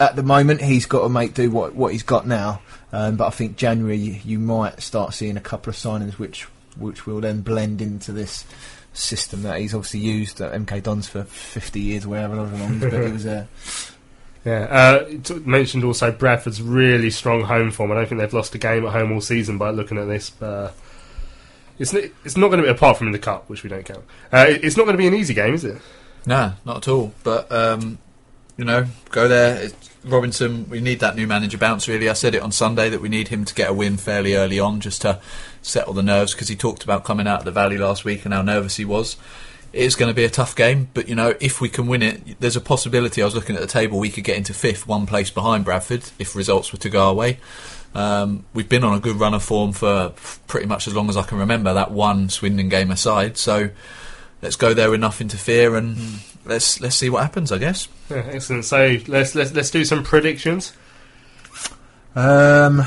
at 0.00 0.16
the 0.16 0.22
moment 0.22 0.62
he's 0.62 0.86
got 0.86 1.02
to 1.02 1.10
make 1.10 1.34
do 1.34 1.50
what 1.50 1.74
what 1.74 1.92
he's 1.92 2.02
got 2.02 2.26
now. 2.26 2.62
Um, 2.90 3.16
but 3.16 3.26
I 3.26 3.30
think 3.30 3.56
January 3.58 3.98
you, 3.98 4.20
you 4.24 4.38
might 4.38 4.80
start 4.80 5.12
seeing 5.12 5.36
a 5.36 5.40
couple 5.40 5.68
of 5.70 5.76
signings 5.76 6.14
which 6.14 6.44
which 6.78 7.06
will 7.06 7.20
then 7.20 7.42
blend 7.42 7.82
into 7.82 8.10
this 8.12 8.46
system 8.94 9.42
that 9.42 9.60
he's 9.60 9.74
obviously 9.74 10.00
used 10.00 10.40
at 10.40 10.52
MK 10.52 10.82
Dons 10.82 11.08
for 11.08 11.24
50 11.24 11.80
years, 11.80 12.06
wherever 12.06 12.34
long, 12.36 12.78
but 12.78 12.92
he 12.92 13.12
was 13.12 13.24
there. 13.24 13.48
Yeah, 14.44 14.62
uh, 14.70 15.04
t- 15.22 15.34
mentioned 15.40 15.84
also 15.84 16.10
Bradford's 16.10 16.62
really 16.62 17.10
strong 17.10 17.42
home 17.42 17.70
form. 17.70 17.90
I 17.90 17.96
don't 17.96 18.08
think 18.08 18.20
they've 18.20 18.32
lost 18.32 18.54
a 18.54 18.58
game 18.58 18.86
at 18.86 18.92
home 18.92 19.12
all 19.12 19.20
season 19.20 19.58
by 19.58 19.70
looking 19.70 19.98
at 19.98 20.06
this. 20.06 20.40
Uh, 20.40 20.72
it's 21.78 21.94
it's 21.94 22.36
not 22.36 22.48
going 22.48 22.58
to 22.58 22.64
be 22.64 22.70
apart 22.70 22.96
from 22.98 23.08
in 23.08 23.12
the 23.12 23.18
cup, 23.18 23.48
which 23.48 23.62
we 23.62 23.70
don't 23.70 23.84
count. 23.84 24.04
Uh, 24.32 24.46
it's 24.48 24.76
not 24.76 24.84
going 24.84 24.94
to 24.94 24.98
be 24.98 25.06
an 25.06 25.14
easy 25.14 25.34
game, 25.34 25.54
is 25.54 25.64
it? 25.64 25.80
Nah, 26.26 26.52
not 26.64 26.78
at 26.78 26.88
all. 26.88 27.12
But 27.22 27.50
um, 27.50 27.98
you 28.56 28.64
know, 28.64 28.86
go 29.10 29.28
there. 29.28 29.62
It's 29.64 29.88
Robinson, 30.04 30.68
we 30.70 30.80
need 30.80 31.00
that 31.00 31.16
new 31.16 31.26
manager 31.26 31.58
bounce. 31.58 31.88
Really, 31.88 32.08
I 32.08 32.12
said 32.12 32.34
it 32.34 32.42
on 32.42 32.52
Sunday 32.52 32.88
that 32.88 33.00
we 33.00 33.08
need 33.08 33.28
him 33.28 33.44
to 33.44 33.54
get 33.54 33.70
a 33.70 33.72
win 33.72 33.96
fairly 33.96 34.34
early 34.34 34.58
on, 34.60 34.80
just 34.80 35.02
to 35.02 35.20
settle 35.62 35.92
the 35.92 36.02
nerves. 36.02 36.34
Because 36.34 36.48
he 36.48 36.56
talked 36.56 36.84
about 36.84 37.04
coming 37.04 37.26
out 37.26 37.40
of 37.40 37.44
the 37.44 37.50
Valley 37.50 37.78
last 37.78 38.04
week 38.04 38.24
and 38.24 38.32
how 38.32 38.42
nervous 38.42 38.76
he 38.76 38.84
was. 38.84 39.16
It 39.72 39.82
is 39.82 39.96
going 39.96 40.10
to 40.10 40.14
be 40.14 40.24
a 40.24 40.30
tough 40.30 40.56
game, 40.56 40.88
but 40.94 41.08
you 41.08 41.14
know, 41.14 41.34
if 41.40 41.60
we 41.60 41.68
can 41.68 41.86
win 41.88 42.02
it, 42.02 42.40
there's 42.40 42.56
a 42.56 42.60
possibility. 42.60 43.20
I 43.20 43.26
was 43.26 43.34
looking 43.34 43.54
at 43.54 43.60
the 43.60 43.66
table; 43.66 43.98
we 43.98 44.08
could 44.08 44.24
get 44.24 44.36
into 44.36 44.54
fifth, 44.54 44.86
one 44.86 45.06
place 45.06 45.30
behind 45.30 45.64
Bradford, 45.64 46.10
if 46.18 46.34
results 46.34 46.72
were 46.72 46.78
to 46.78 46.88
go 46.88 47.08
our 47.08 47.14
way. 47.14 47.38
Um, 47.94 48.44
we've 48.54 48.68
been 48.68 48.84
on 48.84 48.94
a 48.94 49.00
good 49.00 49.16
run 49.16 49.34
of 49.34 49.42
form 49.42 49.72
for 49.72 50.12
pretty 50.46 50.66
much 50.66 50.86
as 50.86 50.94
long 50.94 51.08
as 51.08 51.16
I 51.16 51.22
can 51.22 51.38
remember. 51.38 51.72
That 51.74 51.90
one 51.90 52.28
Swindon 52.28 52.68
game 52.68 52.90
aside, 52.90 53.36
so 53.36 53.70
let's 54.42 54.56
go 54.56 54.74
there 54.74 54.90
with 54.90 55.00
nothing 55.00 55.28
to 55.28 55.36
fear 55.36 55.74
and 55.76 55.96
let's 56.44 56.80
let's 56.80 56.96
see 56.96 57.10
what 57.10 57.22
happens. 57.22 57.50
I 57.50 57.58
guess. 57.58 57.88
Yeah, 58.10 58.24
excellent. 58.30 58.64
So 58.66 58.98
let's 59.08 59.34
let's 59.34 59.52
let's 59.52 59.70
do 59.70 59.84
some 59.84 60.04
predictions. 60.04 60.72
Um, 62.14 62.82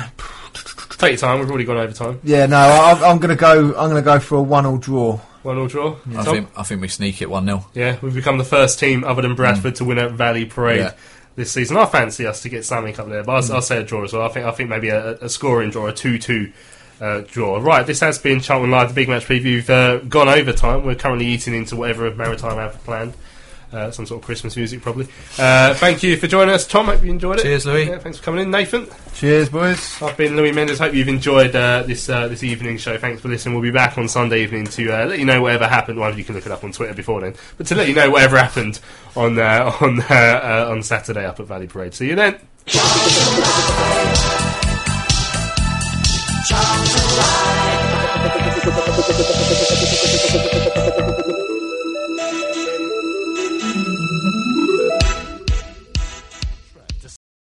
Take 0.98 1.12
your 1.12 1.18
time. 1.18 1.40
We've 1.40 1.50
already 1.50 1.64
gone 1.66 1.78
over 1.78 1.94
time. 1.94 2.20
yeah, 2.24 2.46
no, 2.46 2.58
I, 2.58 3.10
I'm 3.10 3.18
going 3.18 3.30
to 3.30 3.40
go. 3.40 3.70
I'm 3.70 3.90
going 3.90 3.96
to 3.96 4.02
go 4.02 4.20
for 4.20 4.36
a 4.36 4.42
one-all 4.42 4.78
draw. 4.78 5.18
One 5.42 5.58
all 5.58 5.68
draw. 5.68 5.98
I 6.16 6.24
think 6.24 6.50
I 6.56 6.62
think 6.64 6.82
we 6.82 6.88
sneak 6.88 7.22
it 7.24 7.30
one 7.30 7.46
0 7.46 7.66
Yeah, 7.74 7.98
we've 8.04 8.14
become 8.14 8.38
the 8.38 8.44
first 8.44 8.78
team 8.78 9.04
other 9.04 9.24
than 9.24 9.34
Bradford 9.34 9.76
to 9.78 9.86
win 9.86 9.98
a 9.98 10.10
Valley 10.10 10.46
Parade 10.46 10.80
Yeah. 10.80 10.94
This 11.36 11.52
season. 11.52 11.78
I 11.78 11.86
fancy 11.86 12.26
us 12.26 12.42
to 12.42 12.50
get 12.50 12.66
something 12.66 12.98
up 13.00 13.08
there, 13.08 13.24
but 13.24 13.32
I'll, 13.32 13.56
I'll 13.56 13.62
say 13.62 13.78
a 13.78 13.84
draw 13.84 14.04
as 14.04 14.14
well. 14.14 14.24
I 14.24 14.30
think 14.30 14.46
I 14.46 14.52
think 14.52 14.70
maybe 14.70 14.90
a, 14.90 15.16
a 15.16 15.30
scoring 15.30 15.70
draw, 15.70 15.88
a 15.88 15.94
two-two 15.94 16.52
uh, 17.00 17.22
draw. 17.22 17.58
Right, 17.60 17.86
this 17.86 18.00
has 18.02 18.18
been 18.20 18.40
Charlton 18.40 18.72
Live, 18.72 18.90
the 18.90 18.94
big 18.94 19.10
match 19.10 19.26
preview. 19.26 19.56
We've 19.56 19.70
uh, 19.70 19.98
gone 20.00 20.30
over 20.30 20.54
time. 20.54 20.86
We're 20.86 20.96
currently 20.96 21.28
eating 21.28 21.54
into 21.54 21.76
whatever 21.76 22.14
Maritime 22.14 22.58
have 22.58 22.84
planned. 22.84 23.14
Uh, 23.74 23.90
some 23.90 24.06
sort 24.06 24.22
of 24.22 24.26
Christmas 24.26 24.58
music, 24.58 24.82
probably. 24.82 25.08
Uh, 25.38 25.74
thank 25.76 26.04
you 26.04 26.18
for 26.18 26.28
joining 26.28 26.54
us, 26.54 26.68
Tom. 26.68 26.88
Hope 26.88 27.02
you 27.04 27.10
enjoyed 27.10 27.40
it. 27.40 27.44
Cheers, 27.44 27.66
Louis. 27.66 27.88
Yeah, 27.88 28.00
thanks 28.00 28.18
for 28.18 28.24
coming 28.26 28.44
in, 28.44 28.52
Nathan. 28.52 28.88
Cheers, 29.14 29.48
boys. 29.50 30.02
I've 30.02 30.18
been 30.18 30.36
Louis 30.36 30.52
Mendes. 30.52 30.80
Hope 30.80 30.94
you've 30.94 31.08
enjoyed 31.08 31.56
uh, 31.56 31.84
this 31.84 32.10
uh, 32.10 32.28
this 32.28 32.44
evening 32.44 32.78
show. 32.78 32.98
Thanks 32.98 33.22
for 33.22 33.30
listening. 33.30 33.56
We'll 33.56 33.64
be 33.64 33.72
back 33.72 33.98
on 33.98 34.08
Sunday 34.10 34.44
evening 34.44 34.66
to 34.66 34.92
uh, 34.92 35.06
let 35.06 35.20
you 35.20 35.26
know 35.26 35.42
whatever 35.42 35.68
happened. 35.68 36.00
Well, 36.00 36.16
you 36.18 36.24
can 36.24 36.36
look 36.36 36.46
it 36.46 36.52
up 36.52 36.64
on 36.64 36.72
Twitter 36.72 36.94
before 36.94 37.22
then, 37.22 37.36
but 37.58 37.68
to 37.68 37.76
let 37.76 37.88
you 37.88 37.96
know 37.96 38.10
whatever 38.10 38.38
happened 38.38 38.80
on 39.16 39.40
uh, 39.40 39.72
on 39.82 40.02
uh, 40.02 40.06
uh, 40.10 40.68
on 40.70 40.84
Saturday 40.84 41.26
up 41.26 41.40
at 41.40 41.48
Valley 41.48 41.68
Parade. 41.68 41.94
See 41.94 42.10
you 42.10 42.16
then. 42.16 42.40
Charlton 46.48 46.92
Live. 51.38 51.61